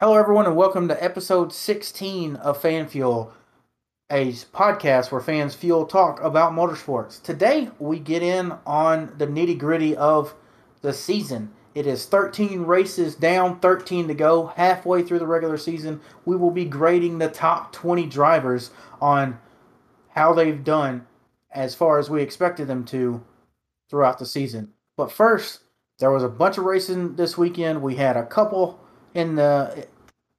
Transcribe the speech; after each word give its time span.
Hello, 0.00 0.16
everyone, 0.16 0.46
and 0.46 0.54
welcome 0.54 0.86
to 0.86 1.02
episode 1.04 1.52
16 1.52 2.36
of 2.36 2.62
Fan 2.62 2.86
Fuel, 2.86 3.32
a 4.08 4.30
podcast 4.30 5.10
where 5.10 5.20
fans 5.20 5.56
fuel 5.56 5.86
talk 5.86 6.22
about 6.22 6.52
motorsports. 6.52 7.20
Today, 7.20 7.70
we 7.80 7.98
get 7.98 8.22
in 8.22 8.52
on 8.64 9.12
the 9.18 9.26
nitty 9.26 9.58
gritty 9.58 9.96
of 9.96 10.36
the 10.82 10.92
season. 10.92 11.50
It 11.74 11.88
is 11.88 12.06
13 12.06 12.62
races 12.62 13.16
down, 13.16 13.58
13 13.58 14.06
to 14.06 14.14
go, 14.14 14.46
halfway 14.54 15.02
through 15.02 15.18
the 15.18 15.26
regular 15.26 15.56
season. 15.56 16.00
We 16.24 16.36
will 16.36 16.52
be 16.52 16.64
grading 16.64 17.18
the 17.18 17.28
top 17.28 17.72
20 17.72 18.06
drivers 18.06 18.70
on 19.00 19.40
how 20.10 20.32
they've 20.32 20.62
done 20.62 21.08
as 21.50 21.74
far 21.74 21.98
as 21.98 22.08
we 22.08 22.22
expected 22.22 22.68
them 22.68 22.84
to 22.84 23.24
throughout 23.90 24.20
the 24.20 24.26
season. 24.26 24.74
But 24.96 25.10
first, 25.10 25.62
there 25.98 26.12
was 26.12 26.22
a 26.22 26.28
bunch 26.28 26.56
of 26.56 26.66
racing 26.66 27.16
this 27.16 27.36
weekend. 27.36 27.82
We 27.82 27.96
had 27.96 28.16
a 28.16 28.24
couple 28.24 28.78
in 29.14 29.34
the 29.34 29.86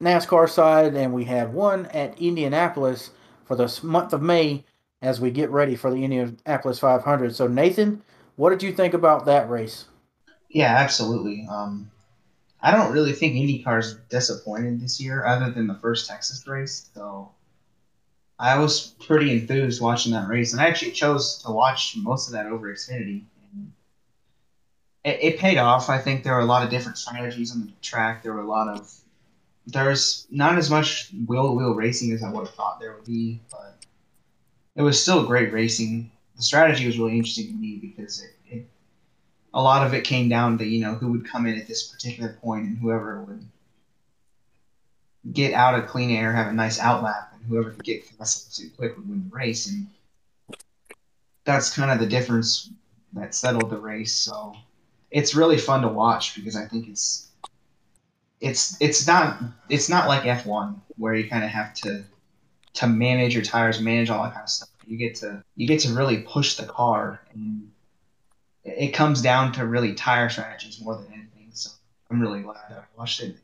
NASCAR 0.01 0.49
side, 0.49 0.95
and 0.95 1.13
we 1.13 1.25
had 1.25 1.53
one 1.53 1.85
at 1.87 2.19
Indianapolis 2.19 3.11
for 3.45 3.55
the 3.55 3.79
month 3.83 4.13
of 4.13 4.21
May 4.21 4.63
as 5.01 5.19
we 5.19 5.31
get 5.31 5.49
ready 5.49 5.75
for 5.75 5.91
the 5.91 6.03
Indianapolis 6.03 6.79
500. 6.79 7.35
So, 7.35 7.47
Nathan, 7.47 8.01
what 8.35 8.51
did 8.51 8.63
you 8.63 8.73
think 8.73 8.93
about 8.93 9.25
that 9.25 9.49
race? 9.49 9.85
Yeah, 10.49 10.75
absolutely. 10.75 11.47
Um, 11.49 11.91
I 12.61 12.71
don't 12.71 12.91
really 12.91 13.13
think 13.13 13.35
IndyCar's 13.35 13.95
disappointed 14.09 14.81
this 14.81 14.99
year, 14.99 15.25
other 15.25 15.51
than 15.51 15.67
the 15.67 15.75
first 15.75 16.09
Texas 16.09 16.45
race. 16.47 16.89
So, 16.93 17.31
I 18.39 18.57
was 18.57 18.95
pretty 19.05 19.31
enthused 19.31 19.81
watching 19.81 20.13
that 20.13 20.29
race, 20.29 20.53
and 20.53 20.61
I 20.61 20.67
actually 20.67 20.91
chose 20.91 21.39
to 21.43 21.51
watch 21.51 21.95
most 21.97 22.27
of 22.27 22.33
that 22.33 22.45
over 22.45 22.73
Xfinity. 22.73 23.23
It, 25.09 25.19
it 25.21 25.39
paid 25.39 25.57
off. 25.57 25.89
I 25.89 25.97
think 25.97 26.23
there 26.23 26.35
were 26.35 26.41
a 26.41 26.45
lot 26.45 26.63
of 26.63 26.69
different 26.69 26.97
strategies 26.97 27.51
on 27.51 27.65
the 27.65 27.71
track. 27.81 28.21
There 28.21 28.33
were 28.33 28.41
a 28.41 28.47
lot 28.47 28.67
of 28.67 28.93
there's 29.65 30.27
not 30.29 30.57
as 30.57 30.69
much 30.69 31.11
wheel 31.27 31.47
to 31.47 31.51
wheel 31.53 31.73
racing 31.73 32.11
as 32.11 32.23
I 32.23 32.31
would 32.31 32.45
have 32.45 32.55
thought 32.55 32.79
there 32.79 32.93
would 32.93 33.05
be, 33.05 33.39
but 33.51 33.75
it 34.75 34.81
was 34.81 35.01
still 35.01 35.25
great 35.25 35.51
racing. 35.51 36.11
The 36.35 36.43
strategy 36.43 36.85
was 36.85 36.97
really 36.97 37.17
interesting 37.17 37.47
to 37.47 37.53
me 37.53 37.77
because 37.77 38.23
it, 38.23 38.31
it 38.47 38.67
a 39.53 39.61
lot 39.61 39.85
of 39.85 39.93
it 39.93 40.03
came 40.03 40.29
down 40.29 40.57
to 40.59 40.65
you 40.65 40.81
know 40.81 40.93
who 40.93 41.11
would 41.11 41.27
come 41.27 41.45
in 41.47 41.59
at 41.59 41.67
this 41.67 41.87
particular 41.87 42.37
point 42.41 42.65
and 42.65 42.77
whoever 42.77 43.21
would 43.21 43.45
get 45.33 45.53
out 45.53 45.77
of 45.77 45.87
clean 45.87 46.11
air, 46.11 46.33
have 46.33 46.47
a 46.47 46.53
nice 46.53 46.79
outlap, 46.79 47.33
and 47.33 47.43
whoever 47.45 47.71
could 47.71 47.83
get 47.83 48.05
fast 48.05 48.55
too 48.55 48.69
quick 48.77 48.95
would 48.95 49.09
win 49.09 49.27
the 49.29 49.35
race. 49.35 49.67
And 49.67 49.87
that's 51.45 51.75
kind 51.75 51.91
of 51.91 51.99
the 51.99 52.05
difference 52.05 52.69
that 53.13 53.35
settled 53.35 53.69
the 53.69 53.77
race. 53.77 54.13
So 54.13 54.55
it's 55.11 55.35
really 55.35 55.57
fun 55.57 55.81
to 55.81 55.87
watch 55.87 56.35
because 56.35 56.55
I 56.55 56.65
think 56.65 56.87
it's 56.87 57.29
it's 58.41 58.79
it's 58.79 59.07
not 59.07 59.41
it's 59.69 59.89
not 59.89 60.07
like 60.07 60.25
F 60.25 60.45
one 60.45 60.81
where 60.97 61.13
you 61.13 61.29
kind 61.29 61.43
of 61.43 61.49
have 61.49 61.73
to 61.75 62.03
to 62.75 62.87
manage 62.87 63.33
your 63.33 63.43
tires, 63.43 63.81
manage 63.81 64.09
all 64.09 64.23
that 64.23 64.33
kind 64.33 64.43
of 64.43 64.49
stuff. 64.49 64.69
You 64.85 64.97
get 64.97 65.15
to 65.15 65.43
you 65.55 65.67
get 65.67 65.81
to 65.81 65.93
really 65.93 66.19
push 66.19 66.55
the 66.55 66.65
car, 66.65 67.21
and 67.33 67.69
it 68.63 68.89
comes 68.89 69.21
down 69.21 69.51
to 69.53 69.65
really 69.65 69.93
tire 69.93 70.29
strategies 70.29 70.81
more 70.81 70.95
than 70.95 71.07
anything. 71.07 71.49
So 71.53 71.71
I'm 72.09 72.21
really 72.21 72.41
glad 72.41 72.57
I 72.69 72.81
watched 72.97 73.21
it. 73.21 73.35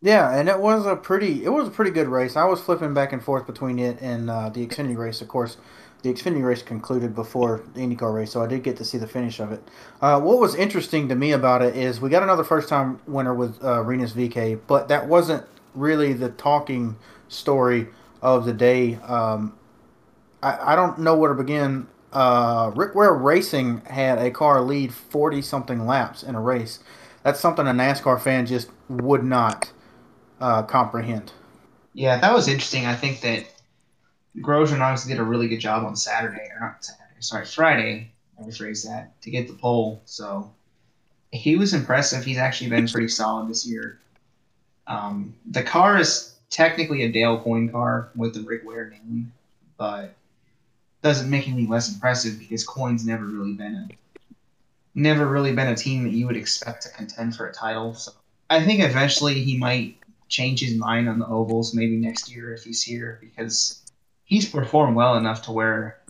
Yeah, 0.00 0.36
and 0.36 0.48
it 0.48 0.58
was 0.58 0.84
a 0.84 0.96
pretty 0.96 1.44
it 1.44 1.50
was 1.50 1.68
a 1.68 1.70
pretty 1.70 1.90
good 1.90 2.08
race. 2.08 2.36
I 2.36 2.44
was 2.44 2.60
flipping 2.60 2.94
back 2.94 3.12
and 3.12 3.22
forth 3.22 3.46
between 3.46 3.78
it 3.78 4.00
and 4.00 4.28
uh, 4.28 4.48
the 4.48 4.66
Xfinity 4.66 4.96
race, 4.96 5.20
of 5.20 5.28
course 5.28 5.56
the 6.04 6.12
Xfinity 6.12 6.44
race 6.44 6.62
concluded 6.62 7.14
before 7.14 7.64
the 7.72 7.80
IndyCar 7.80 8.14
race, 8.14 8.30
so 8.30 8.42
I 8.42 8.46
did 8.46 8.62
get 8.62 8.76
to 8.76 8.84
see 8.84 8.98
the 8.98 9.06
finish 9.06 9.40
of 9.40 9.52
it. 9.52 9.66
Uh, 10.02 10.20
what 10.20 10.38
was 10.38 10.54
interesting 10.54 11.08
to 11.08 11.14
me 11.14 11.32
about 11.32 11.62
it 11.62 11.74
is 11.74 11.98
we 11.98 12.10
got 12.10 12.22
another 12.22 12.44
first 12.44 12.68
time 12.68 13.00
winner 13.06 13.32
with 13.32 13.64
uh, 13.64 13.82
Rinus 13.82 14.12
VeeKay, 14.12 14.60
but 14.66 14.88
that 14.88 15.08
wasn't 15.08 15.46
really 15.74 16.12
the 16.12 16.28
talking 16.28 16.96
story 17.28 17.88
of 18.20 18.44
the 18.44 18.52
day. 18.52 18.96
Um, 18.96 19.58
I, 20.42 20.74
I 20.74 20.76
don't 20.76 20.98
know 20.98 21.16
where 21.16 21.32
to 21.32 21.42
begin. 21.42 21.88
Uh, 22.12 22.70
Rick 22.76 22.94
Ware 22.94 23.14
Racing 23.14 23.80
had 23.86 24.18
a 24.18 24.30
car 24.30 24.60
lead 24.60 24.92
40 24.92 25.40
something 25.40 25.86
laps 25.86 26.22
in 26.22 26.34
a 26.34 26.40
race. 26.40 26.80
That's 27.22 27.40
something 27.40 27.66
a 27.66 27.70
NASCAR 27.70 28.20
fan 28.20 28.44
just 28.44 28.68
would 28.90 29.24
not 29.24 29.72
uh, 30.38 30.64
comprehend. 30.64 31.32
Yeah, 31.94 32.18
that 32.18 32.34
was 32.34 32.46
interesting. 32.46 32.84
I 32.84 32.94
think 32.94 33.22
that 33.22 33.46
Grosjean 34.38 34.80
obviously 34.80 35.12
did 35.12 35.20
a 35.20 35.24
really 35.24 35.48
good 35.48 35.60
job 35.60 35.84
on 35.84 35.96
Saturday, 35.96 36.48
or 36.54 36.60
not 36.60 36.84
Saturday, 36.84 37.20
sorry, 37.20 37.46
Friday. 37.46 38.10
I 38.38 38.42
rephrase 38.42 38.84
that 38.86 39.20
to 39.22 39.30
get 39.30 39.46
the 39.46 39.54
pole. 39.54 40.02
So 40.06 40.52
he 41.30 41.56
was 41.56 41.72
impressive. 41.72 42.24
He's 42.24 42.38
actually 42.38 42.70
been 42.70 42.88
pretty 42.88 43.08
solid 43.08 43.48
this 43.48 43.66
year. 43.66 44.00
Um, 44.86 45.34
the 45.50 45.62
car 45.62 45.98
is 45.98 46.34
technically 46.50 47.02
a 47.02 47.12
Dale 47.12 47.40
Coyne 47.40 47.68
car 47.70 48.10
with 48.16 48.34
the 48.34 48.40
Rick 48.40 48.62
Ware 48.64 48.90
name, 48.90 49.32
but 49.76 50.14
doesn't 51.02 51.30
make 51.30 51.48
any 51.48 51.66
less 51.66 51.92
impressive 51.92 52.38
because 52.38 52.64
Coyne's 52.64 53.06
never 53.06 53.24
really 53.24 53.52
been 53.52 53.74
a 53.74 53.88
never 54.96 55.26
really 55.26 55.52
been 55.52 55.68
a 55.68 55.74
team 55.74 56.04
that 56.04 56.12
you 56.12 56.26
would 56.26 56.36
expect 56.36 56.82
to 56.82 56.88
contend 56.90 57.36
for 57.36 57.46
a 57.46 57.52
title. 57.52 57.94
So 57.94 58.12
I 58.48 58.64
think 58.64 58.80
eventually 58.80 59.42
he 59.42 59.56
might 59.56 59.96
change 60.28 60.60
his 60.60 60.76
mind 60.76 61.08
on 61.08 61.18
the 61.18 61.26
ovals 61.26 61.74
maybe 61.74 61.96
next 61.96 62.30
year 62.30 62.54
if 62.54 62.64
he's 62.64 62.82
here 62.82 63.18
because 63.20 63.83
he's 64.24 64.48
performed 64.48 64.96
well 64.96 65.16
enough 65.16 65.42
to 65.42 65.52
where 65.52 66.00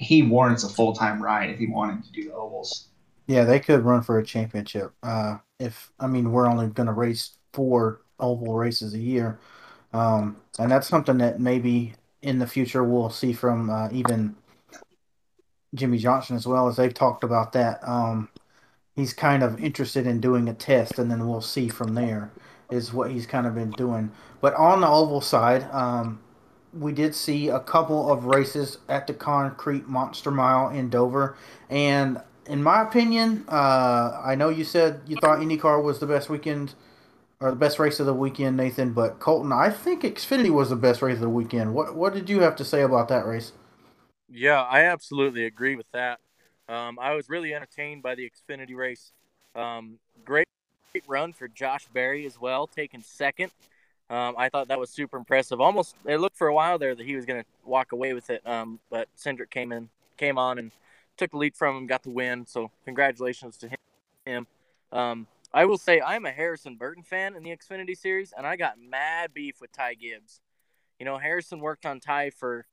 he 0.00 0.22
warrants 0.22 0.64
a 0.64 0.68
full 0.68 0.94
time 0.94 1.22
ride 1.22 1.50
if 1.50 1.58
he 1.58 1.66
wanted 1.66 2.04
to 2.04 2.12
do 2.12 2.24
the 2.24 2.34
ovals. 2.34 2.88
Yeah, 3.26 3.44
they 3.44 3.60
could 3.60 3.84
run 3.84 4.02
for 4.02 4.18
a 4.18 4.24
championship. 4.24 4.92
Uh, 5.02 5.38
if 5.58 5.92
I 6.00 6.06
mean, 6.06 6.32
we're 6.32 6.46
only 6.46 6.68
going 6.68 6.86
to 6.86 6.92
race 6.92 7.36
four 7.52 8.00
oval 8.18 8.54
races 8.54 8.94
a 8.94 8.98
year, 8.98 9.38
um, 9.92 10.36
and 10.58 10.70
that's 10.70 10.88
something 10.88 11.18
that 11.18 11.40
maybe 11.40 11.94
in 12.22 12.38
the 12.38 12.46
future 12.46 12.82
we'll 12.82 13.10
see 13.10 13.32
from 13.32 13.70
uh, 13.70 13.88
even 13.92 14.34
Jimmie 15.74 15.98
Johnson 15.98 16.36
as 16.36 16.46
well 16.46 16.68
as 16.68 16.76
they've 16.76 16.94
talked 16.94 17.22
about 17.22 17.52
that. 17.52 17.86
Um, 17.86 18.28
he's 18.96 19.12
kind 19.12 19.42
of 19.42 19.62
interested 19.62 20.06
in 20.06 20.20
doing 20.20 20.48
a 20.48 20.54
test, 20.54 20.98
and 20.98 21.10
then 21.10 21.28
we'll 21.28 21.40
see 21.40 21.68
from 21.68 21.94
there. 21.94 22.30
Is 22.70 22.92
what 22.92 23.10
he's 23.10 23.26
kind 23.26 23.46
of 23.46 23.54
been 23.54 23.70
doing. 23.70 24.10
But 24.42 24.54
on 24.54 24.82
the 24.82 24.88
oval 24.88 25.22
side, 25.22 25.66
um, 25.72 26.20
we 26.72 26.92
did 26.92 27.14
see 27.14 27.48
a 27.48 27.60
couple 27.60 28.12
of 28.12 28.24
races 28.24 28.78
at 28.88 29.06
the 29.06 29.14
Concrete 29.14 29.88
Monster 29.88 30.30
Mile 30.30 30.68
in 30.68 30.90
Dover, 30.90 31.36
and 31.70 32.20
in 32.46 32.62
my 32.62 32.82
opinion, 32.82 33.44
uh, 33.48 34.20
I 34.24 34.34
know 34.34 34.48
you 34.48 34.64
said 34.64 35.02
you 35.06 35.16
thought 35.16 35.38
IndyCar 35.38 35.82
was 35.82 35.98
the 35.98 36.06
best 36.06 36.30
weekend 36.30 36.74
or 37.40 37.50
the 37.50 37.56
best 37.56 37.78
race 37.78 38.00
of 38.00 38.06
the 38.06 38.14
weekend, 38.14 38.56
Nathan. 38.56 38.92
But 38.92 39.20
Colton, 39.20 39.52
I 39.52 39.70
think 39.70 40.02
Xfinity 40.02 40.50
was 40.50 40.70
the 40.70 40.76
best 40.76 41.02
race 41.02 41.16
of 41.16 41.20
the 41.20 41.28
weekend. 41.28 41.74
What 41.74 41.94
what 41.94 42.14
did 42.14 42.28
you 42.30 42.40
have 42.40 42.56
to 42.56 42.64
say 42.64 42.82
about 42.82 43.08
that 43.08 43.26
race? 43.26 43.52
Yeah, 44.28 44.62
I 44.62 44.82
absolutely 44.84 45.44
agree 45.44 45.76
with 45.76 45.90
that. 45.92 46.20
Um, 46.68 46.98
I 47.00 47.14
was 47.14 47.28
really 47.28 47.54
entertained 47.54 48.02
by 48.02 48.14
the 48.14 48.30
Xfinity 48.30 48.74
race. 48.74 49.12
Um, 49.54 49.98
great 50.24 50.46
run 51.06 51.32
for 51.32 51.48
Josh 51.48 51.86
Berry 51.92 52.26
as 52.26 52.38
well, 52.40 52.66
taking 52.66 53.02
second. 53.02 53.52
Um, 54.10 54.34
I 54.38 54.48
thought 54.48 54.68
that 54.68 54.78
was 54.78 54.90
super 54.90 55.16
impressive. 55.16 55.60
Almost, 55.60 55.94
it 56.06 56.16
looked 56.16 56.36
for 56.36 56.48
a 56.48 56.54
while 56.54 56.78
there 56.78 56.94
that 56.94 57.04
he 57.04 57.14
was 57.14 57.26
going 57.26 57.42
to 57.42 57.48
walk 57.64 57.92
away 57.92 58.14
with 58.14 58.30
it, 58.30 58.46
um, 58.46 58.80
but 58.90 59.08
Cindric 59.18 59.50
came 59.50 59.70
in, 59.70 59.90
came 60.16 60.38
on, 60.38 60.58
and 60.58 60.72
took 61.18 61.32
the 61.32 61.36
lead 61.36 61.54
from 61.54 61.76
him, 61.76 61.86
got 61.86 62.02
the 62.02 62.10
win. 62.10 62.46
So 62.46 62.70
congratulations 62.84 63.58
to 63.58 63.70
him. 64.24 64.46
Um, 64.92 65.26
I 65.52 65.64
will 65.64 65.78
say 65.78 66.00
I'm 66.00 66.24
a 66.24 66.30
Harrison 66.30 66.76
Burton 66.76 67.02
fan 67.02 67.34
in 67.36 67.42
the 67.42 67.50
Xfinity 67.50 67.96
series, 67.96 68.32
and 68.36 68.46
I 68.46 68.56
got 68.56 68.78
mad 68.78 69.34
beef 69.34 69.60
with 69.60 69.72
Ty 69.72 69.94
Gibbs. 69.94 70.40
You 70.98 71.04
know, 71.04 71.18
Harrison 71.18 71.60
worked 71.60 71.86
on 71.86 72.00
Ty 72.00 72.30
for 72.30 72.66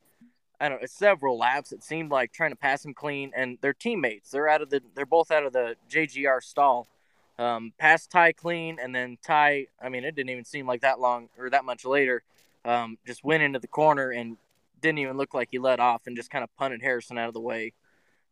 I 0.59 0.69
don't 0.69 0.81
know 0.81 0.87
several 0.87 1.37
laps. 1.37 1.71
It 1.71 1.83
seemed 1.83 2.11
like 2.11 2.31
trying 2.31 2.51
to 2.51 2.55
pass 2.55 2.85
him 2.85 2.93
clean, 2.93 3.31
and 3.35 3.57
they're 3.61 3.73
teammates. 3.73 4.31
They're 4.31 4.47
out 4.47 4.61
of 4.61 4.69
the 4.69 4.81
they're 4.95 5.05
both 5.05 5.31
out 5.31 5.45
of 5.45 5.53
the 5.53 5.75
JGR 5.89 6.41
stall. 6.41 6.87
Um, 7.37 7.73
passed 7.77 8.11
Ty 8.11 8.31
clean, 8.33 8.77
and 8.81 8.95
then 8.95 9.17
Ty. 9.21 9.67
I 9.81 9.89
mean, 9.89 10.03
it 10.03 10.15
didn't 10.15 10.29
even 10.29 10.45
seem 10.45 10.67
like 10.67 10.81
that 10.81 10.99
long 10.99 11.29
or 11.37 11.49
that 11.49 11.65
much 11.65 11.85
later. 11.85 12.23
Um, 12.63 12.97
just 13.05 13.23
went 13.23 13.43
into 13.43 13.59
the 13.59 13.67
corner 13.67 14.09
and 14.09 14.37
didn't 14.81 14.99
even 14.99 15.17
look 15.17 15.33
like 15.33 15.49
he 15.51 15.59
let 15.59 15.79
off, 15.79 16.07
and 16.07 16.15
just 16.15 16.29
kind 16.29 16.43
of 16.43 16.55
punted 16.55 16.81
Harrison 16.81 17.17
out 17.17 17.27
of 17.27 17.33
the 17.33 17.41
way. 17.41 17.73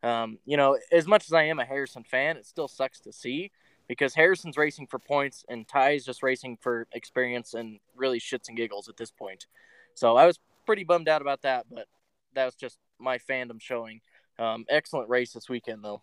Um, 0.02 0.38
you 0.44 0.56
know, 0.56 0.78
as 0.92 1.06
much 1.06 1.24
as 1.24 1.32
I 1.32 1.44
am 1.44 1.58
a 1.58 1.64
Harrison 1.64 2.04
fan, 2.04 2.36
it 2.36 2.46
still 2.46 2.68
sucks 2.68 3.00
to 3.00 3.12
see 3.12 3.50
because 3.88 4.14
Harrison's 4.14 4.56
racing 4.56 4.86
for 4.86 4.98
points 4.98 5.44
and 5.48 5.66
Ty's 5.66 6.04
just 6.04 6.22
racing 6.22 6.58
for 6.60 6.86
experience 6.92 7.54
and 7.54 7.78
really 7.96 8.20
shits 8.20 8.48
and 8.48 8.56
giggles 8.56 8.88
at 8.88 8.96
this 8.96 9.10
point. 9.10 9.46
So 9.94 10.16
I 10.16 10.26
was 10.26 10.38
pretty 10.66 10.84
bummed 10.84 11.08
out 11.08 11.22
about 11.22 11.42
that, 11.42 11.66
but 11.70 11.86
that 12.34 12.44
was 12.44 12.54
just 12.54 12.78
my 12.98 13.18
fandom 13.18 13.60
showing. 13.60 14.00
Um, 14.38 14.64
excellent 14.68 15.08
race 15.08 15.32
this 15.32 15.48
weekend, 15.48 15.84
though. 15.84 16.02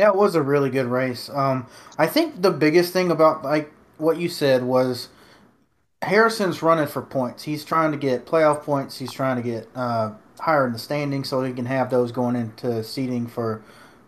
Yeah, 0.00 0.08
it 0.08 0.16
was 0.16 0.34
a 0.34 0.40
really 0.40 0.70
good 0.70 0.86
race. 0.86 1.28
Um, 1.28 1.66
I 1.98 2.06
think 2.06 2.40
the 2.40 2.50
biggest 2.50 2.90
thing 2.90 3.10
about 3.10 3.44
like 3.44 3.70
what 3.98 4.16
you 4.16 4.30
said 4.30 4.62
was 4.62 5.10
Harrison's 6.00 6.62
running 6.62 6.86
for 6.86 7.02
points. 7.02 7.42
He's 7.42 7.66
trying 7.66 7.92
to 7.92 7.98
get 7.98 8.24
playoff 8.24 8.62
points. 8.62 8.96
He's 8.96 9.12
trying 9.12 9.36
to 9.36 9.42
get 9.42 9.68
uh, 9.74 10.12
higher 10.38 10.66
in 10.66 10.72
the 10.72 10.78
standing 10.78 11.22
so 11.22 11.44
he 11.44 11.52
can 11.52 11.66
have 11.66 11.90
those 11.90 12.12
going 12.12 12.34
into 12.34 12.82
seeding 12.82 13.26
for 13.26 13.62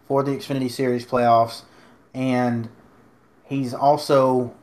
for 0.09 0.23
the 0.23 0.31
Xfinity 0.31 0.71
Series 0.71 1.05
playoffs. 1.05 1.65
And 2.15 2.71
he's 3.45 3.75
also 3.75 4.55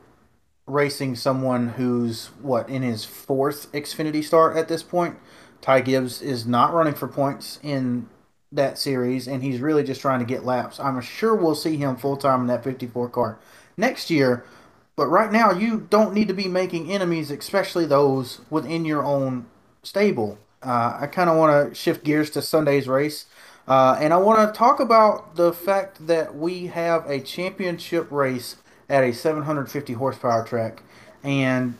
racing 0.66 1.14
someone 1.14 1.68
who's 1.68 2.32
what 2.42 2.68
in 2.68 2.82
his 2.82 3.04
fourth 3.04 3.70
Xfinity 3.70 4.24
start 4.24 4.56
at 4.56 4.66
this 4.66 4.82
point. 4.82 5.16
Ty 5.60 5.82
Gibbs 5.82 6.22
is 6.22 6.44
not 6.44 6.74
running 6.74 6.94
for 6.94 7.06
points 7.06 7.60
in 7.62 8.08
that 8.52 8.78
series, 8.78 9.28
and 9.28 9.42
he's 9.42 9.60
really 9.60 9.82
just 9.82 10.00
trying 10.00 10.20
to 10.20 10.24
get 10.24 10.44
laps. 10.44 10.80
I'm 10.80 11.00
sure 11.00 11.34
we'll 11.34 11.54
see 11.54 11.76
him 11.76 11.96
full 11.96 12.16
time 12.16 12.42
in 12.42 12.46
that 12.48 12.64
54 12.64 13.08
car 13.10 13.38
next 13.76 14.10
year. 14.10 14.44
But 14.96 15.06
right 15.06 15.32
now, 15.32 15.52
you 15.52 15.86
don't 15.88 16.12
need 16.12 16.28
to 16.28 16.34
be 16.34 16.48
making 16.48 16.90
enemies, 16.90 17.30
especially 17.30 17.86
those 17.86 18.40
within 18.50 18.84
your 18.84 19.04
own 19.04 19.46
stable. 19.82 20.38
Uh, 20.62 20.98
I 21.00 21.06
kind 21.06 21.30
of 21.30 21.36
want 21.36 21.70
to 21.70 21.74
shift 21.74 22.04
gears 22.04 22.28
to 22.30 22.42
Sunday's 22.42 22.86
race. 22.86 23.26
Uh, 23.66 23.96
and 24.00 24.12
I 24.12 24.16
want 24.16 24.46
to 24.46 24.58
talk 24.58 24.80
about 24.80 25.36
the 25.36 25.52
fact 25.52 26.06
that 26.06 26.34
we 26.34 26.66
have 26.66 27.08
a 27.08 27.20
championship 27.20 28.10
race 28.10 28.56
at 28.88 29.04
a 29.04 29.12
750 29.12 29.92
horsepower 29.94 30.44
track. 30.44 30.82
And 31.22 31.74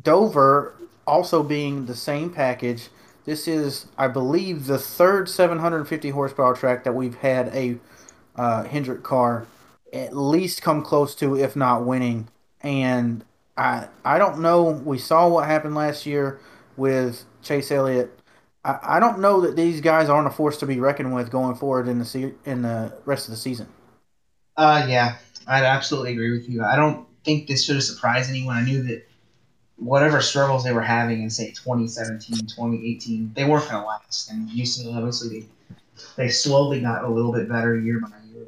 Dover 0.00 0.74
also 1.06 1.42
being 1.42 1.86
the 1.86 1.96
same 1.96 2.30
package. 2.30 2.90
This 3.24 3.46
is, 3.46 3.86
I 3.98 4.08
believe, 4.08 4.66
the 4.66 4.78
third 4.78 5.28
750 5.28 6.10
horsepower 6.10 6.54
track 6.54 6.84
that 6.84 6.94
we've 6.94 7.16
had 7.16 7.48
a 7.48 7.78
uh, 8.36 8.64
Hendrick 8.64 9.02
car 9.02 9.46
at 9.92 10.16
least 10.16 10.62
come 10.62 10.82
close 10.82 11.14
to, 11.16 11.36
if 11.36 11.56
not 11.56 11.84
winning. 11.84 12.28
And 12.62 13.24
I 13.56 13.88
I 14.04 14.18
don't 14.18 14.40
know. 14.40 14.64
We 14.64 14.98
saw 14.98 15.28
what 15.28 15.46
happened 15.46 15.74
last 15.74 16.06
year 16.06 16.40
with 16.76 17.24
Chase 17.42 17.70
Elliott. 17.70 18.18
I, 18.64 18.78
I 18.82 19.00
don't 19.00 19.20
know 19.20 19.40
that 19.42 19.56
these 19.56 19.80
guys 19.80 20.08
aren't 20.08 20.28
a 20.28 20.30
force 20.30 20.58
to 20.58 20.66
be 20.66 20.80
reckoned 20.80 21.14
with 21.14 21.30
going 21.30 21.56
forward 21.56 21.88
in 21.88 21.98
the 21.98 22.04
se- 22.04 22.34
in 22.44 22.62
the 22.62 22.92
rest 23.04 23.28
of 23.28 23.32
the 23.32 23.38
season. 23.40 23.68
Uh, 24.56 24.86
yeah, 24.88 25.16
I'd 25.46 25.64
absolutely 25.64 26.12
agree 26.12 26.30
with 26.32 26.48
you. 26.48 26.62
I 26.62 26.76
don't 26.76 27.06
think 27.24 27.46
this 27.46 27.64
should 27.64 27.76
have 27.76 27.84
surprised 27.84 28.30
anyone. 28.30 28.56
I 28.56 28.64
knew 28.64 28.82
that 28.84 29.06
whatever 29.80 30.20
struggles 30.20 30.62
they 30.62 30.72
were 30.72 30.82
having 30.82 31.22
in 31.22 31.30
say 31.30 31.50
2017, 31.50 32.36
2018, 32.36 33.32
they 33.34 33.44
weren't 33.44 33.68
going 33.68 33.82
to 33.82 33.86
last. 33.86 34.30
And 34.30 34.48
Houston 34.50 34.94
obviously 34.94 35.40
they 35.40 35.46
they 36.16 36.28
slowly 36.28 36.80
got 36.80 37.04
a 37.04 37.08
little 37.08 37.32
bit 37.32 37.48
better 37.48 37.76
year 37.76 38.00
by 38.00 38.08
year. 38.32 38.46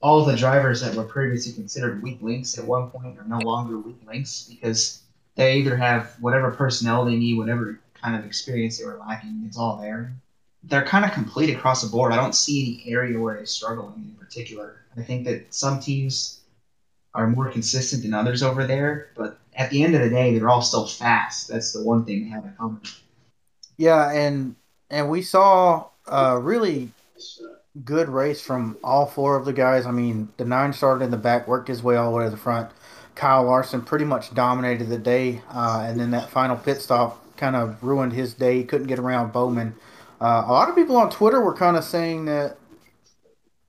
All 0.00 0.24
the 0.24 0.36
drivers 0.36 0.80
that 0.80 0.94
were 0.94 1.04
previously 1.04 1.52
considered 1.52 2.02
weak 2.02 2.18
links 2.20 2.58
at 2.58 2.64
one 2.64 2.90
point 2.90 3.18
are 3.18 3.24
no 3.24 3.38
longer 3.38 3.78
weak 3.78 3.98
links 4.06 4.48
because 4.48 5.02
they 5.34 5.58
either 5.58 5.76
have 5.76 6.14
whatever 6.20 6.50
personnel 6.50 7.04
they 7.04 7.16
need, 7.16 7.38
whatever 7.38 7.80
kind 7.94 8.16
of 8.16 8.24
experience 8.24 8.78
they 8.78 8.84
were 8.84 8.98
lacking, 8.98 9.42
it's 9.46 9.58
all 9.58 9.78
there. 9.78 10.14
They're 10.64 10.84
kind 10.84 11.04
of 11.04 11.12
complete 11.12 11.50
across 11.50 11.82
the 11.82 11.88
board. 11.88 12.12
I 12.12 12.16
don't 12.16 12.34
see 12.34 12.82
any 12.84 12.92
area 12.92 13.18
where 13.18 13.34
they're 13.34 13.46
struggling 13.46 13.94
in 13.96 14.14
particular. 14.18 14.82
I 14.96 15.02
think 15.02 15.24
that 15.26 15.52
some 15.54 15.80
teams 15.80 16.40
are 17.16 17.26
more 17.26 17.50
consistent 17.50 18.02
than 18.02 18.12
others 18.12 18.42
over 18.42 18.66
there, 18.66 19.08
but 19.16 19.38
at 19.54 19.70
the 19.70 19.82
end 19.82 19.94
of 19.94 20.02
the 20.02 20.10
day, 20.10 20.38
they're 20.38 20.50
all 20.50 20.62
still 20.62 20.86
fast. 20.86 21.48
That's 21.48 21.72
the 21.72 21.82
one 21.82 22.04
thing 22.04 22.24
they 22.24 22.30
have 22.30 22.44
in 22.44 22.52
common. 22.58 22.82
Yeah, 23.78 24.12
and 24.12 24.54
and 24.90 25.08
we 25.08 25.22
saw 25.22 25.86
a 26.06 26.38
really 26.38 26.90
good 27.84 28.08
race 28.08 28.40
from 28.40 28.76
all 28.84 29.06
four 29.06 29.36
of 29.36 29.46
the 29.46 29.52
guys. 29.52 29.86
I 29.86 29.90
mean, 29.90 30.28
the 30.36 30.44
nine 30.44 30.72
started 30.72 31.04
in 31.04 31.10
the 31.10 31.16
back, 31.16 31.48
worked 31.48 31.68
his 31.68 31.82
way 31.82 31.96
all 31.96 32.10
the 32.10 32.18
way 32.18 32.24
to 32.24 32.30
the 32.30 32.36
front. 32.36 32.70
Kyle 33.14 33.44
Larson 33.44 33.80
pretty 33.80 34.04
much 34.04 34.34
dominated 34.34 34.88
the 34.88 34.98
day, 34.98 35.40
uh, 35.50 35.84
and 35.88 35.98
then 35.98 36.10
that 36.10 36.28
final 36.28 36.56
pit 36.56 36.82
stop 36.82 37.22
kind 37.38 37.56
of 37.56 37.82
ruined 37.82 38.12
his 38.12 38.34
day. 38.34 38.58
He 38.58 38.64
couldn't 38.64 38.88
get 38.88 38.98
around 38.98 39.32
Bowman. 39.32 39.74
Uh, 40.20 40.44
a 40.46 40.52
lot 40.52 40.68
of 40.68 40.74
people 40.74 40.96
on 40.96 41.10
Twitter 41.10 41.40
were 41.40 41.54
kind 41.54 41.76
of 41.78 41.84
saying 41.84 42.26
that 42.26 42.58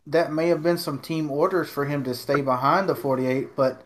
that 0.08 0.32
may 0.32 0.48
have 0.48 0.64
been 0.64 0.78
some 0.78 1.00
team 1.00 1.30
orders 1.30 1.70
for 1.70 1.86
him 1.86 2.04
to 2.06 2.16
stay 2.16 2.42
behind 2.42 2.88
the 2.88 2.96
48, 2.96 3.56
but 3.56 3.82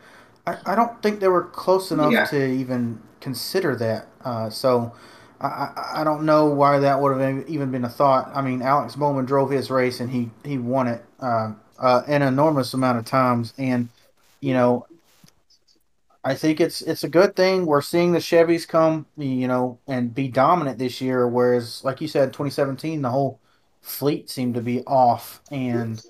I, 0.45 0.57
I 0.65 0.75
don't 0.75 1.01
think 1.01 1.19
they 1.19 1.27
were 1.27 1.43
close 1.43 1.91
enough 1.91 2.11
Yeah. 2.11 2.25
to 2.25 2.45
even 2.45 3.01
consider 3.19 3.75
that. 3.75 4.07
Uh, 4.23 4.49
so 4.49 4.93
I, 5.39 5.71
I, 5.95 6.03
don't 6.03 6.23
know 6.23 6.45
why 6.45 6.79
that 6.79 7.01
would 7.01 7.19
have 7.19 7.49
even 7.49 7.71
been 7.71 7.83
a 7.83 7.89
thought. 7.89 8.31
I 8.35 8.41
mean, 8.41 8.61
Alex 8.61 8.95
Bowman 8.95 9.25
drove 9.25 9.49
his 9.49 9.71
race 9.71 9.99
and 9.99 10.11
he, 10.11 10.29
he 10.45 10.59
won 10.59 10.87
it 10.87 11.03
uh, 11.19 11.53
uh, 11.79 12.03
an 12.07 12.21
enormous 12.21 12.73
amount 12.75 12.99
of 12.99 13.05
times. 13.05 13.53
And, 13.57 13.89
you 14.39 14.53
know, 14.53 14.85
I 16.23 16.35
think 16.35 16.61
it's 16.61 16.83
it's 16.83 17.03
a 17.03 17.09
good 17.09 17.35
thing. 17.35 17.65
We're 17.65 17.81
seeing 17.81 18.11
the 18.11 18.19
Chevys 18.19 18.67
come, 18.67 19.07
you 19.17 19.47
know, 19.47 19.79
and 19.87 20.13
be 20.13 20.27
dominant 20.27 20.77
this 20.77 21.01
year. 21.01 21.27
Whereas, 21.27 21.83
like 21.83 21.99
you 21.99 22.07
said, 22.07 22.27
2017, 22.27 23.01
the 23.01 23.09
whole 23.09 23.39
fleet 23.81 24.29
seemed 24.29 24.55
to 24.55 24.61
be 24.61 24.81
off, 24.85 25.41
and 25.51 26.01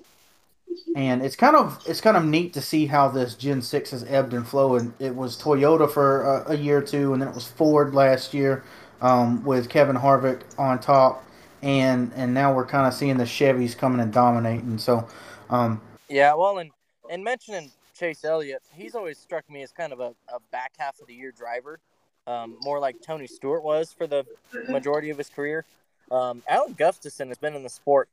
and 0.94 1.22
it's 1.22 1.36
kind 1.36 1.56
of 1.56 1.82
it's 1.86 2.00
kind 2.00 2.16
of 2.16 2.24
neat 2.24 2.52
to 2.54 2.60
see 2.60 2.86
how 2.86 3.08
this 3.08 3.34
Gen 3.34 3.62
Six 3.62 3.90
has 3.90 4.04
ebbed 4.04 4.34
and 4.34 4.46
flowed. 4.46 4.92
It 5.00 5.14
was 5.14 5.40
Toyota 5.40 5.90
for 5.90 6.22
a, 6.22 6.52
a 6.52 6.56
year 6.56 6.78
or 6.78 6.82
two, 6.82 7.12
and 7.12 7.20
then 7.20 7.28
it 7.28 7.34
was 7.34 7.46
Ford 7.46 7.94
last 7.94 8.34
year 8.34 8.64
um, 9.00 9.42
with 9.44 9.68
Kevin 9.68 9.96
Harvick 9.96 10.42
on 10.58 10.78
top, 10.78 11.24
and 11.62 12.12
and 12.14 12.34
now 12.34 12.54
we're 12.54 12.66
kind 12.66 12.86
of 12.86 12.94
seeing 12.94 13.16
the 13.16 13.24
Chevys 13.24 13.76
coming 13.76 14.00
and 14.00 14.12
dominating. 14.12 14.78
So, 14.78 15.08
um, 15.50 15.80
Yeah, 16.08 16.34
well, 16.34 16.58
and 16.58 16.70
and 17.10 17.24
mentioning 17.24 17.70
Chase 17.98 18.24
Elliott, 18.24 18.62
he's 18.72 18.94
always 18.94 19.18
struck 19.18 19.48
me 19.50 19.62
as 19.62 19.72
kind 19.72 19.92
of 19.92 20.00
a, 20.00 20.14
a 20.28 20.40
back 20.50 20.72
half 20.78 21.00
of 21.00 21.06
the 21.06 21.14
year 21.14 21.32
driver, 21.32 21.80
um, 22.26 22.56
more 22.60 22.78
like 22.78 22.96
Tony 23.02 23.26
Stewart 23.26 23.62
was 23.62 23.92
for 23.92 24.06
the 24.06 24.24
majority 24.68 25.10
of 25.10 25.18
his 25.18 25.28
career. 25.28 25.64
Um, 26.12 26.42
Alan 26.46 26.74
Gustafson 26.74 27.28
has 27.28 27.38
been 27.38 27.54
in 27.54 27.62
the 27.62 27.70
sport 27.70 28.08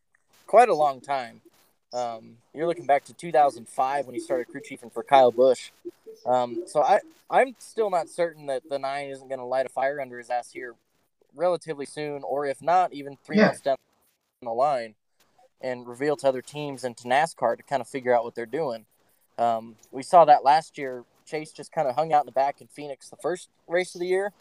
quite 0.48 0.70
a 0.70 0.74
long 0.74 1.02
time. 1.02 1.42
Um, 1.94 2.38
you're 2.54 2.66
looking 2.66 2.86
back 2.86 3.04
to 3.06 3.14
2005 3.14 4.06
when 4.06 4.16
he 4.16 4.22
started 4.22 4.48
crew 4.48 4.62
chiefing 4.62 4.90
for 4.90 5.04
Kyle 5.04 5.32
Busch. 5.32 5.72
Um, 6.26 6.64
so 6.66 6.82
I 6.82 7.02
I'm 7.30 7.56
still 7.60 7.90
not 7.90 8.08
certain 8.10 8.46
that 8.48 8.68
the 8.70 8.80
nine 8.80 9.10
isn't 9.10 9.28
going 9.28 9.40
to 9.40 9.46
light 9.46 9.66
a 9.66 9.70
fire 9.70 10.00
under 10.00 10.18
his 10.18 10.30
ass 10.30 10.52
here 10.52 10.76
relatively 11.36 11.86
soon, 11.86 12.24
or 12.24 12.46
if 12.46 12.62
not, 12.62 12.94
even 12.94 13.18
three 13.24 13.38
Yeah. 13.38 13.48
months 13.48 13.62
down 13.62 13.76
the 14.42 14.50
line, 14.50 14.96
and 15.62 15.86
reveal 15.88 16.16
to 16.18 16.28
other 16.28 16.42
teams 16.42 16.84
and 16.84 16.96
to 16.98 17.04
NASCAR 17.04 17.58
to 17.58 17.64
kind 17.64 17.82
of 17.82 17.88
figure 17.88 18.16
out 18.16 18.24
what 18.24 18.34
they're 18.34 18.46
doing. 18.46 18.86
Um, 19.38 19.76
we 19.92 20.04
saw 20.04 20.26
that 20.26 20.44
last 20.44 20.78
year. 20.78 21.04
Chase 21.26 21.52
just 21.52 21.72
kind 21.72 21.88
of 21.88 21.94
hung 21.96 22.12
out 22.12 22.24
in 22.24 22.26
the 22.26 22.32
back 22.32 22.60
in 22.60 22.66
Phoenix 22.68 23.10
the 23.10 23.16
first 23.18 23.50
race 23.68 23.94
of 23.94 24.00
the 24.02 24.08
year, 24.08 24.32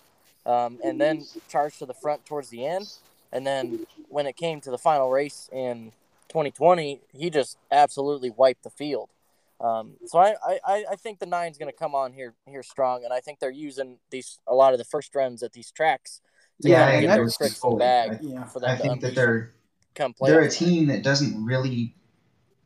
um, 0.47 0.79
and 0.83 0.99
then 0.99 1.27
charged 1.49 1.81
to 1.81 1.87
the 1.87 1.93
front 1.93 2.25
towards 2.25 2.49
the 2.49 2.65
end. 2.65 2.87
And 3.33 3.47
then 3.47 3.87
when 4.09 4.27
it 4.27 4.37
came 4.37 4.61
to 4.63 4.71
the 4.71 4.79
final 4.79 5.11
race 5.11 5.49
in 5.53 5.93
2020, 6.29 7.01
he 7.13 7.31
just 7.31 7.59
absolutely 7.71 8.31
wiped 8.31 8.65
the 8.65 8.71
field. 8.71 9.11
Um, 9.61 9.95
so 10.07 10.19
I, 10.19 10.35
I, 10.67 10.85
I 10.93 10.97
think 10.97 11.19
the 11.19 11.27
nine's 11.27 11.59
going 11.59 11.71
to 11.71 11.77
come 11.77 11.95
on 11.95 12.13
here 12.13 12.35
here 12.47 12.63
strong, 12.63 13.05
and 13.05 13.13
I 13.13 13.19
think 13.19 13.41
they're 13.41 13.51
using 13.51 13.97
these 14.11 14.39
a 14.47 14.55
lot 14.55 14.73
of 14.73 14.79
the 14.79 14.85
first 14.85 15.15
runs 15.17 15.43
at 15.43 15.53
these 15.53 15.73
tracks 15.73 16.21
to 16.63 16.69
Yeah, 16.69 16.87
kind 16.87 16.91
of 16.91 16.95
and 16.95 17.07
get 17.07 17.15
their 17.17 17.25
that's 17.25 17.37
tricks 17.37 17.65
in 17.65 17.71
the 17.71 17.77
bag 17.77 18.19
yeah, 18.23 18.45
for 18.45 18.61
them 18.61 18.71
I 18.71 18.77
think 18.77 19.01
that 19.01 19.09
unleash 19.09 19.17
they're 19.17 19.53
come 19.97 20.13
play. 20.13 20.31
they're 20.31 20.43
a 20.43 20.51
team 20.51 20.87
that 20.87 21.03
doesn't 21.03 21.45
really 21.45 21.95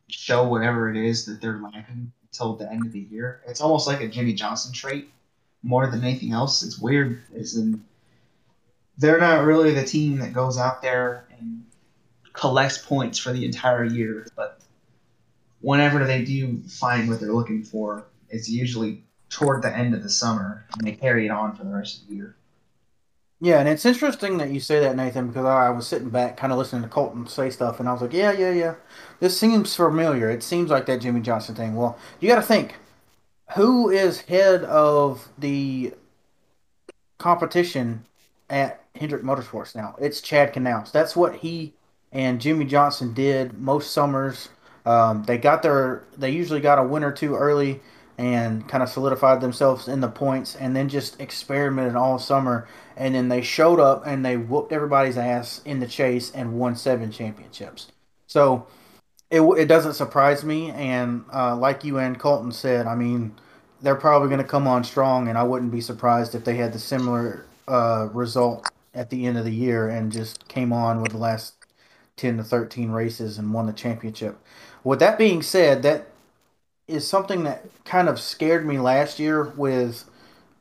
show 0.09 0.47
whatever 0.47 0.90
it 0.90 0.97
is 0.97 1.25
that 1.25 1.40
they're 1.40 1.61
lacking 1.62 2.12
until 2.25 2.57
the 2.57 2.71
end 2.71 2.85
of 2.85 2.92
the 2.92 3.00
year. 3.00 3.40
It's 3.47 3.62
almost 3.62 3.87
like 3.87 4.02
a 4.02 4.09
Jimmie 4.09 4.35
Johnson 4.35 4.73
trait 4.73 5.11
more 5.62 5.87
than 5.87 6.02
anything 6.02 6.33
else. 6.33 6.62
It's 6.62 6.78
weird, 6.78 7.23
is 7.33 7.57
in 7.57 7.83
they're 8.99 9.21
not 9.21 9.45
really 9.45 9.73
the 9.73 9.85
team 9.85 10.19
that 10.19 10.33
goes 10.33 10.59
out 10.59 10.83
there 10.83 11.27
and 11.39 11.65
collects 12.33 12.79
points 12.79 13.19
for 13.19 13.33
the 13.33 13.45
entire 13.45 13.85
year, 13.85 14.27
but 14.37 14.61
whenever 15.61 16.05
they 16.05 16.25
do 16.25 16.59
find 16.69 17.09
what 17.09 17.21
they're 17.21 17.33
looking 17.33 17.63
for, 17.63 18.07
it's 18.29 18.49
usually 18.49 19.05
toward 19.29 19.63
the 19.63 19.75
end 19.75 19.95
of 19.95 20.03
the 20.03 20.11
summer 20.11 20.67
and 20.77 20.87
they 20.87 20.93
carry 20.93 21.27
it 21.27 21.31
on 21.31 21.55
for 21.55 21.65
the 21.65 21.71
rest 21.71 22.03
of 22.03 22.09
the 22.09 22.15
year. 22.15 22.37
Yeah, 23.41 23.59
and 23.59 23.69
it's 23.69 23.85
interesting 23.85 24.39
that 24.39 24.51
you 24.51 24.61
say 24.61 24.79
that, 24.79 24.95
Nathan, 24.95 25.27
because 25.27 25.45
I 25.45 25.69
was 25.71 25.89
sitting 25.89 26.11
back, 26.11 26.37
kind 26.37 26.53
of 26.53 26.59
listening 26.61 26.83
to 26.83 26.89
Colton 26.89 27.27
say 27.27 27.51
stuff, 27.51 27.81
and 27.81 27.89
I 27.89 27.93
was 27.93 28.01
like, 28.01 28.13
yeah, 28.13 28.31
yeah, 28.31 28.53
yeah. 28.53 28.75
This 29.19 29.37
seems 29.37 29.75
familiar. 29.75 30.31
It 30.31 30.45
seems 30.45 30.71
like 30.71 30.87
that 30.87 31.01
Jimmie 31.01 31.23
Johnson 31.23 31.57
thing. 31.57 31.75
Well, 31.75 31.99
you 32.21 32.29
got 32.29 32.37
to 32.37 32.43
think 32.43 32.77
who 33.57 33.91
is 33.91 34.21
head 34.21 34.63
of 34.63 35.29
the 35.37 35.93
competition 37.19 38.05
at 38.49 38.82
Hendrick 38.95 39.23
Motorsports 39.23 39.75
now? 39.75 39.97
It's 40.01 40.21
Chad 40.21 40.53
Knaus. 40.55 40.93
That's 40.93 41.17
what 41.17 41.37
he 41.37 41.75
and 42.13 42.41
Jimmie 42.41 42.67
Johnson 42.67 43.15
did 43.15 43.59
most 43.59 43.93
summers. 43.93 44.49
Um, 44.85 45.25
they 45.25 45.39
got 45.39 45.63
their, 45.63 46.05
they 46.17 46.31
usually 46.31 46.61
got 46.61 46.79
a 46.79 46.83
win 46.83 47.05
or 47.05 47.13
two 47.13 47.35
early 47.35 47.81
and 48.19 48.69
kind 48.69 48.83
of 48.83 48.89
solidified 48.89 49.41
themselves 49.41 49.89
in 49.89 50.01
the 50.01 50.09
points 50.09 50.55
and 50.55 50.77
then 50.77 50.89
just 50.89 51.21
experimented 51.21 51.97
all 51.97 52.19
summer 52.19 52.69
and 52.97 53.15
then 53.15 53.29
they 53.29 53.41
showed 53.41 53.81
up 53.81 54.07
and 54.07 54.25
they 54.25 54.37
whooped 54.37 54.73
everybody's 54.73 55.17
ass 55.17 55.63
in 55.65 55.81
the 55.81 55.87
chase 55.87 56.31
and 56.33 56.59
won 56.59 56.77
seven 56.77 57.11
championships. 57.11 57.91
So 58.27 58.67
it, 59.31 59.41
it 59.41 59.67
doesn't 59.67 59.95
surprise 59.95 60.45
me. 60.45 60.71
And 60.71 61.25
uh, 61.33 61.57
like 61.57 61.85
you 61.85 61.99
and 61.99 62.19
Colton 62.19 62.53
said, 62.53 62.87
I 62.87 62.95
mean, 62.95 63.35
they're 63.81 63.97
probably 63.97 64.29
going 64.29 64.43
to 64.43 64.47
come 64.47 64.69
on 64.69 64.85
strong, 64.85 65.27
and 65.27 65.37
I 65.37 65.43
wouldn't 65.43 65.73
be 65.73 65.81
surprised 65.81 66.37
if 66.37 66.45
they 66.45 66.55
had 66.55 66.73
the 66.73 66.79
similar 66.79 67.47
uh, 67.67 68.09
result 68.13 68.69
at 68.95 69.11
the 69.11 69.27
end 69.27 69.39
of 69.39 69.45
the 69.45 69.55
year 69.55 69.89
and 69.89 70.13
just 70.13 70.49
came 70.49 70.73
on 70.73 71.01
with 71.01 71.13
the 71.13 71.19
last 71.19 71.55
10 72.17 72.37
to 72.37 72.45
13 72.45 72.91
races 72.91 73.39
and 73.39 73.53
won 73.53 73.67
the 73.67 73.73
championship. 73.73 74.39
With 74.85 74.99
that 75.01 75.19
being 75.19 75.43
said, 75.43 75.83
that 75.83 76.09
is 76.89 77.07
something 77.07 77.45
that 77.45 77.65
kind 77.85 78.09
of 78.09 78.21
scared 78.21 78.67
me 78.67 78.79
last 78.79 79.19
year 79.19 79.45
with 79.45 80.05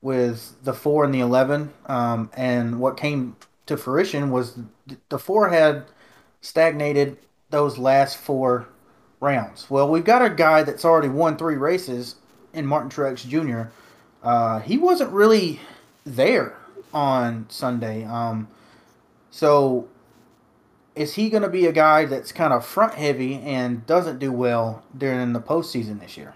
with 0.01 0.55
the 0.63 0.73
four 0.73 1.03
and 1.05 1.13
the 1.13 1.19
eleven, 1.19 1.71
um, 1.85 2.31
and 2.35 2.79
what 2.79 2.97
came 2.97 3.35
to 3.67 3.77
fruition 3.77 4.31
was 4.31 4.57
the 5.09 5.19
four 5.19 5.49
had 5.49 5.85
stagnated 6.41 7.17
those 7.51 7.77
last 7.77 8.17
four 8.17 8.67
rounds. 9.19 9.69
Well, 9.69 9.87
we've 9.87 10.03
got 10.03 10.25
a 10.25 10.29
guy 10.29 10.63
that's 10.63 10.83
already 10.83 11.09
won 11.09 11.37
three 11.37 11.55
races 11.55 12.15
in 12.51 12.65
Martin 12.65 12.89
Truex 12.89 13.27
Jr. 13.27 13.69
Uh, 14.23 14.59
he 14.59 14.77
wasn't 14.77 15.11
really 15.11 15.59
there 16.03 16.57
on 16.93 17.45
Sunday. 17.49 18.05
Um, 18.05 18.47
so 19.29 19.87
is 20.95 21.13
he 21.13 21.29
going 21.29 21.43
to 21.43 21.49
be 21.49 21.65
a 21.65 21.71
guy 21.71 22.05
that's 22.05 22.31
kind 22.31 22.53
of 22.53 22.65
front 22.65 22.95
heavy 22.95 23.35
and 23.35 23.85
doesn't 23.85 24.19
do 24.19 24.31
well 24.31 24.83
during 24.97 25.33
the 25.33 25.41
postseason 25.41 25.99
this 25.99 26.17
year? 26.17 26.33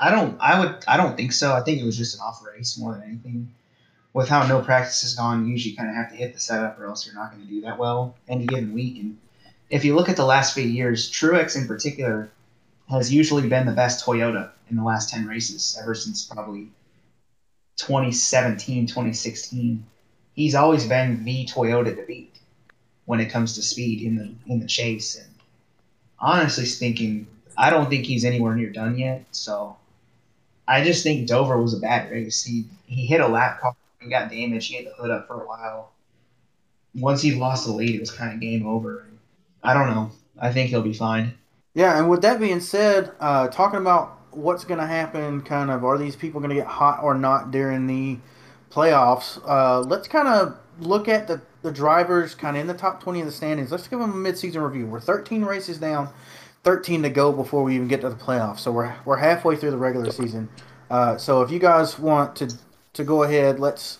I 0.00 0.10
don't. 0.10 0.36
I 0.40 0.58
would. 0.58 0.84
I 0.88 0.96
don't 0.96 1.16
think 1.16 1.32
so. 1.32 1.54
I 1.54 1.60
think 1.60 1.80
it 1.80 1.84
was 1.84 1.96
just 1.96 2.16
an 2.16 2.20
off 2.22 2.42
race 2.44 2.76
more 2.78 2.94
than 2.94 3.04
anything. 3.04 3.54
With 4.14 4.28
how 4.28 4.46
no 4.46 4.60
practice 4.60 5.00
has 5.02 5.14
gone, 5.14 5.46
you 5.46 5.52
usually 5.52 5.76
kind 5.76 5.88
of 5.88 5.94
have 5.94 6.10
to 6.10 6.16
hit 6.16 6.34
the 6.34 6.40
setup, 6.40 6.78
or 6.78 6.86
else 6.86 7.06
you're 7.06 7.14
not 7.14 7.30
going 7.30 7.42
to 7.46 7.48
do 7.48 7.60
that 7.62 7.78
well 7.78 8.16
any 8.28 8.46
given 8.46 8.74
week. 8.74 8.98
And 8.98 9.16
if 9.70 9.84
you 9.84 9.94
look 9.94 10.08
at 10.08 10.16
the 10.16 10.24
last 10.24 10.54
few 10.54 10.64
years, 10.64 11.10
Truex 11.10 11.56
in 11.56 11.66
particular 11.66 12.30
has 12.90 13.12
usually 13.12 13.48
been 13.48 13.64
the 13.64 13.72
best 13.72 14.04
Toyota 14.04 14.50
in 14.68 14.76
the 14.76 14.82
last 14.82 15.08
10 15.08 15.26
races 15.26 15.78
ever 15.80 15.94
since 15.94 16.24
probably 16.24 16.68
2017, 17.82 18.86
2016. 18.86 19.84
He's 20.34 20.54
always 20.54 20.86
been 20.86 21.24
the 21.24 21.46
Toyota 21.46 21.94
to 21.96 22.02
beat 22.06 22.38
when 23.04 23.20
it 23.20 23.30
comes 23.30 23.54
to 23.54 23.62
speed 23.62 24.02
in 24.02 24.16
the 24.16 24.32
in 24.46 24.60
the 24.60 24.66
chase. 24.66 25.16
And 25.16 25.28
honestly 26.18 26.64
speaking, 26.64 27.26
I 27.58 27.70
don't 27.70 27.90
think 27.90 28.06
he's 28.06 28.24
anywhere 28.24 28.54
near 28.54 28.70
done 28.70 28.98
yet. 28.98 29.24
So 29.32 29.76
I 30.66 30.84
just 30.84 31.02
think 31.02 31.28
Dover 31.28 31.60
was 31.60 31.74
a 31.74 31.80
bad 31.80 32.10
race. 32.10 32.44
He 32.44 32.66
he 32.86 33.06
hit 33.06 33.20
a 33.20 33.28
lap 33.28 33.60
car, 33.60 33.74
he 34.00 34.08
got 34.08 34.30
damaged, 34.30 34.70
he 34.70 34.76
had 34.76 34.86
the 34.86 34.94
hood 34.94 35.10
up 35.10 35.26
for 35.26 35.42
a 35.42 35.46
while. 35.46 35.90
Once 36.94 37.20
he 37.20 37.34
lost 37.34 37.66
the 37.66 37.72
lead, 37.72 37.94
it 37.94 38.00
was 38.00 38.10
kind 38.10 38.32
of 38.32 38.40
game 38.40 38.66
over. 38.66 39.06
I 39.62 39.74
don't 39.74 39.88
know. 39.88 40.10
I 40.38 40.52
think 40.52 40.70
he'll 40.70 40.82
be 40.82 40.92
fine. 40.92 41.34
Yeah, 41.74 41.98
and 41.98 42.10
with 42.10 42.22
that 42.22 42.38
being 42.38 42.60
said, 42.60 43.12
uh, 43.18 43.48
talking 43.48 43.80
about 43.80 44.18
what's 44.32 44.64
going 44.64 44.80
to 44.80 44.86
happen, 44.86 45.42
kind 45.42 45.70
of, 45.70 45.84
are 45.84 45.98
these 45.98 46.16
people 46.16 46.40
going 46.40 46.50
to 46.50 46.56
get 46.56 46.66
hot 46.66 47.02
or 47.02 47.14
not 47.14 47.50
during 47.50 47.86
the 47.86 48.18
playoffs? 48.70 49.40
Uh, 49.46 49.80
let's 49.80 50.08
kind 50.08 50.28
of 50.28 50.58
look 50.80 51.08
at 51.08 51.28
the, 51.28 51.40
the 51.62 51.72
drivers 51.72 52.34
kind 52.34 52.56
of 52.56 52.60
in 52.60 52.66
the 52.66 52.74
top 52.74 53.02
20 53.02 53.20
of 53.20 53.26
the 53.26 53.32
standings. 53.32 53.70
Let's 53.70 53.88
give 53.88 53.98
them 53.98 54.10
a 54.10 54.14
midseason 54.30 54.66
review. 54.66 54.86
We're 54.86 55.00
13 55.00 55.44
races 55.44 55.78
down, 55.78 56.08
13 56.64 57.02
to 57.02 57.10
go 57.10 57.32
before 57.32 57.62
we 57.62 57.74
even 57.74 57.88
get 57.88 58.00
to 58.00 58.08
the 58.08 58.16
playoffs. 58.16 58.60
So 58.60 58.72
we're, 58.72 58.94
we're 59.04 59.18
halfway 59.18 59.56
through 59.56 59.72
the 59.72 59.76
regular 59.76 60.10
season. 60.10 60.48
Uh, 60.90 61.16
so 61.16 61.42
if 61.42 61.50
you 61.50 61.58
guys 61.58 61.98
want 61.98 62.36
to 62.36 62.52
to 62.92 63.04
go 63.04 63.22
ahead, 63.22 63.58
let's 63.58 63.98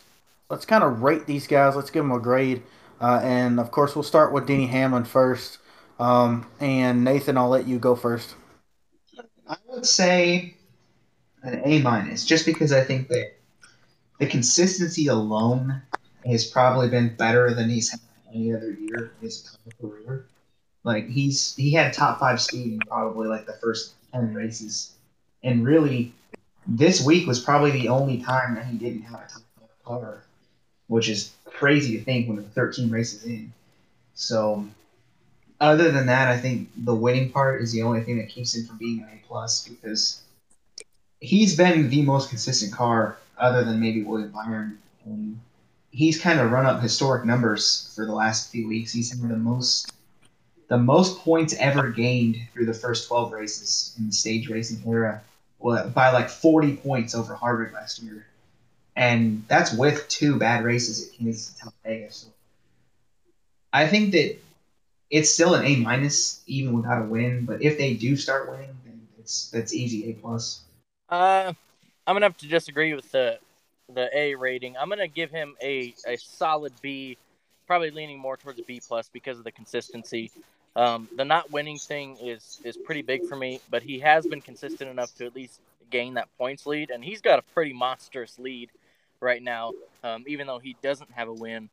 let's 0.51 0.67
kind 0.67 0.85
of 0.85 1.03
rate 1.03 1.27
these 1.27 1.47
guys. 1.47 1.75
Let's 1.75 1.91
give 1.91 2.05
them 2.05 2.12
a 2.12 2.21
grade. 2.21 2.62
Uh, 3.01 3.21
and 3.23 3.59
of 3.59 3.71
course, 3.71 3.97
we'll 3.97 4.03
start 4.03 4.33
with 4.33 4.47
Denny 4.47 4.67
Hamlin 4.67 5.05
first. 5.05 5.59
Um, 5.99 6.47
and 6.61 7.05
Nathan, 7.05 7.37
I'll 7.37 7.49
let 7.49 7.67
you 7.67 7.79
go 7.79 7.97
first. 7.97 8.35
I 9.52 9.56
would 9.68 9.85
say 9.85 10.54
an 11.42 11.61
A 11.64 11.82
minus, 11.82 12.25
just 12.25 12.47
because 12.47 12.73
I 12.73 12.82
think 12.82 13.09
that 13.09 13.35
the 14.18 14.26
consistency 14.26 15.09
alone 15.09 15.82
has 16.25 16.47
probably 16.47 16.88
been 16.88 17.14
better 17.16 17.52
than 17.52 17.68
he's 17.68 17.90
had 17.90 18.00
any 18.32 18.54
other 18.54 18.71
year 18.71 19.12
in 19.21 19.26
his 19.26 19.54
career. 19.78 20.25
Like 20.85 21.06
he's 21.09 21.54
he 21.54 21.73
had 21.73 21.92
top 21.92 22.18
five 22.18 22.40
speed 22.40 22.73
in 22.73 22.78
probably 22.80 23.28
like 23.28 23.44
the 23.44 23.52
first 23.52 23.92
ten 24.11 24.32
races, 24.32 24.94
and 25.42 25.66
really, 25.66 26.14
this 26.66 27.04
week 27.04 27.26
was 27.26 27.38
probably 27.38 27.73
the 27.73 27.88
only 27.88 28.23
time 28.23 28.54
that 28.54 28.64
he 28.64 28.78
didn't 28.78 29.02
have 29.02 29.21
a 29.21 29.28
top 29.28 29.42
five 29.61 29.85
car, 29.85 30.23
which 30.87 31.11
is 31.11 31.35
crazy 31.44 31.99
to 31.99 32.04
think 32.04 32.26
when 32.26 32.37
they're 32.37 32.47
13 32.47 32.90
races 32.90 33.25
in. 33.25 33.52
So, 34.14 34.66
other 35.62 35.90
than 35.90 36.07
that, 36.07 36.28
I 36.28 36.38
think 36.38 36.71
the 36.76 36.95
winning 36.95 37.31
part 37.31 37.62
is 37.62 37.73
the 37.73 37.83
only 37.83 38.02
thing 38.02 38.19
that 38.19 38.28
keeps 38.28 38.54
him 38.54 38.66
from 38.66 38.78
being 38.78 39.00
an 39.00 39.09
A 39.09 39.26
plus 39.26 39.66
because 39.66 40.23
he's 41.21 41.57
been 41.57 41.88
the 41.88 42.02
most 42.02 42.28
consistent 42.28 42.73
car, 42.73 43.16
other 43.38 43.64
than 43.64 43.81
maybe 43.81 44.02
William 44.02 44.31
Byron, 44.31 44.78
and 45.04 45.40
he's 45.90 46.21
kind 46.21 46.40
of 46.40 46.50
run 46.50 46.66
up 46.66 46.83
historic 46.83 47.25
numbers 47.25 47.92
for 47.95 48.04
the 48.04 48.14
last 48.14 48.50
few 48.50 48.69
weeks. 48.69 48.92
He's 48.92 49.11
had 49.11 49.28
the 49.28 49.37
most 49.37 49.92
the 50.69 50.78
most 50.78 51.19
points 51.19 51.54
ever 51.59 51.90
gained 51.90 52.37
through 52.52 52.66
the 52.66 52.75
first 52.75 53.07
12 53.09 53.33
races 53.33 53.95
in 53.99 54.07
the 54.07 54.12
stage 54.12 54.49
racing 54.49 54.83
era 54.87 55.23
by 55.61 56.11
like 56.11 56.31
40 56.31 56.76
points 56.76 57.14
over 57.14 57.35
Harvick 57.35 57.73
last 57.73 58.02
year 58.02 58.26
and 58.97 59.45
that's 59.49 59.73
with 59.73 60.09
two 60.09 60.38
bad 60.38 60.64
races 60.64 61.07
at 61.07 61.14
Kansas 61.14 61.50
and 61.50 61.73
Talladega. 61.85 62.12
So 62.12 62.28
I 63.73 63.87
think 63.87 64.12
that 64.12 64.38
it's 65.12 65.31
still 65.31 65.54
an 65.54 65.64
A 65.64 65.76
minus 65.76 66.40
even 66.47 66.73
without 66.73 67.02
a 67.02 67.04
win. 67.04 67.45
But 67.45 67.62
if 67.62 67.78
they 67.78 67.95
do 67.95 68.16
start 68.16 68.50
winning, 68.50 68.75
then 68.85 69.07
it's 69.19 69.50
that's 69.50 69.73
easy 69.73 70.11
A 70.11 70.14
plus. 70.14 70.62
Uh, 71.09 71.52
I'm 72.07 72.14
gonna 72.14 72.26
have 72.26 72.38
to 72.38 72.49
disagree 72.49 72.95
with 72.95 73.12
the 73.12 73.38
the 73.95 74.09
A 74.16 74.35
rating. 74.35 74.76
I'm 74.76 74.88
gonna 74.88 75.07
give 75.07 75.31
him 75.31 75.54
a 75.62 75.95
a 76.07 76.16
solid 76.16 76.73
B, 76.81 77.19
probably 77.66 77.90
leaning 77.90 78.19
more 78.19 78.37
towards 78.38 78.59
a 78.59 78.62
B 78.62 78.81
plus 78.87 79.09
because 79.12 79.38
of 79.38 79.45
the 79.45 79.52
consistency. 79.52 80.33
Um, 80.75 81.07
the 81.14 81.25
not 81.26 81.50
winning 81.52 81.78
thing 81.78 82.16
is 82.16 82.59
is 82.64 82.78
pretty 82.78 83.02
big 83.02 83.26
for 83.26 83.37
me, 83.37 83.61
but 83.71 83.83
he 83.83 83.99
has 84.00 84.26
been 84.26 84.40
consistent 84.40 84.90
enough 84.90 85.14
to 85.16 85.26
at 85.26 85.37
least 85.37 85.61
gain 85.90 86.14
that 86.14 86.26
points 86.38 86.66
lead, 86.66 86.90
and 86.90 87.04
he's 87.04 87.21
got 87.21 87.38
a 87.38 87.42
pretty 87.52 87.75
monstrous 87.75 88.38
lead 88.38 88.71
right 89.21 89.42
now, 89.42 89.73
um, 90.02 90.25
even 90.26 90.47
though 90.47 90.59
he 90.59 90.75
doesn't 90.83 91.11
have 91.12 91.28
a 91.28 91.35
win. 91.35 91.69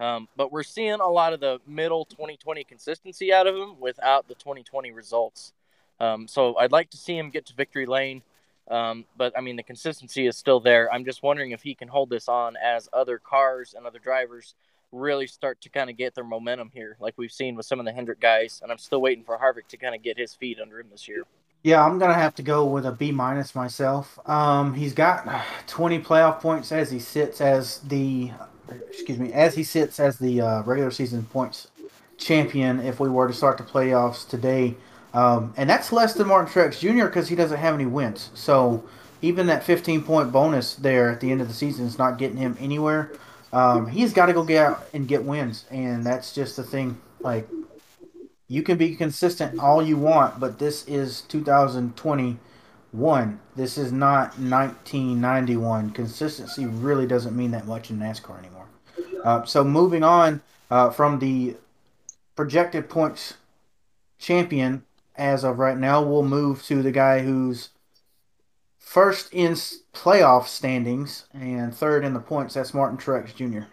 Um, 0.00 0.28
but 0.36 0.50
we're 0.50 0.64
seeing 0.64 1.00
a 1.00 1.08
lot 1.08 1.32
of 1.32 1.40
the 1.40 1.60
middle 1.66 2.04
2020 2.04 2.64
consistency 2.64 3.32
out 3.32 3.46
of 3.46 3.54
him 3.54 3.78
without 3.80 4.26
the 4.28 4.34
2020 4.34 4.90
results. 4.92 5.52
Um, 6.00 6.26
so 6.26 6.56
I'd 6.56 6.72
like 6.72 6.90
to 6.90 6.96
see 6.96 7.16
him 7.16 7.30
get 7.30 7.46
to 7.46 7.54
victory 7.54 7.86
lane. 7.86 8.22
Um, 8.68 9.04
but 9.16 9.36
I 9.36 9.40
mean, 9.40 9.56
the 9.56 9.62
consistency 9.62 10.26
is 10.26 10.36
still 10.36 10.58
there. 10.58 10.92
I'm 10.92 11.04
just 11.04 11.22
wondering 11.22 11.52
if 11.52 11.62
he 11.62 11.74
can 11.74 11.88
hold 11.88 12.10
this 12.10 12.28
on 12.28 12.56
as 12.56 12.88
other 12.92 13.18
cars 13.18 13.74
and 13.76 13.86
other 13.86 13.98
drivers 13.98 14.54
really 14.90 15.26
start 15.26 15.60
to 15.60 15.68
kind 15.68 15.90
of 15.90 15.96
get 15.96 16.14
their 16.14 16.24
momentum 16.24 16.70
here, 16.72 16.96
like 17.00 17.14
we've 17.16 17.32
seen 17.32 17.56
with 17.56 17.66
some 17.66 17.80
of 17.80 17.84
the 17.84 17.92
Hendrick 17.92 18.20
guys. 18.20 18.60
And 18.62 18.70
I'm 18.70 18.78
still 18.78 19.00
waiting 19.00 19.24
for 19.24 19.36
Harvick 19.38 19.68
to 19.68 19.76
kind 19.76 19.94
of 19.94 20.02
get 20.02 20.16
his 20.16 20.34
feet 20.34 20.58
under 20.60 20.80
him 20.80 20.86
this 20.90 21.08
year. 21.08 21.24
Yeah, 21.62 21.84
I'm 21.84 21.98
gonna 21.98 22.14
have 22.14 22.34
to 22.36 22.42
go 22.42 22.66
with 22.66 22.84
a 22.86 22.92
B 22.92 23.10
minus 23.10 23.54
myself. 23.54 24.18
Um, 24.28 24.74
he's 24.74 24.92
got 24.92 25.26
20 25.66 26.00
playoff 26.00 26.40
points 26.40 26.72
as 26.72 26.90
he 26.90 26.98
sits 26.98 27.40
as 27.40 27.78
the, 27.78 28.32
excuse 28.88 29.18
me, 29.18 29.32
as 29.32 29.54
he 29.54 29.64
sits 29.64 30.00
as 30.00 30.18
the 30.18 30.40
uh, 30.40 30.62
regular 30.62 30.90
season 30.90 31.24
points 31.24 31.68
champion. 32.16 32.80
If 32.80 33.00
we 33.00 33.08
were 33.08 33.28
to 33.28 33.34
start 33.34 33.58
the 33.58 33.64
playoffs 33.64 34.28
today, 34.28 34.74
um, 35.12 35.52
and 35.56 35.68
that's 35.68 35.92
less 35.92 36.14
than 36.14 36.28
Martin 36.28 36.52
Truex 36.52 36.80
Jr. 36.80 37.06
because 37.06 37.28
he 37.28 37.36
doesn't 37.36 37.58
have 37.58 37.74
any 37.74 37.86
wins. 37.86 38.30
So 38.34 38.84
even 39.22 39.46
that 39.46 39.64
15 39.64 40.02
point 40.02 40.32
bonus 40.32 40.74
there 40.74 41.10
at 41.10 41.20
the 41.20 41.30
end 41.30 41.40
of 41.40 41.48
the 41.48 41.54
season 41.54 41.86
is 41.86 41.98
not 41.98 42.18
getting 42.18 42.36
him 42.36 42.56
anywhere. 42.60 43.12
Um, 43.52 43.86
he's 43.86 44.12
got 44.12 44.26
to 44.26 44.32
go 44.32 44.42
get 44.42 44.66
out 44.66 44.84
and 44.92 45.06
get 45.06 45.22
wins, 45.22 45.64
and 45.70 46.04
that's 46.04 46.34
just 46.34 46.56
the 46.56 46.64
thing. 46.64 47.00
Like 47.20 47.48
you 48.48 48.62
can 48.62 48.76
be 48.76 48.96
consistent 48.96 49.60
all 49.60 49.82
you 49.82 49.96
want, 49.96 50.40
but 50.40 50.58
this 50.58 50.86
is 50.88 51.20
2021. 51.22 53.40
This 53.56 53.78
is 53.78 53.92
not 53.92 54.38
1991. 54.38 55.90
Consistency 55.90 56.66
really 56.66 57.06
doesn't 57.06 57.36
mean 57.36 57.52
that 57.52 57.66
much 57.66 57.90
in 57.90 57.98
NASCAR 57.98 58.38
anymore. 58.38 58.53
Uh, 59.24 59.42
so 59.44 59.64
moving 59.64 60.04
on 60.04 60.42
uh, 60.70 60.90
from 60.90 61.18
the 61.18 61.56
projected 62.36 62.88
points 62.88 63.34
champion 64.18 64.84
as 65.16 65.44
of 65.44 65.58
right 65.58 65.78
now, 65.78 66.02
we'll 66.02 66.22
move 66.22 66.62
to 66.64 66.82
the 66.82 66.92
guy 66.92 67.20
who's 67.20 67.70
first 68.78 69.32
in 69.32 69.52
playoff 69.92 70.46
standings 70.46 71.24
and 71.32 71.74
third 71.74 72.04
in 72.04 72.14
the 72.14 72.20
points. 72.20 72.54
That's 72.54 72.74
Martin 72.74 72.98
Truex 72.98 73.34
Jr. 73.34 73.66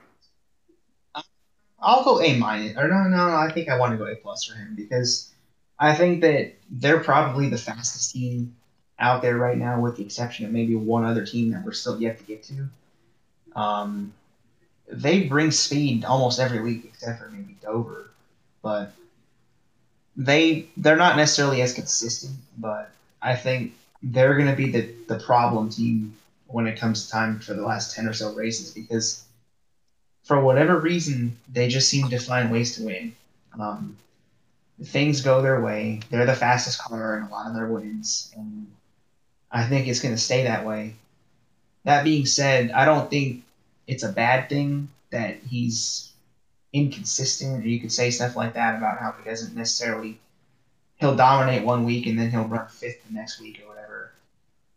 I'll 1.81 2.03
go 2.03 2.21
A 2.21 2.37
minus. 2.37 2.77
Or 2.77 2.87
no, 2.87 3.03
no, 3.03 3.09
no, 3.09 3.35
I 3.35 3.51
think 3.51 3.67
I 3.67 3.77
want 3.77 3.91
to 3.91 3.97
go 3.97 4.05
A 4.05 4.15
plus 4.15 4.45
for 4.45 4.55
him 4.55 4.75
because 4.75 5.33
I 5.79 5.95
think 5.95 6.21
that 6.21 6.53
they're 6.69 6.99
probably 6.99 7.49
the 7.49 7.57
fastest 7.57 8.13
team 8.13 8.55
out 8.99 9.23
there 9.23 9.37
right 9.37 9.57
now, 9.57 9.81
with 9.81 9.97
the 9.97 10.03
exception 10.03 10.45
of 10.45 10.51
maybe 10.51 10.75
one 10.75 11.03
other 11.03 11.25
team 11.25 11.51
that 11.51 11.65
we're 11.65 11.71
still 11.71 11.99
yet 11.99 12.19
to 12.19 12.23
get 12.23 12.43
to. 12.43 12.69
Um, 13.55 14.13
they 14.91 15.23
bring 15.23 15.51
speed 15.51 16.03
almost 16.03 16.39
every 16.39 16.61
week, 16.61 16.85
except 16.85 17.19
for 17.19 17.29
maybe 17.29 17.55
Dover, 17.61 18.11
but 18.61 18.91
they 20.15 20.67
they're 20.77 20.97
not 20.97 21.15
necessarily 21.17 21.61
as 21.61 21.73
consistent. 21.73 22.35
But 22.57 22.91
I 23.21 23.35
think 23.35 23.73
they're 24.03 24.35
going 24.35 24.49
to 24.49 24.55
be 24.55 24.71
the 24.71 24.93
the 25.07 25.19
problem 25.19 25.69
team 25.69 26.17
when 26.47 26.67
it 26.67 26.79
comes 26.79 27.09
time 27.09 27.39
for 27.39 27.53
the 27.53 27.65
last 27.65 27.95
ten 27.95 28.07
or 28.07 28.13
so 28.13 28.33
races 28.33 28.71
because 28.73 29.23
for 30.23 30.41
whatever 30.41 30.79
reason, 30.79 31.37
they 31.51 31.67
just 31.67 31.89
seem 31.89 32.09
to 32.09 32.19
find 32.19 32.51
ways 32.51 32.75
to 32.75 32.85
win. 32.85 33.15
Um, 33.59 33.97
things 34.83 35.21
go 35.21 35.41
their 35.41 35.61
way. 35.61 36.01
They're 36.09 36.25
the 36.25 36.35
fastest 36.35 36.79
car 36.79 37.17
in 37.17 37.23
a 37.23 37.29
lot 37.29 37.47
of 37.47 37.55
their 37.55 37.67
wins, 37.67 38.31
and 38.35 38.67
I 39.51 39.63
think 39.65 39.87
it's 39.87 40.01
going 40.01 40.13
to 40.15 40.21
stay 40.21 40.43
that 40.43 40.65
way. 40.65 40.95
That 41.85 42.03
being 42.03 42.25
said, 42.25 42.71
I 42.71 42.85
don't 42.85 43.09
think 43.09 43.43
it's 43.91 44.03
a 44.03 44.11
bad 44.11 44.47
thing 44.47 44.87
that 45.11 45.35
he's 45.49 46.13
inconsistent, 46.71 47.63
or 47.63 47.67
you 47.67 47.81
could 47.81 47.91
say 47.91 48.09
stuff 48.09 48.37
like 48.37 48.53
that 48.53 48.77
about 48.77 48.99
how 48.99 49.11
he 49.11 49.29
doesn't 49.29 49.53
necessarily 49.53 50.17
he'll 50.95 51.15
dominate 51.15 51.65
one 51.65 51.83
week 51.83 52.05
and 52.07 52.17
then 52.17 52.31
he'll 52.31 52.45
run 52.45 52.67
fifth 52.69 53.05
the 53.05 53.13
next 53.13 53.41
week 53.41 53.61
or 53.61 53.67
whatever. 53.67 54.11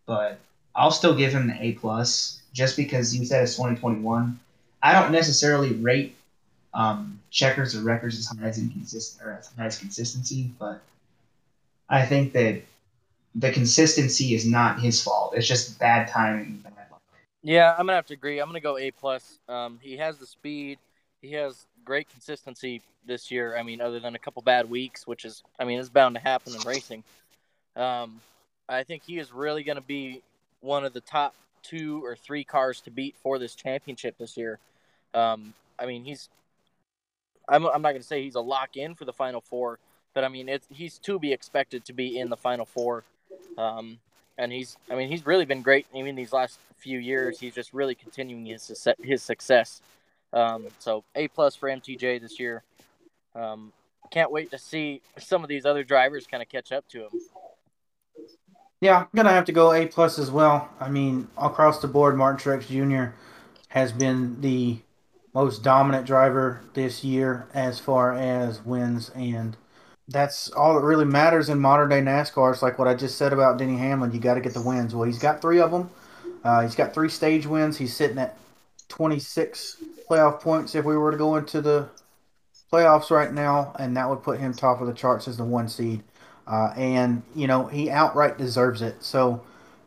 But 0.04 0.40
I'll 0.74 0.90
still 0.90 1.14
give 1.14 1.32
him 1.32 1.46
the 1.46 1.56
A 1.62 1.72
plus 1.72 2.40
just 2.52 2.76
because 2.76 3.16
you 3.16 3.24
said 3.24 3.44
it's 3.44 3.54
2021. 3.54 4.40
I 4.82 4.92
don't 4.92 5.12
necessarily 5.12 5.74
rate 5.74 6.16
um, 6.72 7.20
checkers 7.30 7.76
or 7.76 7.82
records 7.82 8.18
as 8.18 8.26
high 8.36 8.48
as 8.48 8.58
inconsistent 8.58 9.24
or 9.24 9.32
as 9.32 9.48
high 9.56 9.66
as 9.66 9.78
consistency, 9.78 10.50
but 10.58 10.80
I 11.88 12.04
think 12.04 12.32
that 12.32 12.62
the 13.36 13.52
consistency 13.52 14.34
is 14.34 14.44
not 14.44 14.80
his 14.80 15.00
fault. 15.00 15.34
It's 15.36 15.46
just 15.46 15.78
bad 15.78 16.08
timing. 16.08 16.64
Yeah, 17.44 17.72
I'm 17.72 17.86
gonna 17.86 17.96
have 17.96 18.06
to 18.06 18.14
agree. 18.14 18.40
I'm 18.40 18.48
gonna 18.48 18.60
go 18.60 18.78
A 18.78 18.90
plus. 18.90 19.38
Um, 19.48 19.78
he 19.82 19.98
has 19.98 20.16
the 20.16 20.26
speed. 20.26 20.78
He 21.20 21.32
has 21.34 21.66
great 21.84 22.08
consistency 22.08 22.80
this 23.06 23.30
year. 23.30 23.56
I 23.56 23.62
mean, 23.62 23.82
other 23.82 24.00
than 24.00 24.14
a 24.14 24.18
couple 24.18 24.40
bad 24.42 24.68
weeks, 24.68 25.06
which 25.06 25.26
is, 25.26 25.42
I 25.60 25.64
mean, 25.64 25.78
it's 25.78 25.90
bound 25.90 26.14
to 26.14 26.20
happen 26.22 26.54
in 26.54 26.60
racing. 26.62 27.04
Um, 27.76 28.22
I 28.68 28.82
think 28.82 29.02
he 29.04 29.18
is 29.18 29.30
really 29.30 29.62
going 29.62 29.76
to 29.76 29.82
be 29.82 30.22
one 30.60 30.86
of 30.86 30.94
the 30.94 31.02
top 31.02 31.34
two 31.62 32.02
or 32.04 32.16
three 32.16 32.44
cars 32.44 32.80
to 32.82 32.90
beat 32.90 33.14
for 33.22 33.38
this 33.38 33.54
championship 33.54 34.16
this 34.18 34.36
year. 34.38 34.58
Um, 35.12 35.52
I 35.78 35.86
mean, 35.86 36.04
he's. 36.04 36.30
I'm, 37.46 37.66
I'm 37.66 37.82
not 37.82 37.90
going 37.90 38.00
to 38.00 38.06
say 38.06 38.22
he's 38.22 38.36
a 38.36 38.40
lock 38.40 38.78
in 38.78 38.94
for 38.94 39.04
the 39.04 39.12
final 39.12 39.42
four, 39.42 39.78
but 40.14 40.24
I 40.24 40.28
mean, 40.28 40.48
it's 40.48 40.66
he's 40.70 40.98
to 41.00 41.18
be 41.18 41.34
expected 41.34 41.84
to 41.84 41.92
be 41.92 42.18
in 42.18 42.30
the 42.30 42.38
final 42.38 42.64
four. 42.64 43.04
Um, 43.58 43.98
and 44.38 44.52
he's, 44.52 44.76
I 44.90 44.94
mean, 44.94 45.08
he's 45.08 45.26
really 45.26 45.44
been 45.44 45.62
great. 45.62 45.86
Even 45.94 46.14
these 46.14 46.32
last 46.32 46.58
few 46.76 46.98
years, 46.98 47.38
he's 47.38 47.54
just 47.54 47.72
really 47.72 47.94
continuing 47.94 48.46
his 48.46 48.88
his 49.00 49.22
success. 49.22 49.80
Um, 50.32 50.66
so 50.78 51.04
A 51.14 51.28
plus 51.28 51.54
for 51.54 51.68
MTJ 51.68 52.20
this 52.20 52.40
year. 52.40 52.62
Um, 53.34 53.72
can't 54.10 54.30
wait 54.30 54.50
to 54.50 54.58
see 54.58 55.00
some 55.18 55.42
of 55.42 55.48
these 55.48 55.64
other 55.64 55.82
drivers 55.82 56.26
kind 56.26 56.42
of 56.42 56.48
catch 56.48 56.72
up 56.72 56.86
to 56.88 57.04
him. 57.04 57.10
Yeah, 58.80 59.00
I'm 59.00 59.08
gonna 59.14 59.30
have 59.30 59.46
to 59.46 59.52
go 59.52 59.72
A 59.72 59.86
plus 59.86 60.18
as 60.18 60.30
well. 60.30 60.68
I 60.78 60.90
mean, 60.90 61.28
across 61.38 61.80
the 61.80 61.88
board, 61.88 62.16
Martin 62.16 62.38
Truex 62.38 62.66
Jr. 62.66 63.14
has 63.68 63.92
been 63.92 64.40
the 64.40 64.78
most 65.32 65.62
dominant 65.62 66.06
driver 66.06 66.60
this 66.74 67.02
year 67.02 67.48
as 67.54 67.80
far 67.80 68.12
as 68.12 68.64
wins, 68.64 69.10
and 69.10 69.56
that's 70.08 70.50
all 70.52 70.74
that 70.74 70.84
really 70.84 71.04
matters 71.04 71.48
in 71.48 71.58
modern 71.58 71.88
day 71.88 72.00
NASCAR. 72.00 72.52
It's 72.52 72.62
like 72.62 72.78
what 72.78 72.88
I 72.88 72.94
just 72.94 73.16
said 73.16 73.32
about 73.32 73.58
Denny 73.58 73.76
Hamlin. 73.76 74.12
You 74.12 74.20
got 74.20 74.34
to 74.34 74.40
get 74.40 74.54
the 74.54 74.60
wins. 74.60 74.94
Well, 74.94 75.04
he's 75.04 75.18
got 75.18 75.40
three 75.40 75.60
of 75.60 75.70
them. 75.70 75.90
Uh, 76.42 76.60
he's 76.62 76.74
got 76.74 76.92
three 76.92 77.08
stage 77.08 77.46
wins. 77.46 77.78
He's 77.78 77.96
sitting 77.96 78.18
at 78.18 78.36
26 78.88 79.78
playoff 80.08 80.40
points 80.40 80.74
if 80.74 80.84
we 80.84 80.96
were 80.96 81.10
to 81.10 81.16
go 81.16 81.36
into 81.36 81.62
the 81.62 81.88
playoffs 82.70 83.10
right 83.10 83.32
now, 83.32 83.74
and 83.78 83.96
that 83.96 84.08
would 84.10 84.22
put 84.22 84.38
him 84.38 84.52
top 84.52 84.80
of 84.80 84.86
the 84.86 84.92
charts 84.92 85.26
as 85.26 85.36
the 85.36 85.44
one 85.44 85.68
seed. 85.68 86.02
Uh, 86.46 86.74
and 86.76 87.22
you 87.34 87.46
know 87.46 87.66
he 87.66 87.90
outright 87.90 88.36
deserves 88.36 88.82
it. 88.82 89.02
So 89.02 89.42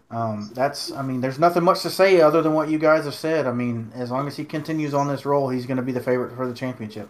um, 0.10 0.50
that's 0.56 0.92
I 0.92 1.04
mean, 1.04 1.22
there's 1.22 1.38
nothing 1.38 1.64
much 1.64 1.82
to 1.84 1.92
say 1.92 2.22
other 2.22 2.42
than 2.42 2.54
what 2.54 2.70
you 2.70 2.80
guys 2.80 3.06
have 3.06 3.14
said. 3.14 3.46
I 3.46 3.52
mean, 3.52 3.92
as 3.94 4.10
long 4.10 4.28
as 4.28 4.38
he 4.38 4.46
continues 4.46 4.96
on 4.96 5.08
this 5.08 5.26
roll, 5.26 5.50
he's 5.50 5.68
going 5.68 5.78
to 5.78 5.84
be 5.84 5.92
the 5.92 6.02
favorite 6.02 6.36
for 6.36 6.48
the 6.48 6.56
championship. 6.56 7.10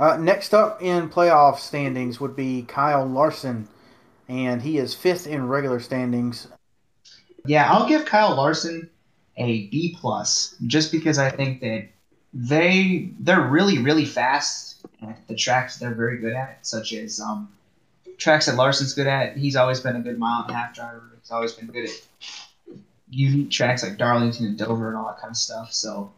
Uh, 0.00 0.16
next 0.16 0.54
up 0.54 0.80
in 0.80 1.10
playoff 1.10 1.58
standings 1.58 2.18
would 2.18 2.34
be 2.34 2.62
Kyle 2.62 3.04
Larson, 3.04 3.68
and 4.30 4.62
he 4.62 4.78
is 4.78 4.94
fifth 4.94 5.26
in 5.26 5.46
regular 5.46 5.78
standings. 5.78 6.48
Yeah, 7.44 7.70
I'll 7.70 7.86
give 7.86 8.06
Kyle 8.06 8.34
Larson 8.34 8.88
a 9.36 9.66
B 9.66 9.94
plus 10.00 10.56
just 10.66 10.90
because 10.90 11.18
I 11.18 11.28
think 11.28 11.60
that 11.60 11.88
they 12.32 13.10
they're 13.20 13.46
really 13.46 13.78
really 13.78 14.06
fast 14.06 14.86
at 15.02 15.28
the 15.28 15.34
tracks 15.34 15.76
they're 15.76 15.94
very 15.94 16.16
good 16.16 16.32
at, 16.32 16.66
such 16.66 16.94
as 16.94 17.20
um, 17.20 17.50
tracks 18.16 18.46
that 18.46 18.56
Larson's 18.56 18.94
good 18.94 19.06
at. 19.06 19.36
He's 19.36 19.54
always 19.54 19.80
been 19.80 19.96
a 19.96 20.00
good 20.00 20.18
mile 20.18 20.44
and 20.44 20.50
a 20.50 20.54
half 20.54 20.74
driver. 20.74 21.02
He's 21.20 21.30
always 21.30 21.52
been 21.52 21.66
good 21.66 21.90
at 21.90 22.78
unique 23.10 23.50
tracks 23.50 23.82
like 23.82 23.98
Darlington 23.98 24.46
and 24.46 24.56
Dover 24.56 24.88
and 24.88 24.96
all 24.96 25.08
that 25.08 25.18
kind 25.18 25.32
of 25.32 25.36
stuff. 25.36 25.74
So 25.74 26.10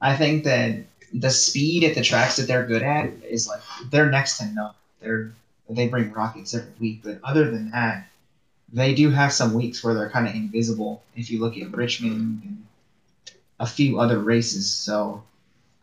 I 0.00 0.16
think 0.16 0.44
that 0.44 0.84
the 1.12 1.30
speed 1.30 1.84
at 1.84 1.94
the 1.94 2.02
tracks 2.02 2.36
that 2.36 2.46
they're 2.46 2.66
good 2.66 2.82
at 2.82 3.10
is 3.24 3.46
like 3.46 3.60
they're 3.90 4.10
next 4.10 4.38
to 4.38 4.46
none. 4.46 4.74
They're 5.00 5.32
they 5.68 5.88
bring 5.88 6.12
rockets 6.12 6.54
every 6.54 6.72
week, 6.80 7.00
but 7.02 7.20
other 7.24 7.50
than 7.50 7.70
that, 7.70 8.06
they 8.72 8.94
do 8.94 9.10
have 9.10 9.32
some 9.32 9.54
weeks 9.54 9.82
where 9.82 9.94
they're 9.94 10.10
kind 10.10 10.28
of 10.28 10.34
invisible. 10.34 11.02
If 11.16 11.30
you 11.30 11.40
look 11.40 11.56
at 11.56 11.72
Richmond 11.72 12.42
and 12.44 12.66
a 13.58 13.66
few 13.66 13.98
other 13.98 14.18
races, 14.18 14.70
so 14.70 15.22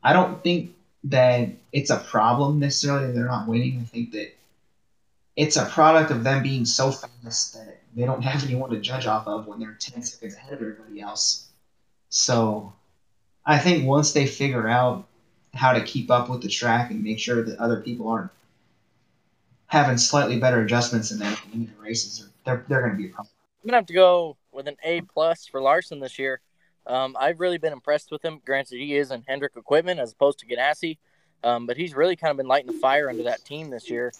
I 0.03 0.13
don't 0.13 0.43
think 0.43 0.75
that 1.05 1.49
it's 1.71 1.89
a 1.89 1.97
problem 1.97 2.59
necessarily 2.59 3.11
they're 3.11 3.25
not 3.25 3.47
winning. 3.47 3.79
I 3.79 3.85
think 3.85 4.11
that 4.11 4.35
it's 5.35 5.55
a 5.55 5.65
product 5.65 6.11
of 6.11 6.23
them 6.23 6.43
being 6.43 6.65
so 6.65 6.91
fast 6.91 7.53
that 7.53 7.79
they 7.95 8.05
don't 8.05 8.23
have 8.23 8.43
anyone 8.43 8.69
to 8.71 8.79
judge 8.79 9.07
off 9.07 9.27
of 9.27 9.47
when 9.47 9.59
they're 9.59 9.77
10 9.79 10.03
seconds 10.03 10.35
ahead 10.35 10.53
of 10.53 10.61
everybody 10.61 10.99
else. 10.99 11.47
So 12.09 12.73
I 13.45 13.57
think 13.57 13.87
once 13.87 14.11
they 14.11 14.25
figure 14.25 14.67
out 14.67 15.07
how 15.53 15.73
to 15.73 15.81
keep 15.83 16.11
up 16.11 16.29
with 16.29 16.41
the 16.41 16.47
track 16.47 16.91
and 16.91 17.03
make 17.03 17.19
sure 17.19 17.43
that 17.43 17.57
other 17.57 17.81
people 17.81 18.07
aren't 18.07 18.31
having 19.67 19.97
slightly 19.97 20.39
better 20.39 20.61
adjustments 20.61 21.11
in 21.11 21.19
them 21.19 21.35
in 21.53 21.65
the 21.65 21.81
races, 21.81 22.27
they're, 22.45 22.65
they're 22.67 22.81
going 22.81 22.91
to 22.91 22.97
be 22.97 23.07
a 23.07 23.13
problem. 23.13 23.31
I'm 23.61 23.67
going 23.67 23.73
to 23.73 23.77
have 23.77 23.87
to 23.87 23.93
go 23.93 24.37
with 24.51 24.67
an 24.67 24.77
A 24.83 25.01
plus 25.01 25.45
for 25.45 25.61
Larson 25.61 25.99
this 25.99 26.17
year. 26.17 26.41
Um, 26.87 27.15
I've 27.19 27.39
really 27.39 27.57
been 27.59 27.73
impressed 27.73 28.09
with 28.09 28.23
him. 28.23 28.41
Granted, 28.43 28.77
he 28.77 28.95
is 28.95 29.11
in 29.11 29.23
Hendrick 29.27 29.53
equipment 29.55 29.99
as 29.99 30.11
opposed 30.11 30.39
to 30.39 30.47
Ganassi, 30.47 30.97
um, 31.43 31.67
but 31.67 31.77
he's 31.77 31.93
really 31.93 32.15
kind 32.15 32.31
of 32.31 32.37
been 32.37 32.47
lighting 32.47 32.71
the 32.71 32.79
fire 32.79 33.09
under 33.09 33.23
that 33.23 33.45
team 33.45 33.69
this 33.69 33.89
year. 33.89 34.11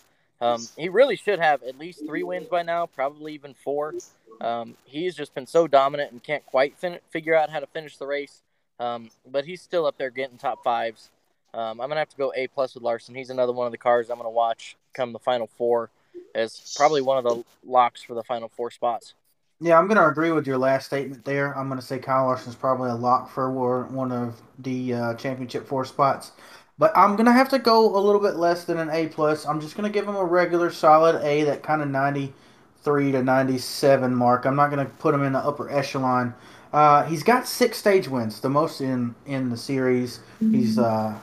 Um, 0.41 0.67
he 0.77 0.87
really 0.87 1.15
should 1.15 1.39
have 1.39 1.63
at 1.63 1.79
least 1.79 2.05
three 2.05 2.23
wins 2.23 2.47
by 2.47 2.63
now, 2.63 2.85
probably 2.85 3.33
even 3.33 3.53
four. 3.53 3.95
Um, 4.39 4.75
he's 4.85 5.15
just 5.15 5.33
been 5.33 5.47
so 5.47 5.67
dominant 5.67 6.11
and 6.11 6.23
can't 6.23 6.45
quite 6.45 6.77
fin- 6.77 6.99
figure 7.09 7.35
out 7.35 7.49
how 7.49 7.59
to 7.59 7.67
finish 7.67 7.97
the 7.97 8.05
race. 8.05 8.41
Um, 8.79 9.09
but 9.29 9.45
he's 9.45 9.61
still 9.61 9.85
up 9.85 9.97
there 9.97 10.09
getting 10.09 10.37
top 10.37 10.63
fives. 10.63 11.09
Um, 11.53 11.81
I'm 11.81 11.89
gonna 11.89 11.97
have 11.97 12.09
to 12.09 12.17
go 12.17 12.31
A 12.35 12.47
plus 12.47 12.75
with 12.75 12.83
Larson. 12.83 13.15
He's 13.15 13.29
another 13.29 13.53
one 13.53 13.65
of 13.65 13.71
the 13.71 13.77
cars 13.77 14.09
I'm 14.09 14.17
gonna 14.17 14.29
watch 14.29 14.77
come 14.93 15.13
the 15.13 15.19
final 15.19 15.47
four 15.47 15.89
as 16.35 16.73
probably 16.77 17.01
one 17.01 17.17
of 17.17 17.23
the 17.23 17.43
locks 17.65 18.03
for 18.03 18.13
the 18.13 18.23
final 18.23 18.49
four 18.49 18.71
spots. 18.71 19.13
Yeah, 19.62 19.77
I'm 19.77 19.88
gonna 19.88 20.07
agree 20.07 20.31
with 20.31 20.47
your 20.47 20.57
last 20.57 20.85
statement 20.85 21.25
there. 21.25 21.57
I'm 21.57 21.67
gonna 21.67 21.81
say 21.81 21.99
Kyle 21.99 22.25
Larson's 22.25 22.55
probably 22.55 22.91
a 22.91 22.95
lock 22.95 23.29
for 23.29 23.49
one 23.51 24.12
of 24.12 24.41
the 24.59 24.93
uh, 24.93 25.13
championship 25.15 25.67
four 25.67 25.85
spots. 25.85 26.31
But 26.77 26.95
I'm 26.95 27.17
gonna 27.17 27.33
have 27.33 27.49
to 27.49 27.59
go 27.59 27.93
a 27.93 27.99
little 27.99 28.21
bit 28.21 28.35
less 28.35 28.63
than 28.63 28.77
an 28.77 28.89
A 28.89 29.07
plus. 29.07 29.45
I'm 29.45 29.59
just 29.59 29.75
gonna 29.75 29.89
give 29.89 30.07
him 30.07 30.15
a 30.15 30.23
regular 30.23 30.69
solid 30.69 31.21
A, 31.23 31.43
that 31.43 31.62
kind 31.62 31.81
of 31.81 31.89
93 31.89 33.12
to 33.12 33.21
97 33.21 34.15
mark. 34.15 34.45
I'm 34.45 34.55
not 34.55 34.69
gonna 34.69 34.85
put 34.85 35.13
him 35.13 35.23
in 35.23 35.33
the 35.33 35.39
upper 35.39 35.69
echelon. 35.69 36.33
Uh, 36.71 37.03
he's 37.03 37.23
got 37.23 37.47
six 37.47 37.77
stage 37.77 38.07
wins, 38.07 38.39
the 38.39 38.49
most 38.49 38.79
in 38.79 39.15
in 39.25 39.49
the 39.49 39.57
series. 39.57 40.21
He's 40.39 40.77
uh, 40.77 41.15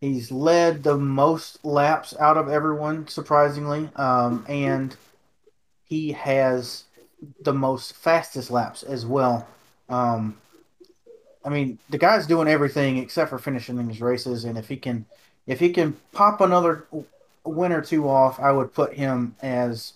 he's 0.00 0.30
led 0.30 0.82
the 0.82 0.96
most 0.96 1.64
laps 1.64 2.14
out 2.18 2.36
of 2.36 2.48
everyone, 2.48 3.08
surprisingly, 3.08 3.88
um, 3.96 4.44
and 4.48 4.96
he 5.84 6.12
has 6.12 6.84
the 7.42 7.52
most 7.52 7.94
fastest 7.94 8.50
laps 8.50 8.82
as 8.82 9.06
well. 9.06 9.46
Um, 9.88 10.36
I 11.44 11.48
mean, 11.48 11.78
the 11.88 11.98
guy's 11.98 12.26
doing 12.26 12.48
everything 12.48 12.98
except 12.98 13.30
for 13.30 13.38
finishing 13.38 13.86
these 13.86 14.00
races, 14.00 14.44
and 14.44 14.58
if 14.58 14.68
he 14.68 14.76
can, 14.76 15.06
if 15.46 15.60
he 15.60 15.70
can 15.70 15.96
pop 16.12 16.40
another 16.40 16.86
win 17.44 17.72
or 17.72 17.80
two 17.80 18.08
off, 18.08 18.40
I 18.40 18.50
would 18.50 18.74
put 18.74 18.94
him 18.94 19.36
as 19.40 19.94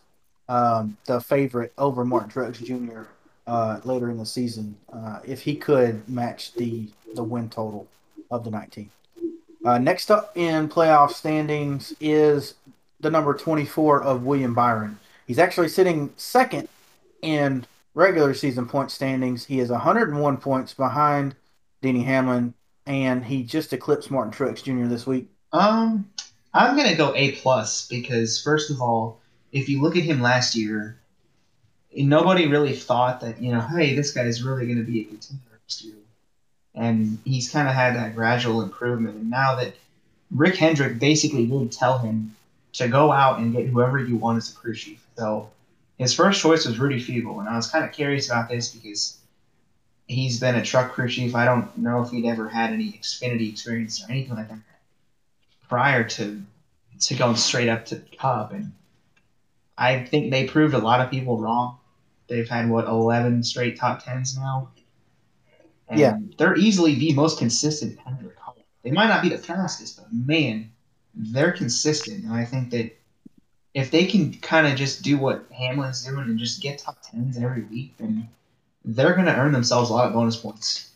um, 0.48 0.96
the 1.06 1.20
favorite 1.20 1.72
over 1.76 2.04
Martin 2.04 2.30
Truex 2.30 2.64
Jr. 2.64 3.02
Uh, 3.46 3.80
later 3.84 4.10
in 4.10 4.16
the 4.16 4.26
season, 4.26 4.76
uh, 4.92 5.18
if 5.24 5.42
he 5.42 5.56
could 5.56 6.08
match 6.08 6.54
the 6.54 6.88
the 7.14 7.24
win 7.24 7.50
total 7.50 7.88
of 8.30 8.44
the 8.44 8.50
19. 8.50 8.88
Uh, 9.64 9.78
next 9.78 10.10
up 10.10 10.36
in 10.36 10.68
playoff 10.68 11.10
standings 11.10 11.94
is 12.00 12.54
the 13.00 13.10
number 13.10 13.34
24 13.34 14.02
of 14.02 14.24
William 14.24 14.54
Byron. 14.54 14.98
He's 15.26 15.38
actually 15.38 15.68
sitting 15.68 16.12
second 16.16 16.68
in 17.22 17.66
regular 17.94 18.34
season 18.34 18.66
point 18.66 18.90
standings. 18.90 19.44
He 19.44 19.60
is 19.60 19.70
101 19.70 20.36
points 20.38 20.74
behind 20.74 21.34
Denny 21.82 22.02
Hamlin, 22.02 22.54
and 22.86 23.24
he 23.24 23.42
just 23.42 23.72
eclipsed 23.72 24.10
Martin 24.10 24.32
Truex 24.32 24.62
Jr. 24.62 24.86
this 24.86 25.06
week. 25.06 25.28
Um, 25.52 26.10
I'm 26.54 26.76
gonna 26.76 26.96
go 26.96 27.14
A 27.14 27.32
plus 27.32 27.86
because 27.88 28.42
first 28.42 28.70
of 28.70 28.80
all, 28.80 29.20
if 29.52 29.68
you 29.68 29.80
look 29.82 29.96
at 29.96 30.02
him 30.02 30.20
last 30.20 30.54
year, 30.54 30.98
nobody 31.94 32.46
really 32.46 32.74
thought 32.74 33.20
that 33.20 33.40
you 33.40 33.52
know, 33.52 33.60
hey, 33.60 33.94
this 33.94 34.12
guy 34.12 34.22
is 34.22 34.42
really 34.42 34.66
gonna 34.66 34.84
be 34.84 35.00
a 35.00 35.04
contender 35.04 35.42
next 35.52 35.84
year, 35.84 35.94
and 36.74 37.18
he's 37.24 37.50
kind 37.50 37.68
of 37.68 37.74
had 37.74 37.96
that 37.96 38.14
gradual 38.14 38.62
improvement. 38.62 39.16
And 39.16 39.30
now 39.30 39.56
that 39.56 39.74
Rick 40.30 40.56
Hendrick 40.56 40.98
basically 40.98 41.46
did 41.46 41.72
tell 41.72 41.98
him 41.98 42.36
to 42.74 42.88
go 42.88 43.10
out 43.10 43.38
and 43.38 43.52
get 43.52 43.66
whoever 43.66 43.98
you 43.98 44.16
want 44.16 44.38
as 44.38 44.50
a 44.50 44.54
crew 44.54 44.74
chief, 44.74 45.04
so 45.16 45.50
his 45.98 46.14
first 46.14 46.40
choice 46.40 46.64
was 46.64 46.78
Rudy 46.78 47.02
Fugle, 47.02 47.40
and 47.40 47.48
I 47.48 47.56
was 47.56 47.66
kind 47.66 47.84
of 47.84 47.92
curious 47.92 48.30
about 48.30 48.48
this 48.48 48.72
because 48.72 49.18
he's 50.06 50.40
been 50.40 50.54
a 50.54 50.64
truck 50.64 50.92
crew 50.92 51.08
chief. 51.08 51.34
I 51.34 51.44
don't 51.44 51.76
know 51.76 52.02
if 52.02 52.10
he'd 52.10 52.26
ever 52.26 52.48
had 52.48 52.72
any 52.72 52.92
Xfinity 52.92 53.50
experience 53.50 54.02
or 54.02 54.10
anything 54.10 54.34
like 54.34 54.48
that 54.48 54.58
prior 55.68 56.04
to 56.04 56.42
to 57.00 57.14
going 57.14 57.36
straight 57.36 57.68
up 57.68 57.86
to 57.86 57.96
the 57.96 58.16
Cup, 58.16 58.52
and 58.52 58.72
I 59.76 60.04
think 60.04 60.30
they 60.30 60.46
proved 60.46 60.74
a 60.74 60.78
lot 60.78 61.00
of 61.00 61.10
people 61.10 61.38
wrong. 61.38 61.76
They've 62.28 62.48
had 62.48 62.70
what 62.70 62.86
eleven 62.86 63.42
straight 63.42 63.78
top 63.78 64.04
tens 64.04 64.36
now. 64.36 64.70
And 65.90 66.00
Yeah. 66.00 66.18
they're 66.38 66.56
easily 66.56 66.94
the 66.94 67.12
most 67.14 67.38
consistent 67.38 67.96
competitor. 67.96 68.36
They 68.82 68.92
might 68.92 69.08
not 69.08 69.22
be 69.22 69.28
the 69.28 69.38
fastest, 69.38 69.98
but 69.98 70.06
man, 70.12 70.72
they're 71.14 71.52
consistent. 71.52 72.24
And 72.24 72.32
I 72.32 72.44
think 72.44 72.70
that 72.70 72.96
if 73.74 73.90
they 73.90 74.06
can 74.06 74.32
kind 74.34 74.66
of 74.66 74.76
just 74.76 75.02
do 75.02 75.18
what 75.18 75.50
Hamlin's 75.52 76.04
doing 76.04 76.24
and 76.24 76.38
just 76.38 76.62
get 76.62 76.78
top 76.78 76.98
tens 77.02 77.36
every 77.36 77.62
week, 77.64 77.96
then 77.98 78.28
they're 78.84 79.14
going 79.14 79.26
to 79.26 79.36
earn 79.36 79.52
themselves 79.52 79.90
a 79.90 79.92
lot 79.92 80.06
of 80.06 80.14
bonus 80.14 80.36
points. 80.36 80.90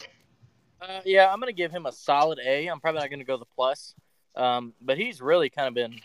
Uh, 0.81 1.01
yeah, 1.05 1.33
I'm 1.33 1.41
gonna 1.41 1.53
give 1.53 1.71
him 1.71 1.87
a 1.87 1.93
solid 1.93 2.39
A. 2.45 2.67
I'm 2.67 2.79
probably 2.79 3.01
not 3.01 3.11
gonna 3.11 3.25
go 3.25 3.39
the 3.39 3.47
plus, 3.47 3.95
um, 4.37 4.75
but 4.83 4.99
he's 4.99 5.23
really 5.23 5.49
kind 5.49 5.67
of 5.67 5.73
been 5.75 5.99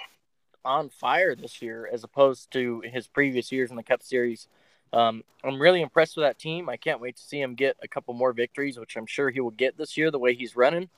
on 0.63 0.89
fire 0.89 1.35
this 1.35 1.61
year 1.61 1.89
as 1.91 2.03
opposed 2.03 2.51
to 2.51 2.81
his 2.85 3.07
previous 3.07 3.51
years 3.51 3.71
in 3.71 3.75
the 3.75 3.83
Cup 3.83 4.01
Series. 4.01 4.47
Um, 4.91 5.23
I'm 5.43 5.59
really 5.59 5.81
impressed 5.81 6.17
with 6.17 6.25
that 6.25 6.39
team. 6.39 6.69
I 6.69 6.77
can't 6.77 6.99
wait 6.99 7.15
to 7.17 7.21
see 7.21 7.39
him 7.39 7.55
get 7.55 7.77
a 7.81 7.87
couple 7.87 8.13
more 8.13 8.33
victories, 8.33 8.77
which 8.77 8.97
I'm 8.97 9.05
sure 9.05 9.29
he 9.29 9.39
will 9.39 9.51
get 9.51 9.77
this 9.77 9.97
year 9.97 10.11
the 10.11 10.19
way 10.19 10.33
he's 10.33 10.55
running. 10.55 10.89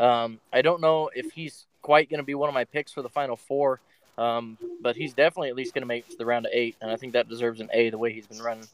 Um, 0.00 0.40
I 0.52 0.62
don't 0.62 0.80
know 0.80 1.10
if 1.14 1.32
he's 1.32 1.66
quite 1.82 2.10
going 2.10 2.18
to 2.18 2.24
be 2.24 2.34
one 2.34 2.48
of 2.48 2.54
my 2.54 2.64
picks 2.64 2.92
for 2.92 3.02
the 3.02 3.08
final 3.08 3.36
four, 3.36 3.80
um, 4.16 4.58
but 4.82 4.96
he's 4.96 5.14
definitely 5.14 5.48
at 5.48 5.56
least 5.56 5.74
going 5.74 5.82
to 5.82 5.86
make 5.86 6.18
the 6.18 6.26
round 6.26 6.46
of 6.46 6.52
eight, 6.52 6.76
and 6.80 6.90
I 6.90 6.96
think 6.96 7.12
that 7.14 7.28
deserves 7.28 7.60
an 7.60 7.68
A 7.72 7.90
the 7.90 7.98
way 7.98 8.12
he's 8.12 8.26
been 8.26 8.40
running. 8.40 8.66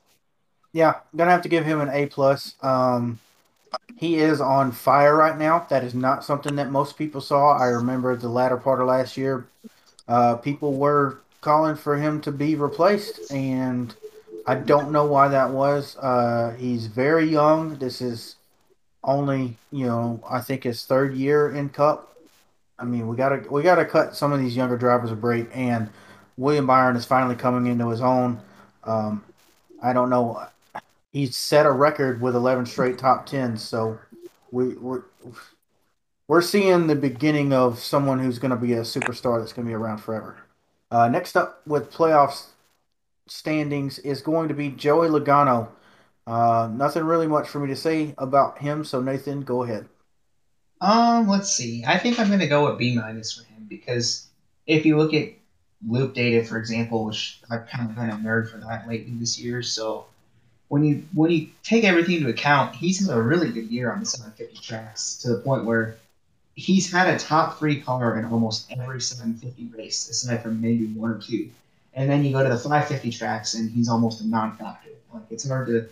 Yeah, 0.72 0.96
gonna 1.14 1.30
have 1.30 1.42
to 1.42 1.48
give 1.48 1.64
him 1.64 1.80
an 1.80 1.88
A 1.90 2.06
plus. 2.06 2.56
Um, 2.60 3.20
he 3.96 4.16
is 4.16 4.40
on 4.40 4.72
fire 4.72 5.14
right 5.16 5.38
now. 5.38 5.66
That 5.70 5.84
is 5.84 5.94
not 5.94 6.24
something 6.24 6.56
that 6.56 6.70
most 6.70 6.98
people 6.98 7.20
saw. 7.20 7.56
I 7.56 7.66
remember 7.66 8.16
the 8.16 8.28
latter 8.28 8.56
part 8.56 8.80
of 8.80 8.88
last 8.88 9.16
year, 9.16 9.46
uh, 10.08 10.34
people 10.36 10.74
were 10.74 11.20
calling 11.40 11.76
for 11.76 11.96
him 11.96 12.20
to 12.22 12.32
be 12.32 12.56
replaced, 12.56 13.30
and 13.30 13.94
I 14.46 14.56
don't 14.56 14.92
know 14.92 15.06
why 15.06 15.28
that 15.28 15.50
was. 15.50 15.96
Uh, 15.96 16.54
he's 16.58 16.86
very 16.86 17.26
young. 17.26 17.76
This 17.76 18.00
is 18.00 18.36
only 19.02 19.56
you 19.70 19.86
know 19.86 20.22
I 20.28 20.40
think 20.40 20.64
his 20.64 20.84
third 20.84 21.14
year 21.14 21.50
in 21.50 21.68
Cup. 21.68 22.16
I 22.78 22.84
mean 22.84 23.06
we 23.08 23.16
gotta 23.16 23.44
we 23.50 23.62
gotta 23.62 23.84
cut 23.84 24.16
some 24.16 24.32
of 24.32 24.40
these 24.40 24.56
younger 24.56 24.76
drivers 24.76 25.10
a 25.10 25.16
break, 25.16 25.48
and 25.54 25.88
William 26.36 26.66
Byron 26.66 26.96
is 26.96 27.04
finally 27.04 27.36
coming 27.36 27.70
into 27.70 27.88
his 27.88 28.00
own. 28.00 28.40
Um, 28.84 29.24
I 29.82 29.92
don't 29.92 30.10
know 30.10 30.46
he's 31.14 31.36
set 31.36 31.64
a 31.64 31.70
record 31.70 32.20
with 32.20 32.34
11 32.34 32.66
straight 32.66 32.98
top 32.98 33.26
10s 33.26 33.60
so 33.60 33.98
we, 34.50 34.74
we're 34.74 35.04
we're 36.26 36.42
seeing 36.42 36.86
the 36.86 36.96
beginning 36.96 37.52
of 37.52 37.78
someone 37.78 38.18
who's 38.18 38.38
going 38.38 38.50
to 38.50 38.56
be 38.56 38.72
a 38.74 38.80
superstar 38.80 39.40
that's 39.40 39.52
going 39.52 39.66
to 39.66 39.70
be 39.70 39.74
around 39.74 39.98
forever 39.98 40.36
uh, 40.90 41.08
next 41.08 41.36
up 41.36 41.62
with 41.66 41.90
playoffs 41.90 42.48
standings 43.26 43.98
is 44.00 44.22
going 44.22 44.48
to 44.48 44.54
be 44.54 44.70
joey 44.70 45.08
logano 45.08 45.68
uh, 46.26 46.68
nothing 46.72 47.04
really 47.04 47.26
much 47.26 47.48
for 47.48 47.60
me 47.60 47.68
to 47.68 47.76
say 47.76 48.14
about 48.18 48.58
him 48.58 48.84
so 48.84 49.00
nathan 49.00 49.42
go 49.42 49.62
ahead 49.62 49.88
Um, 50.80 51.28
let's 51.28 51.50
see. 51.52 51.84
I 51.86 51.98
think 51.98 52.18
I'm 52.18 52.28
going 52.28 52.40
to 52.40 52.46
go 52.46 52.68
with 52.68 52.78
B 52.78 52.94
minus 52.96 53.32
for 53.38 53.44
him 53.44 53.66
because 53.68 54.28
if 54.66 54.84
you 54.84 54.98
look 54.98 55.14
at 55.14 55.30
loop 55.86 56.14
data, 56.14 56.44
for 56.44 56.58
example, 56.58 57.04
which 57.06 57.40
I've 57.50 57.66
kind 57.68 57.88
of 57.88 57.96
been 57.96 58.10
a 58.10 58.14
nerd 58.14 58.50
for 58.50 58.58
that 58.58 58.86
lately 58.88 59.12
this 59.18 59.38
year, 59.38 59.62
so 59.62 60.06
when 60.68 60.84
you 60.84 61.08
when 61.14 61.30
you 61.30 61.50
take 61.64 61.84
everything 61.84 62.16
into 62.18 62.30
account, 62.30 62.76
he's 62.76 63.06
had 63.06 63.16
a 63.16 63.22
really 63.22 63.52
good 63.52 63.70
year 63.70 63.92
on 63.92 64.00
the 64.00 64.06
750 64.06 64.58
tracks 64.60 65.18
to 65.18 65.30
the 65.30 65.38
point 65.42 65.64
where 65.66 65.96
he's 66.56 66.92
had 66.92 67.08
a 67.14 67.18
top 67.18 67.58
three 67.58 67.80
car 67.82 68.18
in 68.18 68.24
almost 68.26 68.70
every 68.70 69.00
750 69.00 69.66
race, 69.76 70.08
aside 70.10 70.42
from 70.42 70.60
maybe 70.60 70.86
one 70.88 71.10
or 71.12 71.18
two. 71.20 71.50
And 71.94 72.10
then 72.10 72.24
you 72.24 72.32
go 72.32 72.42
to 72.42 72.48
the 72.48 72.56
550 72.56 73.10
tracks, 73.10 73.54
and 73.54 73.70
he's 73.70 73.88
almost 73.88 74.20
a 74.20 74.26
non-factor. 74.26 74.90
Like 75.12 75.22
it's 75.30 75.48
hard 75.48 75.68
to 75.68 75.88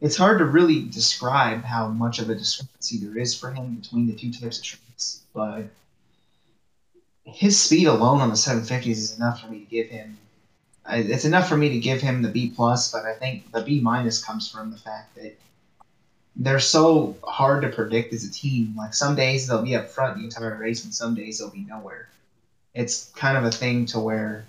it's 0.00 0.16
hard 0.16 0.38
to 0.38 0.44
really 0.44 0.82
describe 0.82 1.64
how 1.64 1.88
much 1.88 2.18
of 2.18 2.28
a 2.28 2.34
discrepancy 2.34 2.98
there 2.98 3.16
is 3.16 3.34
for 3.34 3.50
him 3.50 3.76
between 3.76 4.06
the 4.06 4.12
two 4.12 4.30
types 4.30 4.58
of 4.58 4.64
tracks, 4.64 5.22
but 5.32 5.64
his 7.24 7.58
speed 7.58 7.86
alone 7.86 8.20
on 8.20 8.28
the 8.28 8.34
750s 8.34 8.86
is 8.86 9.16
enough 9.16 9.40
for 9.40 9.48
me 9.48 9.60
to 9.60 9.64
give 9.64 9.88
him. 9.88 10.18
It's 10.90 11.24
enough 11.24 11.48
for 11.48 11.56
me 11.56 11.70
to 11.70 11.78
give 11.78 12.02
him 12.02 12.20
the 12.20 12.28
B 12.28 12.52
plus, 12.54 12.92
but 12.92 13.06
I 13.06 13.14
think 13.14 13.50
the 13.52 13.62
B 13.62 13.80
minus 13.80 14.22
comes 14.22 14.50
from 14.50 14.70
the 14.70 14.76
fact 14.76 15.14
that 15.14 15.38
they're 16.36 16.60
so 16.60 17.16
hard 17.24 17.62
to 17.62 17.68
predict 17.68 18.12
as 18.12 18.24
a 18.24 18.30
team. 18.30 18.74
Like 18.76 18.92
some 18.92 19.16
days 19.16 19.46
they'll 19.46 19.62
be 19.62 19.76
up 19.76 19.88
front 19.88 20.18
the 20.18 20.24
entire 20.24 20.56
race, 20.56 20.84
and 20.84 20.94
some 20.94 21.14
days 21.14 21.38
they'll 21.38 21.48
be 21.48 21.64
nowhere. 21.66 22.08
It's 22.74 23.10
kind 23.16 23.38
of 23.38 23.44
a 23.44 23.50
thing 23.50 23.86
to 23.86 24.00
where 24.00 24.44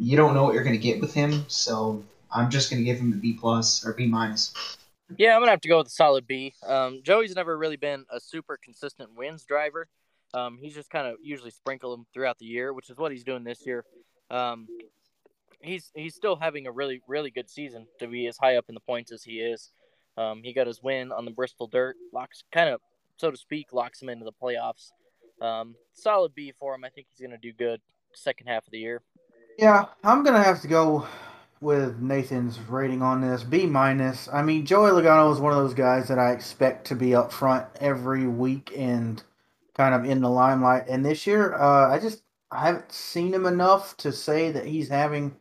you 0.00 0.16
don't 0.16 0.34
know 0.34 0.44
what 0.44 0.54
you're 0.54 0.64
going 0.64 0.74
to 0.74 0.82
get 0.82 1.00
with 1.00 1.12
him, 1.12 1.44
so 1.46 2.02
I'm 2.32 2.50
just 2.50 2.70
going 2.70 2.80
to 2.80 2.84
give 2.84 2.98
him 2.98 3.12
a 3.12 3.16
B 3.16 3.34
plus 3.34 3.86
or 3.86 3.92
B 3.92 4.06
minus. 4.06 4.54
Yeah, 5.18 5.34
I'm 5.34 5.40
gonna 5.40 5.50
have 5.50 5.60
to 5.62 5.68
go 5.68 5.78
with 5.78 5.88
a 5.88 5.90
solid 5.90 6.26
B. 6.26 6.54
Um, 6.64 7.00
Joey's 7.02 7.34
never 7.34 7.58
really 7.58 7.76
been 7.76 8.04
a 8.10 8.20
super 8.20 8.56
consistent 8.62 9.10
wins 9.16 9.44
driver. 9.44 9.88
Um, 10.34 10.58
he's 10.60 10.74
just 10.74 10.88
kind 10.88 11.08
of 11.08 11.16
usually 11.20 11.50
sprinkle 11.50 11.90
them 11.90 12.06
throughout 12.14 12.38
the 12.38 12.46
year, 12.46 12.72
which 12.72 12.90
is 12.90 12.96
what 12.96 13.10
he's 13.10 13.24
doing 13.24 13.42
this 13.42 13.66
year. 13.66 13.84
Um, 14.30 14.68
he's 15.60 15.90
he's 15.94 16.14
still 16.14 16.36
having 16.36 16.68
a 16.68 16.72
really 16.72 17.02
really 17.08 17.30
good 17.30 17.50
season 17.50 17.86
to 17.98 18.06
be 18.06 18.28
as 18.28 18.36
high 18.36 18.56
up 18.56 18.66
in 18.68 18.74
the 18.74 18.80
points 18.80 19.10
as 19.10 19.24
he 19.24 19.40
is. 19.40 19.70
Um, 20.16 20.42
he 20.44 20.52
got 20.52 20.68
his 20.68 20.80
win 20.80 21.10
on 21.10 21.24
the 21.24 21.32
Bristol 21.32 21.66
Dirt, 21.66 21.96
locks 22.12 22.44
kind 22.52 22.68
of 22.68 22.80
so 23.16 23.32
to 23.32 23.36
speak, 23.36 23.72
locks 23.72 24.00
him 24.00 24.08
into 24.08 24.24
the 24.24 24.32
playoffs. 24.32 24.92
Um, 25.40 25.74
solid 25.92 26.34
B 26.34 26.52
for 26.56 26.74
him. 26.74 26.84
I 26.84 26.88
think 26.88 27.08
he's 27.10 27.26
gonna 27.26 27.36
do 27.36 27.52
good 27.52 27.80
second 28.14 28.46
half 28.46 28.66
of 28.66 28.70
the 28.70 28.78
year. 28.78 29.02
Yeah, 29.58 29.86
I'm 30.02 30.22
gonna 30.24 30.42
have 30.42 30.60
to 30.62 30.68
go 30.68 31.06
with 31.60 31.98
Nathan's 32.00 32.58
rating 32.58 33.02
on 33.02 33.20
this 33.20 33.42
B 33.44 33.66
minus. 33.66 34.28
I 34.32 34.42
mean, 34.42 34.64
Joey 34.64 34.90
Logano 34.90 35.32
is 35.32 35.40
one 35.40 35.52
of 35.52 35.58
those 35.58 35.74
guys 35.74 36.08
that 36.08 36.18
I 36.18 36.32
expect 36.32 36.86
to 36.88 36.94
be 36.96 37.14
up 37.14 37.32
front 37.32 37.66
every 37.80 38.26
week 38.26 38.72
and 38.76 39.22
kind 39.74 39.94
of 39.94 40.04
in 40.04 40.20
the 40.22 40.30
limelight. 40.30 40.88
And 40.88 41.04
this 41.04 41.26
year, 41.26 41.54
uh, 41.54 41.90
I 41.94 41.98
just 41.98 42.22
I 42.50 42.66
haven't 42.66 42.92
seen 42.92 43.34
him 43.34 43.46
enough 43.46 43.96
to 43.98 44.12
say 44.12 44.50
that 44.50 44.66
he's 44.66 44.88
having 44.88 45.36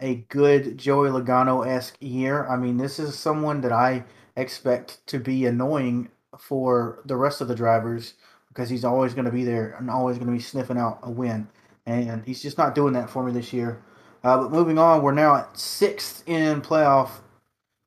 a 0.00 0.16
good 0.28 0.78
Joey 0.78 1.10
Logano 1.10 1.66
esque 1.66 1.96
year. 2.00 2.46
I 2.46 2.56
mean, 2.56 2.76
this 2.76 2.98
is 2.98 3.18
someone 3.18 3.60
that 3.62 3.72
I 3.72 4.04
expect 4.36 5.04
to 5.08 5.18
be 5.18 5.46
annoying 5.46 6.10
for 6.38 7.00
the 7.04 7.16
rest 7.16 7.40
of 7.40 7.48
the 7.48 7.54
drivers 7.54 8.14
because 8.48 8.70
he's 8.70 8.84
always 8.84 9.14
going 9.14 9.24
to 9.24 9.30
be 9.32 9.44
there 9.44 9.74
and 9.78 9.90
always 9.90 10.16
going 10.18 10.28
to 10.28 10.32
be 10.32 10.40
sniffing 10.40 10.78
out 10.78 11.00
a 11.02 11.10
win 11.10 11.48
and 11.86 12.24
he's 12.24 12.42
just 12.42 12.58
not 12.58 12.74
doing 12.74 12.94
that 12.94 13.10
for 13.10 13.22
me 13.22 13.32
this 13.32 13.52
year. 13.52 13.82
Uh, 14.22 14.38
but 14.38 14.52
moving 14.52 14.78
on, 14.78 15.02
we're 15.02 15.12
now 15.12 15.34
at 15.36 15.58
sixth 15.58 16.26
in 16.26 16.62
playoff 16.62 17.10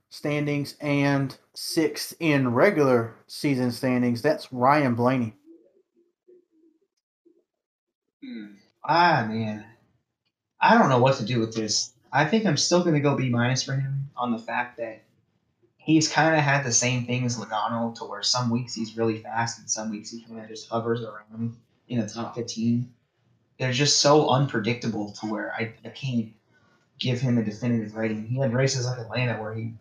standings 0.10 0.76
and 0.80 1.38
sixth 1.54 2.14
in 2.20 2.54
regular 2.54 3.16
season 3.28 3.72
standings. 3.72 4.22
That's 4.22 4.52
Ryan 4.54 4.96
Blaney. 4.96 5.34
Ah 8.84 9.26
man, 9.28 9.66
I 10.62 10.78
don't 10.78 10.90
know 10.90 11.00
what 11.00 11.18
to 11.18 11.26
do 11.26 11.40
with 11.40 11.56
this. 11.56 11.94
I 12.12 12.26
think 12.26 12.46
I'm 12.46 12.58
still 12.58 12.82
going 12.82 12.94
to 12.94 13.02
go 13.02 13.16
B 13.16 13.30
minus 13.30 13.64
for 13.64 13.74
him 13.74 14.10
on 14.16 14.32
the 14.32 14.40
fact 14.40 14.78
that 14.78 15.04
he's 15.78 16.12
kind 16.12 16.36
of 16.36 16.42
had 16.42 16.64
the 16.64 16.72
same 16.72 17.06
thing 17.06 17.26
as 17.26 17.38
Logano, 17.38 17.94
to 17.96 18.06
where 18.06 18.24
some 18.24 18.50
weeks 18.50 18.74
he's 18.74 18.98
really 18.98 19.20
fast 19.20 19.60
and 19.60 19.70
some 19.70 19.90
weeks 19.92 20.12
he 20.12 20.22
kind 20.22 20.40
of 20.40 20.48
just 20.48 20.70
hovers 20.70 21.02
around 21.02 21.56
in 21.88 22.00
the 22.00 22.08
top 22.08 22.36
15. 22.36 22.94
They're 23.58 23.74
just 23.74 24.00
so 24.00 24.30
unpredictable 24.30 25.12
to 25.14 25.26
where 25.28 25.54
I, 25.54 25.74
I 25.84 25.90
can't 25.90 26.34
give 27.00 27.20
him 27.20 27.38
a 27.38 27.44
definitive 27.44 27.96
rating. 27.96 28.28
He 28.28 28.38
had 28.38 28.54
races 28.54 28.86
like 28.86 29.00
Atlanta 29.00 29.42
where 29.42 29.54
he 29.54 29.74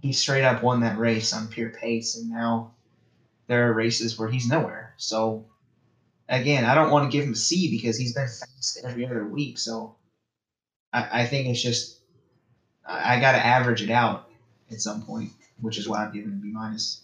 he 0.00 0.12
straight 0.12 0.44
up 0.44 0.62
won 0.62 0.80
that 0.80 0.98
race 0.98 1.32
on 1.32 1.48
pure 1.48 1.70
pace, 1.70 2.16
and 2.16 2.28
now 2.28 2.72
there 3.46 3.68
are 3.68 3.72
races 3.72 4.18
where 4.18 4.28
he's 4.28 4.48
nowhere. 4.48 4.94
So 4.96 5.46
again, 6.28 6.64
I 6.64 6.74
don't 6.74 6.90
want 6.90 7.10
to 7.10 7.16
give 7.16 7.26
him 7.26 7.34
a 7.34 7.36
C 7.36 7.70
because 7.70 7.96
he's 7.96 8.14
been 8.14 8.26
fast 8.26 8.80
every 8.84 9.06
other 9.06 9.24
week. 9.24 9.58
So 9.58 9.94
I, 10.92 11.22
I 11.22 11.26
think 11.26 11.48
it's 11.48 11.62
just 11.62 12.00
I, 12.84 13.16
I 13.16 13.20
got 13.20 13.32
to 13.32 13.44
average 13.44 13.82
it 13.82 13.90
out 13.90 14.28
at 14.70 14.80
some 14.80 15.02
point, 15.02 15.30
which 15.60 15.78
is 15.78 15.88
why 15.88 16.04
I'm 16.04 16.12
giving 16.12 16.30
him 16.30 16.40
B 16.40 16.50
minus. 16.50 17.02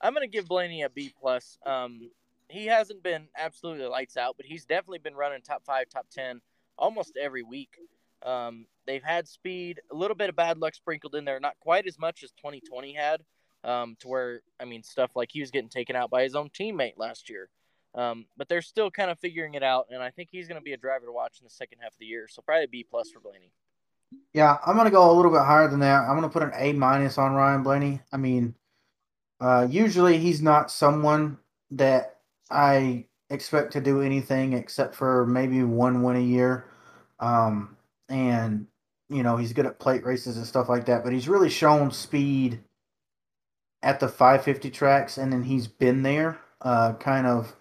I'm 0.00 0.12
gonna 0.12 0.26
give 0.26 0.46
Blaney 0.46 0.82
a 0.82 0.90
B 0.90 1.14
plus. 1.18 1.58
Um, 1.64 2.10
he 2.48 2.66
hasn't 2.66 3.02
been 3.02 3.28
absolutely 3.36 3.86
lights 3.86 4.16
out, 4.16 4.36
but 4.36 4.46
he's 4.46 4.64
definitely 4.64 4.98
been 4.98 5.14
running 5.14 5.42
top 5.42 5.64
five, 5.64 5.88
top 5.88 6.06
ten 6.10 6.40
almost 6.78 7.16
every 7.20 7.42
week. 7.42 7.76
Um, 8.22 8.66
they've 8.86 9.02
had 9.02 9.28
speed, 9.28 9.80
a 9.90 9.94
little 9.94 10.16
bit 10.16 10.28
of 10.28 10.36
bad 10.36 10.58
luck 10.58 10.74
sprinkled 10.74 11.14
in 11.14 11.24
there, 11.24 11.40
not 11.40 11.58
quite 11.60 11.86
as 11.86 11.98
much 11.98 12.22
as 12.22 12.30
2020 12.32 12.94
had. 12.94 13.20
Um, 13.64 13.96
to 14.00 14.08
where 14.08 14.42
I 14.60 14.66
mean, 14.66 14.82
stuff 14.82 15.12
like 15.14 15.30
he 15.32 15.40
was 15.40 15.50
getting 15.50 15.70
taken 15.70 15.96
out 15.96 16.10
by 16.10 16.22
his 16.22 16.34
own 16.34 16.50
teammate 16.50 16.98
last 16.98 17.30
year. 17.30 17.48
Um, 17.94 18.26
but 18.36 18.46
they're 18.46 18.60
still 18.60 18.90
kind 18.90 19.10
of 19.10 19.18
figuring 19.18 19.54
it 19.54 19.62
out, 19.62 19.86
and 19.88 20.02
I 20.02 20.10
think 20.10 20.28
he's 20.30 20.48
going 20.48 20.60
to 20.60 20.64
be 20.64 20.72
a 20.72 20.76
driver 20.76 21.06
to 21.06 21.12
watch 21.12 21.38
in 21.40 21.44
the 21.44 21.50
second 21.50 21.78
half 21.80 21.92
of 21.92 21.98
the 21.98 22.04
year. 22.04 22.26
So 22.28 22.42
probably 22.42 22.66
B 22.66 22.84
plus 22.88 23.10
for 23.10 23.20
Blaney. 23.20 23.52
Yeah, 24.32 24.58
I'm 24.66 24.76
gonna 24.76 24.90
go 24.90 25.10
a 25.10 25.14
little 25.14 25.30
bit 25.30 25.42
higher 25.42 25.68
than 25.68 25.80
that. 25.80 26.02
I'm 26.02 26.16
gonna 26.16 26.28
put 26.28 26.42
an 26.42 26.52
A 26.56 26.72
minus 26.72 27.18
on 27.18 27.34
Ryan 27.34 27.62
Blaney. 27.62 28.00
I 28.12 28.16
mean, 28.16 28.54
uh, 29.40 29.66
usually 29.70 30.18
he's 30.18 30.42
not 30.42 30.70
someone 30.70 31.38
that 31.72 32.13
I 32.54 33.06
expect 33.30 33.72
to 33.72 33.80
do 33.80 34.00
anything 34.00 34.52
except 34.52 34.94
for 34.94 35.26
maybe 35.26 35.62
one 35.64 36.02
win 36.02 36.16
a 36.16 36.20
year. 36.20 36.66
Um, 37.20 37.76
and 38.08 38.66
you 39.08 39.22
know 39.22 39.36
he's 39.36 39.52
good 39.52 39.66
at 39.66 39.78
plate 39.78 40.04
races 40.04 40.36
and 40.36 40.46
stuff 40.46 40.68
like 40.68 40.86
that. 40.86 41.04
But 41.04 41.12
he's 41.12 41.28
really 41.28 41.50
shown 41.50 41.90
speed 41.90 42.60
at 43.82 44.00
the 44.00 44.08
550 44.08 44.70
tracks, 44.70 45.18
and 45.18 45.32
then 45.32 45.42
he's 45.42 45.66
been 45.66 46.02
there, 46.02 46.40
uh, 46.62 46.94
kind 46.94 47.26
of 47.26 47.54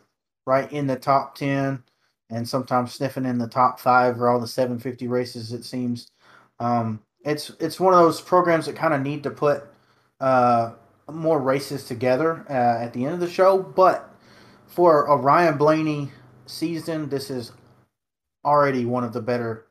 right 0.46 0.72
in 0.72 0.88
the 0.88 0.96
top 0.96 1.36
10, 1.36 1.84
and 2.30 2.48
sometimes 2.48 2.94
sniffing 2.94 3.26
in 3.26 3.38
the 3.38 3.48
top 3.48 3.80
five 3.80 4.18
for 4.18 4.30
all 4.30 4.40
the 4.40 4.48
750 4.48 5.08
races. 5.08 5.52
It 5.52 5.66
seems 5.66 6.08
um, 6.60 7.02
it's 7.26 7.52
it's 7.60 7.80
one 7.80 7.94
of 7.94 8.00
those 8.00 8.22
programs 8.22 8.66
that 8.66 8.76
kind 8.76 8.94
of 8.94 9.02
need 9.02 9.24
to 9.24 9.30
put 9.32 9.66
uh, 10.20 10.72
more 11.12 11.40
races 11.40 11.86
together 11.86 12.46
uh, 12.50 12.84
at 12.84 12.94
the 12.94 13.06
end 13.06 13.16
of 13.16 13.20
the 13.20 13.30
show. 13.30 13.58
But 13.58 14.13
for 14.74 15.06
a 15.06 15.16
Ryan 15.16 15.58
Blaney 15.58 16.10
season, 16.48 17.08
this 17.08 17.30
is 17.30 17.52
already 18.44 18.86
one 18.86 19.04
of 19.04 19.14
the 19.14 19.22
better 19.22 19.68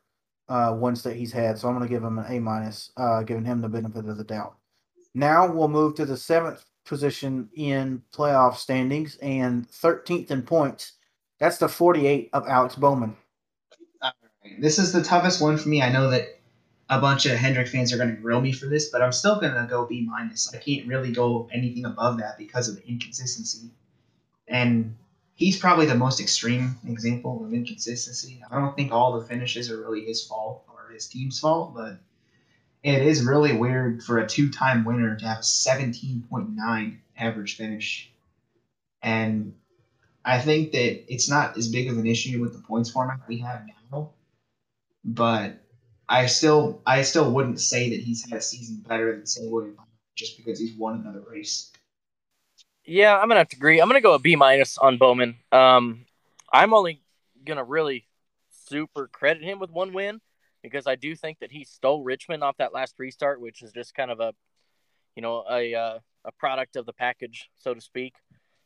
uh, 0.48 0.76
ones 0.78 1.02
that 1.02 1.16
he's 1.16 1.32
had. 1.32 1.58
So 1.58 1.68
I'm 1.68 1.76
going 1.76 1.86
to 1.86 1.92
give 1.92 2.04
him 2.04 2.18
an 2.18 2.26
A 2.28 2.38
minus, 2.38 2.92
uh, 2.96 3.22
giving 3.22 3.44
him 3.44 3.60
the 3.60 3.68
benefit 3.68 4.08
of 4.08 4.16
the 4.16 4.24
doubt. 4.24 4.54
Now 5.14 5.50
we'll 5.50 5.68
move 5.68 5.96
to 5.96 6.06
the 6.06 6.16
seventh 6.16 6.64
position 6.86 7.48
in 7.56 8.02
playoff 8.14 8.56
standings 8.56 9.16
and 9.16 9.68
13th 9.68 10.30
in 10.30 10.42
points. 10.42 10.92
That's 11.40 11.58
the 11.58 11.68
48 11.68 12.30
of 12.32 12.46
Alex 12.46 12.76
Bowman. 12.76 13.16
This 14.60 14.78
is 14.78 14.92
the 14.92 15.02
toughest 15.02 15.42
one 15.42 15.58
for 15.58 15.68
me. 15.68 15.82
I 15.82 15.90
know 15.90 16.10
that 16.10 16.40
a 16.88 17.00
bunch 17.00 17.26
of 17.26 17.36
Hendrick 17.36 17.68
fans 17.68 17.92
are 17.92 17.96
going 17.96 18.14
to 18.14 18.20
grill 18.20 18.40
me 18.40 18.52
for 18.52 18.66
this, 18.66 18.90
but 18.90 19.02
I'm 19.02 19.12
still 19.12 19.40
going 19.40 19.54
to 19.54 19.66
go 19.68 19.86
B 19.86 20.06
minus. 20.08 20.52
I 20.54 20.58
can't 20.58 20.86
really 20.86 21.12
go 21.12 21.48
anything 21.52 21.84
above 21.86 22.18
that 22.18 22.38
because 22.38 22.68
of 22.68 22.76
the 22.76 22.86
inconsistency. 22.86 23.70
And 24.48 24.96
he's 25.34 25.58
probably 25.58 25.86
the 25.86 25.94
most 25.94 26.20
extreme 26.20 26.76
example 26.86 27.44
of 27.44 27.52
inconsistency. 27.52 28.42
I 28.50 28.58
don't 28.58 28.76
think 28.76 28.92
all 28.92 29.18
the 29.18 29.26
finishes 29.26 29.70
are 29.70 29.80
really 29.80 30.04
his 30.04 30.24
fault 30.26 30.64
or 30.68 30.90
his 30.92 31.06
team's 31.06 31.40
fault, 31.40 31.74
but 31.74 31.98
it 32.82 33.02
is 33.02 33.24
really 33.24 33.52
weird 33.52 34.02
for 34.02 34.18
a 34.18 34.26
two-time 34.26 34.84
winner 34.84 35.16
to 35.16 35.24
have 35.24 35.38
a 35.38 35.42
17.9 35.42 36.96
average 37.16 37.56
finish. 37.56 38.12
And 39.02 39.54
I 40.24 40.40
think 40.40 40.72
that 40.72 41.12
it's 41.12 41.28
not 41.28 41.56
as 41.56 41.68
big 41.68 41.88
of 41.88 41.98
an 41.98 42.06
issue 42.06 42.40
with 42.40 42.52
the 42.52 42.60
points 42.60 42.90
format 42.90 43.20
we 43.28 43.38
have 43.38 43.66
now, 43.90 44.10
but 45.04 45.58
I 46.08 46.26
still 46.26 46.82
I 46.86 47.02
still 47.02 47.32
wouldn't 47.32 47.60
say 47.60 47.90
that 47.90 48.00
he's 48.00 48.28
had 48.28 48.38
a 48.38 48.42
season 48.42 48.84
better 48.86 49.16
than 49.16 49.26
say 49.26 49.48
William 49.48 49.76
just 50.14 50.36
because 50.36 50.58
he's 50.58 50.76
won 50.76 51.00
another 51.00 51.24
race. 51.28 51.72
Yeah, 52.84 53.16
I'm 53.16 53.28
gonna 53.28 53.40
have 53.40 53.48
to 53.50 53.56
agree. 53.56 53.80
I'm 53.80 53.88
gonna 53.88 54.00
go 54.00 54.14
a 54.14 54.18
B 54.18 54.36
minus 54.36 54.78
on 54.78 54.98
Bowman. 54.98 55.36
Um, 55.52 56.04
I'm 56.52 56.74
only 56.74 57.02
gonna 57.44 57.64
really 57.64 58.06
super 58.68 59.08
credit 59.08 59.42
him 59.42 59.58
with 59.58 59.70
one 59.70 59.92
win 59.92 60.20
because 60.62 60.86
I 60.86 60.96
do 60.96 61.14
think 61.14 61.38
that 61.40 61.52
he 61.52 61.64
stole 61.64 62.02
Richmond 62.02 62.42
off 62.42 62.56
that 62.58 62.74
last 62.74 62.94
restart, 62.98 63.40
which 63.40 63.62
is 63.62 63.72
just 63.72 63.94
kind 63.94 64.10
of 64.10 64.20
a, 64.20 64.32
you 65.14 65.22
know, 65.22 65.44
a 65.48 65.74
uh, 65.74 65.98
a 66.24 66.32
product 66.32 66.76
of 66.76 66.86
the 66.86 66.92
package, 66.92 67.50
so 67.56 67.74
to 67.74 67.80
speak. 67.80 68.14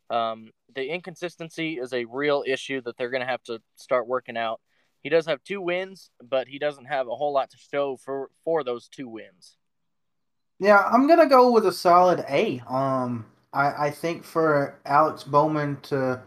Um, 0.08 0.50
the 0.74 0.86
inconsistency 0.86 1.78
is 1.78 1.92
a 1.92 2.04
real 2.04 2.44
issue 2.46 2.80
that 2.82 2.96
they're 2.96 3.10
gonna 3.10 3.26
have 3.26 3.42
to 3.44 3.60
start 3.76 4.06
working 4.06 4.36
out. 4.36 4.60
He 5.02 5.10
does 5.10 5.26
have 5.26 5.42
two 5.44 5.60
wins, 5.60 6.10
but 6.22 6.48
he 6.48 6.58
doesn't 6.58 6.86
have 6.86 7.06
a 7.06 7.14
whole 7.14 7.32
lot 7.32 7.50
to 7.50 7.58
show 7.58 7.96
for 7.96 8.30
for 8.44 8.64
those 8.64 8.88
two 8.88 9.08
wins. 9.08 9.56
Yeah, 10.58 10.80
I'm 10.80 11.06
gonna 11.06 11.28
go 11.28 11.50
with 11.50 11.66
a 11.66 11.72
solid 11.72 12.24
A. 12.28 12.62
Um, 12.66 13.26
I 13.56 13.86
I 13.86 13.90
think 13.90 14.24
for 14.24 14.78
Alex 14.84 15.24
Bowman 15.24 15.78
to 15.84 16.20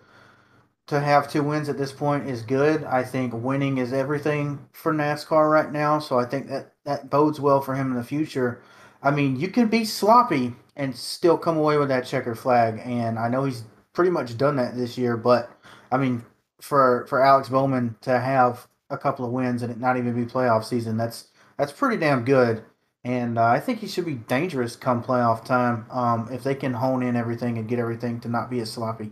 to 0.88 1.00
have 1.00 1.32
two 1.32 1.44
wins 1.44 1.70
at 1.70 1.78
this 1.78 1.92
point 1.92 2.28
is 2.28 2.42
good. 2.42 2.84
I 2.84 3.04
think 3.04 3.32
winning 3.34 3.78
is 3.78 3.94
everything 3.94 4.68
for 4.74 4.92
NASCAR 4.92 5.52
right 5.52 5.72
now, 5.72 6.00
so 6.00 6.18
I 6.20 6.26
think 6.26 6.48
that 6.48 6.74
that 6.84 7.12
bodes 7.12 7.40
well 7.40 7.62
for 7.62 7.76
him 7.76 7.92
in 7.92 7.98
the 7.98 8.04
future. 8.04 8.62
I 9.04 9.12
mean, 9.12 9.36
you 9.40 9.50
can 9.50 9.68
be 9.68 9.86
sloppy 9.86 10.56
and 10.76 10.96
still 10.96 11.38
come 11.38 11.58
away 11.58 11.78
with 11.78 11.90
that 11.90 12.08
checker 12.08 12.34
flag, 12.36 12.82
and 12.84 13.20
I 13.20 13.30
know 13.30 13.46
he's 13.46 13.64
pretty 13.94 14.10
much 14.12 14.38
done 14.38 14.56
that 14.56 14.76
this 14.76 14.98
year. 14.98 15.16
But 15.16 15.52
I 15.92 15.98
mean, 15.98 16.26
for 16.62 17.06
for 17.08 17.24
Alex 17.24 17.50
Bowman 17.50 17.96
to 18.02 18.20
have 18.20 18.68
a 18.90 18.98
couple 18.98 19.26
of 19.26 19.32
wins 19.32 19.62
and 19.62 19.72
it 19.72 19.80
not 19.80 19.98
even 19.98 20.16
be 20.16 20.30
playoff 20.30 20.66
season, 20.66 20.98
that's 20.98 21.28
that's 21.58 21.72
pretty 21.72 21.98
damn 21.98 22.26
good. 22.26 22.64
And 23.04 23.38
uh, 23.38 23.46
I 23.46 23.60
think 23.60 23.80
he 23.80 23.88
should 23.88 24.06
be 24.06 24.16
dangerous 24.16 24.76
come 24.76 25.04
playoff 25.04 25.46
time 25.46 25.86
um, 25.90 26.28
if 26.32 26.44
they 26.44 26.56
can 26.56 26.74
hone 26.74 27.02
in 27.02 27.16
everything 27.16 27.58
and 27.58 27.68
get 27.68 27.80
everything 27.80 28.20
to 28.22 28.28
not 28.28 28.50
be 28.50 28.60
as 28.60 28.72
sloppy. 28.72 29.12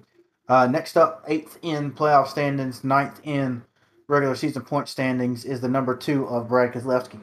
Uh, 0.49 0.67
next 0.67 0.97
up, 0.97 1.23
eighth 1.27 1.57
in 1.61 1.91
playoff 1.91 2.27
standings, 2.27 2.83
ninth 2.83 3.19
in 3.23 3.63
regular 4.07 4.35
season 4.35 4.61
point 4.61 4.87
standings 4.87 5.45
is 5.45 5.61
the 5.61 5.67
number 5.67 5.95
two 5.95 6.27
of 6.27 6.47
Brad 6.47 6.73
Keselowski. 6.73 7.19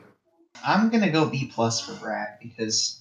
I'm 0.66 0.88
gonna 0.90 1.10
go 1.10 1.28
B 1.28 1.50
plus 1.52 1.80
for 1.80 1.94
Brad 1.94 2.38
because 2.40 3.00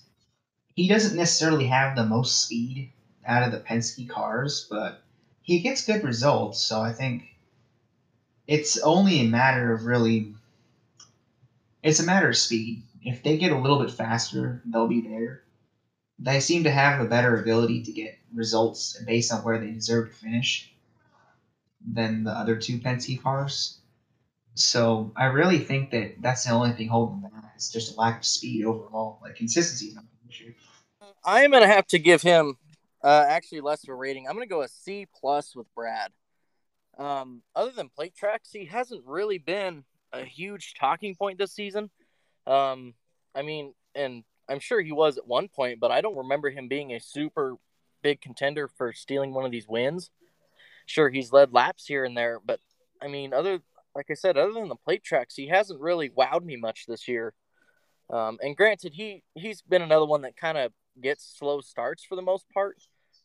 he 0.76 0.88
doesn't 0.88 1.18
necessarily 1.18 1.68
have 1.68 1.96
the 1.96 2.06
most 2.06 2.42
speed 2.44 2.92
out 3.26 3.44
of 3.44 3.52
the 3.52 3.60
Penske 3.60 4.10
cars, 4.10 4.68
but 4.70 5.02
he 5.42 5.60
gets 5.60 5.86
good 5.86 6.04
results. 6.04 6.60
So 6.60 6.82
I 6.82 6.94
think 6.94 7.24
it's 8.48 8.80
only 8.80 9.20
a 9.20 9.28
matter 9.28 9.74
of 9.74 9.86
really, 9.86 10.34
it's 11.84 12.00
a 12.00 12.06
matter 12.06 12.30
of 12.30 12.38
speed. 12.38 12.84
If 13.06 13.24
they 13.24 13.38
get 13.38 13.52
a 13.52 13.58
little 13.58 13.80
bit 13.80 13.92
faster, 13.92 14.62
they'll 14.66 14.88
be 14.88 15.02
there. 15.02 15.44
They 16.20 16.40
seem 16.40 16.64
to 16.64 16.72
have 16.72 17.02
a 17.02 17.10
better 17.10 17.42
ability 17.42 17.84
to 17.84 17.92
get 17.92 18.18
results 18.34 19.02
based 19.06 19.34
on 19.34 19.44
where 19.44 19.60
they 19.60 19.72
deserve 19.72 20.10
to 20.10 20.16
finish 20.16 20.74
than 21.86 22.24
the 22.24 22.32
other 22.32 22.56
two 22.56 22.80
Penske 22.80 23.22
cars. 23.22 23.80
So 24.56 25.12
I 25.16 25.26
really 25.26 25.60
think 25.60 25.92
that 25.92 26.22
that's 26.22 26.46
the 26.46 26.52
only 26.52 26.72
thing 26.72 26.88
holding 26.88 27.22
them 27.22 27.32
back. 27.32 27.54
It's 27.56 27.72
just 27.72 27.96
a 27.96 28.00
lack 28.00 28.20
of 28.20 28.26
speed 28.26 28.66
overall. 28.66 29.20
Like 29.22 29.36
consistency 29.36 29.88
is 29.88 29.96
not 29.96 30.04
an 30.04 30.30
issue. 30.30 30.54
I 31.26 31.42
am 31.42 31.52
gonna 31.52 31.68
have 31.68 31.88
to 31.88 32.00
give 32.00 32.22
him 32.22 32.58
uh, 33.04 33.26
actually 33.28 33.62
less 33.62 33.84
of 33.84 33.90
a 33.90 33.96
rating. 33.96 34.28
I'm 34.28 34.36
gonna 34.36 34.46
go 34.46 34.62
a 34.62 34.68
C 34.68 35.08
plus 35.20 35.56
with 35.56 35.68
Brad. 35.76 36.12
Um, 36.98 37.42
other 37.56 37.72
than 37.72 37.90
plate 37.90 38.16
tracks, 38.16 38.52
he 38.52 38.66
hasn't 38.66 39.04
really 39.06 39.40
been 39.40 39.84
a 40.12 40.24
huge 40.24 40.76
talking 40.80 41.16
point 41.16 41.40
this 41.40 41.52
season. 41.52 41.90
Um, 42.46 42.94
I 43.36 43.42
mean, 43.42 43.74
and 43.96 44.24
I'm 44.50 44.60
sure 44.60 44.82
he 44.82 44.92
was 44.92 45.18
at 45.18 45.28
one 45.28 45.48
point, 45.48 45.80
but 45.80 45.92
I 45.92 46.02
don't 46.02 46.18
remember 46.18 46.50
him 46.50 46.68
being 46.68 46.92
a 46.92 47.00
super 47.00 47.56
big 48.02 48.22
contender 48.22 48.68
for 48.68 48.94
stealing 48.94 49.34
one 49.34 49.46
of 49.46 49.52
these 49.52 49.68
wins. 49.68 50.12
Sure, 50.86 51.10
he's 51.10 51.32
led 51.32 51.54
laps 51.54 51.86
here 51.86 52.04
and 52.04 52.18
there, 52.18 52.40
but 52.44 52.60
I 53.02 53.08
mean, 53.08 53.34
other 53.34 53.62
like 53.96 54.08
I 54.10 54.16
said, 54.16 54.38
other 54.38 54.54
than 54.54 54.70
the 54.70 54.76
plate 54.76 55.04
tracks, 55.04 55.36
he 55.36 55.48
hasn't 55.48 55.80
really 55.80 56.10
wowed 56.10 56.44
me 56.44 56.56
much 56.56 56.86
this 56.88 57.08
year. 57.08 57.34
Um, 58.10 58.38
and 58.42 58.58
granted, 58.58 58.94
he 58.94 59.24
he's 59.36 59.62
been 59.62 59.82
another 59.82 60.06
one 60.06 60.22
that 60.22 60.36
kind 60.36 60.58
of 60.58 60.72
gets 61.02 61.38
slow 61.38 61.62
starts 61.62 62.04
for 62.04 62.16
the 62.16 62.22
most 62.22 62.46
part. 62.54 62.78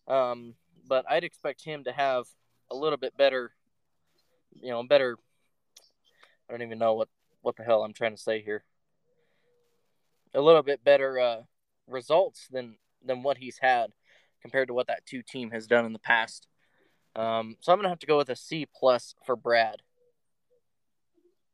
Um, 0.07 0.55
but 0.87 1.05
I'd 1.11 1.25
expect 1.25 1.65
him 1.65 1.85
to 1.85 1.93
have 1.93 2.27
a 2.71 2.77
little 2.77 2.99
bit 2.99 3.17
better, 3.17 3.53
you 4.55 4.71
know, 4.71 4.83
better. 4.83 5.19
I 6.49 6.53
don't 6.53 6.63
even 6.63 6.79
know 6.79 6.95
what 6.95 7.09
what 7.43 7.57
the 7.57 7.65
hell 7.65 7.83
I'm 7.83 7.93
trying 7.93 8.17
to 8.17 8.23
say 8.23 8.43
here. 8.43 8.65
A 10.35 10.41
little 10.41 10.63
bit 10.63 10.85
better 10.85 11.19
uh, 11.19 11.41
results 11.87 12.49
than 12.51 12.77
than 13.05 13.23
what 13.23 13.39
he's 13.39 13.59
had 13.59 13.93
compared 14.43 14.69
to 14.69 14.75
what 14.75 14.87
that 14.87 15.07
two 15.07 15.23
team 15.23 15.51
has 15.51 15.67
done 15.67 15.85
in 15.85 15.93
the 15.93 15.99
past. 15.99 16.47
Um, 17.17 17.57
so 17.61 17.73
I'm 17.73 17.79
gonna 17.79 17.89
have 17.89 17.99
to 18.01 18.07
go 18.07 18.19
with 18.19 18.29
a 18.29 18.37
C 18.37 18.67
plus 18.73 19.15
for 19.25 19.37
Brad. 19.37 19.83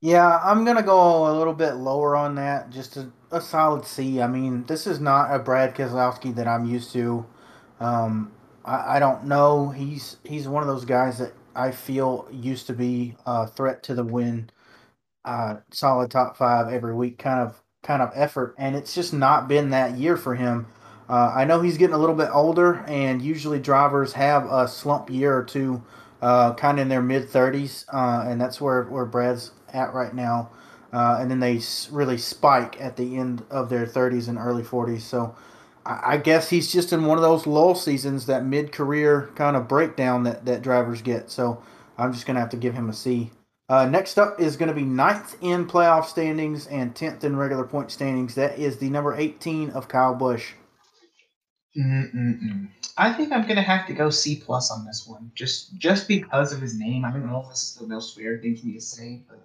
Yeah, 0.01 0.39
I'm 0.45 0.65
gonna 0.65 0.83
go 0.83 1.31
a 1.31 1.35
little 1.37 1.55
bit 1.55 1.75
lower 1.77 2.15
on 2.15 2.35
that, 2.35 2.71
just 2.71 2.99
a, 2.99 3.11
a 3.31 3.41
solid 3.41 3.87
C. 3.87 4.21
I 4.21 4.27
mean, 4.27 4.65
this 4.65 4.87
is 4.87 5.01
not 5.01 5.35
a 5.35 5.39
Brad 5.39 5.75
Keselowski 5.75 6.35
that 6.35 6.47
I'm 6.47 6.67
used 6.67 6.93
to. 6.93 7.25
Um, 7.81 8.33
I, 8.65 8.97
I 8.97 8.99
don't 8.99 9.25
know. 9.25 9.71
He's 9.71 10.19
he's 10.25 10.47
one 10.47 10.63
of 10.63 10.69
those 10.69 10.85
guys 10.85 11.19
that 11.19 11.33
I 11.57 11.71
feel 11.71 12.29
used 12.31 12.67
to 12.67 12.75
be 12.75 13.17
a 13.25 13.47
threat 13.47 13.83
to 13.85 13.95
the 13.95 14.05
win, 14.05 14.51
uh, 15.25 15.57
solid 15.71 16.11
top 16.11 16.37
five 16.37 16.71
every 16.71 16.95
week 16.95 17.19
kind 17.19 17.41
of 17.41 17.63
kind 17.85 18.03
of 18.03 18.11
effort, 18.15 18.55
and 18.59 18.75
it's 18.75 18.95
just 18.95 19.13
not 19.13 19.47
been 19.47 19.71
that 19.71 19.97
year 19.97 20.17
for 20.17 20.35
him. 20.35 20.67
Uh, 21.09 21.33
I 21.37 21.45
know 21.45 21.61
he's 21.61 21.79
getting 21.79 21.95
a 21.95 21.99
little 21.99 22.15
bit 22.17 22.31
older, 22.33 22.85
and 22.89 23.21
usually 23.23 23.61
drivers 23.61 24.15
have 24.15 24.47
a 24.47 24.67
slump 24.67 25.11
year 25.11 25.37
or 25.37 25.45
two, 25.45 25.83
uh, 26.23 26.55
kind 26.55 26.79
of 26.79 26.83
in 26.83 26.89
their 26.89 27.03
mid 27.03 27.29
30s, 27.29 27.85
uh, 27.93 28.29
and 28.29 28.41
that's 28.41 28.61
where, 28.61 28.85
where 28.85 29.05
Brad's 29.05 29.53
at 29.73 29.93
right 29.93 30.15
now. 30.15 30.51
Uh, 30.93 31.19
and 31.21 31.31
then 31.31 31.41
they 31.41 31.61
really 31.91 32.17
spike 32.17 32.81
at 32.81 32.97
the 32.97 33.17
end 33.17 33.45
of 33.51 33.69
their 33.69 33.85
30s 33.85 34.29
and 34.29 34.39
early 34.39 34.63
40s. 34.63 35.01
So 35.01 35.35
I, 35.85 36.15
I 36.15 36.17
guess 36.19 36.51
he's 36.51 36.73
just 36.73 36.93
in 36.93 37.05
one 37.05 37.19
of 37.19 37.23
those 37.23 37.47
lull 37.47 37.75
seasons, 37.75 38.27
that 38.27 38.45
mid 38.45 38.73
career 38.73 39.31
kind 39.35 39.57
of 39.57 39.69
breakdown 39.69 40.23
that, 40.23 40.47
that 40.47 40.63
drivers 40.63 41.03
get. 41.03 41.31
So 41.31 41.63
I'm 41.99 42.13
just 42.13 42.27
going 42.27 42.37
to 42.37 42.41
have 42.41 42.51
to 42.51 42.57
give 42.57 42.75
him 42.75 42.89
a 42.89 42.93
C. 42.93 43.31
Uh, 43.69 43.87
next 43.87 44.19
up 44.19 44.39
is 44.41 44.57
going 44.57 44.69
to 44.69 44.75
be 44.75 44.85
ninth 44.85 45.37
in 45.41 45.67
playoff 45.67 46.05
standings 46.05 46.67
and 46.67 46.95
tenth 46.95 47.25
in 47.25 47.35
regular 47.37 47.65
point 47.65 47.91
standings. 47.91 48.35
That 48.35 48.59
is 48.59 48.77
the 48.77 48.91
number 48.91 49.17
eighteen 49.17 49.71
of 49.71 49.89
Kyle 49.89 50.15
Busch. 50.15 50.53
I 52.97 53.13
think 53.13 53.33
I'm 53.33 53.49
gonna 53.49 53.63
have 53.63 53.87
to 53.89 53.95
go 53.95 54.11
C 54.11 54.37
plus 54.45 54.71
on 54.71 54.85
this 54.85 55.05
one, 55.07 55.33
just 55.35 55.77
just 55.77 56.07
because 56.07 56.53
of 56.53 56.61
his 56.61 56.79
name. 56.79 57.05
I 57.05 57.11
don't 57.11 57.27
know 57.27 57.41
if 57.43 57.49
this 57.49 57.71
is 57.71 57.75
the 57.75 57.87
most 57.87 58.17
fair 58.17 58.39
thing 58.39 58.57
for 58.57 58.67
me 58.67 58.75
to 58.75 58.81
say, 58.81 59.23
but 59.29 59.41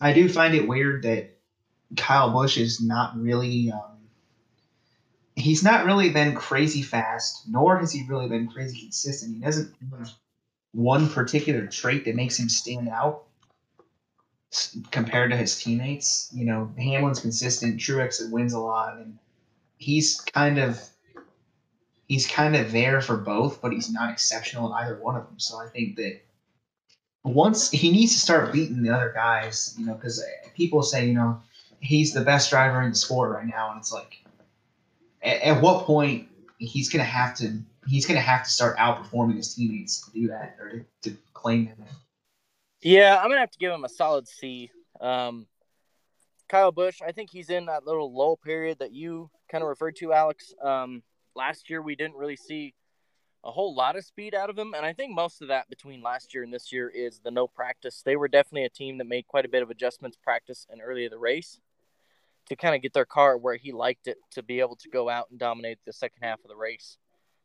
I 0.00 0.12
do 0.12 0.28
find 0.28 0.54
it 0.54 0.66
weird 0.66 1.04
that 1.04 1.36
Kyle 1.96 2.30
Busch 2.30 2.56
is 2.56 2.80
not 2.80 3.16
really. 3.16 3.70
Um, 3.70 3.98
he's 5.36 5.62
not 5.62 5.86
really 5.86 6.10
been 6.10 6.34
crazy 6.34 6.82
fast, 6.82 7.48
nor 7.48 7.78
has 7.78 7.92
he 7.92 8.04
really 8.08 8.28
been 8.28 8.48
crazy 8.48 8.80
consistent. 8.80 9.36
He 9.36 9.40
doesn't 9.40 9.72
one 10.72 11.08
particular 11.08 11.66
trait 11.66 12.04
that 12.04 12.16
makes 12.16 12.38
him 12.38 12.48
stand 12.48 12.88
out 12.88 13.24
compared 14.90 15.30
to 15.30 15.36
his 15.36 15.60
teammates. 15.60 16.30
You 16.34 16.44
know, 16.44 16.70
Hamlin's 16.78 17.20
consistent, 17.20 17.80
Truex 17.80 18.30
wins 18.30 18.52
a 18.52 18.58
lot, 18.58 18.96
and 18.98 19.18
he's 19.78 20.20
kind 20.20 20.58
of 20.58 20.80
he's 22.08 22.26
kind 22.26 22.56
of 22.56 22.72
there 22.72 23.00
for 23.00 23.16
both, 23.16 23.62
but 23.62 23.72
he's 23.72 23.90
not 23.90 24.10
exceptional 24.10 24.66
in 24.66 24.72
either 24.72 24.98
one 25.00 25.16
of 25.16 25.26
them. 25.26 25.38
So 25.38 25.58
I 25.58 25.68
think 25.68 25.96
that 25.96 26.20
once 27.24 27.70
he 27.70 27.90
needs 27.90 28.12
to 28.12 28.18
start 28.18 28.52
beating 28.52 28.82
the 28.82 28.94
other 28.94 29.12
guys, 29.14 29.74
you 29.78 29.86
know, 29.86 29.94
because 29.94 30.20
eh, 30.20 30.48
people 30.54 30.82
say, 30.82 31.06
you 31.06 31.14
know, 31.14 31.40
he's 31.80 32.12
the 32.12 32.20
best 32.20 32.50
driver 32.50 32.82
in 32.82 32.90
the 32.90 32.96
sport 32.96 33.30
right 33.30 33.46
now, 33.46 33.70
and 33.70 33.78
it's 33.78 33.92
like, 33.92 34.24
at, 35.22 35.40
at 35.42 35.62
what 35.62 35.86
point 35.86 36.28
he's 36.58 36.90
gonna 36.90 37.04
have 37.04 37.34
to 37.36 37.58
he's 37.86 38.06
gonna 38.06 38.20
have 38.20 38.44
to 38.44 38.50
start 38.50 38.76
outperforming 38.78 39.36
his 39.36 39.54
teammates 39.54 40.02
to 40.02 40.12
do 40.12 40.28
that 40.28 40.56
or 40.60 40.70
to, 40.70 40.84
to 41.02 41.16
claim 41.32 41.66
that. 41.78 41.88
Yeah, 42.80 43.18
I'm 43.20 43.28
gonna 43.28 43.40
have 43.40 43.50
to 43.50 43.58
give 43.58 43.72
him 43.72 43.84
a 43.84 43.88
solid 43.88 44.28
C. 44.28 44.70
Um, 45.00 45.46
Kyle 46.48 46.72
Busch, 46.72 47.00
I 47.00 47.12
think 47.12 47.30
he's 47.30 47.50
in 47.50 47.66
that 47.66 47.86
little 47.86 48.14
lull 48.14 48.36
period 48.36 48.78
that 48.80 48.92
you 48.92 49.30
kind 49.50 49.62
of 49.62 49.68
referred 49.68 49.96
to, 49.96 50.12
Alex. 50.12 50.52
Um, 50.62 51.02
last 51.34 51.70
year 51.70 51.80
we 51.80 51.96
didn't 51.96 52.16
really 52.16 52.36
see 52.36 52.74
a 53.44 53.50
whole 53.50 53.74
lot 53.74 53.96
of 53.96 54.04
speed 54.04 54.34
out 54.34 54.50
of 54.50 54.58
him, 54.58 54.74
and 54.74 54.86
I 54.86 54.92
think 54.92 55.14
most 55.14 55.42
of 55.42 55.48
that 55.48 55.68
between 55.68 56.02
last 56.02 56.32
year 56.32 56.44
and 56.44 56.52
this 56.52 56.72
year 56.72 56.88
is 56.88 57.20
the 57.20 57.30
no 57.30 57.46
practice. 57.48 58.02
They 58.04 58.16
were 58.16 58.28
definitely 58.28 58.64
a 58.64 58.70
team 58.70 58.98
that 58.98 59.06
made 59.06 59.26
quite 59.26 59.44
a 59.44 59.48
bit 59.48 59.62
of 59.62 59.70
adjustments 59.70 60.16
practice 60.22 60.66
and 60.70 60.80
early 60.80 61.04
in 61.04 61.10
the 61.10 61.18
race 61.18 61.58
to 62.48 62.56
kind 62.56 62.74
of 62.74 62.82
get 62.82 62.92
their 62.92 63.04
car 63.04 63.36
where 63.36 63.56
he 63.56 63.72
liked 63.72 64.06
it 64.06 64.18
to 64.32 64.42
be 64.42 64.60
able 64.60 64.76
to 64.76 64.88
go 64.88 65.08
out 65.08 65.28
and 65.30 65.38
dominate 65.38 65.78
the 65.86 65.92
second 65.92 66.22
half 66.22 66.40
of 66.44 66.48
the 66.48 66.56
race. 66.56 66.98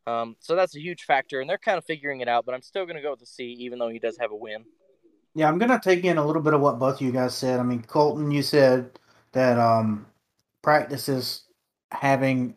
Um, 0.08 0.38
so 0.40 0.56
that's 0.56 0.76
a 0.76 0.80
huge 0.80 1.04
factor, 1.04 1.42
and 1.42 1.50
they're 1.50 1.58
kind 1.58 1.78
of 1.78 1.86
figuring 1.86 2.22
it 2.22 2.30
out. 2.30 2.46
But 2.46 2.56
I'm 2.56 2.62
still 2.62 2.86
going 2.86 2.96
to 2.96 3.02
go 3.02 3.12
with 3.12 3.20
the 3.20 3.26
C, 3.26 3.44
even 3.60 3.78
though 3.78 3.90
he 3.90 4.00
does 4.00 4.18
have 4.20 4.32
a 4.32 4.36
win. 4.36 4.64
Yeah, 5.36 5.50
I'm 5.50 5.60
going 5.60 5.70
to 5.70 5.80
take 5.80 6.04
in 6.06 6.18
a 6.18 6.26
little 6.26 6.42
bit 6.42 6.54
of 6.54 6.62
what 6.62 6.80
both 6.80 6.96
of 6.96 7.02
you 7.02 7.12
guys 7.12 7.36
said. 7.36 7.60
I 7.60 7.64
mean, 7.64 7.84
Colton, 7.84 8.32
you 8.32 8.42
said 8.42 8.98
that 9.34 9.60
um, 9.60 10.08
practice 10.64 11.10
is 11.10 11.44
having 11.92 12.56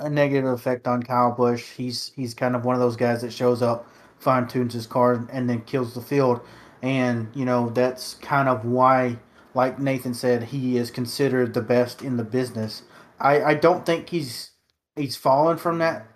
a 0.00 0.10
negative 0.10 0.50
effect 0.50 0.88
on 0.88 1.02
Kyle 1.02 1.32
Busch. 1.32 1.70
He's 1.70 2.12
he's 2.16 2.34
kind 2.34 2.56
of 2.56 2.64
one 2.64 2.74
of 2.74 2.80
those 2.80 2.96
guys 2.96 3.22
that 3.22 3.32
shows 3.32 3.62
up, 3.62 3.88
fine 4.18 4.48
tunes 4.48 4.74
his 4.74 4.86
car, 4.86 5.26
and 5.32 5.48
then 5.48 5.62
kills 5.62 5.94
the 5.94 6.02
field. 6.02 6.40
And 6.82 7.28
you 7.34 7.44
know 7.44 7.70
that's 7.70 8.14
kind 8.14 8.48
of 8.48 8.64
why, 8.64 9.18
like 9.54 9.78
Nathan 9.78 10.14
said, 10.14 10.42
he 10.44 10.76
is 10.76 10.90
considered 10.90 11.54
the 11.54 11.62
best 11.62 12.02
in 12.02 12.16
the 12.16 12.24
business. 12.24 12.82
I 13.20 13.42
I 13.42 13.54
don't 13.54 13.86
think 13.86 14.10
he's 14.10 14.50
he's 14.96 15.16
fallen 15.16 15.56
from 15.58 15.78
that 15.78 16.06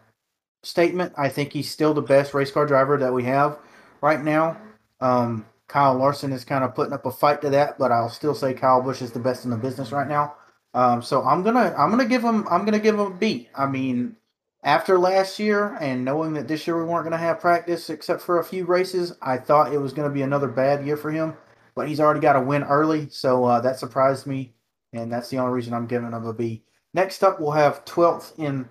statement. 0.62 1.12
I 1.16 1.29
think 1.29 1.53
he's 1.53 1.70
still 1.70 1.94
the 1.94 2.03
best 2.03 2.35
race 2.35 2.51
car 2.51 2.66
driver 2.66 2.96
that 2.98 3.12
we 3.12 3.25
have 3.25 3.59
right 4.01 4.22
now. 4.22 4.57
Um, 5.01 5.46
Kyle 5.68 5.94
Larson 5.94 6.33
is 6.33 6.44
kind 6.44 6.64
of 6.64 6.75
putting 6.75 6.92
up 6.92 7.07
a 7.07 7.11
fight 7.11 7.40
to 7.42 7.51
that, 7.51 7.79
but 7.79 7.90
I'll 7.90 8.11
still 8.11 8.35
say 8.35 8.55
Kyle 8.55 8.83
Busch 8.83 9.03
is 9.03 9.12
the 9.12 9.18
best 9.18 9.44
in 9.44 9.51
the 9.51 9.57
business 9.57 9.90
right 9.90 10.07
now. 10.07 10.35
Um, 10.75 11.03
so 11.03 11.22
I'm 11.22 11.42
gonna 11.42 11.75
I'm 11.77 11.90
gonna 11.90 12.07
give 12.07 12.22
him 12.22 12.46
I'm 12.51 12.64
gonna 12.64 12.79
give 12.79 12.94
him 12.94 13.01
a 13.01 13.11
B. 13.11 13.48
I 13.55 13.66
mean, 13.66 14.16
after 14.62 14.98
last 14.98 15.38
year 15.38 15.77
and 15.81 16.05
knowing 16.05 16.35
that 16.35 16.48
this 16.48 16.66
year 16.66 16.79
we 16.79 16.85
weren't 16.85 17.05
gonna 17.05 17.18
have 17.18 17.40
practice 17.40 17.90
except 17.90 18.22
for 18.22 18.38
a 18.38 18.44
few 18.44 18.64
races, 18.64 19.16
I 19.20 19.38
thought 19.38 19.72
it 19.72 19.79
was 19.79 19.92
gonna 19.92 20.11
be 20.11 20.22
another 20.22 20.48
bad 20.48 20.85
year 20.87 20.96
for 20.96 21.11
him. 21.11 21.37
But 21.75 21.88
he's 21.88 22.01
already 22.01 22.20
got 22.20 22.37
a 22.37 22.40
win 22.40 22.64
early, 22.64 23.09
so 23.09 23.44
uh, 23.44 23.61
that 23.61 23.79
surprised 23.79 24.27
me, 24.27 24.55
and 24.92 25.11
that's 25.11 25.31
the 25.31 25.38
only 25.38 25.55
reason 25.55 25.72
I'm 25.72 25.87
giving 25.87 26.12
him 26.12 26.27
a 26.27 26.35
B. 26.35 26.64
Next 26.92 27.22
up, 27.22 27.40
we'll 27.40 27.53
have 27.53 27.85
12th 27.87 28.38
in 28.38 28.68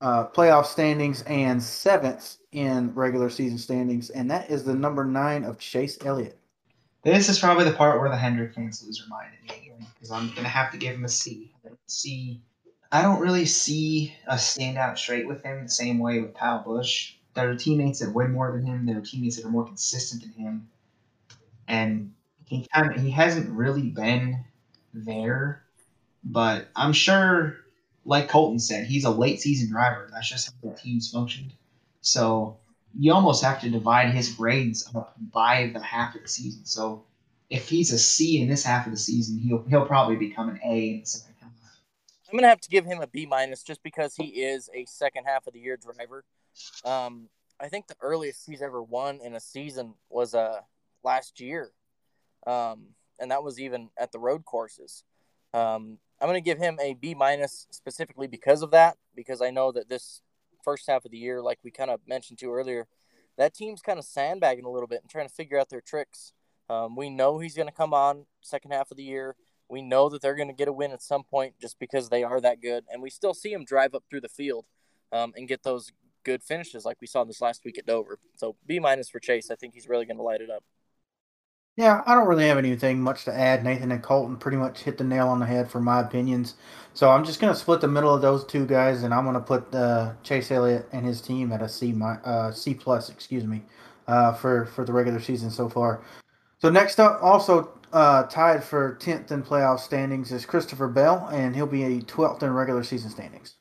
uh, 0.00 0.26
playoff 0.28 0.66
standings 0.66 1.22
and 1.22 1.62
seventh 1.62 2.36
in 2.52 2.94
regular 2.94 3.30
season 3.30 3.58
standings, 3.58 4.10
and 4.10 4.30
that 4.30 4.50
is 4.50 4.64
the 4.64 4.74
number 4.74 5.04
nine 5.04 5.44
of 5.44 5.58
Chase 5.58 5.98
Elliott. 6.04 6.38
This 7.02 7.28
is 7.28 7.38
probably 7.38 7.64
the 7.64 7.72
part 7.72 8.00
where 8.00 8.10
the 8.10 8.16
Hendrick 8.16 8.54
fans 8.54 8.82
lose 8.84 8.98
their 8.98 9.08
mind 9.08 9.30
because 9.94 10.10
I'm 10.10 10.32
gonna 10.34 10.48
have 10.48 10.70
to 10.72 10.78
give 10.78 10.94
him 10.94 11.04
a 11.04 11.08
C. 11.08 11.52
C. 11.86 12.40
I 12.90 13.02
don't 13.02 13.20
really 13.20 13.44
see 13.44 14.14
a 14.26 14.34
standout 14.34 14.96
trait 14.96 15.26
with 15.26 15.42
him 15.42 15.64
the 15.64 15.70
same 15.70 15.98
way 15.98 16.20
with 16.20 16.34
Kyle 16.34 16.62
Busch. 16.62 17.14
There 17.34 17.50
are 17.50 17.54
teammates 17.54 18.00
that 18.00 18.14
win 18.14 18.32
more 18.32 18.52
than 18.52 18.66
him. 18.66 18.86
There 18.86 18.98
are 18.98 19.02
teammates 19.02 19.36
that 19.36 19.44
are 19.44 19.50
more 19.50 19.64
consistent 19.64 20.22
than 20.22 20.32
him, 20.32 20.68
and 21.66 22.12
he 22.44 22.66
kind 22.74 22.94
of 22.94 23.00
he 23.00 23.10
hasn't 23.10 23.50
really 23.50 23.90
been 23.90 24.44
there. 24.92 25.62
But 26.24 26.68
I'm 26.74 26.92
sure, 26.92 27.56
like 28.04 28.28
Colton 28.28 28.58
said, 28.58 28.86
he's 28.86 29.04
a 29.04 29.10
late 29.10 29.40
season 29.40 29.70
driver. 29.70 30.08
That's 30.12 30.28
just 30.28 30.48
how 30.48 30.70
the 30.70 30.76
teams 30.76 31.10
functioned. 31.10 31.52
So 32.00 32.56
you 32.98 33.12
almost 33.12 33.44
have 33.44 33.60
to 33.60 33.70
divide 33.70 34.10
his 34.14 34.30
grades 34.32 34.90
by 35.32 35.70
the 35.72 35.80
half 35.80 36.14
of 36.14 36.22
the 36.22 36.28
season. 36.28 36.64
So 36.64 37.04
if 37.50 37.68
he's 37.68 37.92
a 37.92 37.98
C 37.98 38.40
in 38.40 38.48
this 38.48 38.64
half 38.64 38.86
of 38.86 38.92
the 38.92 38.98
season, 38.98 39.38
he'll 39.38 39.64
he'll 39.68 39.86
probably 39.86 40.16
become 40.16 40.48
an 40.48 40.60
A 40.64 40.90
in 40.90 41.00
the 41.00 41.06
second 41.06 41.34
half. 41.40 41.50
I'm 42.30 42.38
gonna 42.38 42.48
have 42.48 42.60
to 42.60 42.68
give 42.68 42.84
him 42.84 43.00
a 43.00 43.06
B 43.06 43.26
minus 43.26 43.62
just 43.62 43.82
because 43.82 44.14
he 44.14 44.24
is 44.24 44.68
a 44.74 44.84
second 44.86 45.24
half 45.24 45.46
of 45.46 45.52
the 45.52 45.60
year 45.60 45.76
driver. 45.76 46.24
Um, 46.84 47.28
I 47.60 47.68
think 47.68 47.86
the 47.86 47.96
earliest 48.00 48.46
he's 48.46 48.62
ever 48.62 48.82
won 48.82 49.20
in 49.22 49.34
a 49.34 49.40
season 49.40 49.94
was 50.10 50.34
uh 50.34 50.60
last 51.02 51.40
year, 51.40 51.72
um, 52.46 52.88
and 53.18 53.30
that 53.30 53.42
was 53.42 53.58
even 53.60 53.90
at 53.98 54.12
the 54.12 54.18
road 54.18 54.44
courses. 54.44 55.04
Um, 55.54 55.98
I'm 56.20 56.28
gonna 56.28 56.40
give 56.40 56.58
him 56.58 56.78
a 56.80 56.94
B 56.94 57.14
minus 57.14 57.66
specifically 57.70 58.26
because 58.26 58.62
of 58.62 58.70
that, 58.72 58.96
because 59.14 59.40
I 59.40 59.50
know 59.50 59.72
that 59.72 59.88
this 59.88 60.20
first 60.64 60.86
half 60.88 61.04
of 61.04 61.10
the 61.10 61.18
year, 61.18 61.40
like 61.40 61.58
we 61.62 61.70
kind 61.70 61.90
of 61.90 62.00
mentioned 62.06 62.38
to 62.40 62.52
earlier, 62.52 62.86
that 63.36 63.54
team's 63.54 63.80
kind 63.80 63.98
of 63.98 64.04
sandbagging 64.04 64.64
a 64.64 64.70
little 64.70 64.88
bit 64.88 65.00
and 65.00 65.10
trying 65.10 65.28
to 65.28 65.34
figure 65.34 65.58
out 65.58 65.70
their 65.70 65.80
tricks. 65.80 66.32
Um, 66.68 66.96
we 66.96 67.08
know 67.08 67.38
he's 67.38 67.54
going 67.54 67.68
to 67.68 67.74
come 67.74 67.94
on 67.94 68.26
second 68.42 68.72
half 68.72 68.90
of 68.90 68.96
the 68.96 69.02
year. 69.02 69.36
We 69.70 69.80
know 69.80 70.08
that 70.08 70.20
they're 70.20 70.34
going 70.34 70.48
to 70.48 70.54
get 70.54 70.68
a 70.68 70.72
win 70.72 70.92
at 70.92 71.02
some 71.02 71.22
point 71.22 71.54
just 71.60 71.78
because 71.78 72.08
they 72.08 72.24
are 72.24 72.40
that 72.40 72.60
good, 72.60 72.84
and 72.90 73.00
we 73.00 73.10
still 73.10 73.34
see 73.34 73.52
him 73.52 73.64
drive 73.64 73.94
up 73.94 74.04
through 74.10 74.22
the 74.22 74.28
field 74.28 74.66
um, 75.12 75.32
and 75.36 75.48
get 75.48 75.62
those 75.62 75.92
good 76.24 76.42
finishes 76.42 76.84
like 76.84 76.98
we 77.00 77.06
saw 77.06 77.24
this 77.24 77.40
last 77.40 77.64
week 77.64 77.78
at 77.78 77.86
Dover. 77.86 78.18
So 78.36 78.56
B 78.66 78.78
minus 78.78 79.08
for 79.08 79.20
Chase. 79.20 79.50
I 79.50 79.54
think 79.54 79.74
he's 79.74 79.88
really 79.88 80.04
going 80.04 80.16
to 80.16 80.22
light 80.22 80.40
it 80.40 80.50
up. 80.50 80.64
Yeah, 81.78 82.02
I 82.06 82.14
don't 82.16 82.26
really 82.26 82.48
have 82.48 82.58
anything 82.58 83.00
much 83.00 83.24
to 83.26 83.32
add. 83.32 83.62
Nathan 83.62 83.92
and 83.92 84.02
Colton 84.02 84.36
pretty 84.36 84.56
much 84.56 84.80
hit 84.80 84.98
the 84.98 85.04
nail 85.04 85.28
on 85.28 85.38
the 85.38 85.46
head 85.46 85.70
for 85.70 85.80
my 85.80 86.00
opinions. 86.00 86.56
So 86.92 87.08
I'm 87.08 87.24
just 87.24 87.38
going 87.38 87.54
to 87.54 87.58
split 87.58 87.80
the 87.80 87.86
middle 87.86 88.12
of 88.12 88.20
those 88.20 88.44
two 88.44 88.66
guys, 88.66 89.04
and 89.04 89.14
I'm 89.14 89.22
going 89.22 89.34
to 89.34 89.40
put 89.40 89.72
uh, 89.72 90.14
Chase 90.24 90.50
Elliott 90.50 90.88
and 90.90 91.06
his 91.06 91.20
team 91.20 91.52
at 91.52 91.62
a 91.62 91.68
C, 91.68 91.94
uh, 92.02 92.50
C 92.50 92.74
plus, 92.74 93.10
excuse 93.10 93.44
me, 93.44 93.62
uh, 94.08 94.32
for 94.32 94.66
for 94.66 94.84
the 94.84 94.92
regular 94.92 95.20
season 95.20 95.52
so 95.52 95.68
far. 95.68 96.02
So 96.58 96.68
next 96.68 96.98
up, 96.98 97.22
also 97.22 97.70
uh, 97.92 98.24
tied 98.24 98.64
for 98.64 98.98
10th 99.00 99.30
in 99.30 99.44
playoff 99.44 99.78
standings 99.78 100.32
is 100.32 100.44
Christopher 100.44 100.88
Bell, 100.88 101.28
and 101.30 101.54
he'll 101.54 101.66
be 101.68 101.84
a 101.84 102.00
12th 102.00 102.42
in 102.42 102.52
regular 102.52 102.82
season 102.82 103.08
standings. 103.08 103.54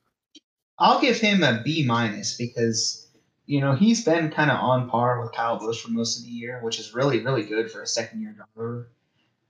I'll 0.80 1.00
give 1.00 1.20
him 1.20 1.44
a 1.44 1.62
B 1.64 1.86
minus 1.86 2.36
because 2.36 3.07
you 3.48 3.62
know 3.62 3.74
he's 3.74 4.06
been 4.06 4.30
kind 4.30 4.52
of 4.52 4.60
on 4.60 4.90
par 4.90 5.22
with 5.22 5.32
Kyle 5.32 5.58
Busch 5.58 5.82
for 5.82 5.90
most 5.90 6.20
of 6.20 6.26
the 6.26 6.30
year, 6.30 6.60
which 6.62 6.80
is 6.80 6.94
really 6.94 7.22
really 7.22 7.44
good 7.44 7.72
for 7.72 7.82
a 7.82 7.88
second 7.88 8.22
year 8.22 8.34
driver. 8.34 8.92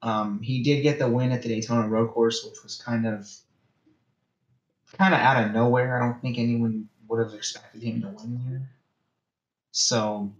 Um, 0.01 0.41
he 0.41 0.63
did 0.63 0.83
get 0.83 0.99
the 0.99 1.09
win 1.09 1.31
at 1.31 1.41
the 1.41 1.49
Daytona 1.49 1.87
Road 1.89 2.11
Course, 2.11 2.45
which 2.45 2.63
was 2.63 2.75
kind 2.75 3.05
of 3.05 3.29
kind 4.97 5.13
of 5.13 5.19
out 5.19 5.43
of 5.43 5.51
nowhere. 5.51 5.97
I 5.97 6.05
don't 6.05 6.21
think 6.21 6.37
anyone 6.37 6.87
would 7.07 7.25
have 7.25 7.33
expected 7.33 7.81
him 7.81 8.01
to 8.01 8.07
win 8.09 8.41
there. 8.47 8.69
So 9.71 10.31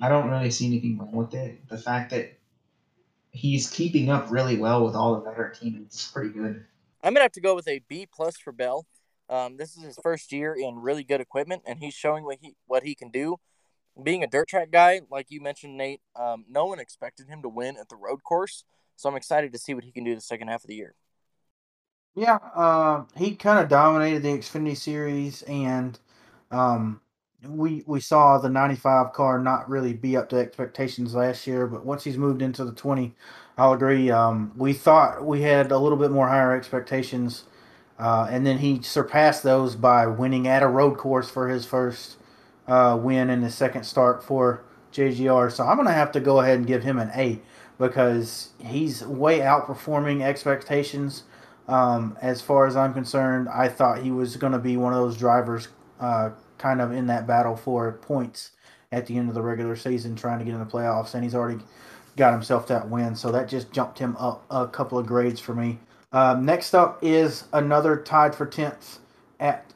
I 0.00 0.08
don't 0.08 0.30
really 0.30 0.50
see 0.50 0.66
anything 0.66 0.98
wrong 0.98 1.12
with 1.12 1.34
it. 1.34 1.68
The 1.68 1.78
fact 1.78 2.10
that 2.10 2.38
he's 3.32 3.70
keeping 3.70 4.10
up 4.10 4.30
really 4.30 4.56
well 4.56 4.84
with 4.84 4.94
all 4.94 5.14
the 5.14 5.28
veteran 5.28 5.54
teammates. 5.54 6.04
is 6.04 6.10
pretty 6.10 6.30
good. 6.30 6.64
I'm 7.02 7.14
gonna 7.14 7.22
have 7.22 7.32
to 7.32 7.40
go 7.40 7.54
with 7.54 7.68
a 7.68 7.80
B 7.88 8.06
plus 8.06 8.36
for 8.36 8.52
Bell. 8.52 8.86
Um, 9.30 9.56
this 9.56 9.76
is 9.76 9.84
his 9.84 9.98
first 10.02 10.32
year 10.32 10.54
in 10.54 10.80
really 10.80 11.04
good 11.04 11.20
equipment, 11.20 11.62
and 11.66 11.78
he's 11.78 11.94
showing 11.94 12.24
what 12.24 12.38
he 12.42 12.56
what 12.66 12.82
he 12.82 12.94
can 12.94 13.10
do. 13.10 13.36
Being 14.02 14.24
a 14.24 14.26
dirt 14.26 14.48
track 14.48 14.70
guy, 14.72 15.02
like 15.10 15.26
you 15.30 15.40
mentioned, 15.40 15.76
Nate, 15.76 16.00
um, 16.16 16.44
no 16.48 16.66
one 16.66 16.80
expected 16.80 17.28
him 17.28 17.42
to 17.42 17.48
win 17.48 17.76
at 17.78 17.88
the 17.88 17.96
road 17.96 18.24
course, 18.24 18.64
so 18.96 19.08
I'm 19.08 19.16
excited 19.16 19.52
to 19.52 19.58
see 19.58 19.74
what 19.74 19.84
he 19.84 19.92
can 19.92 20.04
do 20.04 20.14
the 20.14 20.20
second 20.20 20.48
half 20.48 20.64
of 20.64 20.68
the 20.68 20.74
year. 20.74 20.94
Yeah, 22.14 22.38
uh, 22.54 23.04
he 23.16 23.36
kind 23.36 23.60
of 23.60 23.68
dominated 23.68 24.22
the 24.22 24.30
Xfinity 24.30 24.76
Series, 24.76 25.42
and 25.42 25.98
um, 26.50 27.00
we 27.48 27.84
we 27.86 28.00
saw 28.00 28.38
the 28.38 28.48
95 28.50 29.12
car 29.12 29.38
not 29.38 29.68
really 29.70 29.92
be 29.94 30.16
up 30.16 30.28
to 30.30 30.36
expectations 30.36 31.14
last 31.14 31.46
year, 31.46 31.66
but 31.66 31.84
once 31.86 32.04
he's 32.04 32.18
moved 32.18 32.42
into 32.42 32.64
the 32.64 32.72
20, 32.72 33.14
I'll 33.56 33.72
agree. 33.72 34.10
Um, 34.10 34.52
we 34.56 34.72
thought 34.72 35.24
we 35.24 35.42
had 35.42 35.70
a 35.72 35.78
little 35.78 35.98
bit 35.98 36.10
more 36.10 36.28
higher 36.28 36.54
expectations, 36.54 37.44
uh, 38.00 38.26
and 38.30 38.46
then 38.46 38.58
he 38.58 38.82
surpassed 38.82 39.42
those 39.42 39.76
by 39.76 40.06
winning 40.06 40.48
at 40.48 40.62
a 40.62 40.66
road 40.66 40.96
course 40.96 41.30
for 41.30 41.48
his 41.48 41.66
first 41.66 42.16
uh, 42.66 42.98
win 43.00 43.30
in 43.30 43.42
his 43.42 43.54
second 43.54 43.84
start 43.84 44.24
for 44.24 44.64
JGR. 44.92 45.52
So 45.52 45.64
I'm 45.64 45.76
gonna 45.76 45.92
have 45.92 46.10
to 46.12 46.20
go 46.20 46.40
ahead 46.40 46.58
and 46.58 46.66
give 46.66 46.82
him 46.82 46.98
an 46.98 47.10
A 47.14 47.40
because 47.78 48.50
he's 48.58 49.04
way 49.04 49.40
outperforming 49.40 50.22
expectations. 50.22 51.24
Um, 51.66 52.16
as 52.20 52.42
far 52.42 52.66
as 52.66 52.76
I'm 52.76 52.92
concerned, 52.92 53.48
I 53.48 53.68
thought 53.68 54.02
he 54.02 54.10
was 54.10 54.36
going 54.36 54.52
to 54.52 54.58
be 54.58 54.76
one 54.76 54.92
of 54.92 54.98
those 54.98 55.16
drivers 55.16 55.68
uh, 56.00 56.30
kind 56.58 56.80
of 56.80 56.92
in 56.92 57.06
that 57.06 57.26
battle 57.26 57.56
for 57.56 57.92
points 57.92 58.50
at 58.92 59.06
the 59.06 59.16
end 59.16 59.28
of 59.28 59.34
the 59.34 59.42
regular 59.42 59.76
season, 59.76 60.16
trying 60.16 60.40
to 60.40 60.44
get 60.44 60.52
in 60.52 60.60
the 60.60 60.66
playoffs, 60.66 61.14
and 61.14 61.22
he's 61.22 61.34
already 61.34 61.62
got 62.16 62.32
himself 62.32 62.66
that 62.66 62.90
win. 62.90 63.14
So 63.14 63.30
that 63.32 63.48
just 63.48 63.72
jumped 63.72 63.98
him 63.98 64.16
up 64.18 64.44
a 64.50 64.66
couple 64.66 64.98
of 64.98 65.06
grades 65.06 65.40
for 65.40 65.54
me. 65.54 65.78
Um, 66.12 66.44
next 66.44 66.74
up 66.74 66.98
is 67.02 67.44
another 67.52 67.96
tied 67.96 68.34
for 68.34 68.46
10th 68.46 68.98
at 69.38 69.72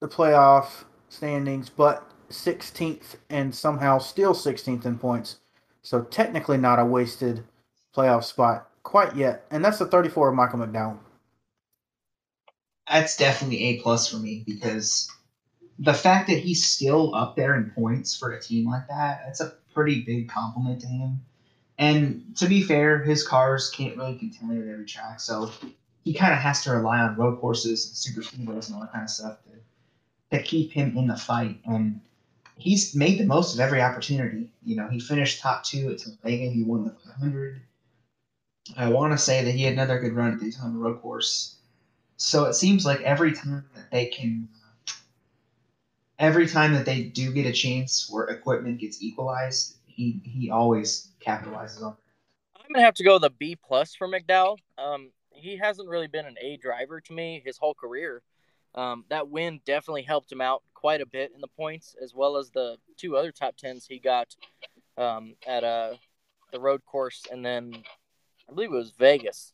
the 0.00 0.08
playoff 0.08 0.84
standings, 1.08 1.68
but 1.68 2.10
16th 2.30 3.16
and 3.28 3.54
somehow 3.54 3.98
still 3.98 4.34
16th 4.34 4.86
in 4.86 4.98
points. 4.98 5.38
So 5.82 6.02
technically 6.02 6.56
not 6.56 6.78
a 6.78 6.84
wasted 6.84 7.44
playoff 7.94 8.24
spot 8.24 8.70
quite 8.82 9.16
yet. 9.16 9.44
And 9.50 9.64
that's 9.64 9.78
the 9.78 9.86
34 9.86 10.30
of 10.30 10.34
Michael 10.34 10.60
McDowell. 10.60 10.98
That's 12.88 13.16
definitely 13.16 13.62
A 13.64 13.80
plus 13.82 14.10
for 14.10 14.16
me 14.16 14.42
because 14.46 15.10
the 15.78 15.94
fact 15.94 16.28
that 16.28 16.38
he's 16.38 16.64
still 16.66 17.14
up 17.14 17.36
there 17.36 17.54
in 17.54 17.70
points 17.70 18.16
for 18.16 18.32
a 18.32 18.40
team 18.40 18.68
like 18.68 18.88
that, 18.88 19.22
that's 19.24 19.40
a 19.40 19.54
pretty 19.72 20.02
big 20.02 20.28
compliment 20.28 20.80
to 20.80 20.86
him. 20.86 21.20
And 21.80 22.36
to 22.36 22.46
be 22.46 22.62
fair, 22.62 23.02
his 23.02 23.26
cars 23.26 23.70
can't 23.70 23.96
really 23.96 24.14
contend 24.14 24.52
at 24.52 24.70
every 24.70 24.84
track, 24.84 25.18
so 25.18 25.50
he 26.04 26.12
kind 26.12 26.34
of 26.34 26.38
has 26.38 26.62
to 26.64 26.72
rely 26.72 26.98
on 26.98 27.16
road 27.16 27.40
courses 27.40 27.86
and 27.86 27.96
super 27.96 28.20
speedways 28.20 28.66
and 28.66 28.74
all 28.74 28.82
that 28.82 28.92
kind 28.92 29.04
of 29.04 29.10
stuff 29.10 29.38
to, 29.44 30.36
to 30.36 30.42
keep 30.42 30.72
him 30.72 30.96
in 30.98 31.06
the 31.06 31.16
fight. 31.16 31.58
And 31.64 32.02
he's 32.56 32.94
made 32.94 33.18
the 33.18 33.24
most 33.24 33.54
of 33.54 33.60
every 33.60 33.80
opportunity. 33.80 34.50
You 34.62 34.76
know, 34.76 34.88
he 34.88 35.00
finished 35.00 35.40
top 35.40 35.64
two 35.64 35.90
at 35.90 35.98
Talladega. 35.98 36.50
He 36.50 36.62
won 36.62 36.84
the 36.84 36.90
500. 36.90 37.62
I 38.76 38.90
want 38.90 39.12
to 39.12 39.18
say 39.18 39.42
that 39.42 39.52
he 39.52 39.62
had 39.62 39.72
another 39.72 39.98
good 39.98 40.12
run 40.12 40.34
at 40.34 40.40
Daytona 40.40 40.76
Road 40.76 41.00
Course. 41.00 41.56
So 42.18 42.44
it 42.44 42.52
seems 42.52 42.84
like 42.84 43.00
every 43.00 43.32
time 43.32 43.64
that 43.74 43.90
they 43.90 44.04
can 44.04 44.50
every 46.18 46.46
time 46.46 46.74
that 46.74 46.84
they 46.84 47.04
do 47.04 47.32
get 47.32 47.46
a 47.46 47.52
chance 47.52 48.08
where 48.10 48.26
equipment 48.26 48.78
gets 48.78 49.02
equalized, 49.02 49.76
he 50.00 50.20
he 50.24 50.50
always 50.50 51.12
capitalizes 51.24 51.82
on. 51.82 51.94
I'm 52.56 52.72
gonna 52.72 52.84
have 52.84 52.94
to 52.94 53.04
go 53.04 53.18
the 53.18 53.30
B 53.30 53.56
plus 53.56 53.94
for 53.94 54.08
McDowell. 54.08 54.56
Um, 54.78 55.10
he 55.30 55.56
hasn't 55.56 55.88
really 55.88 56.06
been 56.06 56.24
an 56.24 56.36
A 56.40 56.56
driver 56.56 57.00
to 57.02 57.12
me 57.12 57.42
his 57.44 57.58
whole 57.58 57.74
career. 57.74 58.22
Um, 58.74 59.04
that 59.10 59.28
win 59.28 59.60
definitely 59.66 60.02
helped 60.02 60.32
him 60.32 60.40
out 60.40 60.62
quite 60.74 61.00
a 61.00 61.06
bit 61.06 61.32
in 61.34 61.40
the 61.40 61.48
points, 61.48 61.94
as 62.02 62.14
well 62.14 62.36
as 62.36 62.50
the 62.50 62.76
two 62.96 63.16
other 63.16 63.32
top 63.32 63.56
tens 63.56 63.86
he 63.86 63.98
got 63.98 64.34
um, 64.96 65.34
at 65.46 65.64
uh, 65.64 65.94
the 66.52 66.60
road 66.60 66.84
course, 66.86 67.24
and 67.30 67.44
then 67.44 67.74
I 68.48 68.54
believe 68.54 68.72
it 68.72 68.76
was 68.76 68.92
Vegas. 68.92 69.52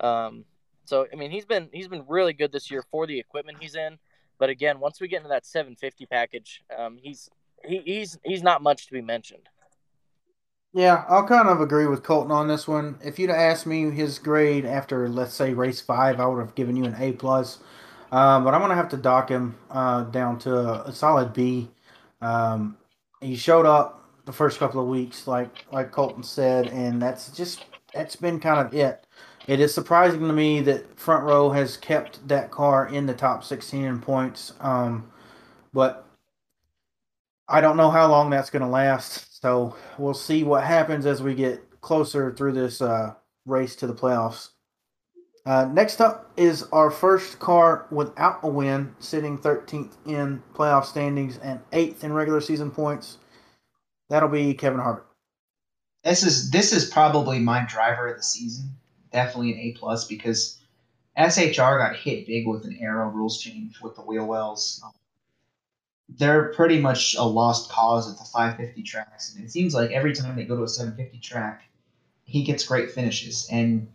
Um, 0.00 0.44
so 0.84 1.06
I 1.10 1.16
mean, 1.16 1.30
he's 1.30 1.46
been 1.46 1.70
he's 1.72 1.88
been 1.88 2.04
really 2.06 2.34
good 2.34 2.52
this 2.52 2.70
year 2.70 2.84
for 2.90 3.06
the 3.06 3.18
equipment 3.18 3.58
he's 3.60 3.76
in. 3.76 3.98
But 4.38 4.50
again, 4.50 4.80
once 4.80 5.00
we 5.00 5.08
get 5.08 5.18
into 5.18 5.28
that 5.28 5.46
750 5.46 6.06
package, 6.06 6.62
um, 6.76 6.98
he's 7.00 7.30
he, 7.64 7.82
he's 7.84 8.18
he's 8.24 8.42
not 8.42 8.62
much 8.62 8.86
to 8.86 8.92
be 8.92 9.00
mentioned. 9.00 9.48
Yeah, 10.72 11.04
I'll 11.08 11.26
kind 11.26 11.48
of 11.48 11.60
agree 11.60 11.86
with 11.86 12.02
Colton 12.04 12.30
on 12.30 12.46
this 12.46 12.68
one. 12.68 12.98
If 13.02 13.18
you'd 13.18 13.30
asked 13.30 13.66
me 13.66 13.90
his 13.90 14.18
grade 14.20 14.64
after, 14.64 15.08
let's 15.08 15.34
say, 15.34 15.52
race 15.52 15.80
five, 15.80 16.20
I 16.20 16.26
would 16.26 16.38
have 16.40 16.54
given 16.54 16.76
you 16.76 16.84
an 16.84 16.94
A 16.98 17.12
plus. 17.12 17.58
Um, 18.12 18.44
but 18.44 18.54
I'm 18.54 18.60
gonna 18.60 18.74
have 18.76 18.88
to 18.90 18.96
dock 18.96 19.28
him 19.30 19.56
uh, 19.70 20.04
down 20.04 20.38
to 20.40 20.56
a, 20.56 20.82
a 20.84 20.92
solid 20.92 21.32
B. 21.32 21.70
Um, 22.20 22.76
he 23.20 23.36
showed 23.36 23.66
up 23.66 24.04
the 24.26 24.32
first 24.32 24.58
couple 24.58 24.80
of 24.80 24.88
weeks, 24.88 25.26
like 25.26 25.66
like 25.72 25.90
Colton 25.92 26.22
said, 26.22 26.68
and 26.68 27.02
that's 27.02 27.30
just 27.36 27.64
that's 27.94 28.14
been 28.16 28.38
kind 28.40 28.60
of 28.64 28.72
it. 28.74 29.06
It 29.48 29.58
is 29.60 29.74
surprising 29.74 30.20
to 30.20 30.32
me 30.32 30.60
that 30.62 30.98
Front 30.98 31.24
Row 31.24 31.50
has 31.50 31.76
kept 31.76 32.26
that 32.28 32.50
car 32.52 32.86
in 32.88 33.06
the 33.06 33.14
top 33.14 33.42
16 33.44 33.84
in 33.84 34.00
points. 34.00 34.52
Um, 34.60 35.10
but 35.74 36.06
I 37.48 37.60
don't 37.60 37.76
know 37.76 37.90
how 37.90 38.06
long 38.10 38.30
that's 38.30 38.50
going 38.50 38.62
to 38.62 38.68
last. 38.68 39.29
So 39.42 39.76
we'll 39.98 40.14
see 40.14 40.44
what 40.44 40.64
happens 40.64 41.06
as 41.06 41.22
we 41.22 41.34
get 41.34 41.80
closer 41.80 42.32
through 42.32 42.52
this 42.52 42.80
uh, 42.82 43.14
race 43.46 43.74
to 43.76 43.86
the 43.86 43.94
playoffs. 43.94 44.50
Uh, 45.46 45.64
next 45.72 46.00
up 46.00 46.30
is 46.36 46.64
our 46.64 46.90
first 46.90 47.38
car 47.38 47.86
without 47.90 48.40
a 48.42 48.48
win, 48.48 48.94
sitting 48.98 49.38
13th 49.38 49.96
in 50.06 50.42
playoff 50.54 50.84
standings 50.84 51.38
and 51.38 51.60
8th 51.70 52.04
in 52.04 52.12
regular 52.12 52.42
season 52.42 52.70
points. 52.70 53.16
That'll 54.10 54.28
be 54.28 54.52
Kevin 54.52 54.80
Harvick. 54.80 55.04
This 56.04 56.22
is 56.22 56.50
this 56.50 56.72
is 56.72 56.90
probably 56.90 57.38
my 57.38 57.64
driver 57.66 58.08
of 58.08 58.16
the 58.16 58.22
season 58.22 58.70
definitely 59.12 59.52
an 59.52 59.58
A 59.58 59.72
plus 59.72 60.06
because 60.06 60.58
SHR 61.18 61.78
got 61.78 61.96
hit 61.96 62.26
big 62.26 62.46
with 62.46 62.64
an 62.64 62.78
aero 62.80 63.08
rules 63.08 63.40
change 63.40 63.80
with 63.80 63.96
the 63.96 64.02
wheel 64.02 64.26
wells. 64.26 64.82
They're 66.18 66.52
pretty 66.52 66.80
much 66.80 67.14
a 67.14 67.24
lost 67.24 67.70
cause 67.70 68.10
at 68.10 68.18
the 68.18 68.24
550 68.24 68.82
tracks, 68.82 69.34
and 69.34 69.44
it 69.44 69.50
seems 69.50 69.74
like 69.74 69.90
every 69.90 70.14
time 70.14 70.36
they 70.36 70.44
go 70.44 70.56
to 70.56 70.64
a 70.64 70.68
750 70.68 71.18
track, 71.20 71.62
he 72.24 72.42
gets 72.42 72.66
great 72.66 72.90
finishes, 72.90 73.48
and 73.50 73.88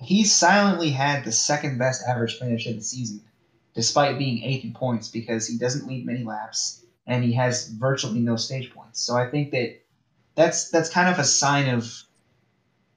he's 0.00 0.34
silently 0.34 0.90
had 0.90 1.24
the 1.24 1.32
second 1.32 1.78
best 1.78 2.02
average 2.06 2.38
finish 2.38 2.66
of 2.66 2.76
the 2.76 2.82
season, 2.82 3.22
despite 3.74 4.18
being 4.18 4.42
eighth 4.42 4.64
in 4.64 4.72
points 4.72 5.08
because 5.08 5.46
he 5.46 5.56
doesn't 5.58 5.86
lead 5.86 6.06
many 6.06 6.24
laps 6.24 6.84
and 7.06 7.24
he 7.24 7.32
has 7.32 7.68
virtually 7.68 8.20
no 8.20 8.36
stage 8.36 8.72
points. 8.72 9.00
So 9.00 9.16
I 9.16 9.28
think 9.28 9.50
that 9.50 9.80
that's 10.34 10.70
that's 10.70 10.90
kind 10.90 11.08
of 11.08 11.18
a 11.18 11.24
sign 11.24 11.68
of 11.68 12.02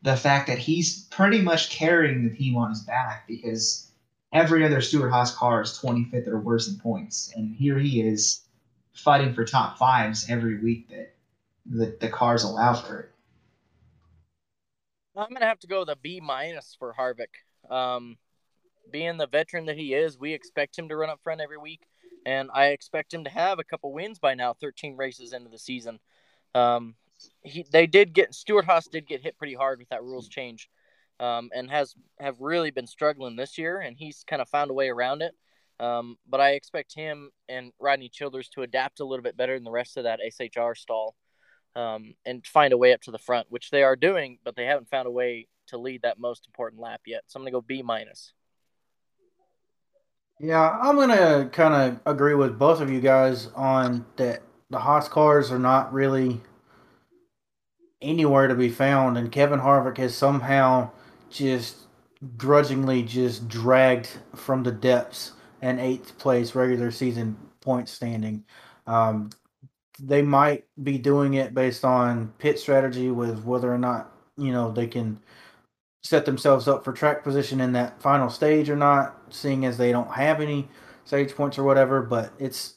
the 0.02 0.16
fact 0.16 0.48
that 0.48 0.58
he's 0.58 1.06
pretty 1.06 1.42
much 1.42 1.70
carrying 1.70 2.24
the 2.24 2.36
team 2.36 2.56
on 2.56 2.70
his 2.70 2.82
back 2.82 3.28
because 3.28 3.92
every 4.32 4.64
other 4.64 4.82
Stewart 4.82 5.12
Haas 5.12 5.36
car 5.36 5.62
is 5.62 5.80
25th 5.82 6.28
or 6.28 6.40
worse 6.40 6.68
in 6.68 6.80
points, 6.80 7.32
and 7.36 7.56
here 7.56 7.78
he 7.78 8.02
is 8.02 8.42
fighting 8.98 9.34
for 9.34 9.46
top 9.46 9.78
fives 9.78 10.30
every 10.30 10.60
week 10.60 10.90
that 10.90 11.14
the, 11.66 11.98
the 12.00 12.10
cars 12.10 12.44
allow 12.44 12.74
for 12.74 13.00
it. 13.00 13.12
I'm 15.16 15.34
gonna 15.34 15.46
have 15.46 15.60
to 15.60 15.68
go 15.68 15.80
with 15.80 15.90
a 15.90 15.96
B 15.96 16.20
minus 16.22 16.76
for 16.78 16.94
Harvick. 16.94 17.72
Um, 17.72 18.18
being 18.92 19.18
the 19.18 19.28
veteran 19.28 19.66
that 19.66 19.78
he 19.78 19.94
is, 19.94 20.18
we 20.18 20.34
expect 20.34 20.78
him 20.78 20.90
to 20.90 20.96
run 20.96 21.10
up 21.10 21.22
front 21.24 21.42
every 21.42 21.58
week, 21.58 21.82
and 22.26 22.50
I 22.54 22.68
expect 22.68 23.14
him 23.14 23.24
to 23.24 23.30
have 23.30 23.60
a 23.60 23.64
couple 23.64 23.92
wins 23.92 24.20
by 24.20 24.36
now, 24.36 24.54
13 24.54 24.96
races 24.96 25.34
into 25.34 25.50
the 25.50 25.60
season. 25.60 26.00
Um, 26.56 26.96
he 27.42 27.66
they 27.72 27.88
did 27.88 28.14
get 28.14 28.36
Stewart 28.36 28.66
Haas 28.66 28.88
did 28.88 29.08
get 29.08 29.22
hit 29.22 29.38
pretty 29.38 29.56
hard 29.56 29.80
with 29.80 29.90
that 29.90 30.04
rules 30.04 30.28
change, 30.28 30.70
um, 31.20 31.50
and 31.54 31.70
has 31.70 31.96
have 32.20 32.40
really 32.40 32.72
been 32.72 32.88
struggling 32.88 33.36
this 33.36 33.58
year, 33.58 33.80
and 33.80 33.98
he's 33.98 34.24
kind 34.28 34.42
of 34.42 34.50
found 34.50 34.70
a 34.72 34.76
way 34.76 34.90
around 34.90 35.22
it. 35.22 35.36
Um, 35.80 36.18
but 36.28 36.42
I 36.42 36.52
expect 36.52 36.96
him 36.96 37.30
and 37.48 37.72
Rodney 37.80 38.10
Childers 38.10 38.50
to 38.50 38.64
adapt 38.64 39.00
a 39.00 39.06
little 39.06 39.24
bit 39.24 39.38
better 39.38 39.56
than 39.56 39.64
the 39.64 39.72
rest 39.72 39.98
of 39.98 40.06
that 40.06 40.20
SHR 40.20 40.76
stall, 40.76 41.16
um, 41.76 42.16
and 42.26 42.46
find 42.46 42.74
a 42.74 42.78
way 42.78 42.94
up 42.94 43.02
to 43.02 43.12
the 43.12 43.20
front, 43.20 43.48
which 43.50 43.70
they 43.70 43.84
are 43.84 43.96
doing, 43.96 44.40
but 44.44 44.56
they 44.56 44.66
haven't 44.66 44.90
found 44.90 45.08
a 45.08 45.12
way 45.12 45.48
to 45.68 45.78
lead 45.78 46.02
that 46.02 46.20
most 46.20 46.48
important 46.48 46.82
lap 46.82 47.02
yet. 47.06 47.24
So 47.28 47.38
I'm 47.38 47.44
gonna 47.44 47.52
go 47.52 47.62
B 47.62 47.84
minus. 47.84 48.34
Yeah, 50.40 50.78
I'm 50.82 50.96
gonna 50.96 51.50
kind 51.52 51.74
of 51.74 52.00
agree 52.12 52.36
with 52.36 52.58
both 52.58 52.82
of 52.82 52.92
you 52.92 53.02
guys 53.02 53.48
on 53.56 54.06
that. 54.16 54.42
The 54.70 54.80
Haas 54.80 55.08
cars 55.08 55.50
are 55.50 55.60
not 55.60 55.94
really 55.94 56.42
anywhere 58.02 58.48
to 58.48 58.56
be 58.56 58.70
found, 58.70 59.18
and 59.18 59.32
Kevin 59.32 59.60
Harvick 59.60 59.98
has 59.98 60.16
somehow 60.16 60.92
just 61.30 61.78
grudgingly 62.36 63.04
just 63.04 63.48
dragged 63.48 64.10
from 64.36 64.64
the 64.64 64.72
depths 64.72 65.34
an 65.62 65.80
eighth 65.80 66.18
place 66.18 66.56
regular 66.56 66.92
season 66.92 67.38
point 67.62 67.90
standing. 67.90 68.44
Um, 68.86 69.30
they 70.00 70.22
might 70.22 70.66
be 70.84 70.98
doing 70.98 71.36
it 71.36 71.54
based 71.54 71.84
on 71.84 72.34
pit 72.38 72.60
strategy 72.60 73.12
with 73.12 73.44
whether 73.44 73.74
or 73.74 73.78
not 73.78 74.12
you 74.38 74.52
know 74.52 74.72
they 74.72 74.88
can 74.88 75.20
set 76.04 76.26
themselves 76.26 76.68
up 76.68 76.84
for 76.86 76.94
track 76.94 77.24
position 77.24 77.60
in 77.60 77.74
that 77.74 78.02
final 78.02 78.30
stage 78.30 78.70
or 78.70 78.76
not, 78.78 79.18
seeing 79.30 79.66
as 79.66 79.78
they 79.78 79.92
don't 79.92 80.12
have 80.14 80.40
any 80.42 80.70
stage 81.06 81.36
points 81.36 81.58
or 81.58 81.64
whatever. 81.64 82.02
But 82.02 82.32
it's 82.40 82.76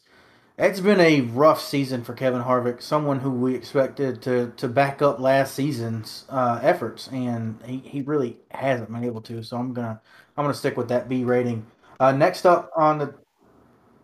it's 0.59 0.81
been 0.81 1.01
a 1.01 1.23
rough 1.23 1.61
season 1.63 2.05
for 2.05 2.15
Kevin 2.15 2.43
Harvick, 2.43 2.83
someone 2.83 3.21
who 3.21 3.31
we 3.31 3.55
expected 3.55 4.23
to 4.23 4.53
to 4.57 4.69
back 4.69 5.03
up 5.03 5.21
last 5.21 5.55
season's 5.55 6.25
uh, 6.29 6.61
efforts, 6.63 7.09
and 7.09 7.59
he, 7.65 7.79
he 7.79 8.03
really 8.03 8.39
hasn't 8.51 8.93
been 8.93 9.05
able 9.05 9.23
to. 9.23 9.43
So 9.43 9.57
I'm 9.57 9.73
gonna 9.73 10.01
I'm 10.37 10.45
gonna 10.45 10.55
stick 10.55 10.77
with 10.77 10.89
that 10.89 11.09
B 11.09 11.25
rating. 11.25 11.67
Uh, 12.01 12.13
next 12.13 12.47
up 12.47 12.71
on 12.75 12.99
the, 12.99 13.15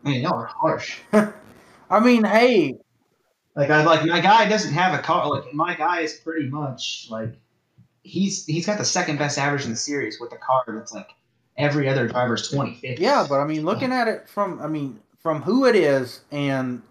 man, 0.04 0.20
y'all 0.20 0.34
are 0.34 0.44
harsh. 0.46 0.98
I 1.90 2.00
mean, 2.00 2.24
hey, 2.24 2.78
like 3.56 3.70
I 3.70 3.82
like 3.84 4.04
my 4.04 4.20
guy 4.20 4.46
doesn't 4.48 4.74
have 4.74 4.98
a 4.98 5.02
car. 5.02 5.28
Like 5.30 5.52
my 5.54 5.74
guy 5.74 6.00
is 6.00 6.14
pretty 6.14 6.48
much 6.48 7.06
like 7.10 7.30
he's 8.02 8.44
he's 8.44 8.66
got 8.66 8.76
the 8.76 8.84
second 8.84 9.18
best 9.18 9.38
average 9.38 9.64
in 9.64 9.70
the 9.70 9.76
series 9.76 10.20
with 10.20 10.30
a 10.32 10.36
car 10.36 10.62
that's 10.68 10.92
like 10.92 11.08
every 11.56 11.88
other 11.88 12.06
driver's 12.06 12.50
20, 12.50 12.96
Yeah, 12.98 13.24
but 13.26 13.40
I 13.40 13.46
mean, 13.46 13.64
looking 13.64 13.92
at 13.92 14.08
it 14.08 14.28
from 14.28 14.60
I 14.60 14.68
mean 14.68 15.00
from 15.18 15.40
who 15.40 15.64
it 15.64 15.74
is 15.74 16.20
and 16.30 16.82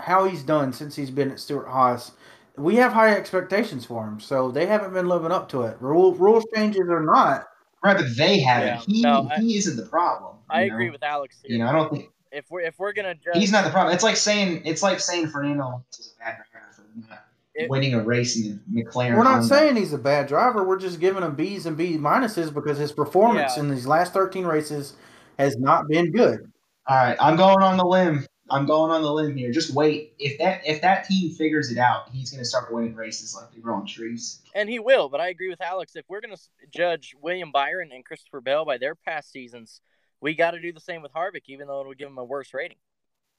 how 0.00 0.24
he's 0.24 0.42
done 0.42 0.72
since 0.72 0.96
he's 0.96 1.10
been 1.10 1.30
at 1.30 1.38
Stewart-Haas, 1.38 2.12
we 2.56 2.74
have 2.76 2.92
high 2.92 3.14
expectations 3.14 3.86
for 3.86 4.04
him. 4.04 4.18
So 4.18 4.50
they 4.50 4.66
haven't 4.66 4.92
been 4.92 5.06
living 5.06 5.30
up 5.30 5.48
to 5.50 5.62
it. 5.62 5.76
Rule 5.80 6.14
rules 6.16 6.44
changes 6.52 6.88
or 6.88 7.00
not. 7.00 7.46
Right, 7.82 7.96
but 7.96 8.16
they 8.16 8.40
haven't. 8.40 8.88
Yeah, 8.88 8.94
he 8.94 9.02
no, 9.02 9.28
I, 9.30 9.40
he 9.40 9.56
isn't 9.56 9.76
the 9.76 9.86
problem. 9.86 10.36
I 10.48 10.66
know? 10.66 10.74
agree 10.74 10.90
with 10.90 11.02
Alex. 11.02 11.40
Here. 11.42 11.52
You 11.52 11.58
know, 11.58 11.68
I 11.68 11.72
don't 11.72 11.92
think 11.92 12.10
if 12.30 12.50
we're 12.50 12.60
if 12.60 12.78
we're 12.78 12.92
gonna 12.92 13.14
judge, 13.14 13.36
he's 13.36 13.52
not 13.52 13.64
the 13.64 13.70
problem. 13.70 13.94
It's 13.94 14.04
like 14.04 14.16
saying 14.16 14.62
it's 14.64 14.82
like 14.82 15.00
saying 15.00 15.28
Fernando 15.28 15.84
is 15.98 16.14
a 16.16 16.24
bad 16.24 16.36
driver 16.50 16.74
for 16.74 17.10
not 17.10 17.26
it, 17.54 17.68
winning 17.68 17.94
a 17.94 18.02
race 18.02 18.36
in 18.36 18.60
McLaren. 18.72 19.16
We're 19.16 19.24
not 19.24 19.40
Honda. 19.40 19.46
saying 19.48 19.76
he's 19.76 19.92
a 19.92 19.98
bad 19.98 20.26
driver. 20.26 20.64
We're 20.64 20.78
just 20.78 21.00
giving 21.00 21.22
him 21.22 21.34
B's 21.34 21.66
and 21.66 21.76
B 21.76 21.96
minuses 21.98 22.52
because 22.52 22.78
his 22.78 22.92
performance 22.92 23.54
yeah. 23.56 23.62
in 23.62 23.70
these 23.70 23.86
last 23.86 24.12
13 24.12 24.44
races 24.44 24.94
has 25.38 25.56
not 25.58 25.88
been 25.88 26.12
good. 26.12 26.50
All 26.86 26.96
right, 26.96 27.16
I'm 27.20 27.36
going 27.36 27.62
on 27.62 27.76
the 27.76 27.84
limb. 27.84 28.26
I'm 28.52 28.66
going 28.66 28.90
on 28.90 29.02
the 29.02 29.12
limb 29.12 29.36
here. 29.36 29.50
Just 29.50 29.72
wait. 29.72 30.12
If 30.18 30.38
that 30.38 30.60
if 30.66 30.82
that 30.82 31.06
team 31.08 31.30
figures 31.30 31.72
it 31.72 31.78
out, 31.78 32.10
he's 32.12 32.30
going 32.30 32.40
to 32.40 32.44
start 32.44 32.72
winning 32.72 32.94
races 32.94 33.34
like 33.34 33.50
they 33.52 33.60
grow 33.60 33.76
on 33.76 33.86
trees. 33.86 34.42
And 34.54 34.68
he 34.68 34.78
will. 34.78 35.08
But 35.08 35.20
I 35.20 35.28
agree 35.28 35.48
with 35.48 35.62
Alex. 35.62 35.96
If 35.96 36.04
we're 36.08 36.20
going 36.20 36.36
to 36.36 36.42
judge 36.70 37.14
William 37.20 37.50
Byron 37.50 37.90
and 37.92 38.04
Christopher 38.04 38.42
Bell 38.42 38.66
by 38.66 38.76
their 38.76 38.94
past 38.94 39.32
seasons, 39.32 39.80
we 40.20 40.34
got 40.34 40.50
to 40.50 40.60
do 40.60 40.72
the 40.72 40.80
same 40.80 41.00
with 41.00 41.12
Harvick, 41.14 41.44
even 41.46 41.66
though 41.66 41.80
it 41.80 41.86
would 41.86 41.98
give 41.98 42.08
him 42.08 42.18
a 42.18 42.24
worse 42.24 42.52
rating. 42.52 42.76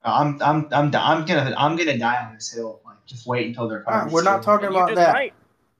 Uh, 0.03 0.13
I'm 0.15 0.41
I'm 0.41 0.67
I'm 0.71 0.95
I'm 0.95 1.25
gonna 1.25 1.55
I'm 1.57 1.77
gonna 1.77 1.97
die 1.97 2.25
on 2.25 2.33
this 2.33 2.51
hill. 2.51 2.81
Like 2.83 3.05
just 3.05 3.27
wait 3.27 3.47
until 3.47 3.67
they're. 3.67 3.83
Right, 3.87 4.11
we're 4.11 4.23
not 4.23 4.41
talking 4.41 4.67
about 4.67 4.95
that. 4.95 5.13
Might. 5.13 5.33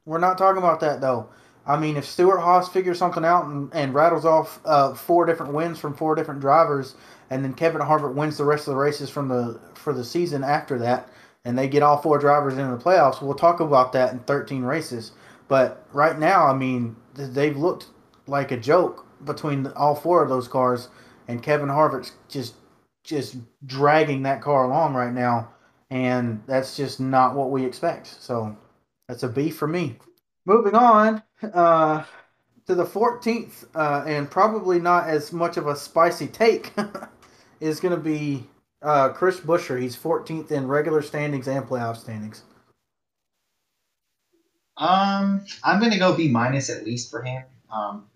We're 0.05 0.19
not 0.19 0.37
talking 0.37 0.59
about 0.59 0.79
that 0.81 1.01
though. 1.01 1.29
I 1.65 1.79
mean, 1.79 1.95
if 1.95 2.05
Stewart-Haas 2.05 2.69
figures 2.69 2.99
something 2.99 3.23
out 3.23 3.45
and, 3.45 3.73
and 3.73 3.93
rattles 3.93 4.25
off 4.25 4.59
uh, 4.65 4.93
four 4.93 5.25
different 5.25 5.53
wins 5.53 5.79
from 5.79 5.95
four 5.95 6.13
different 6.15 6.41
drivers, 6.41 6.95
and 7.29 7.43
then 7.43 7.53
Kevin 7.53 7.81
Harvick 7.81 8.13
wins 8.13 8.37
the 8.37 8.43
rest 8.43 8.67
of 8.67 8.73
the 8.73 8.79
races 8.79 9.09
from 9.09 9.29
the 9.29 9.59
for 9.73 9.93
the 9.93 10.03
season 10.03 10.43
after 10.43 10.77
that, 10.79 11.09
and 11.45 11.57
they 11.57 11.67
get 11.67 11.83
all 11.83 12.01
four 12.01 12.17
drivers 12.19 12.57
into 12.57 12.75
the 12.75 12.83
playoffs, 12.83 13.21
we'll 13.21 13.33
talk 13.33 13.59
about 13.59 13.93
that 13.93 14.11
in 14.13 14.19
13 14.19 14.63
races. 14.63 15.11
But 15.47 15.85
right 15.93 16.17
now, 16.17 16.47
I 16.47 16.53
mean, 16.53 16.95
they've 17.15 17.55
looked 17.55 17.87
like 18.27 18.51
a 18.51 18.57
joke 18.57 19.05
between 19.25 19.67
all 19.67 19.95
four 19.95 20.21
of 20.21 20.29
those 20.29 20.47
cars, 20.47 20.89
and 21.27 21.41
Kevin 21.41 21.69
Harvick's 21.69 22.13
just 22.27 22.55
just 23.03 23.37
dragging 23.65 24.23
that 24.23 24.41
car 24.41 24.65
along 24.65 24.95
right 24.95 25.13
now, 25.13 25.49
and 25.89 26.41
that's 26.45 26.75
just 26.75 26.99
not 26.99 27.35
what 27.35 27.51
we 27.51 27.65
expect. 27.65 28.07
So 28.07 28.57
that's 29.07 29.23
a 29.23 29.29
B 29.29 29.49
for 29.49 29.67
me. 29.67 29.97
Moving 30.45 30.75
on 30.75 31.23
uh, 31.53 32.03
to 32.67 32.75
the 32.75 32.83
14th, 32.83 33.65
uh, 33.75 34.03
and 34.05 34.29
probably 34.29 34.79
not 34.79 35.07
as 35.07 35.31
much 35.31 35.57
of 35.57 35.67
a 35.67 35.75
spicy 35.75 36.27
take, 36.27 36.73
is 37.61 37.79
going 37.79 37.95
to 37.95 38.01
be 38.01 38.45
uh, 38.81 39.09
Chris 39.09 39.39
Buescher. 39.39 39.79
He's 39.79 39.95
14th 39.95 40.51
in 40.51 40.67
regular 40.67 41.01
standings 41.01 41.47
and 41.47 41.65
playoff 41.65 41.97
standings. 41.97 42.43
Um, 44.75 45.45
I'm 45.63 45.79
going 45.79 45.91
to 45.91 45.99
go 45.99 46.15
B 46.15 46.27
minus 46.29 46.69
at 46.69 46.83
least 46.83 47.09
for 47.09 47.21
him. 47.21 47.43
Um, 47.71 48.07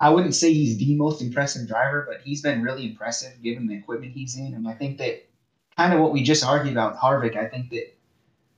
I 0.00 0.10
wouldn't 0.10 0.34
say 0.34 0.52
he's 0.52 0.78
the 0.78 0.96
most 0.96 1.22
impressive 1.22 1.68
driver, 1.68 2.04
but 2.08 2.22
he's 2.22 2.42
been 2.42 2.62
really 2.62 2.90
impressive 2.90 3.40
given 3.40 3.68
the 3.68 3.76
equipment 3.76 4.12
he's 4.12 4.36
in. 4.36 4.54
And 4.54 4.66
I 4.66 4.74
think 4.74 4.98
that 4.98 5.28
kind 5.76 5.92
of 5.92 6.00
what 6.00 6.12
we 6.12 6.24
just 6.24 6.44
argued 6.44 6.72
about 6.72 6.96
Harvick, 6.96 7.36
I 7.36 7.46
think 7.46 7.70
that 7.70 7.94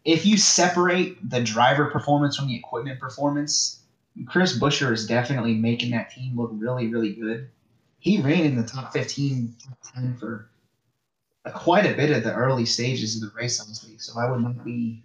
if 0.04 0.26
you 0.26 0.36
separate 0.36 1.28
the 1.28 1.42
driver 1.42 1.86
performance 1.86 2.36
from 2.36 2.48
the 2.48 2.56
equipment 2.56 3.00
performance, 3.00 3.80
Chris 4.26 4.58
Buescher 4.58 4.92
is 4.92 5.06
definitely 5.06 5.54
making 5.54 5.90
that 5.92 6.10
team 6.10 6.36
look 6.36 6.50
really, 6.54 6.88
really 6.88 7.14
good. 7.14 7.48
He 7.98 8.20
ran 8.20 8.44
in 8.44 8.56
the 8.56 8.64
top 8.64 8.92
15, 8.92 9.54
top 9.66 9.78
10 9.94 10.16
for 10.18 10.50
quite 11.54 11.86
a 11.86 11.94
bit 11.94 12.10
of 12.10 12.22
the 12.22 12.34
early 12.34 12.66
stages 12.66 13.16
of 13.16 13.22
the 13.22 13.36
race, 13.36 13.60
honestly. 13.60 13.96
So 13.98 14.18
I 14.18 14.30
would 14.30 14.42
not 14.42 14.64
be, 14.64 15.02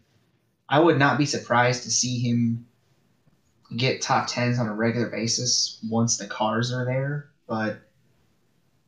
I 0.68 0.80
would 0.80 1.00
not 1.00 1.18
be 1.18 1.26
surprised 1.26 1.84
to 1.84 1.92
see 1.92 2.20
him 2.20 2.68
get 3.76 4.02
top 4.02 4.28
tens 4.28 4.60
on 4.60 4.68
a 4.68 4.74
regular 4.74 5.08
basis 5.08 5.80
once 5.88 6.18
the 6.18 6.28
cars 6.28 6.74
are 6.74 6.86
there, 6.86 7.30
but 7.48 7.80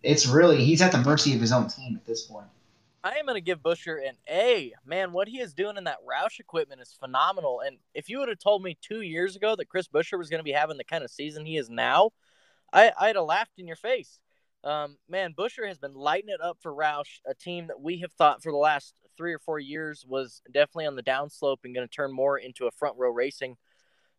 it's 0.03 0.27
really 0.27 0.63
he's 0.63 0.81
at 0.81 0.91
the 0.91 0.97
mercy 0.97 1.33
of 1.35 1.41
his 1.41 1.51
own 1.51 1.67
team 1.67 1.95
at 1.95 2.05
this 2.05 2.23
point. 2.23 2.47
I 3.03 3.15
am 3.15 3.25
going 3.25 3.35
to 3.35 3.41
give 3.41 3.63
Buescher 3.63 3.97
an 4.07 4.15
A. 4.29 4.73
Man, 4.85 5.11
what 5.11 5.27
he 5.27 5.39
is 5.39 5.53
doing 5.53 5.77
in 5.77 5.85
that 5.85 5.97
Roush 6.07 6.39
equipment 6.39 6.81
is 6.81 6.95
phenomenal. 6.99 7.61
And 7.65 7.77
if 7.93 8.09
you 8.09 8.19
would 8.19 8.29
have 8.29 8.39
told 8.39 8.63
me 8.63 8.77
two 8.81 9.01
years 9.01 9.35
ago 9.35 9.55
that 9.55 9.69
Chris 9.69 9.87
Buescher 9.87 10.17
was 10.17 10.29
going 10.29 10.39
to 10.39 10.43
be 10.43 10.51
having 10.51 10.77
the 10.77 10.83
kind 10.83 11.03
of 11.03 11.09
season 11.09 11.45
he 11.45 11.57
is 11.57 11.69
now, 11.69 12.11
I, 12.71 12.91
I'd 12.99 13.15
have 13.15 13.25
laughed 13.25 13.57
in 13.57 13.67
your 13.67 13.75
face. 13.75 14.19
Um, 14.63 14.97
man, 15.09 15.33
Buescher 15.33 15.67
has 15.67 15.79
been 15.79 15.95
lighting 15.95 16.29
it 16.29 16.41
up 16.41 16.59
for 16.61 16.71
Roush, 16.71 17.19
a 17.25 17.33
team 17.33 17.67
that 17.67 17.81
we 17.81 17.99
have 17.99 18.11
thought 18.13 18.43
for 18.43 18.51
the 18.51 18.57
last 18.57 18.93
three 19.17 19.33
or 19.33 19.39
four 19.39 19.59
years 19.59 20.05
was 20.07 20.41
definitely 20.51 20.85
on 20.85 20.95
the 20.95 21.03
downslope 21.03 21.57
and 21.63 21.73
going 21.73 21.87
to 21.87 21.93
turn 21.93 22.11
more 22.13 22.37
into 22.37 22.67
a 22.67 22.71
front 22.71 22.97
row 22.97 23.09
racing 23.09 23.57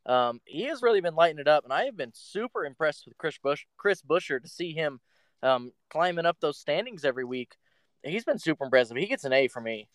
um, 0.07 0.41
he 0.45 0.65
has 0.65 0.83
really 0.83 1.01
been 1.01 1.15
lighting 1.15 1.39
it 1.39 1.49
up, 1.49 1.65
and 1.65 1.73
I 1.73 1.85
have 1.85 1.97
been 1.97 2.13
super 2.15 2.65
impressed 2.65 3.07
with 3.07 3.17
Chris 3.19 3.39
Bush, 3.39 3.65
Chris 3.77 4.03
Buescher 4.03 4.43
to 4.43 4.49
see 4.49 4.73
him 4.73 5.01
um, 5.43 5.73
climbing 5.91 6.27
up 6.27 6.39
those 6.41 6.59
standings 6.59 7.05
every 7.05 7.25
week. 7.25 7.57
He's 8.05 8.25
been 8.25 8.39
super 8.39 8.65
impressive. 8.65 8.97
He 8.97 9.07
gets 9.07 9.25
an 9.25 9.33
A 9.33 9.49
for 9.49 9.61
me. 9.61 9.89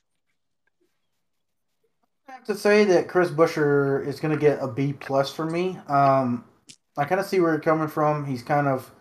I 2.27 2.33
have 2.33 2.43
to 2.45 2.55
say 2.55 2.83
that 2.85 3.07
Chris 3.07 3.29
Buescher 3.29 4.05
is 4.05 4.19
going 4.19 4.33
to 4.33 4.39
get 4.39 4.59
a 4.61 4.67
B 4.67 4.93
plus 4.93 5.33
for 5.33 5.45
me. 5.45 5.77
Um, 5.87 6.43
I 6.97 7.05
kind 7.05 7.21
of 7.21 7.27
see 7.27 7.39
where 7.39 7.51
you're 7.51 7.61
coming 7.61 7.87
from. 7.87 8.25
He's 8.25 8.43
kind 8.43 8.67
of 8.67 8.91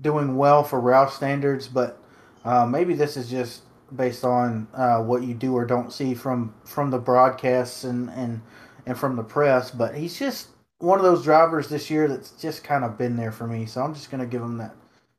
doing 0.00 0.36
well 0.36 0.62
for 0.62 0.80
Roush 0.80 1.10
standards, 1.10 1.66
but 1.66 2.00
uh, 2.44 2.66
maybe 2.66 2.94
this 2.94 3.16
is 3.16 3.28
just 3.28 3.62
based 3.96 4.24
on 4.24 4.68
uh, 4.74 4.98
what 4.98 5.22
you 5.22 5.34
do 5.34 5.54
or 5.54 5.64
don't 5.64 5.92
see 5.92 6.14
from 6.14 6.54
from 6.64 6.90
the 6.90 6.98
broadcasts 6.98 7.84
and 7.84 8.10
and 8.10 8.40
and 8.86 8.98
from 8.98 9.16
the 9.16 9.22
press, 9.22 9.70
but 9.70 9.94
he's 9.94 10.18
just 10.18 10.48
one 10.78 10.98
of 10.98 11.04
those 11.04 11.24
drivers 11.24 11.68
this 11.68 11.90
year 11.90 12.08
that's 12.08 12.30
just 12.32 12.64
kind 12.64 12.84
of 12.84 12.96
been 12.96 13.16
there 13.16 13.32
for 13.32 13.46
me. 13.46 13.66
So 13.66 13.82
I'm 13.82 13.94
just 13.94 14.10
going 14.10 14.20
to 14.20 14.26
give 14.26 14.42
him 14.42 14.56
that 14.58 14.74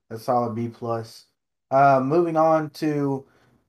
a 0.10 0.18
solid 0.18 0.56
B 0.56 0.70
plus. 0.70 1.26
Uh, 1.72 2.02
moving 2.04 2.36
on 2.36 2.70
to 2.72 3.26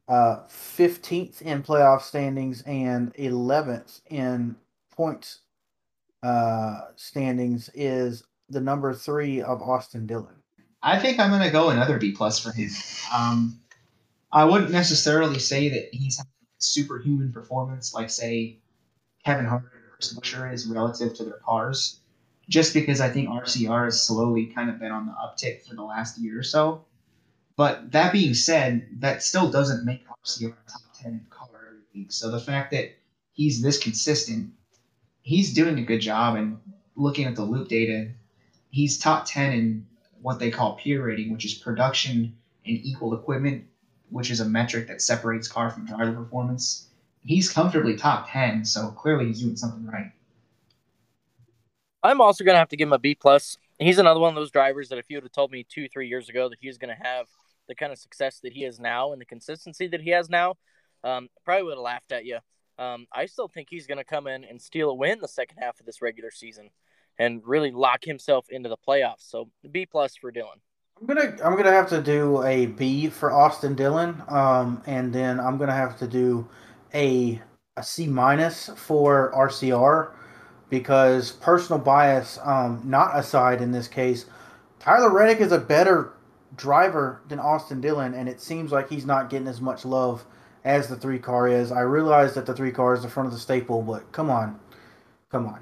uh, 0.08 0.40
15th 0.48 1.42
in 1.42 1.62
playoff 1.62 2.02
standings 2.02 2.62
and 2.62 3.14
11th 3.14 4.00
in 4.08 4.56
points 4.90 5.40
uh, 6.22 6.80
standings 6.96 7.70
is 7.74 8.24
the 8.48 8.60
number 8.60 8.92
three 8.94 9.40
of 9.42 9.62
Austin 9.62 10.06
Dillon. 10.06 10.34
I 10.82 10.98
think 10.98 11.18
I'm 11.18 11.30
going 11.30 11.42
to 11.42 11.50
go 11.50 11.70
another 11.70 11.98
B 11.98 12.12
plus 12.12 12.38
for 12.38 12.52
him. 12.52 12.70
Um, 13.14 13.60
I 14.32 14.44
wouldn't 14.44 14.70
necessarily 14.70 15.38
say 15.38 15.68
that 15.68 15.88
he's 15.92 16.18
having 16.18 16.30
a 16.30 16.62
superhuman 16.62 17.32
performance 17.32 17.92
like, 17.92 18.10
say, 18.10 18.58
Kevin 19.24 19.46
Harvick 19.46 19.70
Buescher 20.00 20.52
is 20.52 20.66
relative 20.66 21.14
to 21.14 21.24
their 21.24 21.38
cars, 21.44 22.00
just 22.48 22.72
because 22.72 23.00
I 23.00 23.10
think 23.10 23.28
RCR 23.28 23.84
has 23.84 24.00
slowly 24.00 24.46
kind 24.46 24.70
of 24.70 24.78
been 24.78 24.90
on 24.90 25.06
the 25.06 25.12
uptick 25.12 25.66
for 25.66 25.74
the 25.74 25.82
last 25.82 26.18
year 26.18 26.38
or 26.38 26.42
so. 26.42 26.84
But 27.60 27.92
that 27.92 28.10
being 28.10 28.32
said, 28.32 28.88
that 29.00 29.22
still 29.22 29.50
doesn't 29.50 29.84
make 29.84 30.06
RCR 30.24 30.54
top 30.66 30.80
10 31.02 31.26
car 31.28 31.48
every 31.68 31.80
week. 31.94 32.10
So 32.10 32.30
the 32.30 32.40
fact 32.40 32.70
that 32.70 32.96
he's 33.32 33.60
this 33.60 33.78
consistent, 33.78 34.52
he's 35.20 35.52
doing 35.52 35.78
a 35.78 35.82
good 35.82 36.00
job. 36.00 36.36
And 36.36 36.58
looking 36.96 37.26
at 37.26 37.36
the 37.36 37.44
loop 37.44 37.68
data, 37.68 38.12
he's 38.70 38.96
top 38.96 39.26
10 39.26 39.52
in 39.52 39.86
what 40.22 40.38
they 40.38 40.50
call 40.50 40.76
peer 40.76 41.04
rating, 41.04 41.34
which 41.34 41.44
is 41.44 41.52
production 41.52 42.34
and 42.64 42.78
equal 42.82 43.12
equipment, 43.12 43.66
which 44.08 44.30
is 44.30 44.40
a 44.40 44.46
metric 44.46 44.88
that 44.88 45.02
separates 45.02 45.46
car 45.46 45.68
from 45.68 45.84
driver 45.84 46.14
performance 46.14 46.86
he's 47.24 47.50
comfortably 47.50 47.96
top 47.96 48.30
10, 48.30 48.64
so 48.64 48.88
clearly 48.92 49.26
he's 49.26 49.42
doing 49.42 49.56
something 49.56 49.86
right. 49.86 50.12
I'm 52.02 52.22
also 52.22 52.44
going 52.44 52.54
to 52.54 52.58
have 52.58 52.70
to 52.70 52.76
give 52.76 52.88
him 52.88 52.94
a 52.94 52.98
B 52.98 53.14
plus. 53.14 53.58
He's 53.78 53.98
another 53.98 54.20
one 54.20 54.30
of 54.30 54.34
those 54.34 54.50
drivers 54.50 54.88
that 54.88 54.98
if 54.98 55.10
you 55.10 55.18
would 55.18 55.24
have 55.24 55.32
told 55.32 55.50
me 55.50 55.66
two, 55.68 55.88
three 55.88 56.08
years 56.08 56.28
ago 56.28 56.48
that 56.48 56.58
he's 56.60 56.78
going 56.78 56.94
to 56.96 57.02
have 57.02 57.26
the 57.70 57.74
kind 57.74 57.92
of 57.92 57.98
success 57.98 58.40
that 58.40 58.52
he 58.52 58.62
has 58.62 58.78
now 58.78 59.12
and 59.12 59.20
the 59.20 59.24
consistency 59.24 59.86
that 59.86 60.02
he 60.02 60.10
has 60.10 60.28
now, 60.28 60.56
um, 61.04 61.28
probably 61.44 61.62
would 61.62 61.76
have 61.76 61.82
laughed 61.82 62.12
at 62.12 62.26
you. 62.26 62.38
Um, 62.78 63.06
I 63.14 63.26
still 63.26 63.48
think 63.48 63.68
he's 63.70 63.86
going 63.86 63.98
to 63.98 64.04
come 64.04 64.26
in 64.26 64.44
and 64.44 64.60
steal 64.60 64.90
a 64.90 64.94
win 64.94 65.20
the 65.20 65.28
second 65.28 65.58
half 65.58 65.78
of 65.80 65.86
this 65.86 66.02
regular 66.02 66.30
season 66.30 66.70
and 67.18 67.42
really 67.44 67.70
lock 67.70 68.04
himself 68.04 68.46
into 68.50 68.68
the 68.68 68.76
playoffs. 68.76 69.30
So 69.30 69.48
B 69.70 69.86
plus 69.86 70.16
for 70.16 70.30
Dillon. 70.30 70.58
I'm 71.00 71.06
gonna 71.06 71.36
I'm 71.42 71.56
gonna 71.56 71.72
have 71.72 71.88
to 71.90 72.02
do 72.02 72.42
a 72.42 72.66
B 72.66 73.08
for 73.08 73.32
Austin 73.32 73.74
Dillon, 73.74 74.22
um, 74.28 74.82
and 74.86 75.10
then 75.10 75.40
I'm 75.40 75.56
gonna 75.56 75.72
have 75.72 75.98
to 76.00 76.06
do 76.06 76.46
a 76.92 77.40
a 77.78 77.82
C 77.82 78.06
minus 78.06 78.68
for 78.76 79.32
RCR 79.34 80.12
because 80.68 81.32
personal 81.32 81.80
bias, 81.80 82.38
um, 82.44 82.82
not 82.84 83.18
aside 83.18 83.62
in 83.62 83.72
this 83.72 83.88
case, 83.88 84.26
Tyler 84.78 85.10
Reddick 85.10 85.40
is 85.40 85.52
a 85.52 85.58
better 85.58 86.12
driver 86.60 87.22
than 87.28 87.40
Austin 87.40 87.80
Dillon, 87.80 88.14
and 88.14 88.28
it 88.28 88.40
seems 88.40 88.70
like 88.70 88.88
he's 88.88 89.06
not 89.06 89.30
getting 89.30 89.48
as 89.48 89.60
much 89.60 89.84
love 89.84 90.24
as 90.64 90.88
the 90.88 90.96
three 90.96 91.18
car 91.18 91.48
is. 91.48 91.72
I 91.72 91.80
realize 91.80 92.34
that 92.34 92.44
the 92.46 92.54
three 92.54 92.70
car 92.70 92.94
is 92.94 93.02
the 93.02 93.08
front 93.08 93.26
of 93.26 93.32
the 93.32 93.40
staple, 93.40 93.82
but 93.82 94.12
come 94.12 94.30
on, 94.30 94.60
come 95.30 95.46
on. 95.46 95.60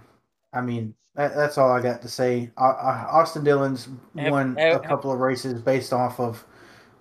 I 0.53 0.61
mean, 0.61 0.95
that, 1.15 1.37
that's 1.37 1.57
all 1.57 1.71
I 1.71 1.81
got 1.81 2.03
to 2.03 2.09
say. 2.09 2.51
Uh, 2.59 2.65
uh, 2.65 3.07
Austin 3.11 3.45
Dillon's 3.45 3.89
won 4.15 4.59
a 4.59 4.81
couple 4.81 5.13
of 5.13 5.21
races 5.21 5.63
based 5.63 5.93
off 5.93 6.19
of 6.19 6.45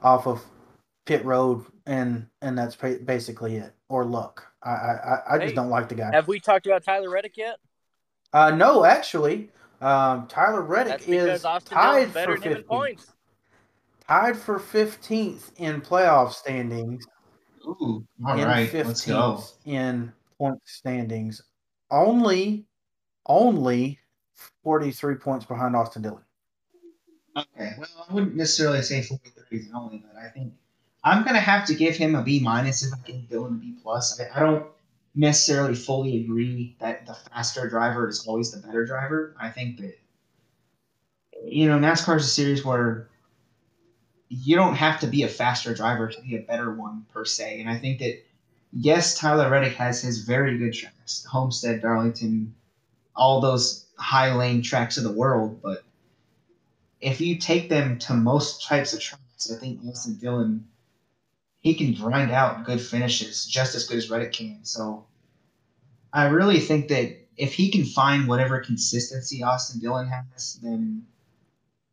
off 0.04 0.28
of 0.28 0.46
pit 1.06 1.26
road, 1.26 1.66
and 1.88 2.28
and 2.42 2.58
that's 2.58 2.76
basically 2.76 3.56
it. 3.56 3.74
Or 3.90 4.06
luck. 4.06 4.46
I 4.62 4.70
I, 4.70 5.22
I 5.30 5.38
just 5.38 5.50
hey, 5.50 5.56
don't 5.56 5.70
like 5.70 5.90
the 5.90 5.96
guy. 5.96 6.12
Have 6.12 6.28
we 6.28 6.40
talked 6.40 6.68
about 6.68 6.84
Tyler 6.84 7.10
Reddick 7.10 7.36
yet? 7.36 7.58
Uh, 8.34 8.52
no, 8.52 8.84
actually, 8.84 9.50
um, 9.82 10.28
Tyler 10.28 10.62
Reddick 10.62 11.08
is 11.08 11.42
tied 11.42 12.12
for 12.12 12.38
50. 12.38 12.98
Tied 14.08 14.38
for 14.38 14.60
fifteenth 14.60 15.52
in 15.58 15.82
playoff 15.82 16.32
standings. 16.34 17.06
Ooh, 17.66 18.06
all 18.26 18.40
in 18.40 18.48
right, 18.48 18.74
let's 18.74 19.06
go. 19.06 19.44
15th 19.44 19.54
in 19.66 20.14
point 20.38 20.62
standings. 20.66 21.42
Only, 21.92 22.66
only 23.26 24.00
43 24.64 25.16
points 25.16 25.46
behind 25.46 25.76
Austin 25.76 26.02
Dillon. 26.02 26.24
Okay, 27.36 27.74
well, 27.78 27.88
I 28.10 28.14
wouldn't 28.14 28.36
necessarily 28.36 28.82
say 28.82 29.02
43 29.02 29.60
is 29.60 29.68
only, 29.74 29.98
but 29.98 30.20
I 30.20 30.30
think 30.30 30.54
I'm 31.04 31.24
gonna 31.24 31.40
have 31.40 31.66
to 31.68 31.76
give 31.76 31.96
him 31.96 32.16
a 32.16 32.24
B 32.24 32.40
minus 32.40 32.84
if 32.84 32.94
I 32.94 32.98
can 33.06 33.22
give 33.22 33.30
Dillon 33.30 33.54
a 33.54 33.58
B 33.58 33.76
plus. 33.84 34.20
I, 34.20 34.28
I 34.36 34.40
don't 34.40 34.66
necessarily 35.16 35.76
fully 35.76 36.22
agree 36.22 36.76
that 36.80 37.06
the 37.06 37.14
faster 37.14 37.70
driver 37.70 38.08
is 38.08 38.26
always 38.26 38.52
the 38.52 38.66
better 38.66 38.86
driver. 38.86 39.36
I 39.40 39.50
think 39.50 39.80
that 39.82 40.00
you 41.44 41.68
know 41.68 41.78
NASCAR 41.78 42.18
is 42.18 42.26
a 42.26 42.30
series 42.30 42.66
where 42.66 43.10
you 44.30 44.56
don't 44.56 44.76
have 44.76 45.00
to 45.02 45.08
be 45.08 45.24
a 45.24 45.28
faster 45.28 45.74
driver 45.74 46.10
to 46.10 46.22
be 46.22 46.36
a 46.36 46.42
better 46.42 46.74
one 46.74 47.06
per 47.14 47.26
se, 47.26 47.60
and 47.62 47.70
I 47.70 47.78
think 47.78 48.00
that 48.00 48.24
yes, 48.72 49.18
Tyler 49.18 49.50
Reddick 49.50 49.74
has 49.74 50.02
his 50.02 50.20
very 50.20 50.58
good 50.58 50.74
tracks, 50.74 51.26
Homestead, 51.26 51.82
Darlington, 51.82 52.54
all 53.16 53.42
those 53.42 53.86
high 53.98 54.34
lane 54.34 54.62
tracks 54.62 54.98
of 54.98 55.04
the 55.04 55.12
world, 55.12 55.62
but 55.62 55.84
if 57.00 57.22
you 57.22 57.38
take 57.38 57.70
them 57.70 58.00
to 58.00 58.14
most 58.14 58.66
types 58.66 58.94
of 58.94 59.00
tracks, 59.00 59.52
I 59.52 59.60
think 59.60 59.80
Austin 59.86 60.16
Dillon 60.16 60.68
he 61.68 61.74
can 61.74 61.94
grind 61.94 62.32
out 62.32 62.64
good 62.64 62.80
finishes 62.80 63.46
just 63.46 63.76
as 63.76 63.88
good 63.88 63.98
as 63.98 64.10
Reddick 64.10 64.32
can. 64.32 64.60
So 64.64 65.06
I 66.14 66.28
really 66.28 66.60
think 66.60 66.88
that 66.88 67.18
if 67.36 67.54
he 67.54 67.70
can 67.70 67.84
find 67.84 68.28
whatever 68.28 68.60
consistency 68.60 69.44
Austin 69.44 69.82
Dillon 69.82 70.08
has, 70.08 70.60
then 70.64 71.06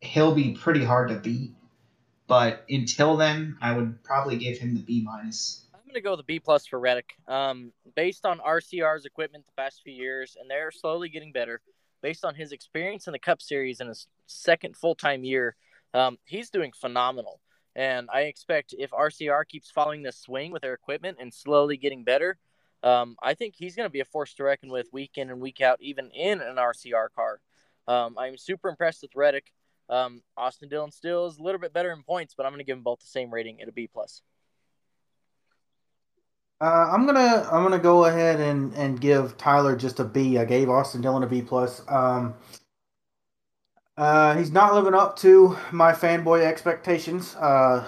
he'll 0.00 0.34
be 0.34 0.52
pretty 0.52 0.84
hard 0.84 1.08
to 1.08 1.16
beat. 1.16 1.54
But 2.26 2.64
until 2.68 3.16
then, 3.16 3.56
I 3.60 3.76
would 3.76 4.02
probably 4.02 4.36
give 4.36 4.58
him 4.58 4.74
the 4.74 4.80
B 4.80 5.02
minus. 5.04 5.66
I'm 5.74 5.80
gonna 5.86 6.00
go 6.00 6.16
the 6.16 6.22
B 6.22 6.40
plus 6.40 6.66
for 6.66 6.78
Reddick. 6.78 7.14
Um, 7.28 7.72
based 7.94 8.24
on 8.24 8.38
RCR's 8.38 9.04
equipment 9.04 9.44
the 9.46 9.62
past 9.62 9.82
few 9.82 9.92
years, 9.92 10.36
and 10.40 10.50
they're 10.50 10.70
slowly 10.70 11.08
getting 11.08 11.32
better. 11.32 11.60
Based 12.02 12.24
on 12.24 12.34
his 12.34 12.52
experience 12.52 13.06
in 13.06 13.12
the 13.12 13.18
Cup 13.18 13.40
Series 13.40 13.80
in 13.80 13.88
his 13.88 14.06
second 14.26 14.76
full 14.76 14.94
time 14.94 15.24
year, 15.24 15.56
um, 15.94 16.18
he's 16.24 16.50
doing 16.50 16.72
phenomenal. 16.72 17.40
And 17.76 18.08
I 18.12 18.22
expect 18.22 18.74
if 18.78 18.90
RCR 18.90 19.46
keeps 19.48 19.70
following 19.70 20.02
this 20.02 20.18
swing 20.18 20.52
with 20.52 20.62
their 20.62 20.74
equipment 20.74 21.18
and 21.20 21.32
slowly 21.32 21.76
getting 21.76 22.04
better, 22.04 22.38
um, 22.82 23.16
I 23.22 23.34
think 23.34 23.54
he's 23.56 23.74
going 23.74 23.86
to 23.86 23.92
be 23.92 24.00
a 24.00 24.04
force 24.04 24.34
to 24.34 24.44
reckon 24.44 24.70
with 24.70 24.92
week 24.92 25.12
in 25.16 25.30
and 25.30 25.40
week 25.40 25.60
out, 25.60 25.78
even 25.80 26.10
in 26.10 26.40
an 26.40 26.56
RCR 26.56 27.08
car. 27.16 27.40
Um, 27.88 28.16
I'm 28.18 28.36
super 28.36 28.68
impressed 28.68 29.02
with 29.02 29.16
Reddick. 29.16 29.52
Um, 29.88 30.22
Austin 30.36 30.68
Dillon 30.68 30.90
still 30.90 31.26
is 31.26 31.38
a 31.38 31.42
little 31.42 31.60
bit 31.60 31.72
better 31.72 31.92
in 31.92 32.02
points, 32.02 32.34
but 32.36 32.46
I'm 32.46 32.52
going 32.52 32.60
to 32.60 32.64
give 32.64 32.76
them 32.76 32.82
both 32.82 33.00
the 33.00 33.06
same 33.06 33.32
rating 33.32 33.60
at 33.60 33.68
a 33.68 33.72
B 33.72 33.88
plus. 33.92 34.22
Uh, 36.60 36.88
I'm 36.92 37.04
gonna 37.04 37.46
I'm 37.50 37.62
gonna 37.62 37.80
go 37.80 38.04
ahead 38.04 38.40
and, 38.40 38.72
and 38.74 38.98
give 38.98 39.36
Tyler 39.36 39.76
just 39.76 40.00
a 40.00 40.04
B. 40.04 40.38
I 40.38 40.44
gave 40.44 40.70
Austin 40.70 41.02
Dillon 41.02 41.22
a 41.22 41.26
B 41.26 41.42
plus. 41.42 41.82
Um, 41.88 42.34
uh, 43.96 44.36
he's 44.36 44.50
not 44.50 44.72
living 44.72 44.94
up 44.94 45.16
to 45.18 45.58
my 45.72 45.92
fanboy 45.92 46.42
expectations. 46.42 47.34
Uh, 47.36 47.86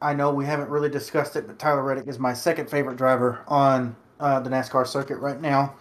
I 0.00 0.14
know 0.14 0.32
we 0.32 0.46
haven't 0.46 0.68
really 0.68 0.88
discussed 0.88 1.36
it, 1.36 1.46
but 1.46 1.58
Tyler 1.58 1.82
Reddick 1.82 2.06
is 2.06 2.18
my 2.18 2.32
second 2.32 2.70
favorite 2.70 2.96
driver 2.96 3.44
on 3.46 3.96
uh, 4.20 4.40
the 4.40 4.50
NASCAR 4.50 4.86
circuit 4.86 5.18
right 5.18 5.40
now, 5.40 5.74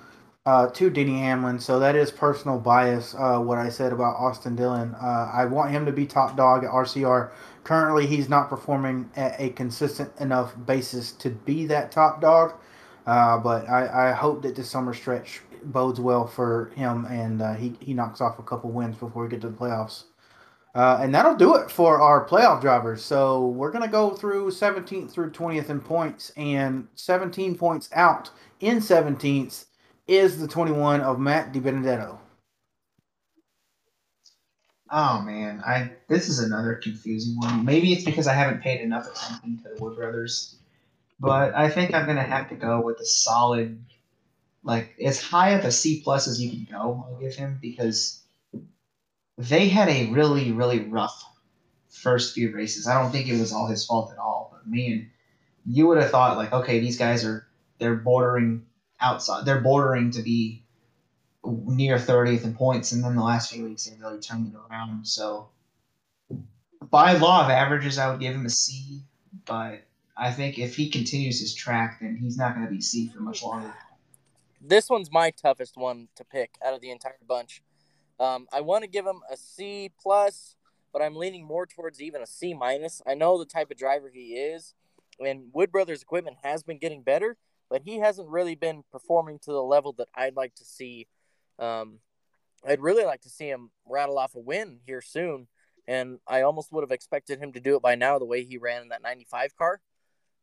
uh, 0.48 0.70
to 0.70 0.90
Denny 0.90 1.20
Hamlin. 1.20 1.60
So 1.60 1.78
that 1.80 1.98
is 1.98 2.10
personal 2.10 2.58
bias. 2.58 3.14
Uh, 3.14 3.38
what 3.40 3.58
I 3.58 3.68
said 3.68 3.92
about 3.92 4.16
Austin 4.16 4.56
Dillon. 4.56 4.96
Uh, 4.96 5.30
I 5.34 5.44
want 5.44 5.72
him 5.72 5.86
to 5.86 5.92
be 5.92 6.06
top 6.06 6.38
dog 6.38 6.64
at 6.64 6.72
RCR. 6.72 7.32
Currently, 7.66 8.08
he's 8.08 8.30
not 8.30 8.48
performing 8.48 9.10
at 9.18 9.36
a 9.42 9.50
consistent 9.50 10.10
enough 10.22 10.54
basis 10.66 11.12
to 11.14 11.32
be 11.32 11.66
that 11.66 11.92
top 11.92 12.22
dog. 12.22 12.54
Uh, 13.06 13.38
but 13.38 13.68
I, 13.68 14.12
I 14.12 14.12
hope 14.14 14.42
that 14.44 14.56
this 14.56 14.70
summer 14.70 14.94
stretch 14.94 15.42
bodes 15.64 16.00
well 16.00 16.26
for 16.26 16.72
him 16.76 17.06
and 17.08 17.42
uh, 17.42 17.56
he, 17.56 17.74
he 17.82 17.94
knocks 17.94 18.22
off 18.22 18.40
a 18.40 18.44
couple 18.44 18.70
wins 18.70 18.96
before 18.96 19.24
we 19.24 19.30
get 19.30 19.42
to 19.42 19.50
the 19.50 19.58
playoffs. 19.58 20.06
Uh, 20.74 21.00
and 21.02 21.14
that'll 21.14 21.36
do 21.36 21.56
it 21.56 21.70
for 21.70 22.00
our 22.00 22.26
playoff 22.26 22.62
drivers. 22.62 23.04
So 23.04 23.48
we're 23.48 23.72
going 23.72 23.84
to 23.84 23.92
go 23.92 24.12
through 24.12 24.52
17th 24.52 25.12
through 25.12 25.32
20th 25.32 25.70
in 25.70 25.82
points, 25.82 26.32
and 26.38 26.88
17 26.96 27.56
points 27.56 27.90
out 27.92 28.30
in 28.62 28.78
17th 28.78 29.66
is 30.08 30.40
the 30.40 30.48
21 30.48 31.02
of 31.02 31.20
Matt 31.20 31.54
DiBenedetto. 31.54 32.18
Oh 34.90 35.22
man, 35.22 35.62
I 35.66 35.92
this 36.08 36.30
is 36.30 36.40
another 36.40 36.76
confusing 36.76 37.36
one. 37.38 37.66
Maybe 37.66 37.92
it's 37.92 38.06
because 38.06 38.26
I 38.26 38.34
haven't 38.34 38.62
paid 38.62 38.80
enough 38.80 39.06
attention 39.06 39.58
to 39.64 39.76
the 39.76 39.84
Wood 39.84 39.98
Brothers, 39.98 40.56
but 41.20 41.54
I 41.54 41.70
think 41.70 41.94
I'm 41.94 42.06
gonna 42.06 42.24
have 42.24 42.50
to 42.50 42.56
go 42.56 42.82
with 42.82 43.00
a 43.02 43.06
solid, 43.06 43.84
like 44.64 44.96
as 45.04 45.22
high 45.22 45.52
of 45.52 45.66
a 45.66 45.74
C 45.74 46.02
plus 46.02 46.28
as 46.30 46.42
you 46.42 46.50
can 46.52 46.68
go. 46.72 47.06
I'll 47.06 47.20
give 47.20 47.36
him 47.36 47.60
because 47.62 48.22
they 49.38 49.68
had 49.68 49.90
a 49.90 50.10
really 50.12 50.54
really 50.54 50.80
rough 50.80 51.22
first 51.90 52.34
few 52.34 52.56
races. 52.56 52.88
I 52.88 53.02
don't 53.02 53.12
think 53.12 53.28
it 53.28 53.38
was 53.38 53.52
all 53.52 53.68
his 53.68 53.86
fault 53.86 54.14
at 54.14 54.20
all, 54.20 54.52
but 54.54 54.72
man, 54.72 55.12
you 55.66 55.88
would 55.88 55.98
have 55.98 56.12
thought 56.12 56.38
like, 56.38 56.54
okay, 56.54 56.80
these 56.80 56.98
guys 56.98 57.26
are 57.26 57.46
they're 57.78 57.96
bordering 57.96 58.66
outside, 59.00 59.46
they're 59.46 59.62
bordering 59.62 60.12
to 60.12 60.22
be 60.22 60.64
near 61.46 61.98
30th 61.98 62.44
in 62.44 62.54
points, 62.54 62.92
and 62.92 63.04
then 63.04 63.16
the 63.16 63.24
last 63.24 63.52
few 63.52 63.64
weeks 63.64 63.86
they 63.86 63.98
really 64.00 64.20
turned 64.20 64.54
it 64.54 64.58
around. 64.70 65.08
So, 65.08 65.50
by 66.90 67.14
law 67.14 67.44
of 67.44 67.50
averages, 67.50 67.98
I 67.98 68.10
would 68.10 68.20
give 68.20 68.36
him 68.36 68.46
a 68.46 68.50
C, 68.50 69.02
but 69.46 69.84
I 70.18 70.32
think 70.32 70.58
if 70.58 70.76
he 70.76 70.90
continues 70.90 71.40
his 71.40 71.54
track, 71.54 72.00
then 72.02 72.18
he's 72.22 72.38
not 72.38 72.56
going 72.56 72.66
to 72.66 72.72
be 72.72 72.82
C 72.82 73.08
for 73.08 73.22
much 73.22 73.44
longer. 73.44 73.74
This 74.60 74.90
one's 74.90 75.12
my 75.12 75.32
toughest 75.32 75.78
one 75.78 76.08
to 76.16 76.24
pick 76.24 76.56
out 76.66 76.74
of 76.74 76.82
the 76.82 76.90
entire 76.90 77.18
bunch. 77.28 77.62
Um, 78.20 78.48
I 78.52 78.62
want 78.62 78.84
to 78.84 78.90
give 78.90 79.06
him 79.06 79.22
a 79.32 79.38
C 79.38 79.92
plus, 80.02 80.56
but 80.92 81.02
I'm 81.02 81.16
leaning 81.16 81.46
more 81.46 81.68
towards 81.68 82.02
even 82.02 82.22
a 82.22 82.26
C 82.26 82.54
minus. 82.54 83.02
I 83.06 83.14
know 83.14 83.38
the 83.38 83.46
type 83.46 83.70
of 83.70 83.78
driver 83.78 84.10
he 84.12 84.34
is, 84.34 84.74
and 85.20 85.50
Wood 85.54 85.72
Brothers 85.72 86.02
equipment 86.02 86.38
has 86.44 86.64
been 86.64 86.80
getting 86.80 87.04
better, 87.04 87.38
but 87.70 87.82
he 87.84 88.00
hasn't 88.00 88.30
really 88.30 88.56
been 88.56 88.84
performing 88.92 89.40
to 89.40 89.52
the 89.52 89.64
level 89.64 89.94
that 89.98 90.08
I'd 90.16 90.36
like 90.36 90.56
to 90.56 90.66
see. 90.66 91.08
Um, 91.60 92.00
I'd 92.68 92.82
really 92.82 93.06
like 93.06 93.22
to 93.22 93.30
see 93.30 93.50
him 93.50 93.72
rattle 93.86 94.18
off 94.18 94.36
a 94.36 94.40
win 94.40 94.80
here 94.86 95.02
soon, 95.02 95.48
and 95.88 96.20
I 96.28 96.42
almost 96.42 96.72
would 96.72 96.82
have 96.84 96.92
expected 96.92 97.40
him 97.40 97.54
to 97.54 97.60
do 97.60 97.76
it 97.76 97.82
by 97.82 97.96
now 97.96 98.20
the 98.20 98.26
way 98.26 98.44
he 98.44 98.58
ran 98.58 98.82
in 98.84 98.90
that 98.90 99.04
95 99.04 99.56
car. 99.56 99.82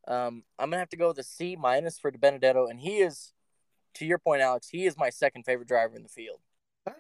Um, 0.07 0.45
I'm 0.59 0.71
gonna 0.71 0.79
have 0.79 0.91
to 0.91 0.97
go 0.97 1.09
with 1.09 1.19
a 1.19 1.25
C 1.25 1.57
minus 1.57 1.99
for 1.99 2.13
DiBenedetto, 2.13 2.71
and 2.71 2.81
he 2.81 2.99
is, 2.99 3.33
to 3.95 4.05
your 4.05 4.19
point, 4.19 4.43
Alex, 4.43 4.69
he 4.69 4.85
is 4.85 4.97
my 4.99 5.11
second 5.11 5.45
favorite 5.45 5.69
driver 5.69 5.97
in 5.97 6.03
the 6.03 6.09
field. 6.09 6.41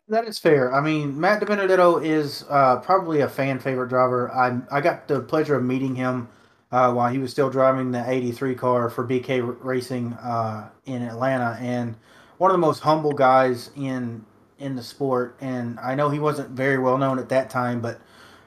That- 0.09 0.27
is 0.27 0.39
fair. 0.39 0.73
I 0.73 0.81
mean, 0.81 1.21
Matt 1.21 1.43
DiBenedetto 1.43 2.03
is 2.03 2.47
uh, 2.49 2.77
probably 2.77 3.21
a 3.21 3.29
fan 3.29 3.59
favorite 3.59 3.89
driver. 3.89 4.33
I 4.33 4.61
I 4.71 4.81
got 4.81 5.09
the 5.09 5.21
pleasure 5.21 5.57
of 5.57 5.63
meeting 5.63 5.95
him 5.95 6.29
uh, 6.73 6.93
while 6.93 7.11
he 7.11 7.19
was 7.19 7.31
still 7.31 7.51
driving 7.51 7.93
the 7.93 8.09
'83 8.09 8.55
car 8.55 8.91
for 8.91 9.07
BK 9.07 9.57
Racing 9.61 10.15
uh, 10.15 10.71
in 10.87 11.03
Atlanta, 11.03 11.57
and 11.61 11.97
one 12.39 12.51
of 12.51 12.55
the 12.55 12.67
most 12.67 12.81
humble 12.81 13.13
guys 13.13 13.71
in 13.77 14.25
in 14.59 14.77
the 14.77 14.83
sport. 14.83 15.37
And 15.41 15.79
I 15.81 15.95
know 15.95 16.11
he 16.11 16.19
wasn't 16.19 16.51
very 16.51 16.79
well 16.79 16.99
known 16.99 17.19
at 17.19 17.29
that 17.31 17.51
time, 17.51 17.81
but 17.81 18.01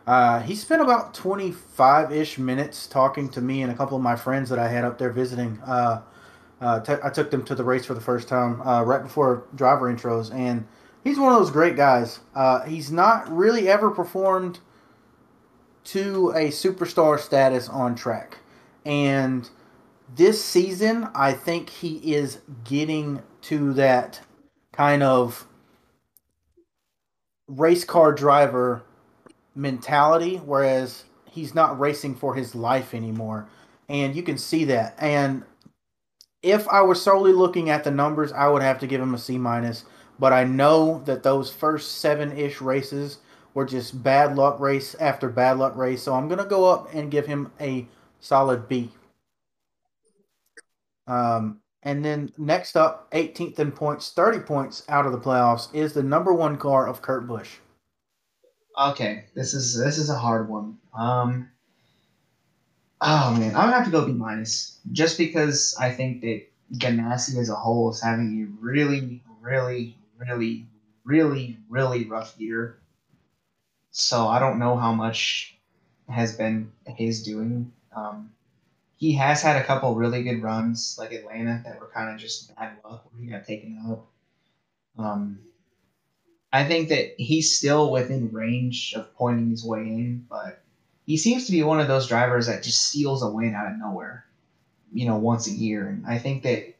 uh, 0.06 0.40
he 0.42 0.56
spent 0.56 0.82
about 0.82 1.14
25 1.14 2.12
ish 2.12 2.38
minutes 2.38 2.88
talking 2.88 3.30
to 3.30 3.42
me 3.42 3.62
and 3.62 3.72
a 3.72 3.76
couple 3.76 3.98
of 3.98 4.04
my 4.04 4.16
friends 4.16 4.50
that 4.50 4.58
I 4.58 4.70
had 4.70 4.86
up 4.86 4.98
there 4.98 5.12
visiting. 5.12 5.60
Uh, 5.66 6.02
uh, 6.62 6.80
t- 6.80 6.94
I 7.04 7.10
took 7.10 7.30
them 7.30 7.44
to 7.44 7.56
the 7.56 7.64
race 7.64 7.86
for 7.86 7.94
the 7.94 8.02
first 8.02 8.28
time 8.28 8.62
uh, 8.62 8.84
right 8.84 9.04
before 9.04 9.44
driver 9.54 9.94
intros, 9.94 10.34
and 10.34 10.66
he's 11.04 11.20
one 11.20 11.32
of 11.32 11.40
those 11.40 11.52
great 11.52 11.76
guys. 11.76 12.20
Uh, 12.34 12.64
he's 12.64 12.92
not 12.92 13.30
really 13.30 13.68
ever 13.68 13.92
performed 13.92 14.60
to 15.88 16.32
a 16.32 16.50
superstar 16.50 17.20
status 17.20 17.70
on 17.70 17.96
track. 17.96 18.38
And 18.86 19.50
this 20.14 20.44
season, 20.44 21.08
I 21.16 21.34
think 21.34 21.70
he 21.70 22.14
is 22.14 22.40
getting 22.64 23.24
to 23.44 23.74
that 23.74 24.22
kind 24.74 25.02
of 25.02 25.48
race 27.48 27.86
car 27.86 28.12
driver 28.12 28.84
mentality, 29.56 30.38
whereas 30.38 31.06
he's 31.26 31.56
not 31.56 31.80
racing 31.80 32.16
for 32.16 32.36
his 32.36 32.54
life 32.54 32.94
anymore. 32.94 33.48
And 33.88 34.14
you 34.14 34.24
can 34.24 34.38
see 34.38 34.66
that. 34.66 34.96
And 34.98 35.44
if 36.44 36.68
I 36.68 36.82
was 36.82 37.02
solely 37.02 37.32
looking 37.32 37.70
at 37.70 37.86
the 37.86 37.92
numbers, 37.92 38.34
I 38.34 38.50
would 38.50 38.62
have 38.62 38.80
to 38.80 38.88
give 38.88 39.02
him 39.02 39.14
a 39.14 39.18
C 39.18 39.38
minus. 39.38 39.86
But 40.20 40.34
I 40.34 40.44
know 40.44 41.02
that 41.06 41.24
those 41.24 41.50
first 41.50 42.00
seven 42.00 42.36
ish 42.38 42.60
races 42.60 43.20
were 43.58 43.66
just 43.66 44.04
bad 44.04 44.36
luck 44.36 44.60
race 44.60 44.94
after 45.00 45.28
bad 45.28 45.58
luck 45.58 45.76
race. 45.76 46.04
So 46.04 46.14
I'm 46.14 46.28
gonna 46.28 46.46
go 46.46 46.72
up 46.72 46.94
and 46.94 47.10
give 47.10 47.26
him 47.26 47.52
a 47.60 47.88
solid 48.20 48.70
B. 48.70 48.92
Um, 51.08 51.62
and 51.82 52.06
then 52.06 52.32
next 52.38 52.78
up, 52.78 53.10
18th 53.14 53.58
in 53.58 53.72
points, 53.72 54.12
30 54.12 54.42
points 54.42 54.84
out 54.88 55.08
of 55.08 55.12
the 55.12 55.18
playoffs, 55.18 55.74
is 55.74 55.94
the 55.94 56.04
number 56.04 56.32
one 56.32 56.58
car 56.58 56.88
of 56.88 57.02
Kurt 57.02 57.26
Busch. 57.26 57.56
Okay, 58.80 59.26
this 59.34 59.56
is 59.56 59.76
this 59.76 59.98
is 59.98 60.12
a 60.12 60.20
hard 60.20 60.48
one. 60.48 60.78
Um, 60.96 61.50
oh 63.02 63.36
man, 63.40 63.56
I'm 63.56 63.72
gonna 63.72 63.78
have 63.78 63.86
to 63.86 63.92
go 63.92 64.06
B 64.06 64.14
minus 64.14 64.78
just 64.92 65.18
because 65.18 65.76
I 65.80 65.90
think 65.90 66.22
that 66.22 66.44
Ganassi 66.76 67.36
as 67.40 67.50
a 67.50 67.56
whole 67.56 67.90
is 67.90 68.04
having 68.04 68.40
a 68.40 68.64
really, 68.64 69.24
really, 69.42 69.98
really, 70.20 70.68
really, 71.04 71.58
really 71.72 72.04
rough 72.04 72.36
year. 72.38 72.78
So 73.98 74.28
I 74.28 74.38
don't 74.38 74.60
know 74.60 74.78
how 74.78 74.94
much 74.94 75.58
has 76.08 76.38
been 76.38 76.72
his 76.86 77.24
doing. 77.24 77.72
Um, 77.96 78.30
he 78.96 79.14
has 79.14 79.42
had 79.42 79.56
a 79.56 79.64
couple 79.64 79.96
really 79.96 80.22
good 80.22 80.44
runs, 80.44 80.96
like 81.00 81.12
Atlanta, 81.12 81.64
that 81.66 81.80
were 81.80 81.88
kind 81.88 82.14
of 82.14 82.20
just 82.20 82.56
bad 82.56 82.78
luck 82.86 83.06
where 83.10 83.24
he 83.24 83.28
got 83.28 83.46
taken 83.46 83.76
out. 83.84 84.06
Um, 85.00 85.40
I 86.54 86.64
think 86.64 86.90
that 86.90 87.16
he's 87.18 87.58
still 87.58 87.92
within 87.92 88.32
range 88.32 88.94
of 88.96 89.12
pointing 89.16 89.50
his 89.50 89.66
way 89.66 89.88
in, 89.88 90.28
but 90.30 90.62
he 91.08 91.18
seems 91.18 91.48
to 91.48 91.52
be 91.52 91.64
one 91.64 91.80
of 91.80 91.88
those 91.88 92.08
drivers 92.08 92.46
that 92.46 92.62
just 92.62 92.84
steals 92.84 93.24
a 93.24 93.28
win 93.28 93.56
out 93.56 93.72
of 93.72 93.80
nowhere, 93.80 94.28
you 94.94 95.08
know, 95.08 95.18
once 95.18 95.48
a 95.48 95.52
year. 95.52 95.88
And 95.88 96.06
I 96.06 96.20
think 96.20 96.44
that 96.44 96.76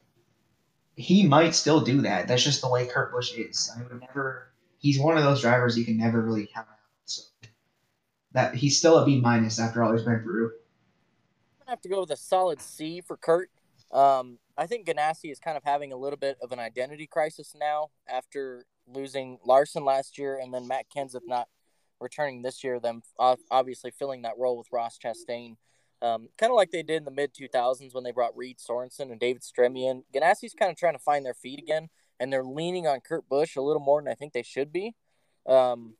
he 0.94 1.26
might 1.26 1.56
still 1.56 1.80
do 1.80 2.00
that. 2.02 2.28
That's 2.28 2.44
just 2.44 2.60
the 2.60 2.70
way 2.70 2.86
Kurt 2.86 3.10
Busch 3.10 3.32
is. 3.32 3.72
I 3.76 3.82
would 3.82 4.00
never. 4.00 4.50
He's 4.78 5.00
one 5.00 5.16
of 5.16 5.24
those 5.24 5.40
drivers 5.40 5.76
you 5.76 5.84
can 5.84 5.96
never 5.96 6.22
really 6.22 6.48
count 6.54 6.68
that 8.32 8.54
he's 8.54 8.78
still 8.78 8.98
a 8.98 9.04
B 9.04 9.20
minus 9.20 9.58
after 9.58 9.82
all 9.82 9.92
he's 9.92 10.02
been 10.02 10.22
through 10.22 10.46
I'm 10.46 11.66
gonna 11.66 11.70
have 11.70 11.80
to 11.82 11.88
go 11.88 12.00
with 12.00 12.10
a 12.10 12.16
solid 12.16 12.60
C 12.60 13.00
for 13.00 13.16
Kurt. 13.16 13.50
Um, 13.92 14.38
I 14.56 14.66
think 14.66 14.86
Ganassi 14.86 15.30
is 15.30 15.38
kind 15.38 15.56
of 15.56 15.64
having 15.64 15.92
a 15.92 15.96
little 15.96 16.18
bit 16.18 16.36
of 16.42 16.52
an 16.52 16.58
identity 16.58 17.06
crisis 17.06 17.54
now 17.58 17.88
after 18.08 18.64
losing 18.86 19.38
Larson 19.44 19.84
last 19.84 20.18
year 20.18 20.38
and 20.42 20.52
then 20.52 20.66
Matt 20.66 20.86
Kenseth 20.94 21.26
not 21.26 21.48
returning 22.00 22.42
this 22.42 22.62
year, 22.62 22.80
them 22.80 23.02
obviously 23.50 23.90
filling 23.90 24.22
that 24.22 24.38
role 24.38 24.56
with 24.56 24.68
Ross 24.72 24.98
Chastain. 25.02 25.56
Um, 26.00 26.28
kind 26.38 26.50
of 26.50 26.56
like 26.56 26.70
they 26.70 26.82
did 26.82 26.98
in 26.98 27.04
the 27.04 27.10
mid 27.10 27.34
2000s 27.34 27.92
when 27.92 28.04
they 28.04 28.12
brought 28.12 28.36
Reed 28.36 28.60
Sorenson 28.60 29.10
and 29.10 29.18
David 29.18 29.42
Stremme. 29.42 30.02
Ganassi's 30.14 30.54
kind 30.54 30.70
of 30.70 30.76
trying 30.76 30.92
to 30.92 30.98
find 30.98 31.26
their 31.26 31.34
feet 31.34 31.58
again, 31.58 31.88
and 32.20 32.32
they're 32.32 32.44
leaning 32.44 32.86
on 32.86 33.00
Kurt 33.00 33.28
Busch 33.28 33.56
a 33.56 33.62
little 33.62 33.82
more 33.82 34.00
than 34.00 34.10
I 34.10 34.14
think 34.14 34.32
they 34.32 34.44
should 34.44 34.72
be. 34.72 34.94
Um, 35.46 35.94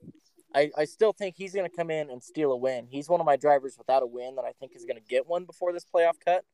I, 0.54 0.70
I 0.76 0.84
still 0.84 1.12
think 1.12 1.34
he's 1.36 1.54
going 1.54 1.68
to 1.68 1.76
come 1.76 1.90
in 1.90 2.10
and 2.10 2.22
steal 2.22 2.52
a 2.52 2.56
win. 2.56 2.86
He's 2.90 3.08
one 3.08 3.20
of 3.20 3.26
my 3.26 3.36
drivers 3.36 3.76
without 3.76 4.02
a 4.02 4.06
win 4.06 4.36
that 4.36 4.44
I 4.44 4.52
think 4.58 4.72
is 4.74 4.84
going 4.84 4.96
to 4.96 5.02
get 5.02 5.26
one 5.26 5.44
before 5.44 5.72
this 5.72 5.84
playoff 5.84 6.14
cut. 6.24 6.44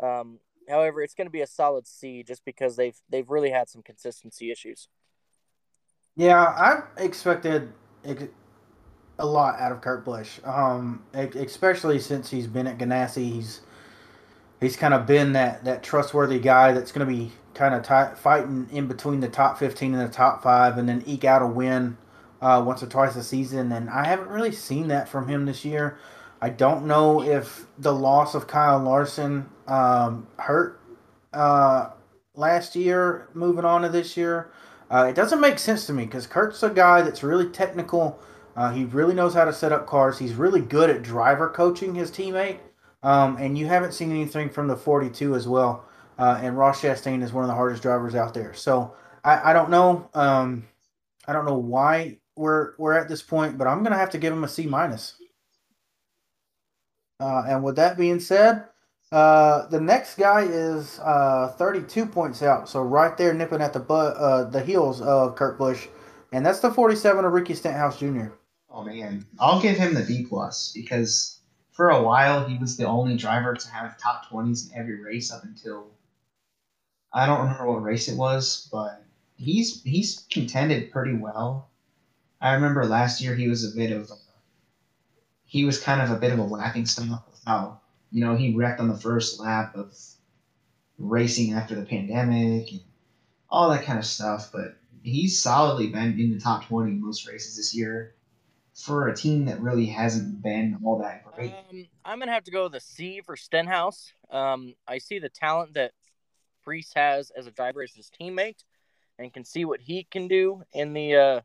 Um, 0.00 0.40
however, 0.68 1.02
it's 1.02 1.14
going 1.14 1.26
to 1.26 1.32
be 1.32 1.42
a 1.42 1.46
solid 1.46 1.86
C 1.86 2.22
just 2.22 2.44
because 2.44 2.76
they've 2.76 2.96
they've 3.08 3.28
really 3.28 3.50
had 3.50 3.68
some 3.68 3.82
consistency 3.82 4.50
issues. 4.50 4.88
Yeah, 6.16 6.40
I 6.40 6.82
expected 7.02 7.72
a 9.18 9.26
lot 9.26 9.60
out 9.60 9.72
of 9.72 9.80
Kurt 9.80 10.04
Busch, 10.04 10.40
um, 10.44 11.04
especially 11.14 12.00
since 12.00 12.30
he's 12.30 12.48
been 12.48 12.66
at 12.66 12.78
Ganassi. 12.78 13.32
He's 13.32 13.60
he's 14.60 14.76
kind 14.76 14.94
of 14.94 15.06
been 15.06 15.32
that 15.34 15.64
that 15.64 15.82
trustworthy 15.82 16.40
guy 16.40 16.72
that's 16.72 16.90
going 16.90 17.06
to 17.06 17.12
be 17.12 17.32
kind 17.54 17.74
of 17.74 18.18
fighting 18.18 18.68
in 18.72 18.88
between 18.88 19.20
the 19.20 19.28
top 19.28 19.58
fifteen 19.58 19.94
and 19.94 20.08
the 20.08 20.12
top 20.12 20.42
five, 20.42 20.76
and 20.76 20.88
then 20.88 21.04
eke 21.06 21.24
out 21.24 21.42
a 21.42 21.46
win 21.46 21.96
uh, 22.40 22.62
once 22.64 22.82
or 22.82 22.86
twice 22.86 23.16
a 23.16 23.22
season, 23.22 23.72
and 23.72 23.90
I 23.90 24.06
haven't 24.06 24.28
really 24.28 24.52
seen 24.52 24.88
that 24.88 25.08
from 25.08 25.28
him 25.28 25.46
this 25.46 25.64
year. 25.64 25.98
I 26.40 26.50
don't 26.50 26.86
know 26.86 27.22
if 27.22 27.66
the 27.78 27.92
loss 27.92 28.34
of 28.34 28.46
Kyle 28.46 28.78
Larson 28.78 29.48
um, 29.66 30.28
hurt 30.38 30.80
uh, 31.32 31.90
last 32.34 32.76
year, 32.76 33.28
moving 33.34 33.64
on 33.64 33.82
to 33.82 33.88
this 33.88 34.16
year. 34.16 34.52
Uh, 34.90 35.06
it 35.08 35.14
doesn't 35.14 35.40
make 35.40 35.58
sense 35.58 35.86
to 35.86 35.92
me 35.92 36.04
because 36.04 36.26
Kurt's 36.26 36.62
a 36.62 36.70
guy 36.70 37.02
that's 37.02 37.22
really 37.22 37.48
technical. 37.48 38.20
Uh, 38.56 38.72
he 38.72 38.84
really 38.84 39.14
knows 39.14 39.34
how 39.34 39.44
to 39.44 39.52
set 39.52 39.72
up 39.72 39.86
cars. 39.86 40.18
He's 40.18 40.34
really 40.34 40.60
good 40.60 40.90
at 40.90 41.02
driver 41.02 41.48
coaching 41.48 41.94
his 41.94 42.10
teammate. 42.10 42.58
Um, 43.02 43.36
and 43.36 43.56
you 43.56 43.66
haven't 43.66 43.92
seen 43.92 44.10
anything 44.10 44.48
from 44.48 44.66
the 44.66 44.76
42 44.76 45.34
as 45.34 45.46
well. 45.46 45.84
Uh, 46.18 46.38
and 46.42 46.58
Ross 46.58 46.80
Chastain 46.80 47.22
is 47.22 47.32
one 47.32 47.44
of 47.44 47.48
the 47.48 47.54
hardest 47.54 47.82
drivers 47.82 48.14
out 48.14 48.34
there. 48.34 48.54
So 48.54 48.94
I, 49.22 49.50
I 49.50 49.52
don't 49.52 49.70
know. 49.70 50.08
Um, 50.14 50.66
I 51.26 51.32
don't 51.32 51.44
know 51.44 51.58
why 51.58 52.18
we're 52.38 52.74
we're 52.78 52.94
at 52.94 53.08
this 53.08 53.20
point, 53.20 53.58
but 53.58 53.66
I'm 53.66 53.82
gonna 53.82 53.98
have 53.98 54.10
to 54.10 54.18
give 54.18 54.32
him 54.32 54.44
a 54.44 54.48
C 54.48 54.66
minus. 54.66 55.14
Uh, 57.20 57.42
and 57.48 57.64
with 57.64 57.76
that 57.76 57.98
being 57.98 58.20
said, 58.20 58.64
uh, 59.10 59.66
the 59.68 59.80
next 59.80 60.16
guy 60.16 60.42
is 60.42 61.00
uh, 61.00 61.48
32 61.58 62.06
points 62.06 62.42
out, 62.42 62.68
so 62.68 62.80
right 62.80 63.16
there 63.16 63.34
nipping 63.34 63.60
at 63.60 63.72
the 63.72 63.80
butt, 63.80 64.16
uh, 64.16 64.44
the 64.44 64.62
heels 64.62 65.00
of 65.00 65.34
Kurt 65.34 65.58
Busch, 65.58 65.88
and 66.32 66.46
that's 66.46 66.60
the 66.60 66.70
47 66.70 67.24
of 67.24 67.32
Ricky 67.32 67.54
Stenhouse 67.54 67.98
Jr. 67.98 68.28
Oh 68.70 68.84
man, 68.84 69.26
I'll 69.40 69.60
give 69.60 69.76
him 69.76 69.94
the 69.94 70.04
B 70.04 70.24
plus 70.28 70.72
because 70.72 71.40
for 71.72 71.90
a 71.90 72.02
while 72.02 72.46
he 72.46 72.56
was 72.58 72.76
the 72.76 72.86
only 72.86 73.16
driver 73.16 73.54
to 73.54 73.68
have 73.70 73.98
top 73.98 74.26
20s 74.30 74.70
in 74.70 74.78
every 74.78 75.02
race 75.02 75.32
up 75.32 75.42
until 75.42 75.88
I 77.12 77.26
don't 77.26 77.40
remember 77.40 77.66
what 77.66 77.82
race 77.82 78.08
it 78.08 78.16
was, 78.16 78.68
but 78.70 79.02
he's 79.36 79.82
he's 79.82 80.26
contended 80.30 80.92
pretty 80.92 81.14
well 81.14 81.67
I 82.40 82.54
remember 82.54 82.84
last 82.86 83.20
year 83.20 83.34
he 83.34 83.48
was 83.48 83.64
a 83.64 83.76
bit 83.76 83.92
of 83.92 84.10
he 85.44 85.64
was 85.64 85.80
kind 85.80 86.00
of 86.00 86.10
a 86.10 86.20
bit 86.20 86.32
of 86.32 86.38
a 86.38 86.42
laughing 86.42 86.86
stock 86.86 87.26
with 87.30 87.40
how 87.46 87.80
you 88.12 88.24
know 88.24 88.36
he 88.36 88.54
wrecked 88.54 88.80
on 88.80 88.88
the 88.88 88.96
first 88.96 89.40
lap 89.40 89.74
of 89.74 89.94
racing 90.98 91.54
after 91.54 91.74
the 91.74 91.86
pandemic 91.86 92.70
and 92.70 92.80
all 93.50 93.70
that 93.70 93.84
kind 93.84 93.98
of 93.98 94.04
stuff. 94.04 94.50
But 94.52 94.76
he's 95.02 95.40
solidly 95.40 95.88
been 95.88 96.18
in 96.18 96.32
the 96.32 96.40
top 96.40 96.66
twenty 96.66 96.92
most 96.92 97.26
races 97.26 97.56
this 97.56 97.74
year 97.74 98.14
for 98.74 99.08
a 99.08 99.16
team 99.16 99.46
that 99.46 99.60
really 99.60 99.86
hasn't 99.86 100.40
been 100.42 100.78
all 100.84 100.98
that 101.00 101.24
great. 101.34 101.52
Um, 101.52 101.86
I'm 102.04 102.18
gonna 102.20 102.32
have 102.32 102.44
to 102.44 102.52
go 102.52 102.64
with 102.64 102.74
a 102.76 102.80
C 102.80 103.20
for 103.24 103.36
Stenhouse. 103.36 104.12
Um, 104.30 104.74
I 104.86 104.98
see 104.98 105.18
the 105.18 105.28
talent 105.28 105.74
that 105.74 105.92
Preece 106.62 106.92
has 106.94 107.30
as 107.30 107.46
a 107.46 107.50
driver 107.50 107.82
as 107.82 107.94
his 107.94 108.10
teammate, 108.20 108.62
and 109.18 109.32
can 109.32 109.44
see 109.44 109.64
what 109.64 109.80
he 109.80 110.04
can 110.04 110.28
do 110.28 110.62
in 110.72 110.92
the 110.92 111.16
uh, 111.16 111.40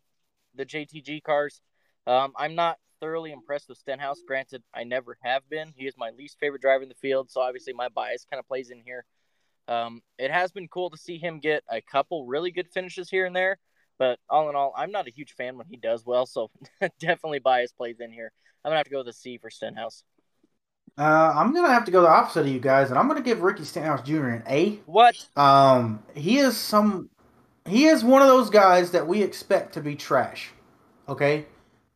the 0.56 0.66
JTG 0.66 1.24
cars. 1.24 1.62
Um, 2.06 2.34
I'm 2.38 2.56
not 2.56 2.78
thoroughly 3.00 3.32
impressed 3.32 3.70
with 3.70 3.78
Stenhouse. 3.78 4.22
Granted, 4.26 4.64
I 4.74 4.84
never 4.84 5.18
have 5.24 5.48
been. 5.50 5.74
He 5.76 5.88
is 5.88 5.96
my 5.98 6.12
least 6.12 6.38
favorite 6.40 6.62
driver 6.62 6.84
in 6.84 6.90
the 6.90 6.96
field, 6.96 7.30
so 7.30 7.42
obviously 7.42 7.74
my 7.74 7.90
bias 7.90 8.26
kind 8.30 8.40
of 8.40 8.48
plays 8.48 8.70
in 8.70 8.82
here. 8.86 9.06
Um, 9.68 10.02
it 10.18 10.32
has 10.32 10.52
been 10.52 10.68
cool 10.68 10.90
to 10.90 10.98
see 10.98 11.18
him 11.18 11.40
get 11.40 11.64
a 11.70 11.82
couple 11.82 12.26
really 12.26 12.52
good 12.52 12.70
finishes 12.74 13.10
here 13.10 13.26
and 13.26 13.36
there, 13.36 13.58
but 13.98 14.20
all 14.30 14.50
in 14.50 14.56
all, 14.56 14.74
I'm 14.76 14.92
not 14.92 15.08
a 15.08 15.12
huge 15.12 15.34
fan 15.34 15.58
when 15.58 15.68
he 15.70 15.78
does 15.78 16.06
well, 16.06 16.26
so 16.26 16.50
definitely 17.00 17.40
bias 17.40 17.72
plays 17.72 18.00
in 18.00 18.12
here. 18.12 18.32
I'm 18.64 18.70
gonna 18.70 18.78
have 18.78 18.86
to 18.86 18.92
go 18.92 19.00
with 19.00 19.08
a 19.10 19.14
C 19.14 19.38
for 19.38 19.50
Stenhouse. 19.50 20.04
Uh, 20.98 21.34
I'm 21.36 21.54
gonna 21.54 21.74
have 21.74 21.86
to 21.86 21.92
go 21.92 22.02
the 22.02 22.08
opposite 22.08 22.42
of 22.42 22.48
you 22.48 22.60
guys, 22.60 22.90
and 22.90 23.00
I'm 23.00 23.08
gonna 23.08 23.22
give 23.22 23.42
Ricky 23.42 23.64
Stenhouse 23.64 24.04
Jr. 24.04 24.28
an 24.28 24.44
A. 24.48 24.80
What? 24.86 25.16
Um, 25.36 26.04
he 26.14 26.38
is 26.38 26.56
some 26.56 27.10
he 27.68 27.86
is 27.86 28.04
one 28.04 28.22
of 28.22 28.28
those 28.28 28.50
guys 28.50 28.92
that 28.92 29.08
we 29.08 29.22
expect 29.22 29.74
to 29.74 29.82
be 29.82 29.96
trash. 29.96 30.52
Okay? 31.08 31.46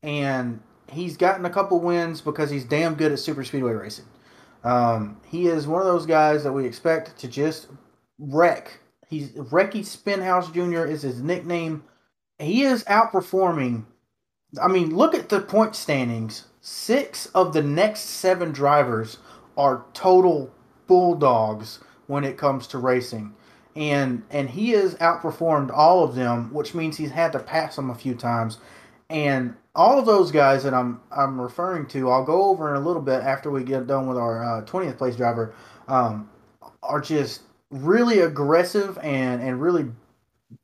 And 0.02 0.62
he's 0.90 1.18
gotten 1.18 1.46
a 1.46 1.50
couple 1.50 1.80
wins 1.80 2.22
because 2.22 2.50
he's 2.50 2.64
damn 2.64 2.96
good 2.96 3.12
at 3.12 3.20
super 3.20 3.44
speedway 3.44 3.74
racing. 3.74 4.06
Um, 4.64 5.20
he 5.26 5.48
is 5.48 5.68
one 5.68 5.82
of 5.82 5.88
those 5.88 6.06
guys 6.06 6.44
that 6.44 6.54
we 6.54 6.66
expect 6.66 7.18
to 7.20 7.28
just 7.28 7.68
wreck. 8.20 8.80
He's 9.08 9.30
Wrecky 9.32 9.86
Spinhouse 9.86 10.52
Jr. 10.52 10.86
is 10.86 11.02
his 11.02 11.22
nickname. 11.22 11.84
He 12.40 12.64
is 12.64 12.84
outperforming. 12.86 13.86
I 14.62 14.68
mean, 14.68 14.96
look 14.96 15.16
at 15.16 15.30
the 15.30 15.42
point 15.42 15.76
standings. 15.76 16.46
Six 16.62 17.28
of 17.28 17.54
the 17.54 17.64
next 17.64 18.02
seven 18.02 18.52
drivers 18.52 19.18
are 19.58 19.86
total 19.94 20.54
bulldogs 20.88 21.80
when 22.08 22.24
it 22.24 22.38
comes 22.38 22.68
to 22.68 22.78
racing 22.78 23.34
and 23.78 24.24
and 24.32 24.50
he 24.50 24.72
has 24.72 24.96
outperformed 24.96 25.72
all 25.72 26.04
of 26.04 26.16
them, 26.16 26.52
which 26.52 26.74
means 26.74 26.98
he's 26.98 27.12
had 27.12 27.32
to 27.34 27.40
pass 27.40 27.76
them 27.76 27.92
a 27.92 27.96
few 27.96 28.16
times. 28.16 28.58
And 29.10 29.56
all 29.76 30.00
of 30.00 30.08
those 30.08 30.32
guys 30.32 30.64
that 30.64 30.74
I'm 30.74 31.00
I'm 31.12 31.40
referring 31.40 31.86
to, 31.90 32.10
I'll 32.10 32.26
go 32.26 32.46
over 32.46 32.74
in 32.74 32.82
a 32.82 32.86
little 32.86 33.02
bit 33.02 33.22
after 33.22 33.52
we 33.52 33.64
get 33.64 33.86
done 33.86 34.08
with 34.08 34.18
our 34.18 34.44
uh, 34.44 34.62
twentieth 34.66 34.96
uh, 34.96 34.98
place 34.98 35.16
driver, 35.16 35.54
um, 35.88 36.28
are 36.82 37.00
just 37.00 37.44
really 37.70 38.20
aggressive 38.20 38.98
and 39.04 39.42
and 39.44 39.62
really 39.62 39.86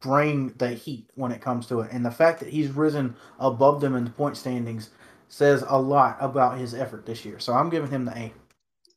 bring 0.01 0.49
the 0.57 0.70
heat 0.70 1.07
when 1.14 1.32
it 1.32 1.39
comes 1.41 1.68
to 1.68 1.82
it. 1.82 1.91
And 1.91 2.03
the 2.03 2.11
fact 2.11 2.39
that 2.39 2.49
he's 2.49 2.72
risen 2.72 3.16
above 3.39 3.80
them 3.80 3.95
in 3.95 4.05
the 4.05 4.11
point 4.11 4.38
standings 4.38 4.89
says 5.28 5.64
a 5.68 5.80
lot 5.80 6.18
about 6.20 6.57
his 6.57 6.74
effort 6.74 7.05
this 7.05 7.26
year. 7.26 7.38
So 7.39 7.53
I'm 7.53 7.70
giving 7.70 7.91
him 7.91 8.05
the 8.05 8.18
A. 8.18 8.34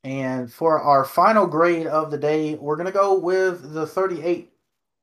And 0.04 0.52
for 0.52 0.80
our 0.80 1.04
final 1.04 1.46
grade 1.46 1.86
of 1.86 2.10
the 2.10 2.18
day, 2.18 2.54
we're 2.54 2.76
going 2.76 2.86
to 2.86 2.92
go 2.92 3.18
with 3.18 3.72
the 3.72 3.86
38 3.86 4.52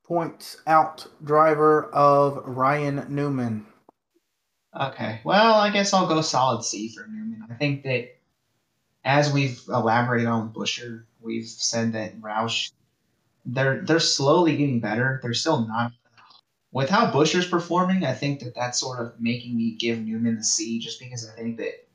points 0.05 0.57
out 0.65 1.07
driver 1.23 1.85
of 1.91 2.41
Ryan 2.45 3.05
Newman. 3.09 3.65
Okay. 4.79 5.19
Well, 5.23 5.55
I 5.55 5.69
guess 5.71 5.93
I'll 5.93 6.07
go 6.07 6.21
solid 6.21 6.63
C 6.63 6.89
for 6.89 7.05
Newman. 7.07 7.45
I 7.49 7.53
think 7.55 7.83
that 7.83 8.15
as 9.03 9.31
we've 9.31 9.61
elaborated 9.67 10.27
on 10.27 10.53
Buescher, 10.53 11.03
we've 11.21 11.47
said 11.47 11.93
that 11.93 12.19
Roush 12.19 12.71
they're 13.45 13.81
they're 13.81 13.99
slowly 13.99 14.55
getting 14.55 14.79
better. 14.79 15.19
They're 15.21 15.33
still 15.33 15.67
not 15.67 15.91
with 16.71 16.89
how 16.89 17.11
Buescher's 17.11 17.47
performing. 17.47 18.05
I 18.05 18.13
think 18.13 18.39
that 18.39 18.55
that's 18.55 18.79
sort 18.79 18.99
of 18.99 19.19
making 19.19 19.55
me 19.55 19.75
give 19.75 19.99
Newman 19.99 20.37
the 20.37 20.43
C, 20.43 20.79
just 20.79 20.99
because 20.99 21.29
I 21.29 21.33
think 21.33 21.57
that 21.57 21.87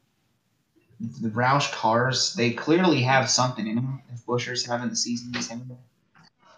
the 1.01 1.29
Roush 1.29 1.71
cars 1.73 2.35
they 2.35 2.51
clearly 2.51 3.03
have 3.03 3.31
something 3.31 3.67
in 3.67 3.77
them. 3.77 4.03
If 4.13 4.27
Buescher's 4.27 4.67
having 4.67 4.89
the 4.89 4.97
season 4.97 5.33
he's 5.33 5.49
having, 5.49 5.77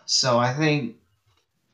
so 0.07 0.39
I 0.39 0.53
think 0.55 0.97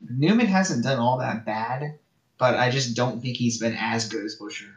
Newman 0.01 0.47
hasn't 0.47 0.85
done 0.85 0.99
all 0.99 1.19
that 1.19 1.45
bad, 1.45 1.99
but 2.39 2.55
I 2.55 2.71
just 2.71 2.97
don't 2.97 3.21
think 3.21 3.37
he's 3.37 3.59
been 3.59 3.77
as 3.79 4.09
good 4.09 4.25
as 4.25 4.39
Buescher. 4.39 4.71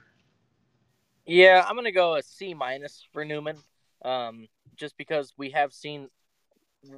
Yeah, 1.25 1.65
I'm 1.67 1.75
gonna 1.75 1.91
go 1.91 2.15
a 2.15 2.23
C 2.23 2.53
minus 2.53 3.05
for 3.11 3.25
Newman, 3.25 3.57
um, 4.03 4.47
just 4.75 4.97
because 4.97 5.33
we 5.37 5.51
have 5.51 5.73
seen 5.73 6.09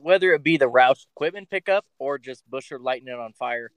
whether 0.01 0.33
it 0.33 0.43
be 0.43 0.57
the 0.57 0.69
Roush 0.69 1.05
equipment 1.15 1.49
pickup 1.49 1.85
or 1.99 2.17
just 2.17 2.49
Buescher 2.49 2.79
lighting 2.79 3.07
it 3.07 3.19
on 3.19 3.33
fire. 3.33 3.71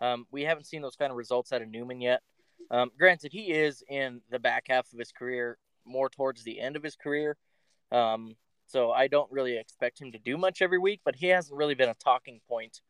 Um, 0.00 0.26
we 0.30 0.42
haven't 0.42 0.64
seen 0.64 0.82
those 0.82 0.96
kind 0.96 1.10
of 1.10 1.16
results 1.16 1.52
out 1.52 1.62
of 1.62 1.68
Newman 1.68 2.00
yet. 2.00 2.22
Um, 2.70 2.90
granted, 2.98 3.32
he 3.32 3.50
is 3.52 3.82
in 3.88 4.20
the 4.30 4.38
back 4.38 4.66
half 4.68 4.92
of 4.92 4.98
his 4.98 5.12
career, 5.12 5.58
more 5.84 6.08
towards 6.08 6.42
the 6.42 6.60
end 6.60 6.76
of 6.76 6.82
his 6.82 6.96
career. 6.96 7.36
Um, 7.90 8.36
so 8.66 8.92
I 8.92 9.08
don't 9.08 9.30
really 9.32 9.56
expect 9.56 10.00
him 10.00 10.12
to 10.12 10.18
do 10.18 10.36
much 10.36 10.62
every 10.62 10.78
week, 10.78 11.00
but 11.04 11.16
he 11.16 11.26
hasn't 11.26 11.56
really 11.56 11.74
been 11.74 11.88
a 11.88 11.94
talking 11.94 12.40
point 12.48 12.80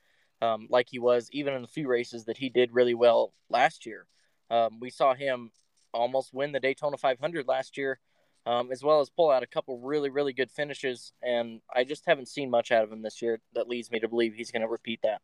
um, 0.42 0.66
like 0.70 0.88
he 0.90 0.98
was 0.98 1.28
even 1.32 1.54
in 1.54 1.62
the 1.62 1.68
few 1.68 1.88
races 1.88 2.24
that 2.24 2.38
he 2.38 2.48
did 2.48 2.72
really 2.72 2.94
well 2.94 3.32
last 3.48 3.86
year. 3.86 4.06
Um, 4.50 4.80
we 4.80 4.90
saw 4.90 5.14
him 5.14 5.50
almost 5.92 6.32
win 6.32 6.52
the 6.52 6.60
Daytona 6.60 6.96
500 6.96 7.46
last 7.46 7.76
year, 7.76 7.98
um, 8.46 8.72
as 8.72 8.82
well 8.82 9.00
as 9.00 9.10
pull 9.10 9.30
out 9.30 9.42
a 9.42 9.46
couple 9.46 9.78
really, 9.78 10.10
really 10.10 10.32
good 10.32 10.50
finishes. 10.50 11.12
And 11.22 11.60
I 11.74 11.84
just 11.84 12.04
haven't 12.06 12.28
seen 12.28 12.50
much 12.50 12.72
out 12.72 12.84
of 12.84 12.92
him 12.92 13.02
this 13.02 13.20
year 13.20 13.40
that 13.54 13.68
leads 13.68 13.90
me 13.90 14.00
to 14.00 14.08
believe 14.08 14.34
he's 14.34 14.50
going 14.50 14.62
to 14.62 14.68
repeat 14.68 15.00
that. 15.02 15.20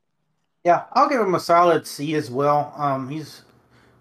Yeah, 0.64 0.85
I'll 0.93 1.09
give 1.09 1.21
him 1.21 1.35
a 1.35 1.41
solid 1.41 1.87
C 1.87 2.14
as 2.14 2.31
well. 2.31 2.75
Um, 2.77 3.09
he's 3.09 3.43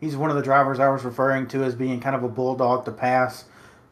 he's 0.02 0.18
one 0.18 0.30
of 0.30 0.36
the 0.36 0.42
drivers 0.42 0.80
I 0.80 0.90
was 0.90 1.04
referring 1.04 1.48
to 1.50 1.64
as 1.64 1.76
being 1.76 2.00
kind 2.00 2.16
of 2.16 2.24
a 2.24 2.28
bulldog 2.28 2.86
to 2.86 2.92
pass. 2.92 3.46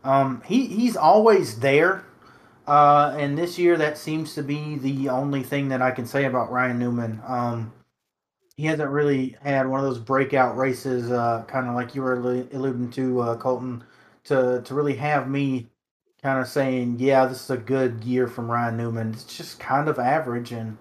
Um, 0.04 0.42
he 0.46 0.68
he's 0.68 0.96
always 0.98 1.60
there. 1.60 2.06
Uh, 2.66 3.14
and 3.20 3.38
this 3.38 3.60
year, 3.60 3.76
that 3.78 3.98
seems 3.98 4.36
to 4.36 4.44
be 4.44 4.78
the 4.78 5.10
only 5.10 5.44
thing 5.44 5.68
that 5.70 5.82
I 5.82 5.92
can 5.92 6.06
say 6.06 6.26
about 6.26 6.52
Ryan 6.52 6.80
Newman. 6.80 7.22
Um, 7.28 7.74
he 8.56 8.66
hasn't 8.66 8.90
really 8.90 9.36
had 9.42 9.68
one 9.68 9.80
of 9.80 9.86
those 9.86 10.00
breakout 10.00 10.56
races, 10.58 11.12
uh, 11.12 11.44
kind 11.48 11.68
of 11.68 11.76
like 11.76 11.96
you 11.96 12.02
were 12.02 12.14
alluding 12.14 12.92
to, 12.92 13.20
uh, 13.22 13.38
Colton, 13.38 13.84
to 14.26 14.62
to 14.64 14.74
really 14.74 14.96
have 14.96 15.30
me 15.30 15.70
kind 16.22 16.40
of 16.40 16.48
saying, 16.48 16.98
yeah, 17.00 17.26
this 17.26 17.44
is 17.44 17.50
a 17.50 17.58
good 17.58 18.04
year 18.04 18.28
from 18.28 18.50
Ryan 18.50 18.78
Newman. 18.78 19.12
It's 19.14 19.26
just 19.26 19.60
kind 19.60 19.90
of 19.90 20.00
average, 20.00 20.52
and 20.52 20.78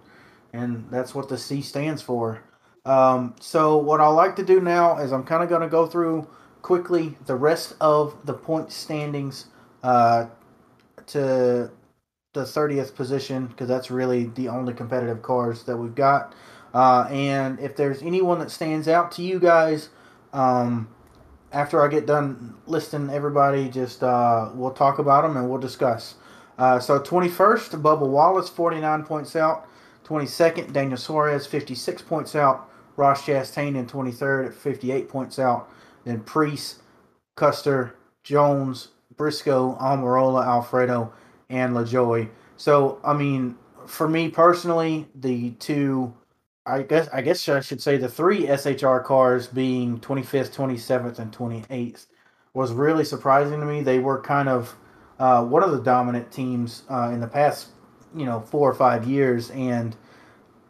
and 0.53 0.87
that's 0.91 1.15
what 1.15 1.29
the 1.29 1.39
C 1.39 1.63
stands 1.63 2.03
for. 2.03 2.43
Um, 2.85 3.35
so 3.41 3.77
what 3.79 4.01
I 4.01 4.09
like 4.09 4.37
to 4.37 4.45
do 4.45 4.61
now 4.61 4.99
is 4.99 5.13
I'm 5.13 5.25
kind 5.25 5.43
of 5.43 5.49
going 5.49 5.63
to 5.63 5.69
go 5.69 5.87
through 5.87 6.29
quickly 6.63 7.17
the 7.27 7.35
rest 7.35 7.75
of 7.81 8.17
the 8.25 8.33
point 8.33 8.73
standings 8.73 9.47
uh, 9.83 10.27
to 11.07 11.71
the 12.33 12.45
30th 12.45 12.95
position 12.95 13.47
because 13.47 13.69
that's 13.69 13.91
really 13.91 14.27
the 14.27 14.49
only 14.49 14.73
competitive 14.73 15.23
cars 15.23 15.65
that 15.65 15.77
we've 15.77 15.95
got. 15.95 16.35
Uh, 16.73 17.07
and 17.11 17.61
if 17.61 17.77
there's 17.77 18.03
anyone 18.03 18.39
that 18.39 18.51
stands 18.51 18.89
out 18.89 19.13
to 19.13 19.23
you 19.23 19.39
guys, 19.39 19.91
um, 20.33 20.89
after 21.53 21.83
I 21.85 21.89
get 21.89 22.07
done 22.07 22.55
listing 22.67 23.11
everybody, 23.11 23.69
just 23.69 24.03
uh, 24.03 24.51
we'll 24.55 24.71
talk 24.71 24.99
about 24.99 25.23
them 25.23 25.37
and 25.37 25.51
we'll 25.51 25.61
discuss. 25.61 26.15
Uh, 26.57 26.79
so 26.79 26.99
21st, 26.99 27.83
Bubba 27.83 28.09
Wallace, 28.09 28.49
49 28.49 29.05
points 29.05 29.37
out. 29.37 29.69
22nd, 30.05 30.73
Daniel 30.73 30.97
Suarez, 30.97 31.47
56 31.47 32.03
points 32.03 32.35
out. 32.35 32.71
Ross 32.97 33.23
Chastain 33.23 33.77
in 33.77 33.87
23rd 33.87 34.49
at 34.49 34.55
58 34.55 35.09
points 35.09 35.39
out. 35.39 35.71
Then 36.05 36.21
Preece, 36.21 36.81
Custer, 37.37 37.97
Jones, 38.23 38.89
Briscoe, 39.17 39.77
Almirola, 39.81 40.45
Alfredo, 40.45 41.13
and 41.51 41.75
LaJoie. 41.75 42.29
So, 42.57 43.01
I 43.05 43.13
mean, 43.13 43.57
for 43.87 44.09
me 44.09 44.29
personally, 44.29 45.09
the 45.15 45.51
two, 45.53 46.13
I 46.67 46.83
guess, 46.83 47.09
I 47.13 47.23
guess 47.23 47.49
I 47.49 47.61
should 47.61 47.83
say 47.83 47.97
the 47.97 48.09
three 48.09 48.47
SHR 48.47 49.05
cars 49.05 49.47
being 49.47 49.99
25th, 50.01 50.55
27th, 50.55 51.19
and 51.19 51.33
28th 51.33 52.07
was 52.55 52.73
really 52.73 53.05
surprising 53.05 53.61
to 53.61 53.67
me. 53.67 53.83
They 53.83 53.99
were 53.99 54.21
kind 54.21 54.49
of 54.49 54.77
uh, 55.19 55.45
one 55.45 55.63
of 55.63 55.73
the 55.73 55.81
dominant 55.81 56.31
teams 56.31 56.83
uh, 56.91 57.11
in 57.13 57.21
the 57.21 57.27
past, 57.27 57.69
you 58.15 58.25
know, 58.25 58.41
four 58.41 58.69
or 58.69 58.75
five 58.75 59.07
years. 59.07 59.51
And 59.51 59.97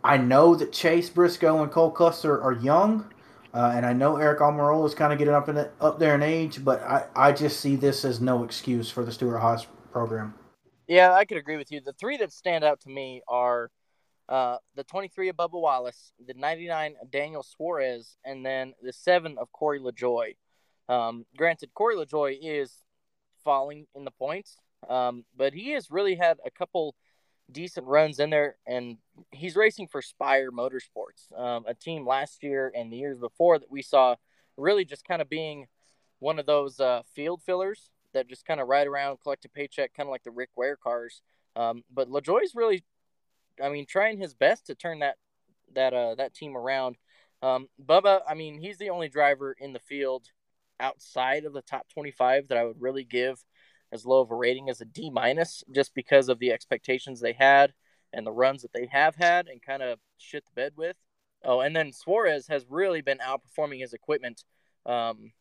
I 0.04 0.16
know 0.16 0.54
that 0.54 0.72
Chase 0.72 1.10
Briscoe 1.10 1.62
and 1.62 1.70
Cole 1.70 1.90
Custer 1.90 2.40
are 2.42 2.52
young, 2.52 3.11
uh, 3.54 3.72
and 3.74 3.84
I 3.84 3.92
know 3.92 4.14
Aric 4.14 4.38
Almirola 4.38 4.86
is 4.86 4.94
kind 4.94 5.12
of 5.12 5.18
getting 5.18 5.34
up 5.34 5.48
in 5.48 5.58
up 5.80 5.98
there 5.98 6.14
in 6.14 6.22
age, 6.22 6.64
but 6.64 6.82
I, 6.82 7.06
I 7.14 7.32
just 7.32 7.60
see 7.60 7.76
this 7.76 8.04
as 8.04 8.20
no 8.20 8.44
excuse 8.44 8.90
for 8.90 9.04
the 9.04 9.12
Stewart 9.12 9.40
Haas 9.40 9.66
program. 9.90 10.34
Yeah, 10.86 11.12
I 11.12 11.24
could 11.24 11.36
agree 11.36 11.56
with 11.56 11.70
you. 11.70 11.80
The 11.80 11.92
three 11.92 12.16
that 12.18 12.32
stand 12.32 12.64
out 12.64 12.80
to 12.80 12.88
me 12.88 13.22
are 13.28 13.70
uh, 14.28 14.56
the 14.74 14.84
23 14.84 15.28
of 15.28 15.36
Bubba 15.36 15.60
Wallace, 15.60 16.12
the 16.26 16.34
99 16.34 16.94
of 17.00 17.10
Daniel 17.10 17.42
Suarez, 17.42 18.16
and 18.24 18.44
then 18.44 18.72
the 18.82 18.92
seven 18.92 19.36
of 19.38 19.52
Corey 19.52 19.80
LaJoie. 19.80 20.36
Um, 20.88 21.26
granted, 21.36 21.74
Corey 21.74 21.96
LaJoie 21.96 22.38
is 22.40 22.78
falling 23.44 23.86
in 23.94 24.04
the 24.04 24.10
points, 24.10 24.56
um, 24.88 25.24
but 25.36 25.52
he 25.52 25.70
has 25.70 25.90
really 25.90 26.14
had 26.14 26.38
a 26.46 26.50
couple 26.50 26.94
decent 27.52 27.86
runs 27.86 28.18
in 28.18 28.30
there, 28.30 28.56
and 28.66 28.98
he's 29.30 29.56
racing 29.56 29.88
for 29.88 30.02
Spire 30.02 30.50
Motorsports, 30.50 31.32
um, 31.36 31.64
a 31.66 31.74
team 31.74 32.06
last 32.06 32.42
year 32.42 32.72
and 32.74 32.92
the 32.92 32.96
years 32.96 33.18
before 33.18 33.58
that 33.58 33.70
we 33.70 33.82
saw 33.82 34.16
really 34.56 34.84
just 34.84 35.06
kind 35.06 35.22
of 35.22 35.28
being 35.28 35.66
one 36.18 36.38
of 36.38 36.46
those 36.46 36.80
uh, 36.80 37.02
field 37.14 37.42
fillers 37.42 37.90
that 38.14 38.28
just 38.28 38.44
kind 38.44 38.60
of 38.60 38.68
ride 38.68 38.86
around, 38.86 39.18
collect 39.20 39.44
a 39.44 39.48
paycheck, 39.48 39.94
kind 39.94 40.06
of 40.06 40.10
like 40.10 40.22
the 40.22 40.30
Rick 40.30 40.50
Ware 40.56 40.76
cars. 40.76 41.22
Um, 41.56 41.82
but 41.92 42.08
LaJoie's 42.08 42.54
really, 42.54 42.84
I 43.62 43.68
mean, 43.68 43.86
trying 43.86 44.18
his 44.18 44.34
best 44.34 44.66
to 44.66 44.74
turn 44.74 45.00
that 45.00 45.16
that 45.74 45.94
uh, 45.94 46.14
that 46.16 46.34
team 46.34 46.56
around. 46.56 46.96
Um, 47.42 47.68
Bubba, 47.84 48.20
I 48.28 48.34
mean, 48.34 48.58
he's 48.60 48.78
the 48.78 48.90
only 48.90 49.08
driver 49.08 49.56
in 49.58 49.72
the 49.72 49.80
field 49.80 50.26
outside 50.78 51.44
of 51.44 51.52
the 51.52 51.62
top 51.62 51.88
25 51.88 52.48
that 52.48 52.58
I 52.58 52.64
would 52.64 52.80
really 52.80 53.04
give 53.04 53.42
as 53.92 54.06
low 54.06 54.20
of 54.20 54.30
a 54.30 54.34
rating 54.34 54.70
as 54.70 54.80
a 54.80 54.86
D 54.86 55.10
minus, 55.10 55.62
just 55.70 55.94
because 55.94 56.28
of 56.28 56.38
the 56.38 56.50
expectations 56.50 57.20
they 57.20 57.34
had 57.34 57.74
and 58.12 58.26
the 58.26 58.32
runs 58.32 58.62
that 58.62 58.72
they 58.72 58.86
have 58.90 59.16
had 59.16 59.46
and 59.46 59.62
kind 59.62 59.82
of 59.82 59.98
shit 60.18 60.44
the 60.44 60.60
bed 60.60 60.72
with. 60.76 60.96
Oh, 61.44 61.60
and 61.60 61.74
then 61.74 61.92
Suarez 61.92 62.46
has 62.48 62.64
really 62.68 63.00
been 63.00 63.18
outperforming 63.18 63.80
his 63.80 63.92
equipment. 63.92 64.44
Um, 64.86 65.32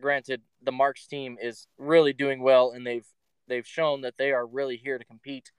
granted, 0.00 0.42
the 0.62 0.72
Marks 0.72 1.06
team 1.06 1.38
is 1.40 1.66
really 1.78 2.12
doing 2.12 2.40
well, 2.40 2.72
and 2.72 2.86
they've 2.86 3.06
they've 3.48 3.66
shown 3.66 4.02
that 4.02 4.18
they 4.18 4.32
are 4.32 4.46
really 4.46 4.76
here 4.76 4.98
to 4.98 5.04
compete. 5.04 5.50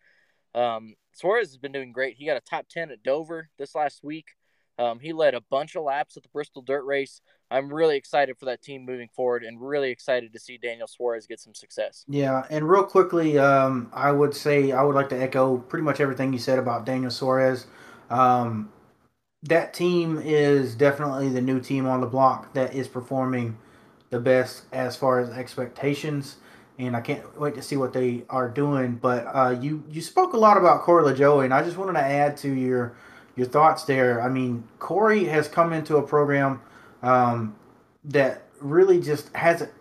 Um, 0.54 0.96
Suarez 1.14 1.50
has 1.50 1.58
been 1.58 1.72
doing 1.72 1.92
great. 1.92 2.16
He 2.18 2.26
got 2.26 2.38
a 2.38 2.42
top 2.42 2.68
ten 2.70 2.92
at 2.92 3.04
Dover 3.04 3.50
this 3.58 3.76
last 3.76 4.04
week. 4.04 4.36
Um, 4.80 5.00
he 5.00 5.12
led 5.12 5.36
a 5.36 5.42
bunch 5.42 5.76
of 5.76 5.84
laps 5.84 6.16
at 6.16 6.24
the 6.24 6.30
Bristol 6.30 6.62
Dirt 6.62 6.86
Race. 6.86 7.22
I'm 7.52 7.72
really 7.72 7.98
excited 7.98 8.38
for 8.38 8.46
that 8.46 8.62
team 8.62 8.86
moving 8.86 9.10
forward, 9.14 9.44
and 9.44 9.60
really 9.62 9.92
excited 9.92 10.32
to 10.32 10.40
see 10.40 10.58
Daniel 10.58 10.88
Suarez 10.88 11.28
get 11.28 11.40
some 11.40 11.54
success. 11.54 12.06
Yeah, 12.08 12.46
and 12.50 12.68
real 12.70 12.86
quickly, 12.86 13.38
um, 13.38 13.90
I 13.92 14.12
would 14.12 14.34
say 14.34 14.72
I 14.72 14.82
would 14.84 14.96
like 14.96 15.10
to 15.10 15.22
echo 15.22 15.58
pretty 15.58 15.84
much 15.84 16.00
everything 16.00 16.32
you 16.32 16.40
said 16.40 16.60
about 16.60 16.86
Daniel 16.86 17.12
Suarez. 17.12 17.68
Um, 18.10 18.72
that 19.44 19.74
team 19.74 20.22
is 20.24 20.76
definitely 20.76 21.30
the 21.30 21.42
new 21.42 21.60
team 21.60 21.86
on 21.86 22.02
the 22.02 22.08
block 22.08 22.54
that 22.54 22.74
is 22.74 22.88
performing 22.88 23.58
the 24.12 24.20
best 24.20 24.64
as 24.72 24.96
far 24.96 25.20
as 25.20 25.30
expectations, 25.30 26.38
and 26.78 26.96
I 26.96 27.02
can't 27.02 27.40
wait 27.40 27.56
to 27.56 27.62
see 27.62 27.76
what 27.76 27.92
they 27.92 28.24
are 28.30 28.48
doing. 28.48 28.96
But 28.96 29.26
uh, 29.26 29.58
you 29.60 29.84
you 29.90 30.02
spoke 30.02 30.34
a 30.34 30.38
lot 30.38 30.58
about 30.58 30.84
Corey 30.84 31.04
LaJoie, 31.04 31.44
and 31.44 31.54
I 31.54 31.64
just 31.64 31.78
wanted 31.78 31.94
to 31.94 32.06
add 32.06 32.38
to 32.38 32.50
your 32.50 32.96
your 33.40 33.48
thoughts 33.48 33.86
there. 33.86 34.22
I 34.22 34.30
mean, 34.30 34.64
Corey 34.78 35.26
has 35.26 35.48
come 35.48 35.74
into 35.74 35.98
a 35.98 36.04
program 36.04 36.62
um, 37.02 37.56
that 38.04 38.44
really 38.60 39.00
just 39.00 39.34
hasn't 39.36 39.72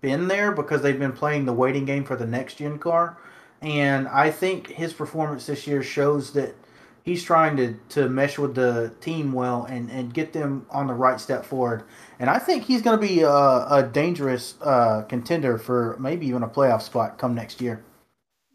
been 0.00 0.28
there 0.28 0.52
because 0.52 0.82
they've 0.82 0.98
been 0.98 1.12
playing 1.12 1.46
the 1.46 1.52
waiting 1.52 1.84
game 1.84 2.04
for 2.04 2.14
the 2.14 2.26
next 2.26 2.54
gen 2.58 2.78
car. 2.78 3.18
And 3.62 4.06
I 4.08 4.30
think 4.30 4.68
his 4.68 4.92
performance 4.92 5.46
this 5.46 5.66
year 5.66 5.82
shows 5.82 6.32
that 6.34 6.54
he's 7.02 7.24
trying 7.24 7.56
to, 7.56 7.74
to 7.90 8.08
mesh 8.08 8.38
with 8.38 8.54
the 8.54 8.92
team 9.00 9.32
well 9.32 9.64
and, 9.64 9.90
and 9.90 10.12
get 10.12 10.32
them 10.32 10.66
on 10.70 10.86
the 10.86 10.94
right 10.94 11.18
step 11.18 11.44
forward. 11.44 11.84
And 12.18 12.28
I 12.28 12.38
think 12.38 12.64
he's 12.64 12.82
going 12.82 13.00
to 13.00 13.06
be 13.06 13.22
a, 13.22 13.30
a 13.30 13.88
dangerous 13.90 14.54
uh, 14.60 15.02
contender 15.02 15.56
for 15.56 15.96
maybe 15.98 16.26
even 16.26 16.42
a 16.42 16.48
playoff 16.48 16.82
spot 16.82 17.18
come 17.18 17.34
next 17.34 17.60
year. 17.60 17.82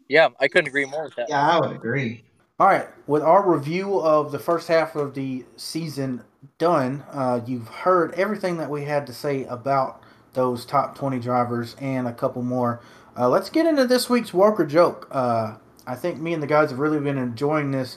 Yeah, 0.08 0.28
I 0.38 0.48
couldn't 0.48 0.68
agree 0.68 0.84
more 0.84 1.04
with 1.04 1.16
that. 1.16 1.28
Yeah, 1.28 1.40
I 1.40 1.58
would 1.58 1.74
agree. 1.74 2.24
All 2.60 2.66
right, 2.66 2.86
with 3.06 3.22
our 3.22 3.50
review 3.50 3.98
of 3.98 4.30
the 4.30 4.38
first 4.38 4.68
half 4.68 4.94
of 4.94 5.14
the 5.14 5.44
season 5.56 6.22
done, 6.58 7.02
uh, 7.10 7.40
you've 7.46 7.66
heard 7.68 8.12
everything 8.12 8.58
that 8.58 8.68
we 8.68 8.84
had 8.84 9.06
to 9.06 9.14
say 9.14 9.44
about 9.44 10.02
those 10.34 10.66
top 10.66 10.96
20 10.96 11.18
drivers 11.18 11.74
and 11.80 12.06
a 12.06 12.12
couple 12.12 12.42
more. 12.42 12.80
Uh, 13.18 13.28
let's 13.28 13.48
get 13.48 13.66
into 13.66 13.86
this 13.86 14.10
week's 14.10 14.34
Walker 14.34 14.66
joke. 14.66 15.08
Uh, 15.10 15.56
I 15.86 15.94
think 15.94 16.20
me 16.20 16.34
and 16.34 16.42
the 16.42 16.46
guys 16.46 16.70
have 16.70 16.78
really 16.78 17.00
been 17.00 17.16
enjoying 17.16 17.70
this. 17.70 17.96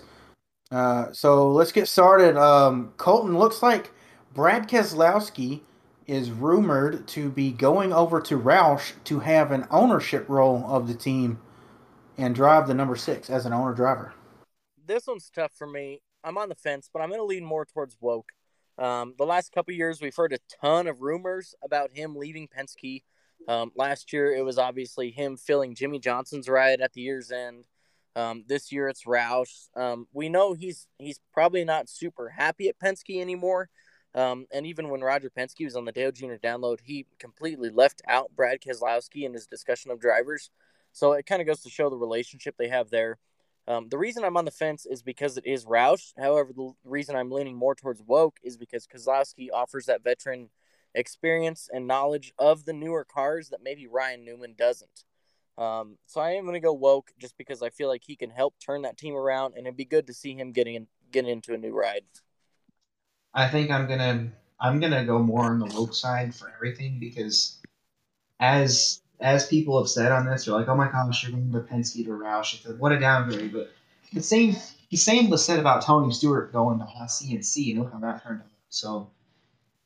Uh, 0.72 1.12
so 1.12 1.52
let's 1.52 1.74
get 1.74 1.90
started. 1.90 2.38
Um, 2.38 2.94
Colton, 2.96 3.38
looks 3.38 3.62
like 3.62 3.92
Brad 4.34 4.70
Keselowski 4.70 5.62
is 6.08 6.32
rumored 6.32 7.08
to 7.10 7.30
be 7.30 7.52
going 7.52 7.92
over 7.92 8.22
to 8.22 8.40
Roush 8.40 8.94
to 9.04 9.20
have 9.20 9.52
an 9.52 9.68
ownership 9.70 10.30
role 10.30 10.64
of 10.66 10.88
the 10.88 10.96
team 10.96 11.40
and 12.18 12.34
drive 12.34 12.68
the 12.68 12.74
number 12.74 12.96
six 12.96 13.30
as 13.30 13.46
an 13.46 13.52
owner 13.52 13.74
driver. 13.74 14.14
This 14.86 15.08
one's 15.08 15.30
tough 15.30 15.52
for 15.58 15.68
me. 15.68 16.02
I'm 16.24 16.38
on 16.38 16.50
the 16.50 16.56
fence, 16.56 16.90
but 16.92 17.02
I'm 17.02 17.10
going 17.10 17.20
to 17.20 17.26
lean 17.26 17.46
more 17.46 17.66
towards 17.66 17.98
Woke. 18.00 18.32
Um, 18.78 19.14
the 19.18 19.26
last 19.26 19.52
couple 19.52 19.74
years, 19.74 20.02
we've 20.02 20.16
heard 20.16 20.34
a 20.34 20.40
ton 20.62 20.88
of 20.88 21.02
rumors 21.02 21.56
about 21.64 21.92
him 21.94 22.16
leaving 22.16 22.48
Penske. 22.48 23.04
Um, 23.48 23.72
last 23.76 24.12
year, 24.12 24.34
it 24.34 24.44
was 24.44 24.58
obviously 24.58 25.12
him 25.12 25.38
filling 25.38 25.76
Jimmie 25.76 26.00
Johnson's 26.00 26.50
ride 26.50 26.82
at 26.82 26.94
the 26.94 27.02
year's 27.02 27.32
end. 27.32 27.66
Um, 28.16 28.44
this 28.48 28.72
year, 28.72 28.88
it's 28.88 29.04
Roush. 29.06 29.68
Um, 29.76 30.08
we 30.14 30.30
know 30.30 30.54
he's 30.54 30.88
he's 30.98 31.20
probably 31.34 31.66
not 31.66 31.90
super 31.90 32.30
happy 32.30 32.70
at 32.70 32.80
Penske 32.80 33.20
anymore. 33.22 33.70
Um, 34.14 34.46
and 34.54 34.66
even 34.66 34.90
when 34.90 35.02
Roger 35.02 35.30
Penske 35.30 35.66
was 35.66 35.76
on 35.76 35.84
the 35.84 35.92
Dale 35.92 36.12
Jr. 36.12 36.36
download, 36.36 36.80
he 36.82 37.06
completely 37.20 37.70
left 37.70 38.02
out 38.08 38.32
Brad 38.34 38.62
Keselowski 38.62 39.24
in 39.24 39.34
his 39.34 39.46
discussion 39.46 39.92
of 39.92 40.00
drivers. 40.00 40.50
So 40.94 41.12
it 41.12 41.26
kind 41.26 41.42
of 41.42 41.48
goes 41.48 41.62
to 41.64 41.70
show 41.70 41.90
the 41.90 41.98
relationship 41.98 42.56
they 42.58 42.70
have 42.70 42.90
there. 42.90 43.18
Um, 43.68 43.90
the 43.90 43.98
reason 43.98 44.24
I'm 44.24 44.38
on 44.38 44.46
the 44.46 44.52
fence 44.52 44.86
is 44.86 45.02
because 45.02 45.38
it 45.38 45.46
is 45.46 45.66
Roush. 45.66 46.14
However, 46.18 46.52
the 46.56 46.74
reason 46.84 47.16
I'm 47.16 47.32
leaning 47.32 47.56
more 47.56 47.74
towards 47.74 48.02
Woke 48.02 48.38
is 48.44 48.58
because 48.58 48.88
Keselowski 48.88 49.48
offers 49.52 49.88
that 49.88 50.04
veteran 50.04 50.50
experience 50.94 51.68
and 51.74 51.88
knowledge 51.88 52.34
of 52.38 52.66
the 52.66 52.74
newer 52.74 53.04
cars 53.04 53.50
that 53.50 53.64
maybe 53.64 53.88
Ryan 53.88 54.24
Newman 54.24 54.54
doesn't. 54.58 55.04
Um, 55.58 55.98
so 56.06 56.22
I 56.22 56.32
am 56.32 56.44
going 56.44 56.54
to 56.54 56.60
go 56.60 56.74
Woke 56.74 57.12
just 57.18 57.38
because 57.38 57.64
I 57.64 57.70
feel 57.70 57.88
like 57.88 58.04
he 58.06 58.16
can 58.16 58.30
help 58.30 58.56
turn 58.60 58.84
that 58.84 58.98
team 58.98 59.16
around, 59.16 59.56
and 59.56 59.66
it'd 59.66 59.78
be 59.78 59.86
good 59.86 60.08
to 60.08 60.14
see 60.14 60.36
him 60.36 60.52
getting 60.52 60.88
in, 61.14 61.26
into 61.26 61.54
a 61.54 61.58
new 61.58 61.74
ride. 61.74 62.04
I 63.34 63.48
think 63.48 63.72
I'm 63.72 63.88
gonna 63.88 64.32
I'm 64.60 64.80
gonna 64.80 65.06
go 65.06 65.20
more 65.20 65.46
on 65.46 65.60
the 65.60 65.66
Woke 65.66 65.94
side 65.94 66.34
for 66.34 66.52
everything 66.56 67.00
because 67.00 67.60
as 68.40 69.02
as 69.26 69.48
people 69.48 69.80
have 69.80 69.90
said 69.90 70.12
on 70.12 70.28
this, 70.28 70.46
you're 70.46 70.58
like, 70.58 70.68
oh 70.70 70.76
my 70.76 70.88
gosh, 70.88 71.24
you're 71.24 71.32
going 71.32 71.52
to 71.52 71.60
Penske 71.60 72.06
to 72.06 72.12
Roush. 72.12 72.78
What 72.78 72.92
a 72.92 73.00
downgrade. 73.00 73.52
But 73.52 73.72
the 74.14 74.22
same 74.22 74.56
the 74.92 74.98
same 74.98 75.32
was 75.32 75.44
said 75.44 75.60
about 75.60 75.82
Tony 75.82 76.14
Stewart 76.14 76.54
going 76.54 76.78
to 76.78 76.86
CNC, 76.86 77.72
and 77.72 77.80
look 77.82 77.92
how 77.92 78.00
that 78.00 78.24
turned 78.24 78.42
out. 78.42 78.48
So 78.70 79.10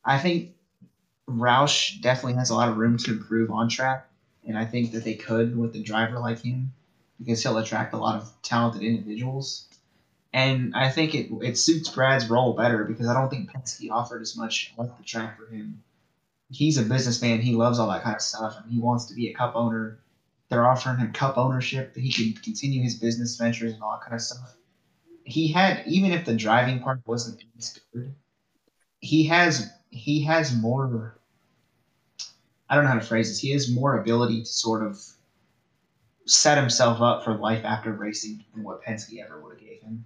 I 0.04 0.20
think 0.20 0.56
Roush 1.26 2.02
definitely 2.02 2.34
has 2.34 2.50
a 2.50 2.56
lot 2.56 2.68
of 2.68 2.76
room 2.76 2.98
to 2.98 3.12
improve 3.12 3.50
on 3.50 3.70
track, 3.70 4.10
and 4.46 4.58
I 4.58 4.66
think 4.66 4.92
that 4.92 5.06
they 5.06 5.16
could 5.16 5.58
with 5.58 5.74
a 5.74 5.80
driver 5.80 6.20
like 6.20 6.42
him 6.42 6.74
because 7.18 7.42
he'll 7.42 7.58
attract 7.58 7.94
a 7.94 7.98
lot 7.98 8.22
of 8.22 8.30
talented 8.42 8.82
individuals. 8.82 9.68
And 10.34 10.76
I 10.76 10.90
think 10.90 11.16
it 11.16 11.32
it 11.42 11.58
suits 11.58 11.90
Brad's 11.90 12.30
role 12.30 12.54
better 12.54 12.84
because 12.84 13.08
I 13.08 13.14
don't 13.14 13.30
think 13.30 13.50
Penske 13.50 13.90
offered 13.90 14.22
as 14.22 14.36
much 14.36 14.74
off 14.78 14.98
the 14.98 15.04
track 15.06 15.38
for 15.38 15.48
him 15.48 15.82
he's 16.50 16.78
a 16.78 16.84
businessman. 16.84 17.42
He 17.42 17.56
loves 17.56 17.80
all 17.80 17.90
that 17.90 18.04
kind 18.04 18.16
of 18.16 18.22
stuff, 18.22 18.58
and 18.62 18.72
he 18.72 18.80
wants 18.80 19.06
to 19.06 19.14
be 19.14 19.30
a 19.30 19.34
cup 19.34 19.56
owner. 19.56 20.00
They're 20.50 20.68
offering 20.68 20.98
him 20.98 21.14
cup 21.14 21.38
ownership 21.38 21.94
that 21.94 22.02
he 22.02 22.12
can 22.12 22.42
continue 22.42 22.82
his 22.82 22.96
business 22.96 23.38
ventures 23.38 23.74
and 23.74 23.84
all 23.84 23.92
that 23.92 24.02
kind 24.02 24.16
of 24.16 24.22
stuff. 24.22 24.56
He 25.24 25.48
had 25.48 25.84
even 25.86 26.12
if 26.12 26.26
the 26.26 26.36
driving 26.36 26.80
part 26.80 27.02
wasn't 27.06 27.44
as 27.58 27.80
good, 27.94 28.16
he 29.00 29.26
has 29.26 29.72
he 29.92 30.22
has 30.24 30.56
more. 30.56 31.20
I 32.68 32.76
don't 32.76 32.84
know 32.84 32.92
how 32.92 33.00
to 33.00 33.06
phrase 33.06 33.30
this. 33.30 33.40
He 33.40 33.52
has 33.52 33.72
more 33.72 34.00
ability 34.00 34.42
to 34.42 34.46
sort 34.46 34.84
of 34.84 35.00
set 36.26 36.58
himself 36.58 37.02
up 37.02 37.24
for 37.24 37.36
life 37.36 37.66
after 37.66 37.92
racing 37.94 38.44
than 38.54 38.64
what 38.64 38.84
Penske 38.84 39.24
ever 39.24 39.42
would 39.42 39.54
have 39.54 39.62
gave 39.62 39.82
him. 39.82 40.06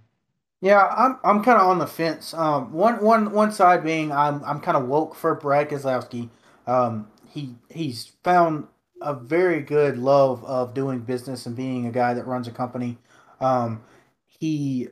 Yeah, 0.63 0.87
I'm 0.95 1.19
I'm 1.25 1.43
kind 1.43 1.59
of 1.59 1.67
on 1.67 1.79
the 1.79 1.87
fence. 1.87 2.33
Um, 2.33 2.71
one 2.71 3.03
one 3.03 3.33
one 3.33 3.51
side 3.51 3.83
being 3.83 4.13
I'm 4.13 4.41
I'm 4.45 4.61
kind 4.61 4.77
of 4.77 4.87
woke 4.87 5.13
for 5.13 5.35
Brad 5.35 5.69
Keselowski. 5.69 6.29
Um, 6.65 7.09
he 7.27 7.55
he's 7.69 8.13
found 8.23 8.67
a 9.01 9.13
very 9.13 9.59
good 9.61 9.97
love 9.97 10.41
of 10.45 10.73
doing 10.73 10.99
business 10.99 11.45
and 11.45 11.53
being 11.53 11.85
a 11.85 11.91
guy 11.91 12.13
that 12.13 12.25
runs 12.25 12.47
a 12.47 12.51
company. 12.51 12.97
Um, 13.41 13.83
he 14.25 14.87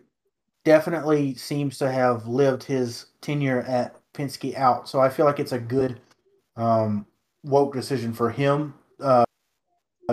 definitely 0.65 1.36
seems 1.36 1.78
to 1.80 1.91
have 1.91 2.28
lived 2.28 2.63
his 2.63 3.05
tenure 3.22 3.61
at 3.61 3.95
Penske 4.13 4.55
out, 4.57 4.89
so 4.89 4.99
I 4.99 5.09
feel 5.09 5.26
like 5.26 5.39
it's 5.39 5.53
a 5.53 5.59
good 5.59 6.01
um, 6.57 7.05
woke 7.43 7.74
decision 7.74 8.13
for 8.13 8.32
him 8.32 8.74
uh, 8.99 9.26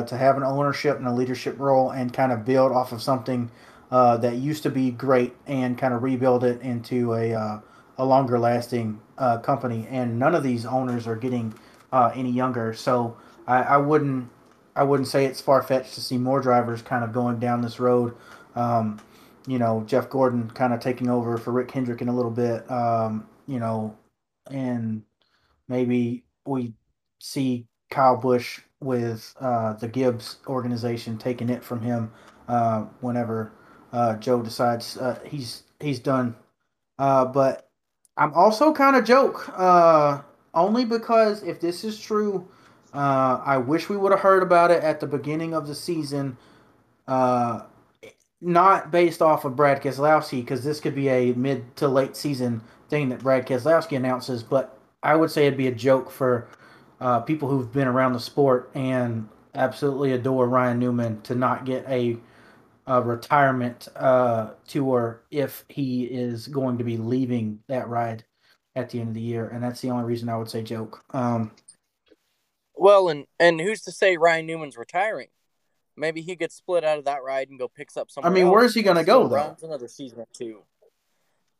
to 0.06 0.16
have 0.16 0.36
an 0.36 0.42
ownership 0.44 0.96
and 0.98 1.06
a 1.06 1.12
leadership 1.12 1.59
role 1.59 1.90
and 1.90 2.12
kind 2.12 2.32
of 2.32 2.44
build 2.44 2.72
off 2.72 2.92
of 2.92 3.02
something 3.02 3.50
uh, 3.91 4.16
that 4.18 4.36
used 4.36 4.62
to 4.64 4.70
be 4.70 4.91
great 4.91 5.34
and 5.47 5.78
kind 5.78 5.95
of 5.95 6.03
rebuild 6.03 6.45
it 6.45 6.61
into 6.61 7.14
a, 7.14 7.34
uh, 7.34 7.61
a 7.99 8.05
longer 8.05 8.39
lasting 8.39 9.01
uh, 9.16 9.39
company. 9.39 9.86
And 9.91 10.18
none 10.18 10.34
of 10.34 10.43
these 10.43 10.66
owners 10.66 11.07
are 11.07 11.16
getting 11.16 11.55
uh, 11.93 12.12
any 12.14 12.30
younger. 12.30 12.74
So 12.74 13.16
I, 13.47 13.62
I, 13.62 13.76
wouldn't 13.78 14.28
I 14.76 14.82
wouldn't 14.82 15.09
say 15.09 15.24
it's 15.24 15.41
far 15.41 15.62
fetched 15.62 15.95
to 15.95 16.01
see 16.01 16.18
more 16.18 16.41
drivers 16.41 16.82
kind 16.82 17.03
of 17.03 17.12
going 17.12 17.39
down 17.39 17.62
this 17.62 17.80
road. 17.80 18.14
Um, 18.55 19.01
you 19.47 19.59
know, 19.59 19.82
Jeff 19.86 20.11
Gordon 20.11 20.51
kind 20.51 20.74
of 20.74 20.80
taking 20.80 21.09
over 21.09 21.39
for 21.39 21.53
Rick 21.53 21.70
Hendrick 21.70 22.03
in 22.03 22.09
a 22.09 22.14
little 22.14 22.30
bit. 22.30 22.70
Um, 22.70 23.26
you 23.47 23.59
know, 23.59 23.97
and 24.51 25.03
maybe 25.68 26.24
we 26.45 26.74
see 27.18 27.66
Kyle 27.91 28.16
Busch 28.16 28.61
with 28.80 29.34
uh, 29.41 29.72
the 29.74 29.89
Gibbs 29.89 30.36
organization 30.47 31.18
taking 31.18 31.49
it 31.49 31.64
from 31.64 31.80
him 31.80 32.12
uh, 32.47 32.82
whenever 33.01 33.53
uh, 33.93 34.16
Joe 34.16 34.43
decides 34.43 34.97
uh, 34.97 35.18
he's 35.24 35.62
he's 35.80 36.01
done. 36.01 36.36
Uh, 36.99 37.24
but 37.24 37.68
I'm 38.16 38.32
also 38.34 38.72
kind 38.72 38.97
of 38.97 39.05
joke 39.05 39.49
uh, 39.57 40.22
only 40.55 40.84
because 40.84 41.43
if 41.43 41.61
this 41.61 41.84
is 41.84 42.01
true, 42.01 42.49
uh, 42.93 43.41
I 43.45 43.59
wish 43.59 43.89
we 43.89 43.97
would 43.97 44.12
have 44.12 44.20
heard 44.20 44.43
about 44.43 44.70
it 44.70 44.82
at 44.82 45.01
the 45.01 45.07
beginning 45.07 45.55
of 45.55 45.66
the 45.66 45.74
season. 45.74 46.36
Uh, 47.07 47.62
not 48.41 48.91
based 48.91 49.20
off 49.20 49.45
of 49.45 49.57
Brad 49.57 49.82
Keselowski, 49.82 50.41
because 50.41 50.62
this 50.62 50.78
could 50.80 50.95
be 50.95 51.09
a 51.09 51.32
mid 51.32 51.76
to 51.76 51.89
late 51.89 52.16
season 52.16 52.61
thing 52.89 53.09
that 53.09 53.20
Brad 53.20 53.47
Keselowski 53.47 53.97
announces. 53.97 54.43
But 54.43 54.78
I 55.03 55.16
would 55.16 55.30
say 55.30 55.47
it'd 55.47 55.57
be 55.57 55.66
a 55.66 55.74
joke 55.74 56.11
for 56.11 56.49
uh, 57.01 57.20
people 57.20 57.49
who've 57.49 57.72
been 57.72 57.89
around 57.89 58.12
the 58.12 58.20
sport 58.20 58.70
and 58.74 59.28
absolutely 59.55 60.12
adore 60.12 60.49
Ryan 60.49 60.78
Newman 60.78 61.20
to 61.22 61.34
not 61.34 61.64
get 61.64 61.84
a 61.89 62.16
uh, 62.89 63.03
retirement 63.03 63.89
uh, 63.97 64.51
tour 64.66 65.22
if 65.30 65.64
he 65.68 66.05
is 66.05 66.49
going 66.49 66.78
to 66.78 66.84
be 66.84 66.97
leaving 66.97 67.61
that 67.68 67.89
ride 67.89 68.24
at 68.74 68.91
the 68.91 69.01
end 69.01 69.09
of 69.09 69.14
the 69.14 69.20
year, 69.20 69.49
and 69.49 69.62
that's 69.62 69.80
the 69.80 69.91
only 69.91 70.05
reason 70.05 70.28
I 70.28 70.36
would 70.36 70.49
say 70.49 70.62
joke. 70.62 71.03
Um, 71.11 71.51
well, 72.74 73.09
and 73.09 73.26
and 73.39 73.61
who's 73.61 73.82
to 73.82 73.93
say 73.93 74.16
Ryan 74.16 74.47
Newman's 74.47 74.76
retiring? 74.76 75.28
Maybe 75.97 76.22
he 76.22 76.36
gets 76.36 76.55
split 76.55 76.84
out 76.84 76.99
of 76.99 77.05
that 77.07 77.24
ride 77.24 77.51
and 77.51 77.59
go 77.59 77.66
picks 77.66 77.97
up 77.97 78.11
somewhere. 78.11 78.30
I 78.30 78.34
mean, 78.34 78.49
where's 78.49 78.74
he 78.74 78.82
going 78.82 78.97
to 78.97 79.05
go 79.05 79.26
though? 79.26 79.57
Another 79.62 79.89
season 79.89 80.20
or 80.20 80.28
two. 80.32 80.62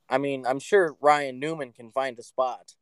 I 0.09 0.19
mean, 0.19 0.47
I'm 0.47 0.61
sure 0.61 0.97
Ryan 1.01 1.39
Newman 1.39 1.73
can 1.73 1.91
find 1.91 2.19
a 2.19 2.23
spot. 2.23 2.75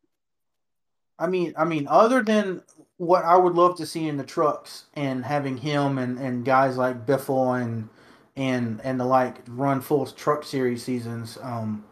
I 1.19 1.27
mean, 1.27 1.55
I 1.57 1.65
mean, 1.65 1.89
other 1.89 2.23
than 2.23 2.63
what 2.99 3.25
I 3.25 3.37
would 3.37 3.55
love 3.55 3.79
to 3.79 3.87
see 3.87 4.07
in 4.07 4.19
the 4.19 4.25
trucks 4.25 4.85
and 4.95 5.25
having 5.25 5.57
him 5.57 5.97
and, 5.97 6.19
and 6.19 6.45
guys 6.45 6.77
like 6.77 7.07
Biffle 7.07 7.61
and 7.61 7.89
and 8.37 8.80
and 8.84 9.01
the 9.01 9.05
like 9.05 9.39
run 9.49 9.80
full 9.80 10.07
truck 10.07 10.45
series 10.45 10.82
seasons. 10.82 11.39
Um, 11.43 11.84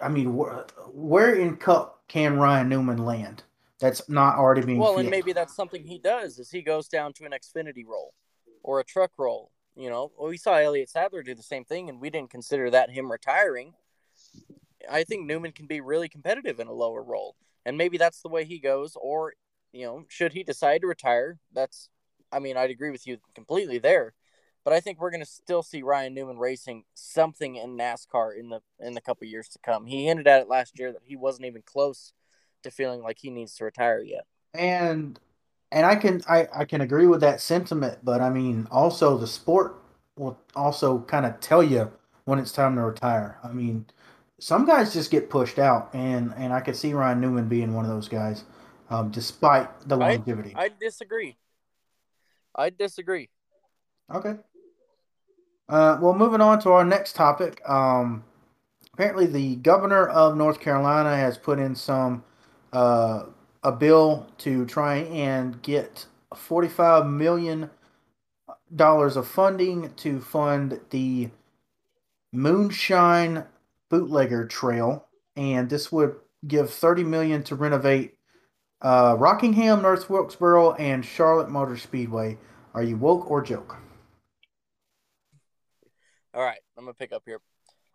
I 0.00 0.08
mean, 0.08 0.38
wh- 0.38 0.94
where 0.94 1.34
in 1.34 1.56
Cup 1.56 2.02
can 2.08 2.38
Ryan 2.38 2.68
Newman 2.68 3.04
land? 3.04 3.42
That's 3.80 4.08
not 4.08 4.36
already 4.36 4.62
being. 4.62 4.78
Well, 4.78 4.98
and 4.98 5.10
maybe 5.10 5.32
that's 5.32 5.54
something 5.54 5.84
he 5.84 5.98
does 5.98 6.38
is 6.38 6.50
he 6.50 6.62
goes 6.62 6.86
down 6.86 7.12
to 7.14 7.24
an 7.24 7.32
Xfinity 7.32 7.84
role 7.86 8.14
or 8.62 8.80
a 8.80 8.84
truck 8.84 9.12
role. 9.18 9.50
You 9.76 9.88
know, 9.88 10.12
well, 10.18 10.28
we 10.28 10.36
saw 10.36 10.56
Elliott 10.56 10.90
Sadler 10.90 11.22
do 11.22 11.34
the 11.34 11.42
same 11.42 11.64
thing, 11.64 11.88
and 11.88 12.00
we 12.00 12.10
didn't 12.10 12.30
consider 12.30 12.70
that 12.70 12.90
him 12.90 13.10
retiring. 13.10 13.74
I 14.90 15.04
think 15.04 15.26
Newman 15.26 15.52
can 15.52 15.66
be 15.66 15.80
really 15.80 16.08
competitive 16.08 16.60
in 16.60 16.66
a 16.66 16.72
lower 16.72 17.02
role, 17.02 17.36
and 17.64 17.78
maybe 17.78 17.96
that's 17.96 18.20
the 18.20 18.28
way 18.28 18.44
he 18.44 18.58
goes. 18.58 18.96
Or, 19.00 19.34
you 19.72 19.86
know, 19.86 20.04
should 20.08 20.32
he 20.32 20.42
decide 20.42 20.80
to 20.82 20.86
retire, 20.86 21.38
that's, 21.54 21.88
I 22.32 22.40
mean, 22.40 22.56
I'd 22.56 22.70
agree 22.70 22.90
with 22.90 23.06
you 23.06 23.18
completely 23.34 23.78
there 23.78 24.14
but 24.64 24.72
I 24.72 24.80
think 24.80 25.00
we're 25.00 25.10
going 25.10 25.22
to 25.22 25.26
still 25.26 25.62
see 25.62 25.82
Ryan 25.82 26.14
Newman 26.14 26.38
racing 26.38 26.84
something 26.94 27.56
in 27.56 27.76
NASCAR 27.76 28.38
in 28.38 28.50
the 28.50 28.60
in 28.78 28.94
the 28.94 29.00
couple 29.00 29.26
years 29.26 29.48
to 29.50 29.58
come. 29.58 29.86
He 29.86 30.06
hinted 30.06 30.26
at 30.26 30.42
it 30.42 30.48
last 30.48 30.78
year 30.78 30.92
that 30.92 31.02
he 31.04 31.16
wasn't 31.16 31.46
even 31.46 31.62
close 31.62 32.12
to 32.62 32.70
feeling 32.70 33.02
like 33.02 33.18
he 33.18 33.30
needs 33.30 33.54
to 33.56 33.64
retire 33.64 34.02
yet. 34.02 34.26
And 34.54 35.18
and 35.72 35.86
I 35.86 35.96
can 35.96 36.22
I, 36.28 36.48
I 36.54 36.64
can 36.64 36.80
agree 36.80 37.06
with 37.06 37.20
that 37.20 37.40
sentiment, 37.40 37.98
but 38.02 38.20
I 38.20 38.30
mean 38.30 38.66
also 38.70 39.16
the 39.16 39.26
sport 39.26 39.82
will 40.16 40.38
also 40.54 41.00
kind 41.00 41.24
of 41.24 41.40
tell 41.40 41.62
you 41.62 41.90
when 42.24 42.38
it's 42.38 42.52
time 42.52 42.76
to 42.76 42.82
retire. 42.82 43.38
I 43.42 43.48
mean, 43.48 43.86
some 44.38 44.64
guys 44.64 44.92
just 44.92 45.10
get 45.10 45.30
pushed 45.30 45.58
out, 45.58 45.90
and 45.94 46.32
and 46.36 46.52
I 46.52 46.60
could 46.60 46.76
see 46.76 46.92
Ryan 46.92 47.20
Newman 47.20 47.48
being 47.48 47.74
one 47.74 47.84
of 47.84 47.90
those 47.90 48.08
guys, 48.08 48.44
um, 48.90 49.10
despite 49.10 49.88
the 49.88 49.96
longevity. 49.96 50.54
I, 50.54 50.64
I 50.64 50.70
disagree. 50.78 51.36
I 52.54 52.70
disagree. 52.70 53.30
Okay. 54.12 54.34
Uh, 55.70 55.96
well, 56.02 56.14
moving 56.14 56.40
on 56.40 56.58
to 56.58 56.70
our 56.70 56.84
next 56.84 57.14
topic. 57.14 57.62
Um, 57.68 58.24
apparently, 58.92 59.26
the 59.26 59.54
governor 59.56 60.08
of 60.08 60.36
North 60.36 60.58
Carolina 60.58 61.14
has 61.14 61.38
put 61.38 61.60
in 61.60 61.76
some 61.76 62.24
uh, 62.72 63.26
a 63.62 63.70
bill 63.70 64.26
to 64.38 64.66
try 64.66 64.96
and 64.96 65.62
get 65.62 66.06
forty-five 66.34 67.06
million 67.06 67.70
dollars 68.74 69.16
of 69.16 69.28
funding 69.28 69.94
to 69.94 70.20
fund 70.20 70.80
the 70.90 71.30
Moonshine 72.32 73.44
Bootlegger 73.90 74.46
Trail, 74.48 75.06
and 75.36 75.70
this 75.70 75.92
would 75.92 76.16
give 76.48 76.68
thirty 76.68 77.04
million 77.04 77.44
to 77.44 77.54
renovate 77.54 78.18
uh, 78.82 79.14
Rockingham, 79.16 79.82
North 79.82 80.10
Wilkesboro, 80.10 80.72
and 80.74 81.04
Charlotte 81.04 81.48
Motor 81.48 81.76
Speedway. 81.76 82.38
Are 82.74 82.82
you 82.82 82.96
woke 82.96 83.30
or 83.30 83.40
joke? 83.40 83.76
All 86.32 86.42
right, 86.42 86.60
I'm 86.76 86.84
gonna 86.84 86.94
pick 86.94 87.12
up 87.12 87.22
here. 87.26 87.40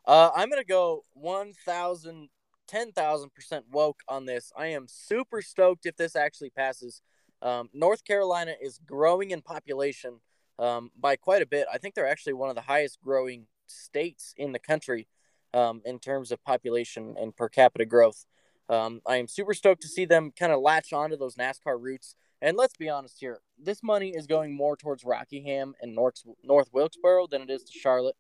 Uh, 0.06 0.30
I'm 0.36 0.50
gonna 0.50 0.64
go 0.66 1.06
1,000, 1.14 2.30
10,000 2.68 3.34
percent 3.34 3.66
woke 3.72 4.02
on 4.10 4.26
this. 4.26 4.52
I 4.58 4.68
am 4.68 4.88
super 4.90 5.42
stoked 5.42 5.86
if 5.86 5.96
this 5.96 6.16
actually 6.16 6.50
passes. 6.50 7.02
Um, 7.42 7.70
North 7.74 8.04
Carolina 8.04 8.54
is 8.62 8.80
growing 8.86 9.32
in 9.32 9.42
population 9.42 10.20
um, 10.60 10.92
by 11.00 11.16
quite 11.16 11.42
a 11.42 11.46
bit. 11.46 11.68
I 11.72 11.78
think 11.78 11.96
they're 11.96 12.08
actually 12.08 12.34
one 12.34 12.50
of 12.50 12.56
the 12.56 12.62
highest 12.62 13.00
growing 13.02 13.48
states 13.68 14.34
in 14.36 14.52
the 14.52 14.60
country 14.60 15.08
um, 15.54 15.82
in 15.86 16.00
terms 16.00 16.32
of 16.32 16.44
population 16.44 17.16
and 17.20 17.36
per 17.36 17.48
capita 17.48 17.86
growth. 17.86 18.26
Um, 18.68 19.02
I 19.06 19.18
am 19.18 19.28
super 19.28 19.54
stoked 19.54 19.82
to 19.84 19.88
see 19.88 20.06
them 20.06 20.34
kind 20.38 20.52
of 20.52 20.60
latch 20.60 20.92
onto 20.92 21.16
those 21.16 21.36
NASCAR 21.36 21.80
routes. 21.80 22.16
And 22.42 22.58
let's 22.58 22.76
be 22.76 22.90
honest 22.90 23.18
here, 23.20 23.40
this 23.58 23.82
money 23.82 24.10
is 24.10 24.28
going 24.28 24.56
more 24.56 24.76
towards 24.76 25.06
Rockingham 25.06 25.74
and 25.82 25.96
North 25.96 26.22
North 26.44 26.70
Wilkesboro 26.74 27.28
than 27.28 27.42
it 27.42 27.50
is 27.50 27.64
to 27.64 27.80
Charlotte. 27.80 28.16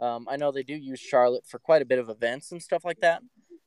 Um, 0.00 0.26
I 0.30 0.36
know 0.36 0.50
they 0.50 0.62
do 0.62 0.74
use 0.74 0.98
Charlotte 0.98 1.44
for 1.46 1.58
quite 1.58 1.82
a 1.82 1.86
bit 1.86 1.98
of 1.98 2.08
events 2.08 2.52
and 2.52 2.62
stuff 2.62 2.84
like 2.84 3.00
that, 3.00 3.22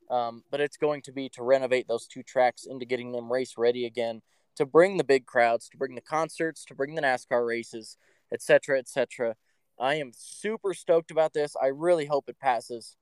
um, 0.09 0.43
but 0.49 0.59
it's 0.59 0.77
going 0.77 1.03
to 1.03 1.11
be 1.11 1.29
to 1.29 1.43
renovate 1.43 1.87
those 1.87 2.07
two 2.07 2.23
tracks 2.23 2.65
into 2.65 2.85
getting 2.85 3.11
them 3.11 3.31
race 3.31 3.53
ready 3.55 3.85
again, 3.85 4.21
to 4.55 4.65
bring 4.65 4.97
the 4.97 5.03
big 5.03 5.25
crowds, 5.27 5.69
to 5.69 5.77
bring 5.77 5.93
the 5.93 6.01
concerts, 6.01 6.65
to 6.65 6.75
bring 6.75 6.95
the 6.95 7.01
NASCAR 7.01 7.45
races, 7.45 7.97
etc., 8.31 8.79
etc. 8.79 9.35
I 9.79 9.95
am 9.95 10.11
super 10.15 10.73
stoked 10.73 11.11
about 11.11 11.33
this. 11.33 11.55
I 11.61 11.67
really 11.67 12.05
hope 12.05 12.25
it 12.27 12.39
passes. 12.39 12.95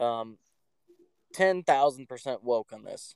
Um, 0.00 0.38
ten 1.32 1.62
thousand 1.62 2.08
percent 2.08 2.42
woke 2.42 2.72
on 2.72 2.84
this. 2.84 3.14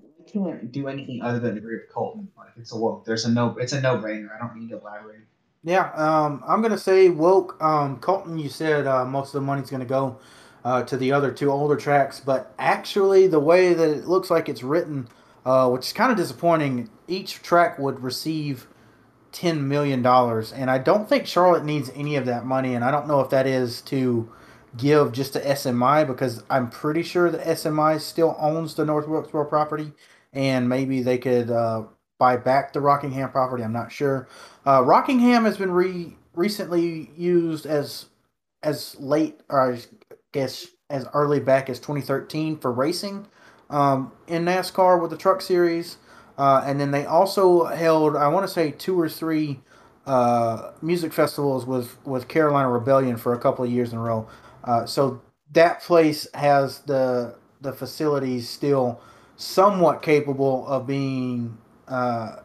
I 0.00 0.30
can't 0.30 0.72
do 0.72 0.88
anything 0.88 1.22
other 1.22 1.38
than 1.38 1.56
agree 1.56 1.76
with 1.76 1.92
Colton. 1.92 2.28
Like 2.36 2.50
it's 2.56 2.72
a 2.72 2.76
woke. 2.76 3.04
There's 3.04 3.24
a 3.24 3.30
no. 3.30 3.56
It's 3.58 3.72
a 3.72 3.80
no 3.80 3.98
brainer. 3.98 4.28
I 4.34 4.38
don't 4.38 4.56
need 4.56 4.70
to 4.70 4.78
elaborate. 4.78 5.20
Yeah, 5.64 5.90
um, 5.94 6.42
I'm 6.46 6.60
gonna 6.60 6.78
say 6.78 7.08
woke. 7.08 7.62
Um, 7.62 7.98
Colton, 8.00 8.38
you 8.38 8.48
said 8.48 8.86
uh, 8.86 9.04
most 9.04 9.28
of 9.28 9.34
the 9.34 9.46
money's 9.46 9.70
gonna 9.70 9.84
go 9.84 10.18
uh, 10.64 10.82
to 10.84 10.96
the 10.96 11.12
other 11.12 11.30
two 11.30 11.50
older 11.52 11.76
tracks, 11.76 12.20
but 12.20 12.52
actually, 12.58 13.28
the 13.28 13.38
way 13.40 13.72
that 13.72 13.88
it 13.90 14.08
looks 14.08 14.28
like 14.30 14.48
it's 14.48 14.62
written, 14.64 15.08
uh, 15.46 15.68
which 15.70 15.86
is 15.86 15.92
kind 15.92 16.10
of 16.10 16.16
disappointing, 16.18 16.90
each 17.06 17.42
track 17.42 17.78
would 17.78 18.00
receive 18.00 18.66
ten 19.32 19.68
million 19.68 20.02
dollars, 20.02 20.52
and 20.52 20.70
I 20.70 20.78
don't 20.78 21.08
think 21.08 21.26
Charlotte 21.26 21.64
needs 21.64 21.90
any 21.94 22.16
of 22.16 22.26
that 22.26 22.44
money, 22.44 22.74
and 22.74 22.84
I 22.84 22.90
don't 22.90 23.08
know 23.08 23.20
if 23.20 23.30
that 23.30 23.46
is 23.46 23.82
to 23.82 24.32
give 24.76 25.12
just 25.12 25.34
to 25.34 25.40
SMI 25.46 26.04
because 26.06 26.42
I'm 26.50 26.70
pretty 26.70 27.02
sure 27.04 27.30
that 27.30 27.46
SMI 27.46 27.98
still 28.00 28.36
owns 28.40 28.74
the 28.74 28.84
North 28.84 29.08
Wilkesboro 29.08 29.46
property, 29.46 29.92
and 30.32 30.68
maybe 30.68 31.02
they 31.02 31.18
could 31.18 31.50
uh, 31.50 31.84
buy 32.22 32.36
back 32.36 32.72
the 32.72 32.80
Rockingham 32.80 33.32
property. 33.32 33.64
I'm 33.64 33.72
not 33.72 33.90
sure. 33.90 34.28
Uh, 34.64 34.80
Rockingham 34.84 35.44
has 35.44 35.56
been 35.56 35.72
re- 35.72 36.16
recently 36.36 37.10
used 37.16 37.66
as 37.66 38.06
as 38.62 38.94
late, 39.00 39.40
or 39.48 39.72
I 39.72 39.80
guess 40.30 40.68
as 40.88 41.08
early 41.14 41.40
back 41.40 41.68
as 41.68 41.80
2013 41.80 42.58
for 42.58 42.70
racing 42.70 43.26
um, 43.70 44.12
in 44.28 44.44
NASCAR 44.44 45.02
with 45.02 45.10
the 45.10 45.16
Truck 45.16 45.40
Series, 45.42 45.96
uh, 46.38 46.62
and 46.64 46.80
then 46.80 46.92
they 46.92 47.04
also 47.04 47.64
held, 47.64 48.14
I 48.14 48.28
want 48.28 48.46
to 48.46 48.52
say, 48.52 48.70
two 48.70 49.00
or 49.00 49.08
three 49.08 49.58
uh, 50.06 50.70
music 50.80 51.12
festivals 51.12 51.66
with 51.66 51.98
with 52.06 52.28
Carolina 52.28 52.70
Rebellion 52.70 53.16
for 53.16 53.34
a 53.34 53.38
couple 53.40 53.64
of 53.64 53.70
years 53.72 53.92
in 53.92 53.98
a 53.98 54.00
row. 54.00 54.28
Uh, 54.62 54.86
so 54.86 55.20
that 55.50 55.82
place 55.82 56.28
has 56.34 56.82
the 56.82 57.34
the 57.60 57.72
facilities 57.72 58.48
still 58.48 59.00
somewhat 59.34 60.02
capable 60.02 60.64
of 60.68 60.86
being 60.86 61.58
uh, 61.88 62.36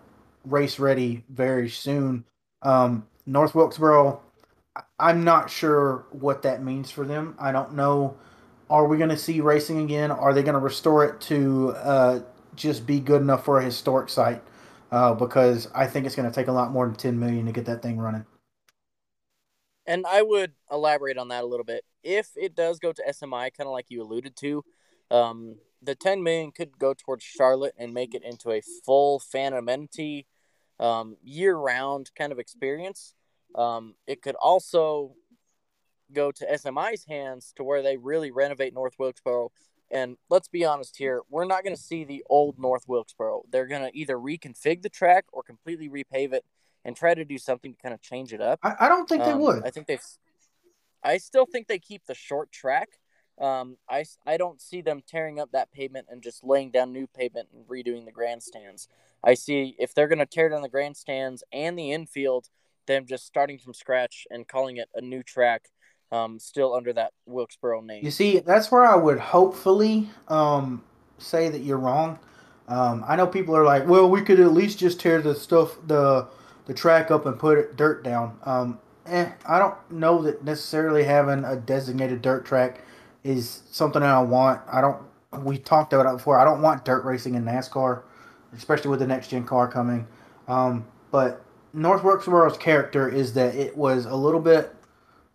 race 0.45 0.79
ready 0.79 1.23
very 1.29 1.69
soon. 1.69 2.25
Um, 2.61 3.07
North 3.25 3.53
Wilkesboro, 3.53 4.21
I'm 4.99 5.23
not 5.23 5.49
sure 5.49 6.05
what 6.11 6.41
that 6.43 6.63
means 6.63 6.91
for 6.91 7.05
them. 7.05 7.35
I 7.39 7.51
don't 7.51 7.73
know. 7.73 8.17
Are 8.69 8.87
we 8.87 8.97
going 8.97 9.09
to 9.09 9.17
see 9.17 9.41
racing 9.41 9.79
again? 9.79 10.11
Are 10.11 10.33
they 10.33 10.43
going 10.43 10.53
to 10.53 10.59
restore 10.59 11.05
it 11.05 11.21
to 11.21 11.71
uh, 11.77 12.19
just 12.55 12.85
be 12.85 12.99
good 12.99 13.21
enough 13.21 13.45
for 13.45 13.59
a 13.59 13.63
historic 13.63 14.09
site? 14.09 14.41
Uh, 14.91 15.13
because 15.13 15.69
I 15.75 15.85
think 15.85 16.05
it's 16.05 16.15
going 16.15 16.29
to 16.29 16.35
take 16.35 16.47
a 16.47 16.51
lot 16.51 16.71
more 16.71 16.85
than 16.85 16.95
10 16.95 17.19
million 17.19 17.45
to 17.45 17.51
get 17.51 17.65
that 17.65 17.81
thing 17.81 17.97
running. 17.97 18.25
And 19.85 20.05
I 20.05 20.21
would 20.21 20.53
elaborate 20.71 21.17
on 21.17 21.29
that 21.29 21.43
a 21.43 21.47
little 21.47 21.63
bit. 21.63 21.83
If 22.03 22.29
it 22.35 22.55
does 22.55 22.79
go 22.79 22.91
to 22.91 23.03
SMI, 23.09 23.53
kind 23.53 23.67
of 23.67 23.71
like 23.73 23.85
you 23.89 24.01
alluded 24.01 24.35
to, 24.37 24.63
um, 25.11 25.55
the 25.81 25.95
10 25.95 26.23
million 26.23 26.51
could 26.51 26.77
go 26.77 26.93
towards 26.93 27.23
Charlotte 27.23 27.75
and 27.77 27.93
make 27.93 28.13
it 28.13 28.23
into 28.23 28.51
a 28.51 28.61
full 28.85 29.19
fan 29.19 29.53
amenity, 29.53 30.25
um, 30.79 31.17
year 31.23 31.55
round 31.55 32.11
kind 32.17 32.31
of 32.31 32.39
experience. 32.39 33.13
Um, 33.55 33.95
it 34.05 34.21
could 34.21 34.35
also 34.35 35.15
go 36.11 36.31
to 36.31 36.45
SMI's 36.45 37.05
hands 37.05 37.53
to 37.57 37.63
where 37.63 37.81
they 37.81 37.97
really 37.97 38.31
renovate 38.31 38.73
North 38.73 38.95
Wilkesboro. 38.97 39.51
And 39.89 40.17
let's 40.29 40.47
be 40.47 40.65
honest 40.65 40.97
here, 40.97 41.21
we're 41.29 41.45
not 41.45 41.63
going 41.63 41.75
to 41.75 41.81
see 41.81 42.03
the 42.03 42.23
old 42.29 42.59
North 42.59 42.85
Wilkesboro. 42.87 43.43
They're 43.51 43.67
going 43.67 43.83
to 43.83 43.97
either 43.97 44.17
reconfigure 44.17 44.81
the 44.81 44.89
track 44.89 45.25
or 45.31 45.43
completely 45.43 45.89
repave 45.89 46.33
it 46.33 46.43
and 46.83 46.95
try 46.95 47.13
to 47.13 47.25
do 47.25 47.37
something 47.37 47.73
to 47.73 47.81
kind 47.81 47.93
of 47.93 48.01
change 48.01 48.33
it 48.33 48.41
up. 48.41 48.59
I, 48.63 48.75
I 48.81 48.89
don't 48.89 49.07
think 49.07 49.23
um, 49.23 49.29
they 49.29 49.37
would. 49.37 49.63
I 49.65 49.69
think 49.69 49.87
they. 49.87 49.99
I 51.03 51.17
still 51.17 51.45
think 51.45 51.67
they 51.67 51.79
keep 51.79 52.05
the 52.05 52.15
short 52.15 52.51
track 52.51 52.89
um, 53.39 53.77
I, 53.89 54.05
I 54.25 54.37
don't 54.37 54.61
see 54.61 54.81
them 54.81 55.01
tearing 55.07 55.39
up 55.39 55.51
that 55.51 55.71
pavement 55.71 56.07
and 56.09 56.21
just 56.21 56.43
laying 56.43 56.71
down 56.71 56.91
new 56.91 57.07
pavement 57.07 57.49
and 57.53 57.65
redoing 57.67 58.05
the 58.05 58.11
grandstands. 58.11 58.87
I 59.23 59.33
see 59.33 59.75
if 59.79 59.93
they're 59.93 60.07
going 60.07 60.19
to 60.19 60.25
tear 60.25 60.49
down 60.49 60.61
the 60.61 60.69
grandstands 60.69 61.43
and 61.51 61.77
the 61.77 61.91
infield, 61.91 62.49
them 62.87 63.05
just 63.05 63.25
starting 63.25 63.59
from 63.59 63.73
scratch 63.73 64.25
and 64.31 64.47
calling 64.47 64.77
it 64.77 64.89
a 64.95 65.01
new 65.01 65.21
track, 65.21 65.69
um, 66.11 66.39
still 66.39 66.73
under 66.73 66.93
that 66.93 67.13
Wilkesboro 67.25 67.81
name. 67.81 68.03
You 68.03 68.11
see, 68.11 68.39
that's 68.39 68.71
where 68.71 68.85
I 68.85 68.95
would 68.95 69.19
hopefully 69.19 70.09
um, 70.27 70.83
say 71.17 71.49
that 71.49 71.61
you're 71.61 71.77
wrong. 71.77 72.19
Um, 72.67 73.05
I 73.07 73.15
know 73.15 73.27
people 73.27 73.55
are 73.55 73.63
like, 73.63 73.87
well, 73.87 74.09
we 74.09 74.21
could 74.21 74.39
at 74.39 74.51
least 74.51 74.79
just 74.79 74.99
tear 74.99 75.21
the 75.21 75.35
stuff, 75.35 75.77
the 75.85 76.27
the 76.65 76.73
track 76.73 77.09
up 77.11 77.25
and 77.25 77.39
put 77.39 77.57
it, 77.57 77.77
dirt 77.77 78.03
down. 78.03 78.37
Um, 78.43 78.79
eh, 79.05 79.31
I 79.47 79.57
don't 79.57 79.75
know 79.89 80.21
that 80.23 80.43
necessarily 80.43 81.05
having 81.05 81.45
a 81.45 81.55
designated 81.55 82.21
dirt 82.21 82.45
track 82.45 82.81
is 83.23 83.63
something 83.71 84.01
that 84.01 84.09
I 84.09 84.21
want. 84.21 84.61
I 84.71 84.81
don't. 84.81 85.01
We 85.43 85.57
talked 85.57 85.93
about 85.93 86.05
it 86.05 86.17
before. 86.17 86.39
I 86.39 86.45
don't 86.45 86.61
want 86.61 86.85
dirt 86.85 87.03
racing 87.03 87.35
in 87.35 87.43
NASCAR, 87.43 88.03
especially 88.53 88.89
with 88.89 88.99
the 88.99 89.07
next 89.07 89.29
gen 89.29 89.43
car 89.43 89.67
coming. 89.67 90.07
Um, 90.47 90.85
but 91.11 91.43
North 91.73 92.01
Wilkesboro's 92.01 92.57
character 92.57 93.09
is 93.09 93.33
that 93.33 93.55
it 93.55 93.77
was 93.77 94.05
a 94.05 94.15
little 94.15 94.39
bit 94.39 94.73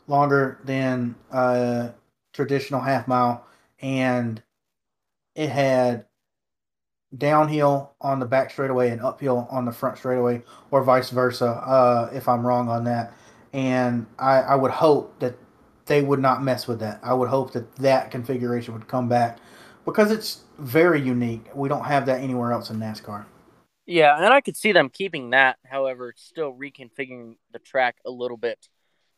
longer 0.06 0.58
than 0.64 1.14
a 1.30 1.90
traditional 2.32 2.80
half 2.80 3.06
mile, 3.06 3.46
and 3.80 4.42
it 5.34 5.50
had 5.50 6.06
downhill 7.16 7.92
on 8.00 8.18
the 8.20 8.26
back 8.26 8.50
straightaway 8.50 8.88
and 8.88 9.02
uphill 9.02 9.46
on 9.50 9.66
the 9.66 9.72
front 9.72 9.98
straightaway, 9.98 10.42
or 10.70 10.82
vice 10.82 11.10
versa. 11.10 11.46
Uh, 11.46 12.10
if 12.12 12.28
I'm 12.28 12.46
wrong 12.46 12.68
on 12.68 12.84
that, 12.84 13.12
and 13.52 14.06
I, 14.18 14.40
I 14.40 14.54
would 14.54 14.70
hope 14.70 15.18
that 15.20 15.36
they 15.86 16.02
would 16.02 16.20
not 16.20 16.42
mess 16.42 16.66
with 16.66 16.80
that. 16.80 17.00
I 17.02 17.14
would 17.14 17.28
hope 17.28 17.52
that 17.52 17.74
that 17.76 18.10
configuration 18.10 18.74
would 18.74 18.88
come 18.88 19.08
back 19.08 19.38
because 19.84 20.10
it's 20.10 20.42
very 20.58 21.00
unique. 21.00 21.46
We 21.54 21.68
don't 21.68 21.84
have 21.84 22.06
that 22.06 22.20
anywhere 22.20 22.52
else 22.52 22.70
in 22.70 22.78
NASCAR. 22.78 23.24
Yeah, 23.84 24.16
and 24.16 24.32
I 24.32 24.40
could 24.40 24.56
see 24.56 24.72
them 24.72 24.90
keeping 24.90 25.30
that. 25.30 25.58
However, 25.64 26.14
still 26.16 26.52
reconfiguring 26.52 27.36
the 27.52 27.58
track 27.58 27.96
a 28.06 28.10
little 28.10 28.36
bit. 28.36 28.68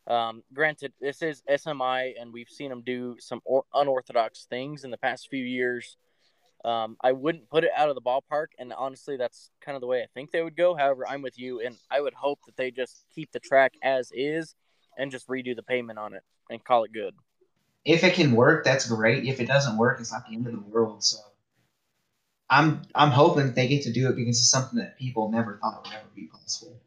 Um, 0.07 0.43
granted, 0.53 0.93
this 0.99 1.21
is 1.21 1.43
SMI, 1.49 2.13
and 2.19 2.33
we've 2.33 2.49
seen 2.49 2.69
them 2.69 2.81
do 2.81 3.15
some 3.19 3.41
or- 3.45 3.65
unorthodox 3.73 4.45
things 4.45 4.83
in 4.83 4.91
the 4.91 4.97
past 4.97 5.27
few 5.29 5.43
years. 5.43 5.97
Um, 6.63 6.97
I 7.01 7.11
wouldn't 7.11 7.49
put 7.49 7.63
it 7.63 7.71
out 7.75 7.89
of 7.89 7.95
the 7.95 8.01
ballpark, 8.01 8.47
and 8.57 8.73
honestly, 8.73 9.17
that's 9.17 9.51
kind 9.63 9.75
of 9.75 9.81
the 9.81 9.87
way 9.87 10.01
I 10.01 10.07
think 10.15 10.31
they 10.31 10.41
would 10.41 10.57
go. 10.57 10.75
However, 10.75 11.07
I'm 11.07 11.21
with 11.21 11.37
you, 11.37 11.61
and 11.61 11.75
I 11.91 12.01
would 12.01 12.15
hope 12.15 12.39
that 12.47 12.57
they 12.57 12.71
just 12.71 13.05
keep 13.13 13.31
the 13.31 13.39
track 13.39 13.73
as 13.83 14.11
is 14.13 14.55
and 14.97 15.11
just 15.11 15.27
redo 15.27 15.55
the 15.55 15.63
payment 15.63 15.99
on 15.99 16.13
it 16.13 16.23
and 16.49 16.63
call 16.63 16.83
it 16.83 16.93
good. 16.93 17.13
If 17.83 18.03
it 18.03 18.15
can 18.15 18.31
work, 18.31 18.63
that's 18.63 18.89
great. 18.89 19.25
If 19.25 19.39
it 19.39 19.47
doesn't 19.47 19.77
work, 19.77 19.99
it's 19.99 20.11
not 20.11 20.27
the 20.27 20.35
end 20.35 20.47
of 20.47 20.53
the 20.53 20.59
world. 20.59 21.03
So 21.03 21.17
I'm 22.49 22.81
I'm 22.93 23.11
hoping 23.11 23.53
they 23.53 23.67
get 23.67 23.83
to 23.83 23.91
do 23.91 24.09
it 24.09 24.15
because 24.15 24.39
it's 24.39 24.49
something 24.49 24.79
that 24.79 24.97
people 24.97 25.31
never 25.31 25.59
thought 25.61 25.83
would 25.83 25.93
ever 25.93 26.07
be 26.15 26.27
possible. 26.27 26.79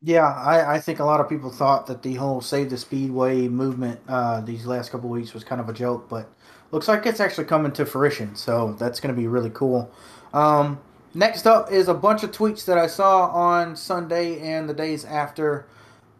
Yeah, 0.00 0.26
I, 0.26 0.74
I 0.76 0.80
think 0.80 1.00
a 1.00 1.04
lot 1.04 1.18
of 1.20 1.28
people 1.28 1.50
thought 1.50 1.88
that 1.88 2.02
the 2.02 2.14
whole 2.14 2.40
save 2.40 2.70
the 2.70 2.78
speedway 2.78 3.48
movement 3.48 4.00
uh, 4.08 4.40
these 4.40 4.64
last 4.64 4.90
couple 4.90 5.08
weeks 5.08 5.34
was 5.34 5.42
kind 5.42 5.60
of 5.60 5.68
a 5.68 5.72
joke, 5.72 6.08
but 6.08 6.30
looks 6.70 6.86
like 6.86 7.04
it's 7.06 7.18
actually 7.18 7.46
coming 7.46 7.72
to 7.72 7.84
fruition. 7.84 8.36
So 8.36 8.74
that's 8.78 9.00
going 9.00 9.12
to 9.12 9.20
be 9.20 9.26
really 9.26 9.50
cool. 9.50 9.90
Um, 10.32 10.80
next 11.14 11.48
up 11.48 11.72
is 11.72 11.88
a 11.88 11.94
bunch 11.94 12.22
of 12.22 12.30
tweets 12.30 12.64
that 12.66 12.78
I 12.78 12.86
saw 12.86 13.26
on 13.26 13.74
Sunday 13.74 14.38
and 14.40 14.68
the 14.68 14.74
days 14.74 15.04
after, 15.04 15.66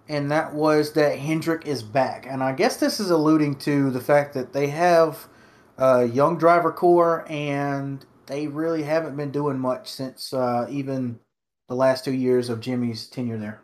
and 0.08 0.30
that 0.30 0.54
was 0.54 0.92
that 0.92 1.18
Hendrick 1.18 1.66
is 1.66 1.82
back. 1.82 2.26
And 2.26 2.42
I 2.42 2.52
guess 2.52 2.78
this 2.78 2.98
is 3.00 3.10
alluding 3.10 3.56
to 3.60 3.90
the 3.90 4.00
fact 4.00 4.34
that 4.34 4.52
they 4.52 4.68
have 4.68 5.28
a 5.76 6.04
young 6.04 6.38
driver 6.38 6.72
core 6.72 7.26
and 7.28 8.04
they 8.26 8.46
really 8.46 8.82
haven't 8.82 9.16
been 9.16 9.30
doing 9.30 9.58
much 9.58 9.88
since 9.90 10.32
uh, 10.32 10.66
even 10.70 11.20
the 11.68 11.74
last 11.74 12.04
two 12.04 12.12
years 12.12 12.48
of 12.48 12.60
Jimmie's 12.60 13.06
tenure 13.06 13.38
there. 13.38 13.60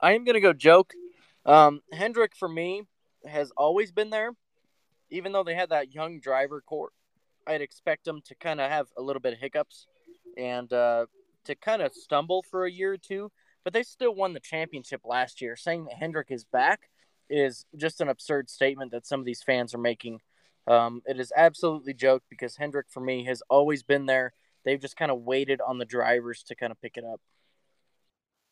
I 0.00 0.12
am 0.12 0.24
gonna 0.24 0.40
go 0.40 0.52
joke. 0.52 0.92
Um, 1.44 1.80
Hendrick 1.92 2.36
for 2.36 2.48
me 2.48 2.82
has 3.26 3.50
always 3.56 3.92
been 3.92 4.10
there, 4.10 4.32
even 5.10 5.32
though 5.32 5.44
they 5.44 5.54
had 5.54 5.70
that 5.70 5.94
young 5.94 6.20
driver 6.20 6.60
core. 6.60 6.90
I'd 7.46 7.62
expect 7.62 8.04
them 8.04 8.20
to 8.26 8.34
kind 8.34 8.60
of 8.60 8.70
have 8.70 8.88
a 8.96 9.02
little 9.02 9.20
bit 9.20 9.32
of 9.32 9.38
hiccups 9.38 9.86
and 10.36 10.72
uh, 10.72 11.06
to 11.44 11.54
kind 11.54 11.80
of 11.80 11.94
stumble 11.94 12.44
for 12.50 12.66
a 12.66 12.70
year 12.70 12.92
or 12.92 12.98
two, 12.98 13.30
but 13.66 13.72
they 13.72 13.82
still 13.82 14.14
won 14.14 14.32
the 14.32 14.38
championship 14.38 15.00
last 15.04 15.42
year. 15.42 15.56
Saying 15.56 15.86
that 15.86 15.96
Hendrick 15.96 16.28
is 16.30 16.44
back 16.44 16.88
is 17.28 17.66
just 17.76 18.00
an 18.00 18.08
absurd 18.08 18.48
statement 18.48 18.92
that 18.92 19.08
some 19.08 19.18
of 19.18 19.26
these 19.26 19.42
fans 19.42 19.74
are 19.74 19.78
making. 19.78 20.20
Um, 20.68 21.02
it 21.04 21.18
is 21.18 21.32
absolutely 21.36 21.92
joke 21.92 22.22
because 22.30 22.54
Hendrick 22.54 22.86
for 22.88 23.00
me 23.00 23.24
has 23.24 23.42
always 23.50 23.82
been 23.82 24.06
there. 24.06 24.34
They've 24.64 24.80
just 24.80 24.96
kind 24.96 25.10
of 25.10 25.22
waited 25.22 25.60
on 25.60 25.78
the 25.78 25.84
drivers 25.84 26.44
to 26.44 26.54
kind 26.54 26.70
of 26.70 26.80
pick 26.80 26.96
it 26.96 27.02
up. 27.02 27.20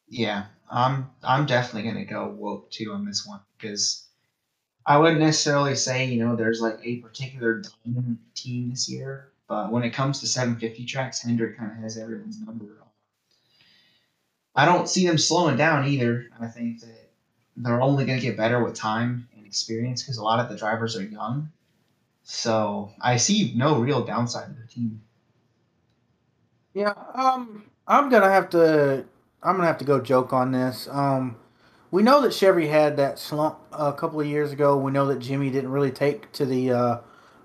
Yeah, 0.08 0.46
I'm 0.68 1.08
I'm 1.22 1.46
definitely 1.46 1.88
gonna 1.88 2.04
go 2.06 2.34
woke 2.36 2.72
too 2.72 2.90
on 2.92 3.06
this 3.06 3.24
one 3.24 3.40
because 3.56 4.08
I 4.84 4.98
wouldn't 4.98 5.20
necessarily 5.20 5.76
say 5.76 6.06
you 6.06 6.24
know 6.24 6.34
there's 6.34 6.60
like 6.60 6.80
a 6.82 6.96
particular 6.96 7.62
team 8.34 8.68
this 8.68 8.90
year, 8.90 9.30
but 9.48 9.70
when 9.70 9.84
it 9.84 9.90
comes 9.90 10.18
to 10.20 10.26
750 10.26 10.84
tracks, 10.86 11.22
Hendrick 11.22 11.56
kind 11.56 11.70
of 11.70 11.78
has 11.78 11.96
everyone's 11.96 12.40
number. 12.40 12.84
I 14.54 14.64
don't 14.64 14.88
see 14.88 15.06
them 15.06 15.18
slowing 15.18 15.56
down 15.56 15.86
either. 15.86 16.26
I 16.40 16.46
think 16.46 16.80
that 16.80 17.10
they're 17.56 17.82
only 17.82 18.04
going 18.04 18.18
to 18.18 18.24
get 18.24 18.36
better 18.36 18.62
with 18.62 18.74
time 18.74 19.28
and 19.36 19.46
experience 19.46 20.02
because 20.02 20.16
a 20.18 20.22
lot 20.22 20.40
of 20.40 20.48
the 20.48 20.56
drivers 20.56 20.96
are 20.96 21.02
young. 21.02 21.50
So 22.22 22.92
I 23.00 23.16
see 23.18 23.52
no 23.54 23.78
real 23.80 24.04
downside 24.04 24.48
to 24.48 24.60
the 24.60 24.66
team. 24.66 25.02
Yeah, 26.72 26.94
um, 27.14 27.64
I'm 27.86 28.08
gonna 28.08 28.30
have 28.30 28.50
to 28.50 29.04
I'm 29.42 29.56
gonna 29.56 29.68
have 29.68 29.78
to 29.78 29.84
go 29.84 30.00
joke 30.00 30.32
on 30.32 30.52
this. 30.52 30.88
Um, 30.90 31.36
we 31.90 32.02
know 32.02 32.20
that 32.22 32.34
Chevy 32.34 32.66
had 32.66 32.96
that 32.96 33.18
slump 33.18 33.58
a 33.72 33.92
couple 33.92 34.20
of 34.20 34.26
years 34.26 34.50
ago. 34.50 34.76
We 34.76 34.90
know 34.90 35.06
that 35.06 35.20
Jimmie 35.20 35.50
didn't 35.50 35.70
really 35.70 35.92
take 35.92 36.32
to 36.32 36.44
the 36.46 36.72
uh, 36.72 36.98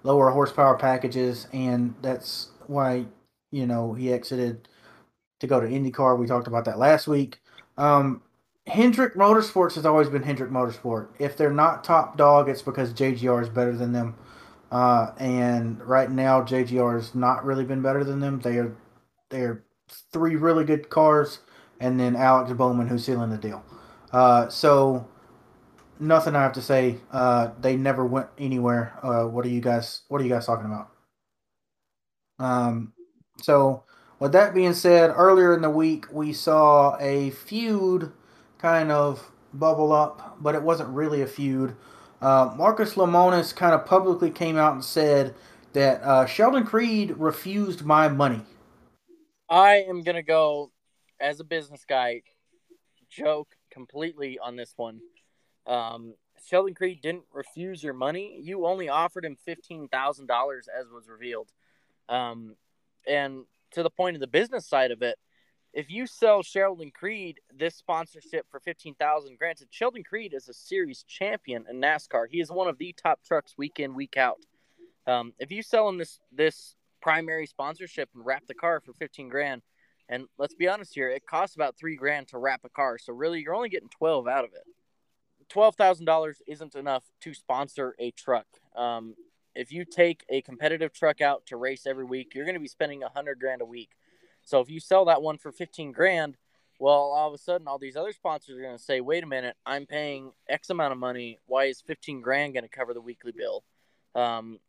lower 0.04 0.32
horsepower 0.32 0.78
packages, 0.78 1.48
and 1.54 1.94
that's 2.02 2.50
why 2.66 3.06
you 3.52 3.68
know 3.68 3.94
he 3.94 4.12
exited 4.12 4.68
to 5.40 5.48
go 5.48 5.60
to 5.60 5.68
IndyCar. 5.68 6.18
We 6.18 6.28
talked 6.28 6.48
about 6.48 6.66
that 6.66 6.78
last 6.78 7.08
week. 7.08 7.42
Um, 7.78 8.22
Hendrick 8.68 9.16
Motorsports 9.16 9.76
has 9.76 9.86
always 9.86 10.10
been 10.10 10.24
Hendrick 10.24 10.52
Motorsport. 10.52 11.10
If 11.18 11.38
they're 11.38 11.52
not 11.52 11.84
top 11.84 12.18
dog, 12.18 12.50
it's 12.50 12.62
because 12.62 12.94
JGR 12.94 13.42
is 13.42 13.50
better 13.50 13.76
than 13.76 13.94
them. 13.94 14.16
Uh, 14.72 15.12
and 15.18 15.82
right 15.88 16.12
now, 16.12 16.42
JGR 16.42 16.96
has 16.96 17.16
not 17.16 17.44
really 17.44 17.66
been 17.66 17.82
better 17.82 18.04
than 18.04 18.20
them. 18.20 18.40
They 18.40 18.58
are 18.58 18.76
they're 19.30 19.64
three 20.12 20.36
really 20.36 20.64
good 20.66 20.90
cars 20.90 21.40
and 21.80 22.00
then 22.00 22.16
Alex 22.16 22.52
Bowman 22.54 22.88
who's 22.88 23.06
sealing 23.06 23.30
the 23.30 23.38
deal. 23.38 23.64
Uh, 24.12 24.50
so 24.50 25.08
nothing 26.00 26.36
I 26.36 26.44
have 26.44 26.54
to 26.54 26.62
say. 26.62 26.98
Uh, 27.12 27.50
they 27.60 27.76
never 27.76 28.06
went 28.06 28.28
anywhere. 28.38 28.98
Uh, 29.04 29.26
what 29.28 29.46
are 29.46 29.50
you 29.50 29.62
guys? 29.62 30.02
What 30.08 30.22
are 30.22 30.24
you 30.24 30.30
guys 30.30 30.46
talking 30.46 30.66
about? 30.66 30.90
Um, 32.40 32.94
so 33.42 33.84
with 34.20 34.32
that 34.34 34.54
being 34.54 34.74
said, 34.74 35.12
earlier 35.16 35.54
in 35.54 35.62
the 35.62 35.70
week 35.70 36.06
we 36.12 36.34
saw 36.34 36.98
a 37.00 37.32
feud 37.32 38.12
kind 38.58 38.92
of 38.92 39.32
bubble 39.54 39.92
up, 39.92 40.38
but 40.42 40.56
it 40.56 40.62
wasn't 40.62 40.90
really 40.90 41.22
a 41.22 41.28
feud. 41.28 41.76
Uh, 42.22 42.54
Marcus 42.58 42.96
Lemonis 42.96 43.56
kind 43.56 43.74
of 43.74 43.86
publicly 43.86 44.30
came 44.30 44.58
out 44.58 44.74
and 44.74 44.84
said 44.84 45.34
that 45.74 46.02
uh, 46.02 46.26
Sheldon 46.26 46.66
Creed 46.66 47.12
refused 47.18 47.86
my 47.86 48.10
money. 48.10 48.42
I 49.50 49.86
am 49.88 50.04
gonna 50.04 50.22
go 50.24 50.72
as 51.20 51.40
a 51.40 51.44
business 51.44 51.86
guy, 51.88 52.22
joke 53.10 53.56
completely 53.72 54.38
on 54.38 54.56
this 54.56 54.74
one. 54.76 55.00
Um, 55.66 56.16
Sheldon 56.46 56.74
Creed 56.74 57.02
didn't 57.02 57.26
refuse 57.32 57.84
your 57.84 57.94
money. 57.94 58.40
You 58.42 58.66
only 58.66 58.90
offered 58.90 59.26
him 59.26 59.38
fifteen 59.46 59.88
thousand 59.88 60.28
dollars, 60.28 60.68
as 60.68 60.88
was 60.90 61.08
revealed. 61.08 61.52
Um, 62.10 62.56
and 63.08 63.46
to 63.72 63.84
the 63.84 63.90
point 63.90 64.16
of 64.16 64.22
the 64.22 64.28
business 64.28 64.68
side 64.68 64.92
of 64.92 65.02
it, 65.02 65.18
if 65.74 65.90
you 65.90 66.08
sell 66.08 66.42
Sheldon 66.42 66.92
Creed 66.92 67.40
this 67.56 67.76
sponsorship 67.76 68.46
for 68.50 68.60
fifteen 68.60 68.96
thousand, 68.96 69.38
granted, 69.38 69.68
Sheldon 69.70 70.04
Creed 70.04 70.34
is 70.34 70.50
a 70.50 70.54
series 70.54 71.04
champion 71.04 71.66
in 71.70 71.80
NASCAR. 71.80 72.26
He 72.30 72.42
is 72.42 72.50
one 72.52 72.68
of 72.68 72.78
the 72.78 72.94
top 72.94 73.20
trucks 73.24 73.54
week 73.58 73.80
in 73.80 73.94
week 73.94 74.18
out. 74.18 74.40
Um, 75.06 75.34
if 75.40 75.52
you 75.52 75.62
sell 75.62 75.88
him 75.88 75.98
this 75.98 76.20
this 76.32 76.76
primary 77.02 77.46
sponsorship 77.46 78.10
and 78.16 78.26
wrap 78.26 78.48
the 78.48 78.56
car 78.56 78.80
for 78.80 78.94
fifteen 78.94 79.30
grand, 79.30 79.62
and 80.08 80.26
let's 80.40 80.56
be 80.56 80.68
honest 80.68 80.96
here, 80.96 81.10
it 81.10 81.28
costs 81.28 81.56
about 81.56 81.78
three 81.78 81.96
grand 81.96 82.28
to 82.30 82.40
wrap 82.40 82.62
a 82.64 82.70
car. 82.70 82.98
So 82.98 83.14
really, 83.14 83.42
you're 83.42 83.56
only 83.56 83.70
getting 83.70 83.90
twelve 83.90 84.28
out 84.28 84.46
of 84.46 84.52
it. 84.54 84.64
Twelve 85.50 85.76
thousand 85.76 86.06
dollars 86.06 86.42
isn't 86.48 86.76
enough 86.76 87.04
to 87.22 87.34
sponsor 87.36 87.96
a 88.00 88.10
truck. 88.12 88.48
Um, 88.76 89.14
if 89.56 89.72
you 89.72 89.86
take 89.86 90.26
a 90.30 90.42
competitive 90.42 90.94
truck 90.94 91.22
out 91.22 91.46
to 91.48 91.58
race 91.58 91.86
every 91.86 92.06
week, 92.06 92.34
you're 92.34 92.46
going 92.46 92.56
to 92.56 92.62
be 92.62 92.68
spending 92.68 93.04
a 93.04 93.10
hundred 93.10 93.40
grand 93.40 93.62
a 93.62 93.66
week. 93.66 93.92
So 94.42 94.60
if 94.62 94.70
you 94.70 94.80
sell 94.80 95.06
that 95.06 95.22
one 95.22 95.38
for 95.38 95.52
fifteen 95.52 95.92
grand, 95.92 96.38
well, 96.80 96.94
all 96.94 97.28
of 97.28 97.34
a 97.34 97.38
sudden, 97.38 97.68
all 97.68 97.78
these 97.78 97.98
other 97.98 98.14
sponsors 98.14 98.58
are 98.58 98.62
going 98.62 98.78
to 98.78 98.84
say, 98.84 99.02
"Wait 99.02 99.24
a 99.24 99.28
minute, 99.28 99.56
I'm 99.66 99.86
paying 99.86 100.32
X 100.48 100.70
amount 100.70 100.94
of 100.94 100.98
money. 100.98 101.40
Why 101.46 101.66
is 101.66 101.82
fifteen 101.82 102.22
grand 102.22 102.54
going 102.54 102.64
to 102.64 102.70
cover 102.70 102.94
the 102.94 103.02
weekly 103.02 103.34
bill?" 103.34 103.64
Um, 104.16 104.60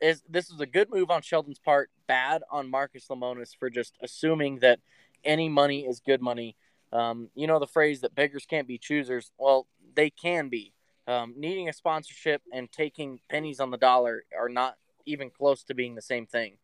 is 0.00 0.22
this 0.28 0.50
is 0.50 0.60
a 0.60 0.66
good 0.66 0.90
move 0.90 1.10
on 1.10 1.22
Sheldon's 1.22 1.58
part, 1.58 1.90
bad 2.06 2.42
on 2.50 2.70
Marcus 2.70 3.06
Lemonis 3.08 3.56
for 3.56 3.70
just 3.70 3.96
assuming 4.02 4.58
that 4.58 4.80
any 5.24 5.48
money 5.48 5.86
is 5.86 6.00
good 6.00 6.20
money. 6.20 6.56
Um, 6.92 7.30
you 7.34 7.46
know 7.46 7.58
the 7.58 7.66
phrase 7.66 8.02
that 8.02 8.14
beggars 8.14 8.46
can't 8.46 8.68
be 8.68 8.78
choosers. 8.78 9.32
Well, 9.38 9.66
they 9.94 10.10
can 10.10 10.48
be. 10.48 10.73
Um, 11.06 11.34
needing 11.36 11.68
a 11.68 11.72
sponsorship 11.72 12.42
and 12.52 12.70
taking 12.72 13.20
pennies 13.30 13.60
on 13.60 13.70
the 13.70 13.76
dollar 13.76 14.24
are 14.38 14.48
not 14.48 14.76
even 15.06 15.30
close 15.30 15.62
to 15.64 15.74
being 15.74 15.94
the 15.94 16.02
same 16.02 16.26
thing. 16.26 16.56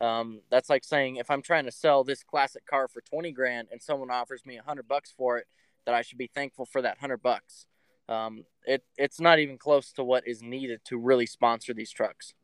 Um, 0.00 0.42
that's 0.50 0.70
like 0.70 0.84
saying 0.84 1.16
if 1.16 1.30
I'm 1.30 1.42
trying 1.42 1.64
to 1.64 1.72
sell 1.72 2.04
this 2.04 2.22
classic 2.22 2.64
car 2.66 2.86
for 2.86 3.00
20 3.00 3.32
grand 3.32 3.68
and 3.72 3.82
someone 3.82 4.10
offers 4.10 4.46
me 4.46 4.56
a 4.56 4.62
hundred 4.62 4.86
bucks 4.86 5.12
for 5.16 5.38
it, 5.38 5.46
that 5.86 5.94
I 5.94 6.02
should 6.02 6.18
be 6.18 6.30
thankful 6.32 6.66
for 6.66 6.82
that 6.82 6.98
hundred 6.98 7.22
bucks. 7.22 7.66
Um, 8.08 8.44
it, 8.64 8.84
it's 8.96 9.20
not 9.20 9.38
even 9.38 9.58
close 9.58 9.92
to 9.92 10.04
what 10.04 10.26
is 10.26 10.42
needed 10.42 10.80
to 10.86 10.96
really 10.96 11.26
sponsor 11.26 11.74
these 11.74 11.90
trucks. 11.90 12.34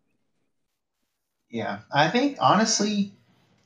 Yeah, 1.51 1.81
I 1.93 2.11
think 2.11 2.37
honestly, 2.41 3.13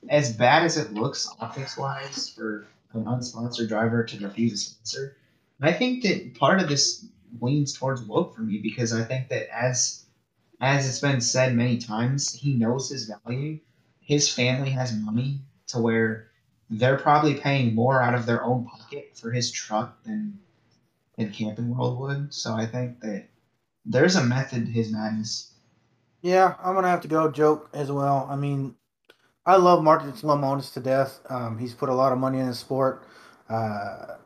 as 0.09 0.33
bad 0.33 0.65
as 0.65 0.77
it 0.77 0.93
looks 0.93 1.29
optics 1.41 1.77
wise 1.77 2.29
for 2.29 2.67
an 2.93 3.05
unsponsored 3.05 3.69
driver 3.69 4.05
to 4.05 4.27
refuse 4.27 4.55
a 4.55 4.59
sponsor, 4.59 5.17
I 5.61 5.73
think 5.73 6.03
that 6.03 6.35
part 6.35 6.61
of 6.61 6.69
this 6.69 7.07
leans 7.41 7.73
towards 7.73 8.03
woke 8.03 8.35
for 8.35 8.43
me 8.43 8.59
because 8.59 8.93
I 8.93 9.05
think 9.05 9.29
that 9.29 9.55
as 9.55 10.05
as 10.61 10.89
it's 10.89 11.01
been 11.01 11.21
said 11.21 11.55
many 11.55 11.79
times, 11.79 12.33
he 12.33 12.55
knows 12.55 12.91
his 12.91 13.11
value. 13.25 13.61
His 14.01 14.33
family 14.33 14.71
has 14.71 14.93
money 14.93 15.41
to 15.69 15.79
where 15.81 16.31
they're 16.71 16.99
probably 16.99 17.35
paying 17.35 17.75
more 17.75 18.03
out 18.03 18.15
of 18.15 18.27
their 18.27 18.43
own 18.43 18.67
pocket 18.67 19.17
for 19.17 19.31
his 19.31 19.51
truck 19.51 20.03
than 20.05 20.39
than 21.17 21.33
Camping 21.33 21.77
World 21.77 21.99
would. 22.01 22.35
So 22.35 22.55
I 22.55 22.67
think 22.67 23.01
that 23.01 23.29
there's 23.85 24.17
a 24.17 24.25
method 24.25 24.67
to 24.67 24.73
his 24.73 24.93
madness. 24.93 25.53
Yeah, 26.23 26.55
I'm 26.63 26.75
gonna 26.75 26.89
have 26.89 27.03
to 27.03 27.09
go 27.09 27.31
joke 27.31 27.71
as 27.73 27.93
well. 27.93 28.27
I 28.31 28.37
mean, 28.37 28.75
I 29.47 29.57
love 29.57 29.83
Marcus 29.83 30.23
Lemonis 30.23 30.73
to 30.75 30.81
death. 30.81 31.21
Um, 31.29 31.59
he's 31.59 31.75
put 31.75 31.89
a 31.89 31.95
lot 31.95 32.13
of 32.13 32.19
money 32.19 32.39
in 32.39 32.47
the 32.49 32.55
sport. 32.55 33.05
Uh, 33.49 34.17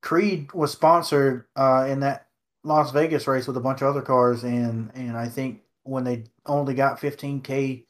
Creed 0.00 0.52
was 0.52 0.72
sponsored 0.72 1.44
uh, 1.54 1.86
in 1.88 2.00
that 2.00 2.26
Las 2.64 2.92
Vegas 2.92 3.26
race 3.26 3.46
with 3.46 3.56
a 3.56 3.60
bunch 3.60 3.82
of 3.82 3.88
other 3.88 4.02
cars, 4.02 4.44
and 4.44 4.90
and 4.94 5.16
I 5.16 5.28
think 5.28 5.62
when 5.84 6.04
they 6.04 6.24
only 6.46 6.74
got 6.74 7.00
15k 7.00 7.84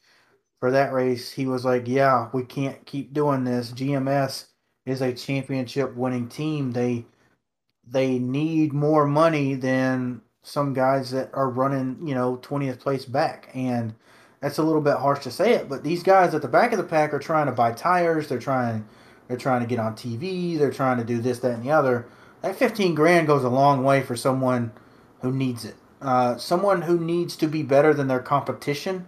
for 0.59 0.71
that 0.71 0.93
race, 0.93 1.31
he 1.31 1.45
was 1.47 1.65
like, 1.65 1.87
"Yeah, 1.87 2.29
we 2.33 2.43
can't 2.43 2.85
keep 2.85 3.13
doing 3.13 3.43
this. 3.43 3.71
GMS 3.71 4.47
is 4.85 5.01
a 5.01 5.13
championship 5.13 5.95
winning 5.95 6.29
team. 6.29 6.71
They 6.71 7.05
they 7.87 8.19
need 8.19 8.73
more 8.73 9.05
money 9.05 9.55
than 9.55 10.21
some 10.43 10.73
guys 10.73 11.11
that 11.11 11.29
are 11.33 11.49
running, 11.49 11.97
you 12.05 12.13
know, 12.15 12.37
20th 12.37 12.79
place 12.79 13.05
back. 13.05 13.49
And 13.53 13.93
that's 14.41 14.57
a 14.57 14.63
little 14.63 14.81
bit 14.81 14.97
harsh 14.97 15.23
to 15.23 15.31
say 15.31 15.53
it, 15.53 15.69
but 15.69 15.83
these 15.83 16.03
guys 16.03 16.33
at 16.35 16.41
the 16.41 16.47
back 16.49 16.73
of 16.73 16.77
the 16.77 16.83
pack 16.83 17.13
are 17.13 17.19
trying 17.19 17.45
to 17.47 17.53
buy 17.53 17.71
tires, 17.71 18.27
they're 18.27 18.39
trying 18.39 18.85
they're 19.27 19.37
trying 19.37 19.61
to 19.61 19.67
get 19.67 19.79
on 19.79 19.95
TV, 19.95 20.57
they're 20.57 20.71
trying 20.71 20.97
to 20.97 21.03
do 21.05 21.19
this, 21.21 21.39
that, 21.39 21.53
and 21.53 21.63
the 21.63 21.71
other. 21.71 22.05
That 22.43 22.57
15 22.57 22.93
grand 22.93 23.25
goes 23.25 23.43
a 23.45 23.49
long 23.49 23.83
way 23.85 24.03
for 24.03 24.17
someone 24.17 24.73
who 25.21 25.31
needs 25.31 25.63
it. 25.63 25.75
Uh, 26.01 26.35
someone 26.37 26.81
who 26.83 26.99
needs 26.99 27.37
to 27.37 27.47
be 27.47 27.63
better 27.63 27.93
than 27.93 28.07
their 28.09 28.19
competition 28.19 29.07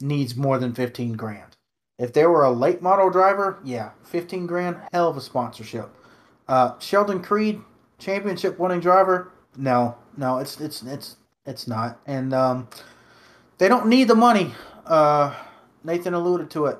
needs 0.00 0.34
more 0.34 0.58
than 0.58 0.72
15 0.72 1.12
grand. 1.12 1.56
If 1.98 2.14
they 2.14 2.24
were 2.24 2.42
a 2.42 2.50
late 2.50 2.80
model 2.80 3.10
driver, 3.10 3.58
yeah, 3.62 3.90
15 4.04 4.46
grand, 4.46 4.78
hell 4.90 5.10
of 5.10 5.18
a 5.18 5.20
sponsorship. 5.20 5.90
Uh, 6.48 6.78
Sheldon 6.78 7.22
Creed, 7.22 7.60
championship 7.98 8.58
winning 8.58 8.80
driver, 8.80 9.30
no, 9.56 9.96
no, 10.16 10.38
it's 10.38 10.60
it's 10.60 10.82
it's 10.82 11.16
it's 11.46 11.68
not, 11.68 12.00
and 12.06 12.34
um, 12.34 12.68
they 13.58 13.68
don't 13.68 13.86
need 13.86 14.08
the 14.08 14.14
money. 14.14 14.52
Uh, 14.86 15.34
Nathan 15.84 16.14
alluded 16.14 16.50
to 16.50 16.66
it. 16.66 16.78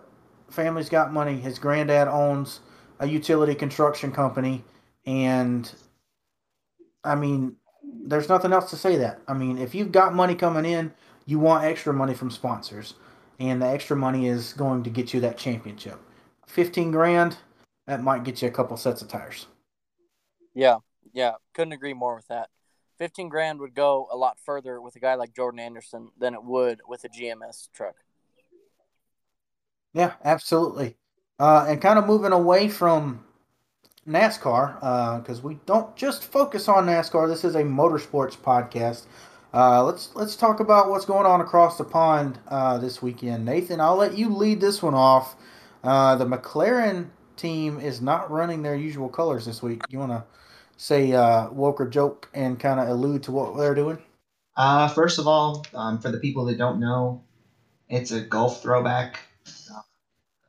Family's 0.51 0.89
got 0.89 1.13
money. 1.13 1.37
His 1.37 1.59
granddad 1.59 2.09
owns 2.09 2.61
a 2.99 3.07
utility 3.07 3.55
construction 3.55 4.11
company, 4.11 4.65
and 5.07 5.71
I 7.03 7.15
mean, 7.15 7.57
there's 7.83 8.29
nothing 8.29 8.53
else 8.53 8.71
to 8.71 8.77
say 8.77 8.97
that. 8.97 9.21
I 9.29 9.35
mean, 9.35 9.59
if 9.59 9.75
you've 9.75 9.93
got 9.93 10.15
money 10.15 10.35
coming 10.35 10.65
in, 10.65 10.93
you 11.27 11.39
want 11.39 11.65
extra 11.65 11.93
money 11.93 12.15
from 12.15 12.31
sponsors, 12.31 12.95
and 13.39 13.61
the 13.61 13.67
extra 13.67 13.97
money 13.97 14.29
is 14.29 14.53
going 14.53 14.83
to 14.85 14.91
get 14.91 15.15
you 15.15 15.21
that 15.21 15.39
championship. 15.39 16.01
Fifteen 16.47 16.91
grand, 16.91 17.37
that 17.87 18.03
might 18.03 18.25
get 18.25 18.43
you 18.43 18.49
a 18.49 18.51
couple 18.51 18.77
sets 18.77 19.03
of 19.03 19.09
tires. 19.09 19.47
Yeah, 20.55 20.79
yeah, 21.13 21.33
couldn't 21.55 21.73
agree 21.73 21.95
more 21.95 22.15
with 22.15 22.29
that. 22.29 22.49
15 22.99 23.29
grand 23.29 23.61
would 23.61 23.75
go 23.75 24.09
a 24.11 24.17
lot 24.17 24.39
further 24.45 24.81
with 24.81 24.97
a 24.97 25.01
guy 25.01 25.15
like 25.15 25.35
Jordan 25.35 25.61
Anderson 25.61 26.11
than 26.19 26.35
it 26.35 26.45
would 26.45 26.81
with 26.87 27.05
a 27.05 27.09
GMS 27.09 27.69
truck. 27.73 27.97
Yeah, 29.93 30.13
absolutely. 30.25 30.97
Uh, 31.39 31.67
and 31.69 31.83
kind 31.83 31.99
of 31.99 32.07
moving 32.07 32.33
away 32.33 32.69
from 32.69 33.25
NASCAR, 34.09 35.21
because 35.21 35.39
uh, 35.39 35.43
we 35.43 35.59
don't 35.67 35.95
just 35.97 36.25
focus 36.25 36.69
on 36.69 36.87
NASCAR. 36.87 37.29
This 37.29 37.45
is 37.45 37.55
a 37.55 37.63
motorsports 37.63 38.37
podcast. 38.37 39.07
Uh, 39.55 39.85
let's 39.85 40.11
let's 40.15 40.37
talk 40.37 40.61
about 40.61 40.91
what's 40.91 41.05
going 41.05 41.27
on 41.27 41.41
across 41.41 41.79
the 41.79 41.85
pond 41.85 42.39
uh, 42.49 42.77
this 42.79 43.01
weekend. 43.01 43.45
Nathan, 43.45 43.81
I'll 43.81 43.97
let 43.97 44.19
you 44.19 44.29
lead 44.29 44.61
this 44.61 44.83
one 44.83 44.95
off. 44.95 45.37
Uh, 45.83 46.17
the 46.17 46.27
McLaren 46.27 47.09
team 47.37 47.79
is 47.79 48.01
not 48.01 48.31
running 48.31 48.63
their 48.63 48.75
usual 48.75 49.09
colors 49.09 49.47
this 49.47 49.63
week. 49.63 49.83
You 49.89 50.01
want 50.01 50.13
to 50.13 50.25
say 50.77 51.13
uh, 51.13 51.51
woke 51.51 51.81
or 51.81 51.89
joke 51.89 52.29
and 52.35 52.59
kind 52.59 52.81
of 52.81 52.89
allude 52.89 53.23
to 53.25 53.33
what 53.33 53.57
they're 53.57 53.75
doing? 53.75 53.99
Uh, 54.57 54.89
first 54.89 55.19
of 55.19 55.27
all, 55.27 55.65
um, 55.75 55.99
for 55.99 56.11
the 56.11 56.19
people 56.19 56.45
that 56.47 56.59
don't 56.59 56.81
know, 56.81 57.23
it's 57.89 58.11
a 58.11 58.21
Gulf 58.21 58.63
throwback, 58.63 59.21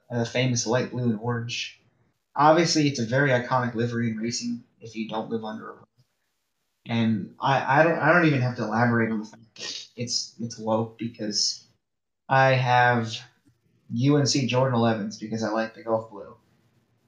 the 0.09 0.25
famous 0.25 0.65
light 0.67 0.91
blue 0.91 1.03
and 1.03 1.19
orange. 1.19 1.79
Obviously, 2.35 2.87
it's 2.87 2.99
a 2.99 3.05
very 3.05 3.29
iconic 3.29 3.75
livery 3.75 4.09
in 4.09 4.17
racing. 4.17 4.63
If 4.81 4.95
you 4.95 5.07
don't 5.07 5.29
live 5.29 5.43
under 5.43 5.71
a 5.71 5.75
and 6.87 7.33
I, 7.39 7.79
I 7.79 7.83
don't 7.83 7.97
I 7.97 8.13
don't 8.13 8.25
even 8.25 8.41
have 8.41 8.55
to 8.57 8.63
elaborate 8.63 9.11
on 9.11 9.19
the 9.19 9.25
fact 9.25 9.55
that 9.55 9.87
it's 9.95 10.35
it's 10.39 10.57
woke 10.57 10.97
because 10.97 11.65
I 12.29 12.51
have 12.51 13.11
UNC 13.91 14.29
Jordan 14.47 14.77
11s 14.77 15.19
because 15.19 15.43
I 15.43 15.49
like 15.49 15.73
the 15.73 15.83
Gulf 15.83 16.11
blue. 16.11 16.35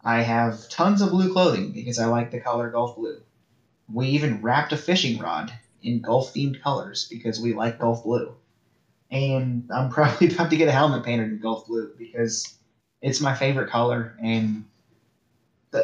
I 0.03 0.21
have 0.21 0.67
tons 0.69 1.01
of 1.01 1.09
blue 1.09 1.31
clothing 1.31 1.71
because 1.71 1.99
I 1.99 2.05
like 2.05 2.31
the 2.31 2.39
color 2.39 2.69
Gulf 2.69 2.95
blue. 2.95 3.21
We 3.91 4.07
even 4.09 4.41
wrapped 4.41 4.73
a 4.73 4.77
fishing 4.77 5.19
rod 5.19 5.51
in 5.81 6.01
Gulf 6.01 6.33
themed 6.33 6.61
colors 6.61 7.07
because 7.09 7.39
we 7.39 7.53
like 7.53 7.79
Gulf 7.79 8.03
blue. 8.03 8.35
And 9.11 9.69
I'm 9.73 9.89
probably 9.91 10.33
about 10.33 10.49
to 10.49 10.57
get 10.57 10.67
a 10.67 10.71
helmet 10.71 11.03
painted 11.03 11.31
in 11.31 11.39
Gulf 11.39 11.67
blue 11.67 11.93
because 11.97 12.57
it's 13.01 13.21
my 13.21 13.35
favorite 13.35 13.69
color. 13.69 14.15
And 14.21 14.65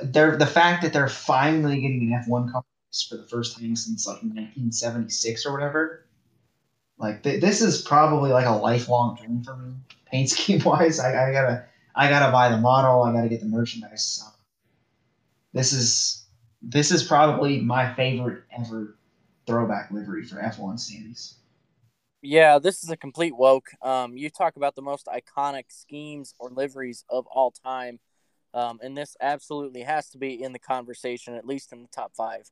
they're, 0.03 0.37
the 0.37 0.45
fact 0.45 0.83
that 0.83 0.93
they're 0.93 1.07
finally 1.07 1.81
getting 1.81 2.13
an 2.13 2.19
F1 2.23 2.51
car 2.51 2.63
for 3.09 3.17
the 3.17 3.23
first 3.23 3.57
time 3.57 3.75
since 3.75 4.05
like 4.07 4.21
1976 4.21 5.45
or 5.45 5.51
whatever. 5.53 6.05
Like 6.97 7.23
th- 7.23 7.41
this 7.41 7.61
is 7.61 7.81
probably 7.81 8.31
like 8.31 8.45
a 8.45 8.51
lifelong 8.51 9.17
dream 9.17 9.43
for 9.43 9.55
me, 9.57 9.73
paint 10.05 10.29
scheme 10.29 10.61
wise. 10.65 10.99
I, 10.99 11.29
I 11.29 11.31
gotta 11.31 11.65
I 11.95 12.09
gotta 12.09 12.31
buy 12.31 12.49
the 12.49 12.57
model. 12.57 13.03
I 13.03 13.11
gotta 13.11 13.29
get 13.29 13.39
the 13.41 13.47
merchandise. 13.47 14.23
This 15.53 15.73
is 15.73 16.25
this 16.61 16.91
is 16.91 17.03
probably 17.03 17.59
my 17.61 17.93
favorite 17.93 18.43
ever 18.57 18.95
throwback 19.45 19.91
livery 19.91 20.25
for 20.25 20.39
F1 20.39 20.77
standees. 20.77 21.35
Yeah, 22.21 22.57
this 22.57 22.83
is 22.83 22.89
a 22.89 22.95
complete 22.97 23.35
woke. 23.35 23.69
Um, 23.81 24.15
you 24.15 24.29
talk 24.29 24.55
about 24.55 24.75
the 24.75 24.81
most 24.81 25.07
iconic 25.07 25.65
schemes 25.69 26.33
or 26.39 26.49
liveries 26.49 27.03
of 27.09 27.27
all 27.27 27.51
time, 27.51 27.99
um, 28.53 28.79
and 28.83 28.97
this 28.97 29.17
absolutely 29.21 29.81
has 29.81 30.09
to 30.09 30.17
be 30.17 30.41
in 30.41 30.53
the 30.53 30.59
conversation, 30.59 31.33
at 31.35 31.45
least 31.45 31.71
in 31.71 31.81
the 31.81 31.87
top 31.87 32.13
five. 32.15 32.49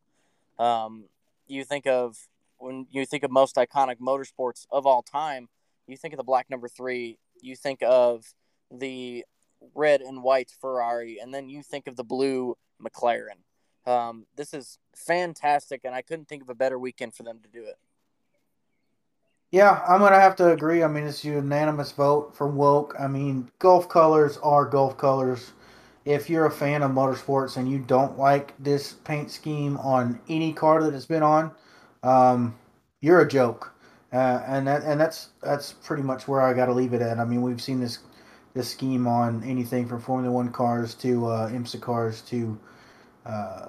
Um, 0.58 1.06
you 1.48 1.64
think 1.64 1.88
of 1.88 2.18
when 2.58 2.88
you 2.92 3.06
think 3.06 3.24
of 3.24 3.32
most 3.32 3.56
iconic 3.56 3.98
motorsports 3.98 4.66
of 4.72 4.86
all 4.86 5.02
time, 5.02 5.50
you 5.88 5.98
think 5.98 6.14
of 6.14 6.18
the 6.18 6.24
black 6.24 6.50
number 6.50 6.68
three. 6.68 7.18
You 7.42 7.56
think 7.56 7.80
of 7.82 8.34
the 8.72 9.26
red 9.76 10.02
and 10.02 10.24
white 10.24 10.52
Ferrari, 10.62 11.20
and 11.20 11.34
then 11.34 11.50
you 11.50 11.64
think 11.64 11.88
of 11.88 11.96
the 11.96 12.04
blue 12.04 12.58
McLaren. 12.82 13.42
Um, 13.86 14.26
this 14.36 14.54
is 14.54 14.78
fantastic, 14.96 15.82
and 15.84 15.96
I 15.96 16.02
couldn't 16.02 16.28
think 16.28 16.44
of 16.44 16.50
a 16.50 16.56
better 16.56 16.78
weekend 16.78 17.16
for 17.16 17.24
them 17.24 17.40
to 17.42 17.50
do 17.50 17.66
it. 17.66 17.78
Yeah, 19.52 19.84
I'm 19.88 20.00
gonna 20.00 20.20
have 20.20 20.38
to 20.38 20.52
agree. 20.52 20.82
I 20.82 20.88
mean, 20.88 21.04
it's 21.04 21.26
a 21.26 21.28
unanimous 21.28 21.92
vote 21.92 22.36
from 22.36 22.56
woke. 22.56 22.96
I 22.98 23.08
mean, 23.08 23.52
Gulf 23.60 23.90
colors 23.90 24.38
are 24.38 24.66
Gulf 24.66 24.98
colors. 24.98 25.52
If 26.04 26.30
you're 26.30 26.46
a 26.46 26.52
fan 26.52 26.82
of 26.82 26.92
motorsports 26.92 27.58
and 27.58 27.70
you 27.70 27.80
don't 27.80 28.18
like 28.18 28.54
this 28.58 28.94
paint 28.94 29.30
scheme 29.30 29.78
on 29.78 30.20
any 30.28 30.52
car 30.52 30.84
that 30.84 30.94
it's 30.96 31.06
been 31.06 31.24
on, 31.24 31.52
um, 32.02 32.56
you're 33.02 33.22
a 33.22 33.28
joke. 33.28 33.74
Uh, 34.14 34.44
and 34.46 34.68
that 34.68 34.84
and 34.84 35.00
that's 35.00 35.30
that's 35.42 35.72
pretty 35.72 36.04
much 36.04 36.28
where 36.28 36.42
I 36.42 36.54
got 36.54 36.66
to 36.66 36.74
leave 36.74 36.94
it 36.94 37.02
at. 37.02 37.18
I 37.18 37.24
mean, 37.24 37.42
we've 37.42 37.62
seen 37.62 37.80
this 37.80 38.00
this 38.54 38.70
scheme 38.70 39.08
on 39.08 39.44
anything 39.44 39.88
from 39.88 40.02
Formula 40.02 40.34
One 40.34 40.52
cars 40.52 40.96
to 40.96 41.28
uh, 41.28 41.50
IMSA 41.50 41.80
cars 41.80 42.22
to 42.24 42.60
uh, 43.26 43.68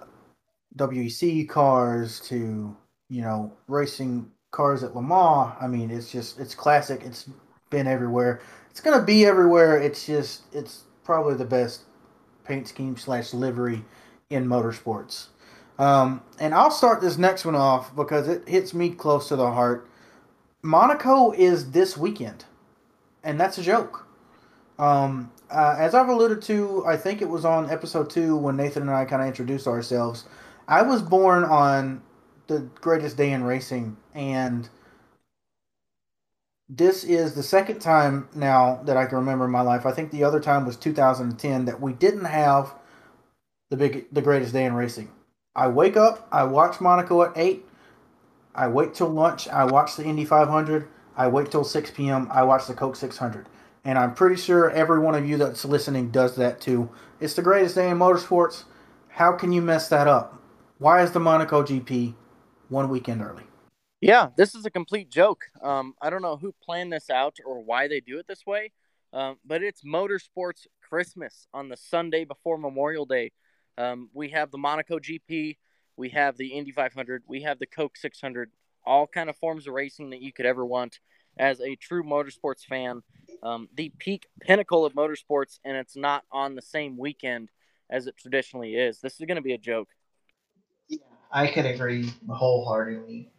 WEC 0.77 1.49
cars 1.49 2.19
to 2.21 2.77
you 3.09 3.23
know 3.23 3.53
racing 3.69 4.31
cars 4.51 4.83
at 4.83 4.97
Le 4.97 5.03
Mans. 5.03 5.55
I 5.61 5.69
mean, 5.69 5.91
it's 5.91 6.11
just 6.11 6.41
it's 6.41 6.57
classic. 6.57 7.03
It's 7.05 7.29
been 7.71 7.87
everywhere. 7.87 8.41
It's 8.71 8.81
gonna 8.81 9.05
be 9.05 9.25
everywhere. 9.25 9.79
It's 9.79 10.07
just 10.07 10.43
it's 10.53 10.85
probably 11.05 11.35
the 11.35 11.45
best 11.45 11.83
paint 12.45 12.69
scheme 12.69 12.97
slash 12.97 13.33
livery 13.33 13.85
in 14.31 14.47
motorsports. 14.47 15.27
Um, 15.79 16.23
and 16.39 16.55
I'll 16.55 16.71
start 16.71 17.01
this 17.01 17.19
next 17.19 17.45
one 17.45 17.55
off 17.55 17.95
because 17.95 18.29
it 18.29 18.49
hits 18.49 18.75
me 18.75 18.91
close 18.91 19.29
to 19.29 19.37
the 19.37 19.51
heart. 19.51 19.89
Monaco 20.63 21.33
is 21.33 21.73
this 21.73 21.97
weekend, 21.97 22.45
and 23.25 23.41
that's 23.41 23.59
a 23.59 23.63
joke. 23.63 24.07
Um, 24.79 25.33
uh, 25.51 25.77
as 25.79 25.95
I've 25.95 26.09
alluded 26.09 26.41
to, 26.43 26.85
I 26.87 26.97
think 26.97 27.21
it 27.21 27.29
was 27.29 27.45
on 27.45 27.69
episode 27.69 28.11
two 28.11 28.37
when 28.37 28.57
Nathan 28.57 28.83
and 28.83 28.91
I 28.91 29.05
kind 29.05 29.23
of 29.23 29.29
introduced 29.29 29.67
ourselves. 29.67 30.25
I 30.69 30.83
was 30.83 31.03
born 31.03 31.45
on 31.45 32.03
the 32.47 32.61
greatest 32.81 33.17
day 33.17 33.33
in 33.33 33.43
racing, 33.45 33.97
and 34.15 34.69
this 36.75 37.05
is 37.05 37.35
the 37.35 37.43
second 37.43 37.81
time 37.81 38.29
now 38.35 38.81
that 38.85 38.97
I 38.97 39.05
can 39.05 39.19
remember 39.19 39.45
in 39.45 39.51
my 39.51 39.61
life. 39.61 39.85
I 39.85 39.93
think 39.93 40.11
the 40.11 40.25
other 40.25 40.41
time 40.41 40.65
was 40.65 40.77
2010 40.79 41.67
that 41.67 41.81
we 41.81 41.93
didn't 41.93 42.25
have 42.25 42.75
the 43.69 43.77
big, 43.77 44.07
the 44.11 44.23
greatest 44.23 44.55
day 44.55 44.65
in 44.65 44.73
racing. 44.73 45.11
I 45.55 45.69
wake 45.69 45.99
up, 45.99 46.27
I 46.33 46.45
watch 46.45 46.81
Monaco 46.81 47.23
at 47.23 47.37
eight. 47.37 47.67
I 48.55 48.69
wait 48.69 48.95
till 48.95 49.09
lunch. 49.09 49.49
I 49.49 49.65
watch 49.65 49.97
the 49.97 50.05
Indy 50.05 50.25
500. 50.25 50.89
I 51.15 51.29
wait 51.29 51.51
till 51.51 51.65
6 51.65 51.91
p.m. 51.91 52.29
I 52.31 52.43
watch 52.43 52.67
the 52.67 52.75
Coke 52.75 52.97
600 52.97 53.47
and 53.85 53.99
I'm 53.99 54.15
pretty 54.15 54.37
sure 54.37 54.71
every 54.71 54.99
one 54.99 55.15
of 55.15 55.29
you 55.29 55.37
that's 55.37 55.67
listening 55.67 56.11
does 56.11 56.37
that 56.37 56.61
too. 56.61 56.89
It's 57.21 57.35
the 57.35 57.43
greatest 57.43 57.75
day 57.75 57.91
in 57.91 57.99
motorsports. 57.99 58.65
How 59.09 59.33
can 59.33 59.53
you 59.53 59.61
mess 59.61 59.89
that 59.89 60.07
up? 60.07 60.41
Why 60.79 61.03
is 61.03 61.13
the 61.13 61.21
Monaco 61.21 61.63
GP 61.63 62.15
one 62.71 62.89
weekend 62.89 63.21
early? 63.21 63.45
Yeah, 64.03 64.31
this 64.37 64.57
is 64.57 64.67
a 64.67 64.71
complete 64.71 65.11
joke. 65.11 65.45
Um, 65.63 65.95
I 66.03 66.11
don't 66.11 66.23
know 66.23 66.37
who 66.37 66.53
planned 66.61 66.93
this 66.93 67.09
out 67.09 67.37
or 67.47 67.63
why 67.63 67.87
they 67.87 68.01
do 68.01 68.19
it 68.19 68.27
this 68.27 68.45
way, 68.45 68.73
um, 69.13 69.37
but 69.47 69.63
it's 69.63 69.83
motorsports 69.83 70.67
Christmas 70.89 71.47
on 71.55 71.69
the 71.69 71.77
Sunday 71.77 72.25
before 72.25 72.59
Memorial 72.59 73.07
Day. 73.07 73.31
Um, 73.79 74.11
we 74.13 74.31
have 74.31 74.51
the 74.51 74.59
Monaco 74.59 74.99
GP, 74.99 75.57
we 75.97 76.09
have 76.09 76.37
the 76.37 76.49
Indy 76.49 76.73
500, 76.73 77.23
we 77.29 77.43
have 77.43 77.61
the 77.61 77.67
Coke 77.67 77.97
600, 77.97 78.51
all 78.85 79.07
kind 79.07 79.31
of 79.31 79.37
forms 79.37 79.69
of 79.69 79.75
racing 79.75 80.11
that 80.11 80.21
you 80.21 80.33
could 80.33 80.47
ever 80.47 80.67
want 80.67 80.99
as 81.39 81.61
a 81.61 81.77
true 81.77 82.03
motorsports 82.03 82.65
fan 82.65 83.03
um, 83.43 83.69
the 83.75 83.93
peak 83.99 84.27
pinnacle 84.41 84.85
of 84.85 84.95
motorsports, 84.95 85.59
and 85.65 85.77
it's 85.77 85.97
not 85.97 86.25
on 86.31 86.55
the 86.55 86.63
same 86.63 86.97
weekend 86.97 87.51
as 87.91 88.07
it 88.07 88.17
traditionally 88.17 88.75
is. 88.75 89.01
This 89.01 89.21
is 89.21 89.27
going 89.27 89.37
to 89.37 89.43
be 89.43 89.53
a 89.53 89.59
joke. 89.59 89.89
I 91.31 91.47
could 91.47 91.67
agree 91.67 92.13
wholeheartedly. 92.29 93.32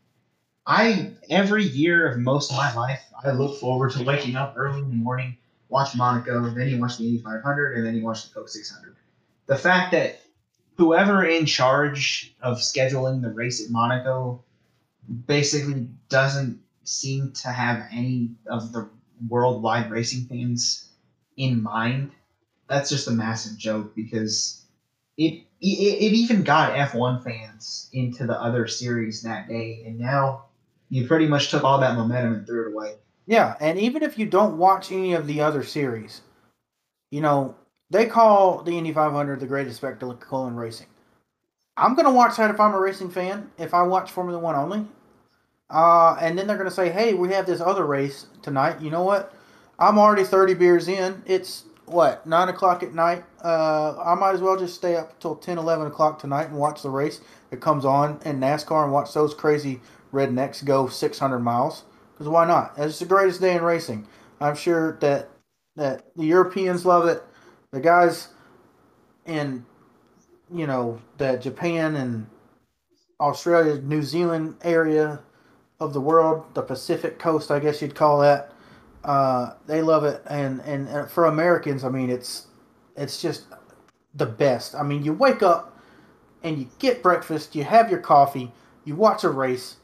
I 0.66 1.12
every 1.30 1.64
year 1.64 2.08
of 2.10 2.20
most 2.20 2.52
of 2.52 2.58
my 2.58 2.74
life, 2.74 3.04
I 3.24 3.32
look 3.32 3.60
forward 3.60 3.92
to 3.92 4.04
waking 4.04 4.36
up 4.36 4.54
early 4.56 4.80
in 4.80 4.90
the 4.90 4.96
morning, 4.96 5.36
watch 5.68 5.96
Monaco, 5.96 6.50
then 6.50 6.70
you 6.70 6.80
watch 6.80 6.98
the 6.98 7.08
8500, 7.16 7.78
and 7.78 7.86
then 7.86 7.96
you 7.96 8.04
watch 8.04 8.28
the 8.28 8.34
Coke 8.34 8.48
600. 8.48 8.96
The 9.48 9.58
fact 9.58 9.92
that 9.92 10.22
whoever 10.78 11.24
in 11.24 11.46
charge 11.46 12.34
of 12.42 12.60
scheduling 12.60 13.22
the 13.22 13.30
race 13.30 13.64
at 13.64 13.72
Monaco 13.72 14.42
basically 15.28 15.90
doesn't 16.08 16.60
seem 16.84 17.34
to 17.34 17.50
have 17.50 17.86
any 17.92 18.32
of 18.48 18.72
the 18.72 18.90
worldwide 19.28 19.92
racing 19.92 20.26
fans 20.28 20.90
in 21.36 21.62
mind. 21.62 22.12
That's 22.68 22.90
just 22.90 23.10
a 23.10 23.12
massive 23.12 23.58
joke 23.58 23.94
because 23.96 24.64
it 25.18 25.44
it, 25.60 25.66
it 25.66 26.14
even 26.14 26.44
got 26.44 26.74
F1 26.74 27.24
fans 27.24 27.90
into 27.94 28.26
the 28.26 28.40
other 28.40 28.68
series 28.68 29.22
that 29.24 29.48
day, 29.48 29.84
and 29.86 30.00
now 30.00 30.46
you 30.94 31.08
pretty 31.08 31.26
much 31.26 31.50
took 31.50 31.64
all 31.64 31.80
that 31.80 31.96
momentum 31.96 32.34
and 32.34 32.46
threw 32.46 32.68
it 32.68 32.74
away. 32.74 32.94
Yeah, 33.26 33.56
and 33.60 33.80
even 33.80 34.04
if 34.04 34.20
you 34.20 34.28
don't 34.28 34.60
watch 34.60 34.92
any 34.92 35.14
of 35.14 35.26
the 35.26 35.42
other 35.42 35.64
series, 35.64 36.22
you 37.10 37.20
know, 37.20 37.56
they 37.90 38.06
call 38.06 38.62
the 38.62 38.78
Indy 38.78 38.94
500 38.94 39.40
the 39.40 39.48
greatest 39.48 39.78
spectacle 39.78 40.46
in 40.46 40.56
racing. 40.56 40.86
I'm 41.76 41.96
to 41.96 42.12
watch 42.12 42.38
that 42.38 42.52
if 42.52 42.60
I'm 42.60 42.76
a 42.76 42.80
racing 42.80 43.10
fan, 43.10 43.50
if 43.58 43.74
I 43.74 43.82
watch 43.82 44.12
Formula 44.12 44.40
One 44.40 44.56
only. 44.56 44.86
Uh, 45.68 46.16
and 46.22 46.38
then 46.38 46.46
they're 46.46 46.64
to 46.64 46.70
say, 46.70 46.92
hey, 46.92 47.16
we 47.16 47.30
have 47.30 47.48
this 47.48 47.60
other 47.60 47.86
race 47.86 48.28
tonight. 48.44 48.80
You 48.80 48.92
know 48.92 49.02
what? 49.02 49.34
I'm 49.80 49.98
already 49.98 50.24
30 50.24 50.54
beers 50.54 50.88
in. 50.88 51.24
It's 51.26 51.64
what, 51.86 52.28
9 52.28 52.50
o'clock 52.50 52.84
at 52.84 52.94
night? 52.94 53.24
Uh, 53.44 54.00
I 54.00 54.14
might 54.14 54.36
as 54.36 54.42
well 54.42 54.58
just 54.58 54.76
stay 54.76 54.96
up 54.96 55.14
until 55.14 55.36
10, 55.36 55.58
11 55.58 55.88
o'clock 55.88 56.20
tonight 56.20 56.50
and 56.50 56.58
watch 56.58 56.84
the 56.84 56.92
race 56.92 57.20
that 57.50 57.58
comes 57.62 57.84
on 57.84 58.20
in 58.26 58.40
NASCAR 58.40 58.84
and 58.84 58.94
watch 58.94 59.12
those 59.14 59.34
crazy 59.34 59.82
rednecks 60.14 60.64
go 60.64 60.88
600 60.88 61.40
miles. 61.40 61.84
Because 62.14 62.30
why 62.30 62.46
not? 62.46 62.74
It's 62.78 63.00
the 63.00 63.06
greatest 63.06 63.42
day 63.42 63.56
in 63.56 63.64
racing. 63.64 64.08
I'm 64.40 64.56
sure 64.56 64.98
that 65.02 65.30
that 65.76 66.06
the 66.16 66.26
Europeans 66.26 66.86
love 66.86 67.08
it. 67.08 67.24
The 67.72 67.80
guys 67.80 68.28
in, 69.26 69.66
you 70.54 70.68
know, 70.68 71.02
that 71.18 71.42
Japan 71.42 71.96
and 71.96 72.28
Australia, 73.20 73.82
New 73.82 74.04
Zealand 74.04 74.58
area 74.64 75.20
of 75.80 75.94
the 75.94 76.02
world, 76.02 76.46
the 76.54 76.62
Pacific 76.62 77.18
coast, 77.18 77.50
I 77.50 77.60
guess 77.60 77.82
you'd 77.82 77.96
call 77.96 78.20
that. 78.22 78.52
Uh, 79.04 79.54
they 79.66 79.82
love 79.82 80.06
it, 80.06 80.22
and, 80.30 80.62
and 80.62 80.88
and 80.88 81.10
for 81.10 81.26
Americans, 81.26 81.84
I 81.84 81.90
mean, 81.90 82.10
it's 82.10 82.48
it's 82.96 83.22
just 83.22 83.46
the 84.14 84.26
best. 84.26 84.76
I 84.76 84.84
mean, 84.84 85.04
you 85.04 85.14
wake 85.14 85.44
up 85.44 85.78
and 86.44 86.58
you 86.58 86.70
get 86.80 87.02
breakfast, 87.02 87.56
you 87.56 87.64
have 87.64 87.90
your 87.90 88.00
coffee, 88.00 88.52
you 88.86 88.96
watch 88.96 89.24
a 89.24 89.30
race, 89.30 89.78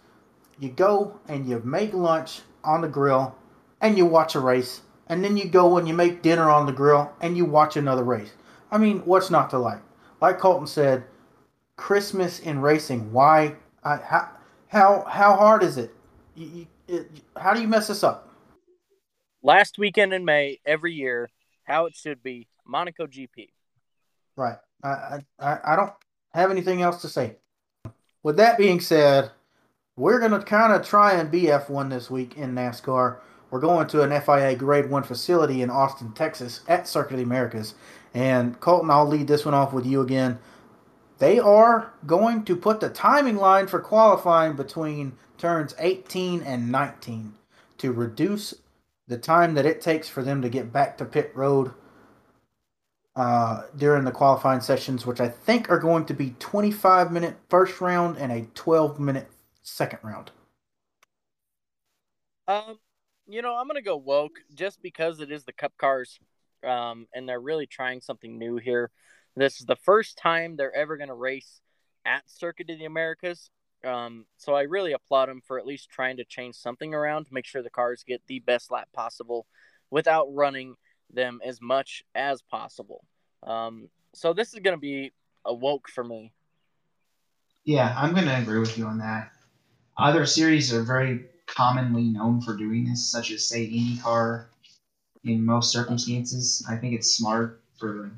you 0.60 0.70
go 0.70 1.20
and 1.28 1.48
you 1.48 1.62
make 1.64 1.94
lunch 1.94 2.42
on 2.64 2.82
the 2.82 2.88
grill, 2.88 3.36
and 3.82 3.98
you 3.98 4.06
watch 4.06 4.36
a 4.36 4.40
race, 4.40 4.82
and 5.08 5.24
then 5.24 5.38
you 5.38 5.48
go 5.48 5.78
and 5.78 5.88
you 5.88 5.94
make 5.94 6.22
dinner 6.22 6.50
on 6.50 6.66
the 6.66 6.72
grill 6.72 7.12
and 7.22 7.36
you 7.36 7.46
watch 7.46 7.76
another 7.76 8.04
race. 8.04 8.32
I 8.72 8.78
mean, 8.78 9.00
what's 9.00 9.32
not 9.32 9.50
to 9.52 9.58
like? 9.58 9.82
Like 10.22 10.38
Colton 10.38 10.68
said, 10.68 11.06
Christmas 11.76 12.40
in 12.40 12.62
racing. 12.62 13.12
Why? 13.12 13.56
I, 13.84 13.98
how 13.98 14.30
how 14.68 15.06
how 15.08 15.36
hard 15.36 15.64
is 15.64 15.78
it? 15.78 15.92
You, 16.36 16.48
you, 16.48 16.68
it? 16.88 17.12
How 17.38 17.54
do 17.54 17.62
you 17.62 17.68
mess 17.68 17.88
this 17.88 18.04
up? 18.04 18.30
Last 19.42 19.78
weekend 19.78 20.14
in 20.14 20.26
May, 20.26 20.60
every 20.66 20.94
year, 20.94 21.30
how 21.64 21.86
it 21.86 21.96
should 21.96 22.22
be, 22.22 22.48
Monaco 22.66 23.08
GP. 23.08 23.50
Right. 24.36 24.58
I 24.84 25.22
I, 25.40 25.60
I 25.64 25.76
don't 25.76 25.94
have 26.34 26.52
anything 26.52 26.82
else 26.82 27.02
to 27.02 27.10
say. 27.10 27.38
With 28.22 28.38
that 28.38 28.58
being 28.58 28.82
said, 28.82 29.32
we're 30.00 30.20
gonna 30.20 30.42
kind 30.42 30.72
of 30.72 30.88
try 30.88 31.12
and 31.12 31.30
be 31.30 31.44
F1 31.44 31.90
this 31.90 32.10
week 32.10 32.38
in 32.38 32.56
NASCAR. 32.56 33.18
We're 33.52 33.60
going 33.60 33.86
to 33.88 34.02
an 34.02 34.22
FIA 34.22 34.56
Grade 34.56 34.90
One 34.90 35.04
facility 35.04 35.62
in 35.62 35.70
Austin, 35.70 36.14
Texas, 36.14 36.62
at 36.70 36.88
Circuit 36.88 37.16
of 37.16 37.18
the 37.18 37.26
Americas. 37.26 37.76
And 38.14 38.58
Colton, 38.62 38.92
I'll 38.92 39.06
lead 39.06 39.28
this 39.28 39.44
one 39.44 39.54
off 39.54 39.74
with 39.74 39.86
you 39.86 40.00
again. 40.00 40.40
They 41.18 41.38
are 41.38 41.92
going 42.06 42.46
to 42.46 42.56
put 42.56 42.80
the 42.80 42.90
timing 42.90 43.36
line 43.36 43.68
for 43.68 43.80
qualifying 43.82 44.56
between 44.56 45.18
turns 45.38 45.76
18 45.80 46.44
and 46.44 46.72
19 46.72 47.34
to 47.80 47.92
reduce 47.92 48.54
the 49.08 49.18
time 49.18 49.54
that 49.56 49.66
it 49.66 49.82
takes 49.82 50.08
for 50.08 50.24
them 50.24 50.42
to 50.42 50.48
get 50.48 50.72
back 50.72 50.98
to 51.00 51.06
pit 51.06 51.32
road 51.36 51.74
uh, 53.18 53.64
during 53.76 54.06
the 54.06 54.12
qualifying 54.12 54.62
sessions, 54.62 55.06
which 55.06 55.20
I 55.20 55.28
think 55.28 55.70
are 55.70 55.80
going 55.80 56.06
to 56.06 56.14
be 56.14 56.36
25 56.40 57.12
minute 57.12 57.36
first 57.50 57.82
round 57.82 58.18
and 58.18 58.32
a 58.32 58.48
12 58.54 58.98
minute 58.98 59.30
second 59.70 60.00
round. 60.04 60.32
Um, 62.48 62.80
you 63.28 63.42
know, 63.42 63.56
I'm 63.56 63.68
gonna 63.68 63.82
go 63.82 63.98
woke 63.98 64.40
just 64.54 64.82
because 64.82 65.20
it 65.20 65.32
is 65.32 65.44
the 65.44 65.54
Cup 65.54 65.74
cars, 65.78 66.20
um, 66.64 67.08
and 67.14 67.28
they're 67.28 67.40
really 67.40 67.68
trying 67.68 68.02
something 68.02 68.38
new 68.38 68.58
here. 68.58 68.92
This 69.36 69.60
is 69.60 69.66
the 69.66 69.76
first 69.76 70.18
time 70.18 70.56
they're 70.56 70.76
ever 70.76 70.98
going 70.98 71.10
to 71.10 71.16
race 71.16 71.62
at 72.06 72.30
Circuit 72.30 72.70
of 72.70 72.78
the 72.78 72.86
Americas. 72.86 73.50
Um, 73.86 74.26
so 74.38 74.54
I 74.54 74.64
really 74.64 74.92
applaud 74.92 75.30
them 75.30 75.42
for 75.46 75.58
at 75.58 75.66
least 75.66 75.90
trying 75.90 76.18
to 76.18 76.26
change 76.26 76.56
something 76.56 76.94
around 76.94 77.26
to 77.26 77.34
make 77.34 77.46
sure 77.46 77.64
the 77.64 77.70
cars 77.70 78.04
get 78.06 78.22
the 78.28 78.40
best 78.40 78.72
lap 78.72 78.90
possible 78.94 79.46
without 79.90 80.28
running 80.34 80.76
them 81.10 81.40
as 81.46 81.62
much 81.62 82.04
as 82.14 82.42
possible. 82.42 83.06
Um, 83.44 83.88
so 84.14 84.34
this 84.34 84.54
is 84.54 84.60
going 84.60 84.76
to 84.76 84.82
be 84.82 85.14
a 85.46 85.54
woke 85.54 85.88
for 85.88 86.04
me. 86.04 86.34
Yeah, 87.64 87.96
I'm 87.98 88.14
going 88.14 88.26
to 88.26 88.38
agree 88.38 88.60
with 88.60 88.78
you 88.78 88.86
on 88.86 88.98
that. 88.98 89.32
Other 90.00 90.26
series 90.26 90.74
are 90.74 90.82
very 90.82 91.26
commonly 91.46 92.04
known 92.04 92.42
for 92.42 92.56
doing 92.56 92.86
this, 92.86 93.06
such 93.06 93.32
as, 93.32 93.46
say, 93.46 93.68
IndyCar 93.70 94.46
in 95.26 95.46
most 95.46 95.72
circumstances. 95.72 96.66
I 96.70 96.78
think 96.78 96.94
it's 96.96 97.16
smart 97.16 97.62
for 97.78 98.12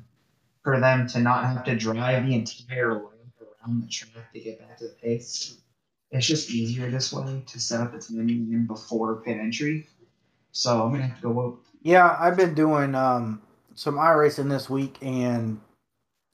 for 0.62 0.78
them 0.78 1.08
to 1.08 1.18
not 1.18 1.44
have 1.44 1.64
to 1.64 1.74
drive 1.74 2.24
the 2.24 2.36
entire 2.36 2.94
length 2.94 3.40
around 3.40 3.82
the 3.82 3.88
track 3.88 4.32
to 4.32 4.38
get 4.38 4.60
back 4.60 4.76
to 4.78 4.84
the 4.84 4.94
pace. 5.02 5.58
It's 6.12 6.26
just 6.26 6.50
easier 6.50 6.88
this 6.88 7.12
way 7.12 7.42
to 7.44 7.60
set 7.60 7.80
up 7.80 7.92
the 7.92 7.98
timing 7.98 8.52
in 8.52 8.66
before 8.68 9.16
pit 9.16 9.38
entry. 9.38 9.88
So 10.52 10.84
I'm 10.84 10.92
gonna 10.92 11.08
have 11.08 11.16
to 11.16 11.22
go 11.22 11.48
up. 11.48 11.54
Yeah, 11.82 12.16
I've 12.20 12.36
been 12.36 12.54
doing 12.54 12.94
um, 12.94 13.42
some 13.74 13.96
iRacing 13.96 14.48
this 14.48 14.70
week, 14.70 14.98
and 15.02 15.60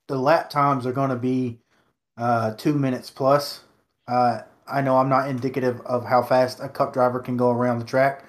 the 0.08 0.18
lap 0.18 0.50
times 0.50 0.84
are 0.84 0.92
going 0.92 1.10
to 1.10 1.16
be 1.16 1.58
uh, 2.18 2.54
two 2.54 2.74
minutes 2.74 3.08
plus. 3.08 3.60
Uh, 4.06 4.40
I 4.70 4.81
know 4.81 4.99
I'm 4.99 5.09
not 5.09 5.28
indicative 5.28 5.81
of 5.82 6.05
how 6.05 6.23
fast 6.23 6.61
a 6.61 6.69
cup 6.69 6.93
driver 6.93 7.20
can 7.20 7.36
go 7.36 7.51
around 7.51 7.78
the 7.78 7.85
track, 7.85 8.24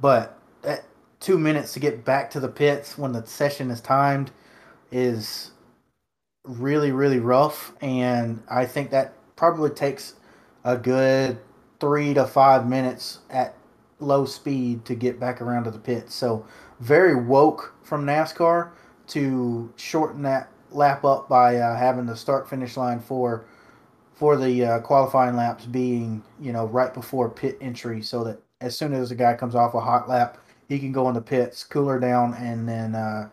but 0.00 0.38
that 0.62 0.84
two 1.18 1.38
minutes 1.38 1.72
to 1.74 1.80
get 1.80 2.04
back 2.04 2.30
to 2.30 2.40
the 2.40 2.48
pits 2.48 2.96
when 2.96 3.12
the 3.12 3.26
session 3.26 3.70
is 3.70 3.80
timed 3.80 4.30
is 4.90 5.50
really 6.44 6.90
really 6.90 7.18
rough, 7.20 7.72
and 7.80 8.42
I 8.50 8.66
think 8.66 8.90
that 8.90 9.14
probably 9.36 9.70
takes 9.70 10.14
a 10.64 10.76
good 10.76 11.38
three 11.80 12.14
to 12.14 12.26
five 12.26 12.68
minutes 12.68 13.18
at 13.30 13.54
low 13.98 14.24
speed 14.24 14.84
to 14.86 14.94
get 14.94 15.20
back 15.20 15.40
around 15.40 15.64
to 15.64 15.70
the 15.70 15.78
pit. 15.78 16.10
So 16.10 16.44
very 16.78 17.14
woke 17.14 17.74
from 17.82 18.06
NASCAR 18.06 18.70
to 19.08 19.72
shorten 19.76 20.22
that 20.22 20.50
lap 20.70 21.04
up 21.04 21.28
by 21.28 21.56
uh, 21.56 21.76
having 21.76 22.06
the 22.06 22.16
start 22.16 22.48
finish 22.48 22.76
line 22.76 23.00
for 23.00 23.44
for 24.20 24.36
the 24.36 24.62
uh, 24.66 24.80
qualifying 24.80 25.34
laps 25.34 25.64
being 25.64 26.22
you 26.38 26.52
know 26.52 26.66
right 26.66 26.92
before 26.92 27.30
pit 27.30 27.56
entry, 27.62 28.02
so 28.02 28.22
that 28.22 28.38
as 28.60 28.76
soon 28.76 28.92
as 28.92 29.08
the 29.08 29.14
guy 29.14 29.32
comes 29.32 29.54
off 29.54 29.72
a 29.72 29.80
hot 29.80 30.10
lap, 30.10 30.36
he 30.68 30.78
can 30.78 30.92
go 30.92 31.08
in 31.08 31.14
the 31.14 31.22
pits, 31.22 31.64
cooler 31.64 31.98
down, 31.98 32.34
and 32.34 32.68
then 32.68 32.94
uh, 32.94 33.30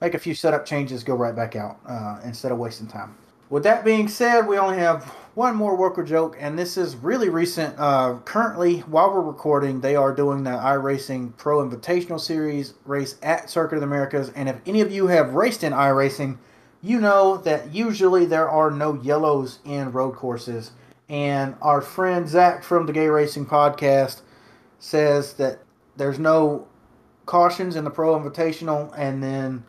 make 0.00 0.14
a 0.14 0.18
few 0.18 0.34
setup 0.34 0.66
changes, 0.66 1.04
go 1.04 1.14
right 1.14 1.36
back 1.36 1.54
out 1.54 1.78
uh, 1.86 2.18
instead 2.24 2.50
of 2.50 2.58
wasting 2.58 2.88
time. 2.88 3.14
With 3.48 3.62
that 3.62 3.84
being 3.84 4.08
said, 4.08 4.48
we 4.48 4.58
only 4.58 4.76
have 4.76 5.04
one 5.36 5.54
more 5.54 5.76
worker 5.76 6.02
joke, 6.02 6.36
and 6.40 6.58
this 6.58 6.76
is 6.76 6.96
really 6.96 7.28
recent. 7.28 7.78
Uh, 7.78 8.18
currently, 8.24 8.80
while 8.80 9.12
we're 9.12 9.20
recording, 9.20 9.80
they 9.80 9.94
are 9.94 10.12
doing 10.12 10.42
the 10.42 10.50
iRacing 10.50 11.36
Pro 11.36 11.64
Invitational 11.64 12.20
Series 12.20 12.74
race 12.86 13.18
at 13.22 13.48
Circuit 13.48 13.76
of 13.76 13.82
the 13.82 13.86
Americas. 13.86 14.30
And 14.30 14.48
if 14.48 14.56
any 14.66 14.80
of 14.80 14.90
you 14.90 15.06
have 15.06 15.34
raced 15.34 15.62
in 15.62 15.72
iRacing, 15.72 16.38
you 16.84 17.00
know 17.00 17.38
that 17.38 17.74
usually 17.74 18.26
there 18.26 18.48
are 18.48 18.70
no 18.70 18.94
yellows 19.00 19.58
in 19.64 19.90
road 19.90 20.14
courses. 20.16 20.72
And 21.08 21.56
our 21.62 21.80
friend 21.80 22.28
Zach 22.28 22.62
from 22.62 22.84
the 22.84 22.92
Gay 22.92 23.08
Racing 23.08 23.46
Podcast 23.46 24.20
says 24.78 25.32
that 25.34 25.60
there's 25.96 26.18
no 26.18 26.68
cautions 27.24 27.76
in 27.76 27.84
the 27.84 27.90
Pro 27.90 28.18
Invitational, 28.18 28.92
and 28.98 29.22
then 29.22 29.64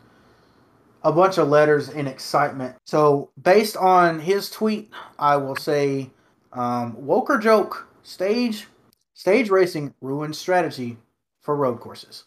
a 1.02 1.10
bunch 1.10 1.38
of 1.38 1.48
letters 1.48 1.88
in 1.88 2.06
excitement. 2.06 2.76
So, 2.84 3.30
based 3.42 3.78
on 3.78 4.20
his 4.20 4.50
tweet, 4.50 4.90
I 5.18 5.36
will 5.36 5.56
say, 5.56 6.10
um, 6.52 6.96
Woker 6.96 7.40
joke 7.40 7.88
stage 8.02 8.66
stage 9.14 9.48
racing 9.48 9.94
ruins 10.02 10.36
strategy 10.36 10.98
for 11.40 11.56
road 11.56 11.80
courses. 11.80 12.24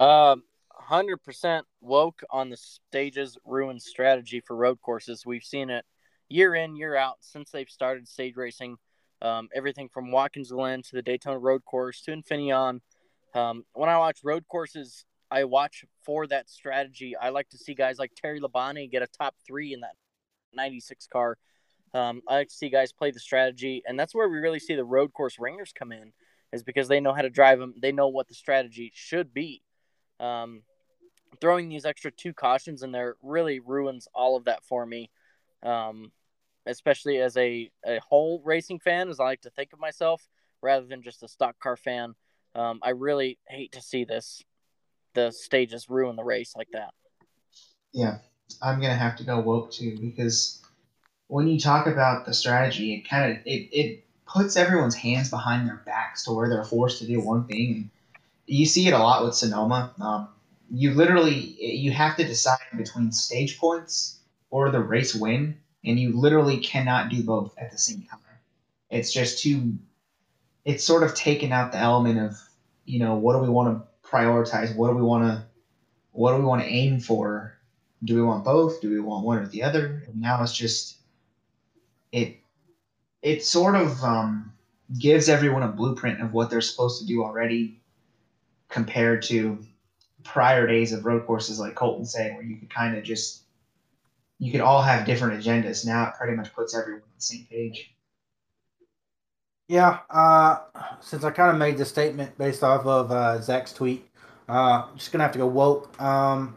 Um, 0.00 0.44
hundred 0.70 1.22
percent 1.22 1.66
woke 1.82 2.22
on 2.30 2.48
the 2.48 2.56
stages 2.56 3.36
ruins 3.44 3.84
strategy 3.84 4.40
for 4.40 4.56
road 4.56 4.80
courses. 4.80 5.26
We've 5.26 5.44
seen 5.44 5.68
it 5.68 5.84
year 6.28 6.54
in, 6.54 6.76
year 6.76 6.96
out 6.96 7.16
since 7.20 7.50
they've 7.50 7.68
started 7.68 8.08
stage 8.08 8.36
racing. 8.36 8.76
Um, 9.20 9.48
everything 9.54 9.88
from 9.88 10.10
Watkins 10.10 10.50
Glen 10.50 10.82
to 10.82 10.92
the 10.94 11.02
Daytona 11.02 11.38
Road 11.38 11.64
Course 11.64 12.00
to 12.02 12.12
Infineon. 12.12 12.80
Um, 13.34 13.64
when 13.74 13.88
I 13.88 13.98
watch 13.98 14.20
road 14.24 14.44
courses, 14.48 15.04
I 15.30 15.44
watch 15.44 15.84
for 16.02 16.26
that 16.26 16.50
strategy. 16.50 17.16
I 17.16 17.30
like 17.30 17.48
to 17.50 17.58
see 17.58 17.74
guys 17.74 17.98
like 17.98 18.12
Terry 18.14 18.40
Labonte 18.40 18.90
get 18.90 19.02
a 19.02 19.06
top 19.06 19.34
three 19.46 19.72
in 19.72 19.80
that 19.80 19.94
96 20.54 21.06
car. 21.06 21.38
Um, 21.94 22.22
I 22.28 22.34
like 22.34 22.48
to 22.48 22.54
see 22.54 22.70
guys 22.70 22.92
play 22.92 23.10
the 23.10 23.20
strategy, 23.20 23.82
and 23.86 23.98
that's 23.98 24.14
where 24.14 24.28
we 24.28 24.38
really 24.38 24.58
see 24.58 24.74
the 24.74 24.84
road 24.84 25.12
course 25.12 25.38
ringers 25.38 25.72
come 25.72 25.92
in, 25.92 26.12
is 26.52 26.62
because 26.62 26.88
they 26.88 27.00
know 27.00 27.12
how 27.12 27.22
to 27.22 27.30
drive 27.30 27.58
them. 27.58 27.74
They 27.80 27.92
know 27.92 28.08
what 28.08 28.28
the 28.28 28.34
strategy 28.34 28.90
should 28.94 29.32
be. 29.32 29.62
Um, 30.18 30.62
throwing 31.40 31.68
these 31.68 31.84
extra 31.84 32.10
two 32.10 32.32
cautions 32.32 32.82
in 32.82 32.92
there 32.92 33.16
really 33.22 33.60
ruins 33.60 34.08
all 34.14 34.36
of 34.36 34.44
that 34.44 34.64
for 34.64 34.84
me. 34.84 35.10
Um, 35.62 36.12
especially 36.66 37.18
as 37.18 37.36
a, 37.36 37.70
a 37.86 38.00
whole 38.00 38.40
racing 38.44 38.78
fan, 38.78 39.08
as 39.08 39.20
I 39.20 39.24
like 39.24 39.40
to 39.42 39.50
think 39.50 39.72
of 39.72 39.80
myself, 39.80 40.28
rather 40.60 40.86
than 40.86 41.02
just 41.02 41.22
a 41.22 41.28
stock 41.28 41.58
car 41.58 41.76
fan. 41.76 42.14
Um, 42.54 42.80
I 42.82 42.90
really 42.90 43.38
hate 43.48 43.72
to 43.72 43.80
see 43.80 44.04
this, 44.04 44.42
the 45.14 45.30
stages 45.30 45.88
ruin 45.88 46.16
the 46.16 46.24
race 46.24 46.54
like 46.56 46.68
that. 46.72 46.90
Yeah, 47.92 48.18
I'm 48.60 48.80
gonna 48.80 48.94
have 48.94 49.16
to 49.16 49.24
go 49.24 49.40
woke 49.40 49.72
too 49.72 49.98
because 49.98 50.62
when 51.28 51.48
you 51.48 51.58
talk 51.58 51.86
about 51.86 52.26
the 52.26 52.34
strategy, 52.34 52.94
it 52.94 53.08
kind 53.08 53.32
of 53.32 53.38
it, 53.44 53.68
it 53.72 54.04
puts 54.26 54.56
everyone's 54.56 54.94
hands 54.94 55.30
behind 55.30 55.68
their 55.68 55.82
backs 55.84 56.24
to 56.24 56.32
where 56.32 56.48
they're 56.48 56.64
forced 56.64 56.98
to 56.98 57.06
do 57.06 57.20
one 57.20 57.46
thing. 57.46 57.90
You 58.46 58.66
see 58.66 58.86
it 58.86 58.94
a 58.94 58.98
lot 58.98 59.24
with 59.24 59.34
Sonoma. 59.34 59.94
Um, 60.00 60.28
you 60.72 60.94
literally 60.94 61.34
you 61.34 61.92
have 61.92 62.16
to 62.16 62.24
decide 62.24 62.58
between 62.76 63.12
stage 63.12 63.58
points 63.58 64.20
or 64.50 64.70
the 64.70 64.80
race 64.80 65.14
win, 65.14 65.58
and 65.84 66.00
you 66.00 66.18
literally 66.18 66.58
cannot 66.58 67.10
do 67.10 67.22
both 67.22 67.54
at 67.58 67.70
the 67.70 67.78
same 67.78 68.02
time. 68.02 68.18
It's 68.90 69.12
just 69.12 69.42
too. 69.42 69.74
It's 70.64 70.84
sort 70.84 71.02
of 71.02 71.14
taken 71.14 71.52
out 71.52 71.72
the 71.72 71.78
element 71.78 72.18
of 72.18 72.38
you 72.86 72.98
know 72.98 73.14
what 73.14 73.34
do 73.34 73.40
we 73.40 73.50
want 73.50 73.78
to 73.78 74.08
prioritize? 74.08 74.74
What 74.74 74.88
do 74.88 74.96
we 74.96 75.02
want 75.02 75.24
to 75.24 75.44
what 76.12 76.32
do 76.32 76.38
we 76.38 76.44
want 76.44 76.62
to 76.62 76.68
aim 76.68 77.00
for? 77.00 77.58
Do 78.04 78.14
we 78.14 78.22
want 78.22 78.44
both? 78.44 78.80
Do 78.80 78.90
we 78.90 79.00
want 79.00 79.24
one 79.24 79.38
or 79.38 79.46
the 79.46 79.62
other? 79.62 80.04
And 80.06 80.20
now 80.20 80.42
it's 80.42 80.56
just 80.56 80.96
it 82.12 82.38
it 83.20 83.44
sort 83.44 83.74
of 83.74 84.02
um, 84.02 84.52
gives 84.98 85.28
everyone 85.28 85.62
a 85.62 85.68
blueprint 85.68 86.22
of 86.22 86.32
what 86.32 86.48
they're 86.48 86.60
supposed 86.62 87.00
to 87.00 87.06
do 87.06 87.22
already 87.22 87.80
compared 88.68 89.22
to 89.22 89.58
prior 90.24 90.66
days 90.66 90.92
of 90.92 91.04
road 91.04 91.26
courses 91.26 91.58
like 91.58 91.74
Colton 91.74 92.04
saying 92.04 92.34
where 92.34 92.44
you 92.44 92.56
could 92.56 92.70
kind 92.70 92.96
of 92.96 93.04
just 93.04 93.42
you 94.38 94.50
could 94.50 94.60
all 94.60 94.82
have 94.82 95.06
different 95.06 95.40
agendas. 95.40 95.86
Now 95.86 96.08
it 96.08 96.14
pretty 96.18 96.36
much 96.36 96.52
puts 96.52 96.76
everyone 96.76 97.02
on 97.02 97.08
the 97.16 97.22
same 97.22 97.46
page. 97.48 97.94
Yeah, 99.68 100.00
uh, 100.10 100.58
since 101.00 101.24
I 101.24 101.30
kind 101.30 101.50
of 101.50 101.58
made 101.58 101.78
the 101.78 101.84
statement 101.84 102.36
based 102.36 102.62
off 102.62 102.84
of 102.84 103.10
uh, 103.10 103.40
Zach's 103.40 103.72
tweet, 103.72 104.08
uh, 104.48 104.88
just 104.96 105.12
gonna 105.12 105.24
have 105.24 105.32
to 105.32 105.38
go 105.38 105.46
woke. 105.46 106.00
Um, 106.00 106.56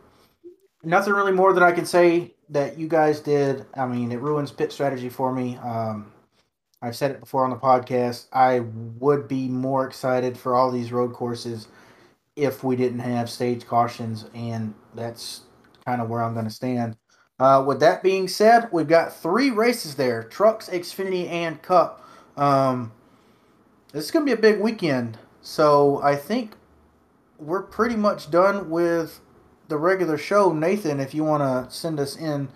nothing 0.84 1.14
really 1.14 1.32
more 1.32 1.54
that 1.54 1.64
I 1.64 1.72
can 1.72 1.86
say 1.86 2.34
that 2.50 2.78
you 2.78 2.88
guys 2.88 3.20
did. 3.20 3.66
I 3.76 3.86
mean, 3.86 4.12
it 4.12 4.20
ruins 4.20 4.52
pit 4.52 4.72
strategy 4.72 5.10
for 5.10 5.32
me. 5.32 5.58
Um, 5.58 6.12
I've 6.82 6.96
said 6.96 7.12
it 7.12 7.20
before 7.20 7.44
on 7.44 7.50
the 7.52 7.56
podcast. 7.56 8.28
I 8.34 8.60
would 9.00 9.28
be 9.28 9.48
more 9.48 9.88
excited 9.88 10.38
for 10.38 10.56
all 10.56 10.72
these 10.72 10.92
road 10.92 11.14
courses 11.14 11.68
if 12.36 12.64
we 12.64 12.76
didn't 12.76 12.99
have 12.99 13.30
stage 13.30 13.66
cautions, 13.66 14.26
and 14.34 14.74
that's 14.94 15.41
kind 15.86 16.02
of 16.02 16.10
where 16.10 16.22
I'm 16.24 16.34
going 16.34 16.45
to 16.45 16.52
stand. 16.52 16.98
Uh, 17.40 17.64
with 17.66 17.80
that 17.82 18.02
being 18.02 18.28
said, 18.28 18.70
we've 18.72 18.88
got 18.88 19.16
three 19.16 19.52
races 19.52 19.95
there: 19.95 20.24
Trucks, 20.24 20.70
Xfinity, 20.70 21.30
and 21.30 21.62
Cup. 21.62 22.07
Um, 22.38 22.91
this 23.91 24.06
is 24.06 24.12
going 24.12 24.26
to 24.26 24.36
be 24.36 24.38
a 24.38 24.41
big 24.41 24.60
weekend, 24.60 25.18
so 25.41 26.02
I 26.02 26.16
think 26.16 26.56
we're 27.38 27.64
pretty 27.64 27.95
much 27.95 28.32
done 28.32 28.70
with 28.70 29.20
the 29.68 29.78
regular 29.78 30.18
show. 30.18 30.53
Nathan, 30.53 30.99
if 30.99 31.14
you 31.14 31.24
want 31.24 31.41
to 31.41 31.74
send 31.74 31.99
us 31.99 32.16
in. 32.16 32.48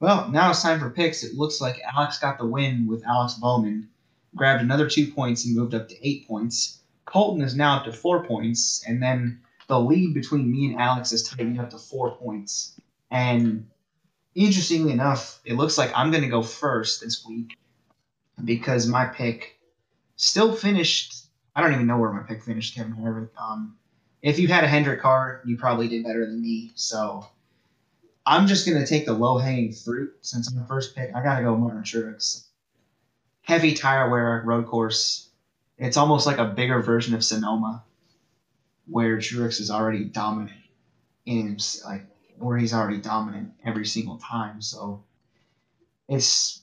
Well, 0.00 0.28
now 0.30 0.50
it's 0.50 0.62
time 0.62 0.80
for 0.80 0.90
picks. 0.90 1.22
It 1.22 1.34
looks 1.34 1.60
like 1.60 1.80
Alex 1.94 2.18
got 2.18 2.38
the 2.38 2.46
win 2.46 2.86
with 2.88 3.06
Alex 3.06 3.34
Bowman, 3.34 3.88
grabbed 4.34 4.62
another 4.62 4.88
two 4.88 5.12
points 5.12 5.44
and 5.44 5.56
moved 5.56 5.74
up 5.74 5.88
to 5.88 6.08
eight 6.08 6.26
points. 6.26 6.81
Colton 7.12 7.42
is 7.42 7.54
now 7.54 7.76
up 7.76 7.84
to 7.84 7.92
four 7.92 8.24
points, 8.24 8.82
and 8.88 9.02
then 9.02 9.42
the 9.68 9.78
lead 9.78 10.14
between 10.14 10.50
me 10.50 10.72
and 10.72 10.80
Alex 10.80 11.12
is 11.12 11.22
tightening 11.22 11.58
up 11.58 11.68
to 11.70 11.78
four 11.78 12.16
points. 12.16 12.80
And 13.10 13.68
interestingly 14.34 14.92
enough, 14.92 15.40
it 15.44 15.54
looks 15.54 15.76
like 15.76 15.92
I'm 15.94 16.10
going 16.10 16.22
to 16.22 16.30
go 16.30 16.42
first 16.42 17.02
this 17.02 17.24
week 17.26 17.58
because 18.42 18.86
my 18.86 19.04
pick 19.04 19.58
still 20.16 20.54
finished. 20.54 21.26
I 21.54 21.60
don't 21.60 21.74
even 21.74 21.86
know 21.86 21.98
where 21.98 22.12
my 22.12 22.22
pick 22.22 22.42
finished, 22.42 22.74
Kevin 22.74 22.94
Harvick. 22.94 23.28
Um, 23.38 23.76
if 24.22 24.38
you 24.38 24.48
had 24.48 24.64
a 24.64 24.68
Hendrick 24.68 25.02
car, 25.02 25.42
you 25.44 25.58
probably 25.58 25.88
did 25.88 26.04
better 26.04 26.24
than 26.24 26.40
me. 26.40 26.72
So 26.76 27.26
I'm 28.24 28.46
just 28.46 28.66
going 28.66 28.80
to 28.80 28.86
take 28.86 29.04
the 29.04 29.12
low 29.12 29.36
hanging 29.36 29.72
fruit 29.72 30.14
since 30.22 30.50
I'm 30.50 30.58
the 30.58 30.64
first 30.64 30.96
pick. 30.96 31.10
I 31.14 31.22
got 31.22 31.36
to 31.36 31.44
go 31.44 31.56
Martin 31.56 31.82
Truex. 31.82 32.46
Heavy 33.42 33.74
tire 33.74 34.08
wear, 34.08 34.42
road 34.46 34.66
course. 34.66 35.28
It's 35.82 35.96
almost 35.96 36.28
like 36.28 36.38
a 36.38 36.44
bigger 36.44 36.80
version 36.80 37.12
of 37.12 37.24
Sonoma, 37.24 37.82
where 38.86 39.16
Truex 39.16 39.60
is 39.60 39.68
already 39.68 40.04
dominant 40.04 40.56
in 41.26 41.58
like 41.84 42.06
where 42.38 42.56
he's 42.56 42.72
already 42.72 42.98
dominant 42.98 43.52
every 43.64 43.84
single 43.84 44.16
time. 44.18 44.62
So 44.62 45.02
it's 46.08 46.62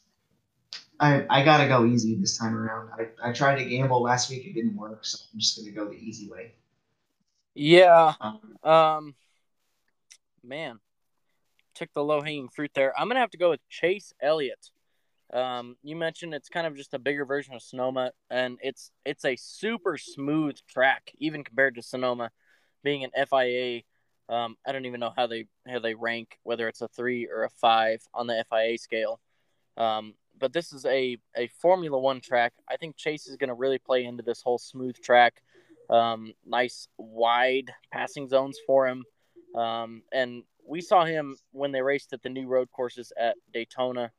I 1.02 1.26
I 1.30 1.44
gotta 1.44 1.68
go 1.68 1.86
easy 1.86 2.16
this 2.16 2.38
time 2.38 2.56
around. 2.56 2.91
I, 2.98 3.30
I 3.30 3.34
tried 3.34 3.58
to 3.58 3.66
gamble 3.66 4.02
last 4.02 4.30
week, 4.30 4.46
it 4.46 4.54
didn't 4.54 4.78
work, 4.78 5.04
so 5.04 5.20
I'm 5.34 5.40
just 5.41 5.58
gonna 5.58 5.72
go 5.72 5.90
the 5.90 5.98
easy 5.98 6.30
way. 6.30 6.54
Yeah. 7.54 8.14
Um, 8.22 8.40
um 8.64 9.16
man. 10.41 10.80
Took 11.76 11.91
the 11.91 12.04
low 12.06 12.22
hanging 12.22 12.48
fruit 12.48 12.72
there. 12.74 12.98
I'm 12.98 13.10
gonna 13.10 13.20
have 13.20 13.32
to 13.32 13.38
go 13.38 13.50
with 13.50 13.68
Chase 13.68 14.14
Elliott. 14.22 14.72
Um, 15.34 15.76
you 15.84 15.95
mentioned 15.95 16.34
it's 16.34 16.49
kind 16.49 16.65
of 16.65 16.76
just 16.76 16.93
a 16.93 16.99
bigger 16.99 17.26
version 17.26 17.53
of 17.53 17.61
Sonoma, 17.61 18.11
and 18.30 18.57
it's 18.61 18.91
it's 19.06 19.26
a 19.26 19.35
super 19.35 19.97
smooth 19.97 20.57
track, 20.68 21.11
even 21.19 21.43
compared 21.43 21.76
to 21.76 21.84
Sonoma, 21.84 22.31
being 22.84 23.03
an 23.03 23.11
FIA. 23.30 23.81
Um, 24.27 24.56
I 24.65 24.72
don't 24.72 24.85
even 24.85 24.99
know 24.99 25.14
how 25.15 25.27
they 25.27 25.45
how 25.68 25.80
they 25.80 25.93
rank, 25.93 26.39
whether 26.43 26.68
it's 26.68 26.81
a 26.81 26.88
three 26.88 27.27
or 27.27 27.43
a 27.43 27.49
five 27.49 28.01
on 28.14 28.27
the 28.27 28.43
FIA 28.49 28.77
scale. 28.77 29.19
Um, 29.77 30.15
but 30.39 30.51
this 30.51 30.73
is 30.73 30.85
a 30.85 31.18
a 31.38 31.47
Formula 31.61 31.99
One 31.99 32.22
track. 32.22 32.53
I 32.68 32.77
think 32.77 32.97
Chase 32.97 33.27
is 33.27 33.38
going 33.38 33.49
to 33.49 33.53
really 33.53 33.80
play 33.80 34.06
into 34.06 34.23
this 34.23 34.41
whole 34.41 34.57
smooth 34.57 34.95
track. 35.03 35.41
Um, 35.91 36.34
nice 36.45 36.88
wide 36.97 37.72
passing 37.91 38.27
zones 38.30 38.57
for 38.65 38.88
him, 38.88 39.03
um, 39.56 40.03
and 40.11 40.43
we 40.68 40.81
saw 40.81 41.06
him 41.06 41.35
when 41.51 41.72
they 41.72 41.81
raced 41.81 42.14
at 42.14 42.22
the 42.23 42.30
new 42.30 42.47
road 42.47 42.69
courses 42.72 43.11
at 43.19 43.35
Daytona 43.53 44.11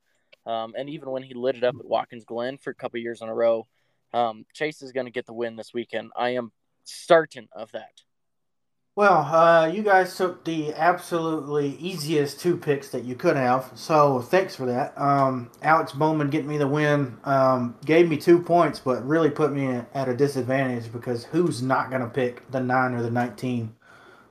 um, 0.51 0.75
and 0.77 0.91
even 0.91 1.11
when 1.11 1.23
he 1.23 1.35
lit 1.35 1.57
it 1.57 1.65
up 1.65 1.77
at 1.79 1.87
Watkins 1.87 2.25
Glen 2.25 2.59
for 2.59 2.71
a 2.71 2.75
couple 2.75 2.99
years 2.99 3.23
in 3.23 3.29
a 3.29 3.35
row, 3.35 3.69
um, 4.13 4.45
Chase 4.53 4.83
is 4.83 4.91
going 4.91 5.07
to 5.07 5.13
get 5.13 5.27
the 5.27 5.33
win 5.33 5.55
this 5.55 5.73
weekend. 5.73 6.11
I 6.17 6.31
am 6.31 6.51
certain 6.83 7.49
of 7.53 7.71
that. 7.73 8.03
Well, 8.97 9.19
uh, 9.19 9.67
you 9.67 9.83
guys 9.83 10.17
took 10.17 10.45
the 10.45 10.75
absolutely 10.75 11.77
easiest 11.77 12.41
two 12.41 12.57
picks 12.57 12.89
that 12.89 13.05
you 13.05 13.15
could 13.15 13.37
have, 13.37 13.71
so 13.77 14.21
thanks 14.21 14.57
for 14.57 14.67
that. 14.67 15.01
Um, 15.01 15.53
Alex 15.63 15.93
Bowman 15.93 16.29
getting 16.29 16.49
me 16.49 16.59
the 16.59 16.67
win 16.67 17.17
um, 17.23 17.77
gave 17.87 18.09
me 18.09 18.17
two 18.17 18.43
points, 18.43 18.81
but 18.81 19.07
really 19.07 19.31
put 19.31 19.53
me 19.53 19.81
at 19.95 20.09
a 20.09 20.17
disadvantage 20.17 20.93
because 20.93 21.25
who's 21.25 21.63
not 21.63 21.91
going 21.91 22.03
to 22.03 22.09
pick 22.09 22.51
the 22.51 22.61
nine 22.61 22.93
or 22.93 23.03
the 23.03 23.11
nineteen? 23.11 23.75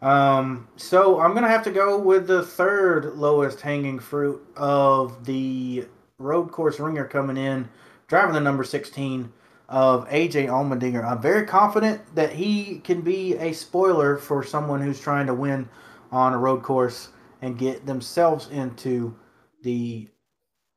Um, 0.01 0.67
so 0.77 1.19
I'm 1.19 1.33
gonna 1.33 1.49
have 1.49 1.63
to 1.65 1.71
go 1.71 1.97
with 1.97 2.27
the 2.27 2.43
third 2.43 3.15
lowest 3.15 3.59
hanging 3.59 3.99
fruit 3.99 4.41
of 4.55 5.25
the 5.25 5.85
road 6.19 6.51
course 6.51 6.79
ringer 6.79 7.05
coming 7.05 7.37
in, 7.37 7.67
driving 8.07 8.33
the 8.33 8.39
number 8.39 8.63
16 8.63 9.31
of 9.69 10.07
AJ 10.09 10.47
Allmendinger. 10.47 11.03
I'm 11.03 11.21
very 11.21 11.45
confident 11.45 12.01
that 12.15 12.33
he 12.33 12.79
can 12.79 13.01
be 13.01 13.35
a 13.37 13.53
spoiler 13.53 14.17
for 14.17 14.43
someone 14.43 14.81
who's 14.81 14.99
trying 14.99 15.27
to 15.27 15.33
win 15.33 15.69
on 16.11 16.33
a 16.33 16.37
road 16.37 16.61
course 16.61 17.09
and 17.41 17.57
get 17.57 17.85
themselves 17.85 18.49
into 18.49 19.15
the 19.63 20.07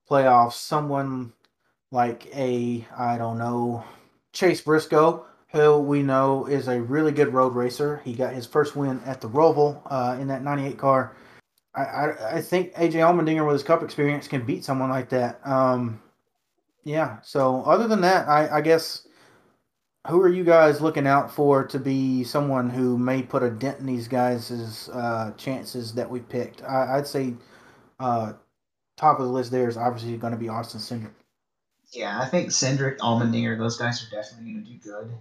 playoffs. 0.08 0.52
Someone 0.52 1.32
like 1.90 2.26
a, 2.34 2.86
I 2.96 3.18
don't 3.18 3.38
know, 3.38 3.84
Chase 4.32 4.60
Briscoe, 4.60 5.26
who 5.48 5.78
we 5.78 6.02
know 6.02 6.46
is 6.46 6.68
a 6.68 6.80
really 6.80 7.12
good 7.12 7.32
road 7.32 7.54
racer. 7.54 8.00
He 8.04 8.14
got 8.14 8.34
his 8.34 8.46
first 8.46 8.76
win 8.76 9.00
at 9.04 9.20
the 9.20 9.28
Roval 9.28 9.82
uh, 9.86 10.16
in 10.20 10.28
that 10.28 10.42
98 10.42 10.78
car. 10.78 11.16
I, 11.74 12.36
I, 12.36 12.40
think 12.42 12.74
AJ 12.74 12.94
Allmendinger 12.94 13.46
with 13.46 13.54
his 13.54 13.62
cup 13.62 13.82
experience 13.82 14.28
can 14.28 14.44
beat 14.44 14.62
someone 14.62 14.90
like 14.90 15.08
that. 15.08 15.40
Um, 15.46 16.02
yeah. 16.84 17.18
So 17.22 17.62
other 17.62 17.88
than 17.88 18.02
that, 18.02 18.28
I, 18.28 18.58
I 18.58 18.60
guess 18.60 19.06
who 20.08 20.20
are 20.20 20.28
you 20.28 20.44
guys 20.44 20.80
looking 20.80 21.06
out 21.06 21.32
for 21.32 21.64
to 21.64 21.78
be 21.78 22.24
someone 22.24 22.68
who 22.68 22.98
may 22.98 23.22
put 23.22 23.42
a 23.42 23.50
dent 23.50 23.78
in 23.78 23.86
these 23.86 24.08
guys' 24.08 24.90
uh, 24.92 25.32
chances 25.36 25.94
that 25.94 26.10
we 26.10 26.20
picked? 26.20 26.62
I, 26.62 26.96
would 26.96 27.06
say 27.06 27.34
uh, 28.00 28.34
top 28.96 29.18
of 29.18 29.26
the 29.26 29.32
list 29.32 29.50
there 29.50 29.68
is 29.68 29.76
obviously 29.76 30.16
going 30.16 30.32
to 30.32 30.38
be 30.38 30.48
Austin 30.48 30.80
Cindric. 30.80 31.12
Yeah, 31.92 32.20
I 32.20 32.26
think 32.26 32.48
Cindric, 32.48 32.98
Allmendinger, 32.98 33.58
those 33.58 33.76
guys 33.76 34.02
are 34.02 34.10
definitely 34.10 34.52
going 34.52 34.64
to 34.64 34.70
do 34.70 34.78
good. 34.78 35.12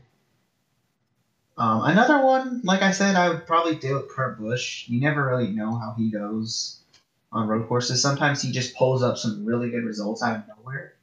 Um, 1.57 1.83
another 1.83 2.25
one, 2.25 2.61
like 2.63 2.81
I 2.81 2.91
said, 2.91 3.15
I 3.15 3.29
would 3.29 3.45
probably 3.45 3.75
do 3.75 3.97
it 3.97 4.09
Kurt 4.09 4.39
Busch. 4.39 4.87
You 4.87 4.99
never 4.99 5.25
really 5.25 5.51
know 5.51 5.75
how 5.75 5.93
he 5.97 6.09
goes 6.09 6.79
on 7.31 7.47
road 7.47 7.67
courses. 7.67 8.01
Sometimes 8.01 8.41
he 8.41 8.51
just 8.51 8.75
pulls 8.75 9.03
up 9.03 9.17
some 9.17 9.45
really 9.45 9.69
good 9.69 9.83
results 9.83 10.23
out 10.23 10.37
of 10.37 10.43
nowhere. 10.47 10.93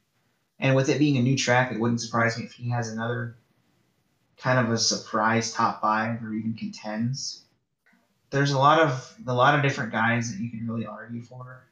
And 0.59 0.75
with 0.75 0.89
it 0.89 0.99
being 0.99 1.17
a 1.17 1.21
new 1.21 1.37
track, 1.37 1.71
it 1.71 1.79
wouldn't 1.79 2.01
surprise 2.01 2.37
me 2.37 2.45
if 2.45 2.51
he 2.53 2.69
has 2.69 2.89
another 2.89 3.37
kind 4.37 4.59
of 4.59 4.71
a 4.71 4.77
surprise 4.77 5.53
top 5.53 5.81
five 5.81 6.23
or 6.23 6.33
even 6.33 6.53
contends. 6.53 7.43
There's 8.29 8.51
a 8.51 8.57
lot 8.57 8.79
of 8.79 9.15
a 9.27 9.33
lot 9.33 9.55
of 9.55 9.63
different 9.63 9.91
guys 9.91 10.31
that 10.31 10.41
you 10.41 10.49
can 10.49 10.67
really 10.67 10.85
argue 10.85 11.23
for. 11.23 11.63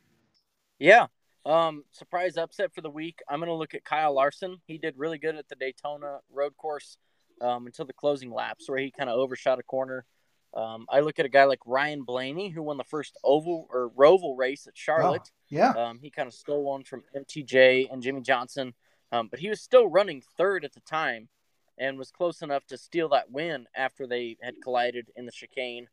Yeah. 0.79 1.07
Um, 1.45 1.85
surprise 1.91 2.35
upset 2.35 2.73
for 2.73 2.81
the 2.81 2.89
week. 2.89 3.19
I'm 3.29 3.39
gonna 3.39 3.53
look 3.53 3.73
at 3.73 3.85
Kyle 3.85 4.13
Larson. 4.13 4.57
He 4.65 4.77
did 4.77 4.97
really 4.97 5.17
good 5.17 5.35
at 5.35 5.47
the 5.47 5.55
Daytona 5.55 6.19
road 6.31 6.57
course 6.57 6.97
um, 7.41 7.65
until 7.65 7.85
the 7.85 7.93
closing 7.93 8.31
laps, 8.31 8.69
where 8.69 8.79
he 8.79 8.91
kind 8.91 9.09
of 9.09 9.17
overshot 9.17 9.59
a 9.59 9.63
corner. 9.63 10.05
Um, 10.53 10.85
I 10.89 11.01
look 11.01 11.19
at 11.19 11.25
a 11.25 11.29
guy 11.29 11.43
like 11.43 11.59
Ryan 11.65 12.03
Blaney, 12.03 12.49
who 12.49 12.63
won 12.63 12.77
the 12.77 12.83
first 12.83 13.17
oval 13.23 13.67
or 13.69 13.91
Roval 13.91 14.37
race 14.37 14.65
at 14.67 14.77
Charlotte. 14.77 15.21
Oh, 15.25 15.31
yeah. 15.49 15.69
Um, 15.71 15.99
he 16.01 16.09
kind 16.09 16.27
of 16.27 16.33
stole 16.33 16.63
one 16.63 16.83
from 16.83 17.03
MTJ 17.15 17.91
and 17.91 18.01
Jimmie 18.01 18.21
Johnson, 18.21 18.73
um, 19.11 19.27
but 19.29 19.39
he 19.39 19.49
was 19.49 19.61
still 19.61 19.87
running 19.87 20.23
third 20.37 20.65
at 20.65 20.73
the 20.73 20.79
time 20.81 21.29
and 21.77 21.97
was 21.97 22.11
close 22.11 22.41
enough 22.41 22.65
to 22.67 22.77
steal 22.77 23.09
that 23.09 23.31
win 23.31 23.67
after 23.75 24.07
they 24.07 24.37
had 24.41 24.55
collided 24.63 25.11
in 25.15 25.25
the 25.25 25.31
chicane. 25.31 25.87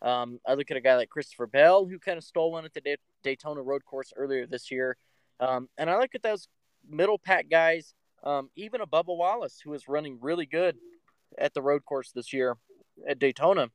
Um, 0.00 0.40
I 0.46 0.54
look 0.54 0.70
at 0.70 0.76
a 0.76 0.80
guy 0.80 0.96
like 0.96 1.10
Christopher 1.10 1.46
Bell, 1.46 1.84
who 1.84 1.98
kind 1.98 2.18
of 2.18 2.24
stole 2.24 2.52
one 2.52 2.64
at 2.64 2.72
the 2.72 2.96
Daytona 3.22 3.60
Road 3.60 3.84
Course 3.84 4.12
earlier 4.16 4.46
this 4.46 4.70
year. 4.70 4.96
Um, 5.40 5.68
and 5.76 5.90
I 5.90 5.98
look 5.98 6.14
at 6.14 6.22
those 6.22 6.48
middle 6.88 7.18
pack 7.18 7.48
guys, 7.50 7.94
um, 8.24 8.50
even 8.56 8.80
a 8.80 8.86
Bubba 8.86 9.16
Wallace, 9.16 9.60
who 9.62 9.74
is 9.74 9.88
running 9.88 10.18
really 10.20 10.46
good 10.46 10.76
at 11.36 11.54
the 11.54 11.62
road 11.62 11.84
course 11.84 12.10
this 12.12 12.32
year 12.32 12.56
at 13.08 13.18
Daytona. 13.18 13.68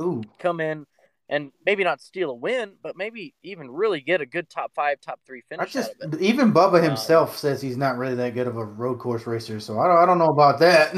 Ooh. 0.00 0.22
Come 0.38 0.60
in 0.60 0.86
and 1.28 1.52
maybe 1.64 1.84
not 1.84 2.00
steal 2.00 2.30
a 2.30 2.34
win, 2.34 2.72
but 2.82 2.96
maybe 2.96 3.34
even 3.42 3.70
really 3.70 4.00
get 4.00 4.20
a 4.20 4.26
good 4.26 4.50
top 4.50 4.72
five, 4.74 5.00
top 5.00 5.20
three 5.24 5.42
finish. 5.48 5.68
I 5.68 5.70
Just, 5.70 5.92
Even 6.18 6.52
Bubba 6.52 6.78
um, 6.78 6.84
himself 6.84 7.30
um, 7.30 7.36
says 7.36 7.62
he's 7.62 7.76
not 7.76 7.96
really 7.96 8.16
that 8.16 8.34
good 8.34 8.48
of 8.48 8.56
a 8.56 8.64
road 8.64 8.98
course 8.98 9.26
racer, 9.26 9.60
so 9.60 9.78
I 9.78 9.86
don't, 9.86 9.98
I 9.98 10.06
don't 10.06 10.18
know 10.18 10.30
about 10.30 10.58
that. 10.58 10.94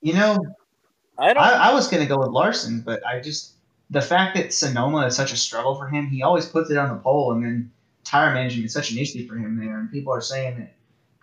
You 0.00 0.14
know, 0.14 0.38
I 1.18 1.32
don't. 1.32 1.42
I, 1.42 1.70
I 1.70 1.74
was 1.74 1.88
going 1.88 2.02
to 2.02 2.08
go 2.08 2.18
with 2.18 2.28
Larson, 2.28 2.82
but 2.82 3.04
I 3.06 3.20
just 3.20 3.54
the 3.90 4.00
fact 4.00 4.36
that 4.36 4.52
Sonoma 4.52 5.06
is 5.06 5.16
such 5.16 5.32
a 5.32 5.36
struggle 5.36 5.74
for 5.76 5.88
him, 5.88 6.06
he 6.06 6.22
always 6.22 6.46
puts 6.46 6.70
it 6.70 6.76
on 6.76 6.88
the 6.90 7.02
pole, 7.02 7.32
and 7.32 7.44
then 7.44 7.72
tire 8.04 8.32
management 8.32 8.66
is 8.66 8.72
such 8.72 8.92
an 8.92 8.98
issue 8.98 9.26
for 9.26 9.36
him 9.36 9.58
there, 9.58 9.78
and 9.78 9.90
people 9.90 10.12
are 10.12 10.20
saying 10.20 10.58
that 10.58 10.74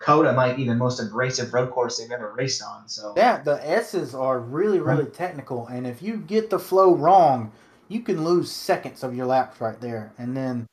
COTA 0.02 0.32
might 0.32 0.56
be 0.56 0.66
the 0.66 0.74
most 0.74 1.00
abrasive 1.00 1.52
road 1.54 1.70
course 1.70 1.98
they've 1.98 2.10
ever 2.10 2.34
raced 2.36 2.62
on. 2.62 2.88
So 2.88 3.14
yeah, 3.16 3.40
the 3.42 3.64
S's 3.66 4.14
are 4.14 4.40
really, 4.40 4.80
really 4.80 5.06
technical, 5.06 5.66
and 5.66 5.86
if 5.86 6.02
you 6.02 6.18
get 6.18 6.50
the 6.50 6.58
flow 6.58 6.94
wrong, 6.94 7.52
you 7.88 8.00
can 8.00 8.24
lose 8.24 8.50
seconds 8.50 9.02
of 9.02 9.14
your 9.14 9.26
laps 9.26 9.60
right 9.60 9.80
there, 9.80 10.12
and 10.18 10.36
then. 10.36 10.66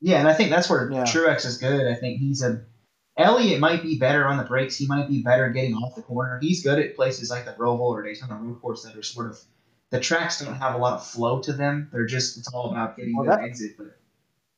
Yeah, 0.00 0.18
and 0.18 0.28
I 0.28 0.32
think 0.32 0.50
that's 0.50 0.70
where 0.70 0.90
yeah. 0.90 1.04
Truex 1.04 1.44
is 1.44 1.58
good. 1.58 1.86
I 1.86 1.94
think 1.94 2.20
he's 2.20 2.42
a 2.42 2.64
Elliott 3.20 3.60
might 3.60 3.82
be 3.82 3.98
better 3.98 4.24
on 4.26 4.38
the 4.38 4.44
brakes. 4.44 4.76
He 4.76 4.86
might 4.86 5.08
be 5.08 5.22
better 5.22 5.50
getting 5.50 5.74
off 5.74 5.94
the 5.94 6.02
corner. 6.02 6.38
He's 6.40 6.62
good 6.62 6.78
at 6.78 6.96
places 6.96 7.30
like 7.30 7.44
the 7.44 7.52
Roval 7.52 7.80
or 7.80 8.02
Daytona 8.02 8.36
road 8.36 8.60
course 8.62 8.84
that 8.84 8.96
are 8.96 9.02
sort 9.02 9.30
of 9.30 9.38
the 9.90 10.00
tracks 10.00 10.40
don't 10.40 10.54
have 10.54 10.74
a 10.74 10.78
lot 10.78 10.94
of 10.94 11.06
flow 11.06 11.40
to 11.42 11.52
them. 11.52 11.90
They're 11.92 12.06
just 12.06 12.38
it's 12.38 12.48
all 12.48 12.70
about 12.70 12.96
getting 12.96 13.16
well, 13.16 13.26
the 13.26 13.42
exit. 13.42 13.72
But 13.76 13.98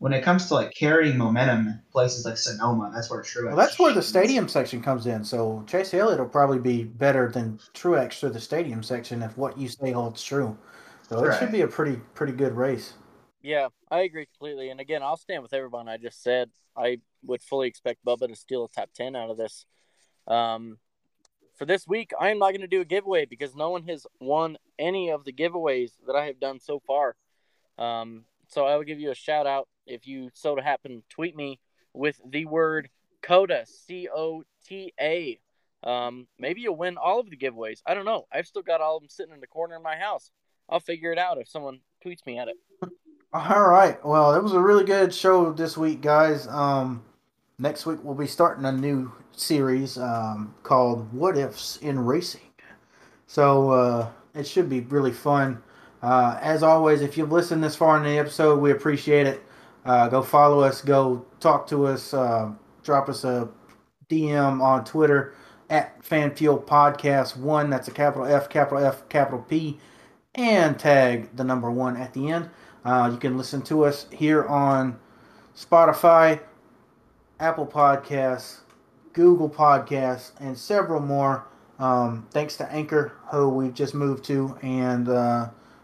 when 0.02 0.12
it 0.12 0.24
comes 0.24 0.48
to 0.48 0.54
like 0.54 0.74
carrying 0.74 1.16
momentum, 1.16 1.80
places 1.92 2.26
like 2.26 2.36
Sonoma, 2.36 2.90
that's 2.92 3.08
where 3.08 3.22
Truex. 3.22 3.46
Well, 3.46 3.56
that's 3.56 3.78
where 3.78 3.92
the 3.92 4.02
stadium 4.02 4.48
section 4.48 4.82
comes 4.82 5.06
in. 5.06 5.22
So 5.22 5.62
Chase 5.68 5.94
Elliott 5.94 6.18
will 6.18 6.26
probably 6.26 6.58
be 6.58 6.82
better 6.82 7.30
than 7.30 7.60
Truex 7.72 8.18
through 8.18 8.30
the 8.30 8.40
stadium 8.40 8.82
section 8.82 9.22
if 9.22 9.38
what 9.38 9.56
you 9.56 9.68
say 9.68 9.92
holds 9.92 10.24
true. 10.24 10.58
So 11.08 11.24
it 11.24 11.38
should 11.38 11.52
be 11.52 11.60
a 11.60 11.68
pretty 11.68 12.00
pretty 12.14 12.32
good 12.32 12.56
race. 12.56 12.94
Yeah, 13.42 13.68
I 13.92 14.00
agree 14.00 14.26
completely. 14.26 14.70
And 14.70 14.80
again, 14.80 15.04
I'll 15.04 15.16
stand 15.16 15.40
with 15.44 15.54
everyone 15.54 15.88
I 15.88 15.98
just 15.98 16.20
said. 16.20 16.50
I 16.76 16.98
would 17.22 17.40
fully 17.40 17.68
expect 17.68 18.04
Bubba 18.04 18.26
to 18.26 18.34
steal 18.34 18.64
a 18.64 18.68
top 18.68 18.90
ten 18.92 19.14
out 19.14 19.30
of 19.30 19.36
this. 19.36 19.66
Um, 20.26 20.78
for 21.54 21.64
this 21.64 21.86
week, 21.86 22.10
I 22.20 22.30
am 22.30 22.40
not 22.40 22.50
going 22.50 22.62
to 22.62 22.66
do 22.66 22.80
a 22.80 22.84
giveaway 22.84 23.24
because 23.24 23.54
no 23.54 23.70
one 23.70 23.84
has 23.84 24.04
won 24.18 24.56
any 24.80 25.12
of 25.12 25.24
the 25.24 25.32
giveaways 25.32 25.92
that 26.08 26.16
I 26.16 26.26
have 26.26 26.40
done 26.40 26.58
so 26.58 26.82
far. 26.88 27.14
Um, 27.78 28.24
so 28.52 28.66
I 28.66 28.76
will 28.76 28.84
give 28.84 29.00
you 29.00 29.10
a 29.10 29.14
shout 29.14 29.46
out 29.46 29.68
if 29.86 30.06
you 30.06 30.30
so 30.34 30.54
to 30.54 30.62
happen 30.62 31.02
tweet 31.08 31.34
me 31.34 31.58
with 31.94 32.20
the 32.28 32.44
word 32.44 32.90
COTA 33.22 33.64
C 33.66 34.08
O 34.14 34.44
T 34.66 34.92
A. 35.00 35.38
Um, 35.82 36.28
maybe 36.38 36.60
you'll 36.60 36.76
win 36.76 36.96
all 36.96 37.18
of 37.18 37.30
the 37.30 37.36
giveaways. 37.36 37.80
I 37.86 37.94
don't 37.94 38.04
know. 38.04 38.26
I've 38.32 38.46
still 38.46 38.62
got 38.62 38.80
all 38.80 38.96
of 38.96 39.02
them 39.02 39.08
sitting 39.08 39.34
in 39.34 39.40
the 39.40 39.46
corner 39.46 39.76
of 39.76 39.82
my 39.82 39.96
house. 39.96 40.30
I'll 40.68 40.80
figure 40.80 41.12
it 41.12 41.18
out 41.18 41.38
if 41.38 41.48
someone 41.48 41.80
tweets 42.04 42.24
me 42.24 42.38
at 42.38 42.48
it. 42.48 42.56
All 43.32 43.62
right. 43.62 44.04
Well, 44.04 44.34
it 44.34 44.42
was 44.42 44.52
a 44.52 44.60
really 44.60 44.84
good 44.84 45.14
show 45.14 45.52
this 45.52 45.76
week, 45.76 46.02
guys. 46.02 46.46
Um, 46.46 47.02
next 47.58 47.86
week 47.86 47.98
we'll 48.02 48.14
be 48.14 48.26
starting 48.26 48.64
a 48.66 48.72
new 48.72 49.10
series 49.32 49.96
um, 49.96 50.54
called 50.62 51.12
"What 51.12 51.38
Ifs 51.38 51.78
in 51.78 52.04
Racing." 52.04 52.42
So 53.26 53.70
uh, 53.70 54.08
it 54.34 54.46
should 54.46 54.68
be 54.68 54.80
really 54.80 55.12
fun. 55.12 55.62
Uh, 56.02 56.38
as 56.40 56.62
always, 56.62 57.00
if 57.00 57.16
you've 57.16 57.32
listened 57.32 57.62
this 57.62 57.76
far 57.76 57.96
in 57.96 58.02
the 58.02 58.18
episode, 58.18 58.58
we 58.58 58.72
appreciate 58.72 59.26
it. 59.26 59.42
Uh, 59.84 60.08
go 60.08 60.22
follow 60.22 60.60
us. 60.60 60.82
Go 60.82 61.24
talk 61.40 61.66
to 61.68 61.86
us. 61.86 62.12
Uh, 62.12 62.52
drop 62.82 63.08
us 63.08 63.24
a 63.24 63.48
DM 64.08 64.60
on 64.60 64.84
Twitter 64.84 65.34
at 65.70 66.02
FanFuel 66.02 66.64
Podcast 66.64 67.36
One. 67.36 67.70
That's 67.70 67.88
a 67.88 67.92
capital 67.92 68.26
F, 68.26 68.48
capital 68.48 68.84
F, 68.84 69.08
capital 69.08 69.40
P 69.40 69.78
and 70.34 70.78
tag 70.78 71.34
the 71.36 71.44
number 71.44 71.70
one 71.70 71.96
at 71.96 72.12
the 72.14 72.30
end. 72.30 72.50
Uh, 72.84 73.10
you 73.12 73.18
can 73.18 73.36
listen 73.36 73.62
to 73.62 73.84
us 73.84 74.06
here 74.10 74.44
on 74.44 74.98
Spotify, 75.56 76.40
Apple 77.38 77.66
Podcasts, 77.66 78.60
Google 79.12 79.48
Podcasts, 79.48 80.32
and 80.40 80.56
several 80.56 81.00
more. 81.00 81.46
Um, 81.78 82.26
thanks 82.30 82.56
to 82.56 82.70
Anchor, 82.72 83.12
who 83.30 83.48
we've 83.48 83.74
just 83.74 83.94
moved 83.94 84.24
to, 84.24 84.56
and 84.62 85.08
uh, 85.08 85.50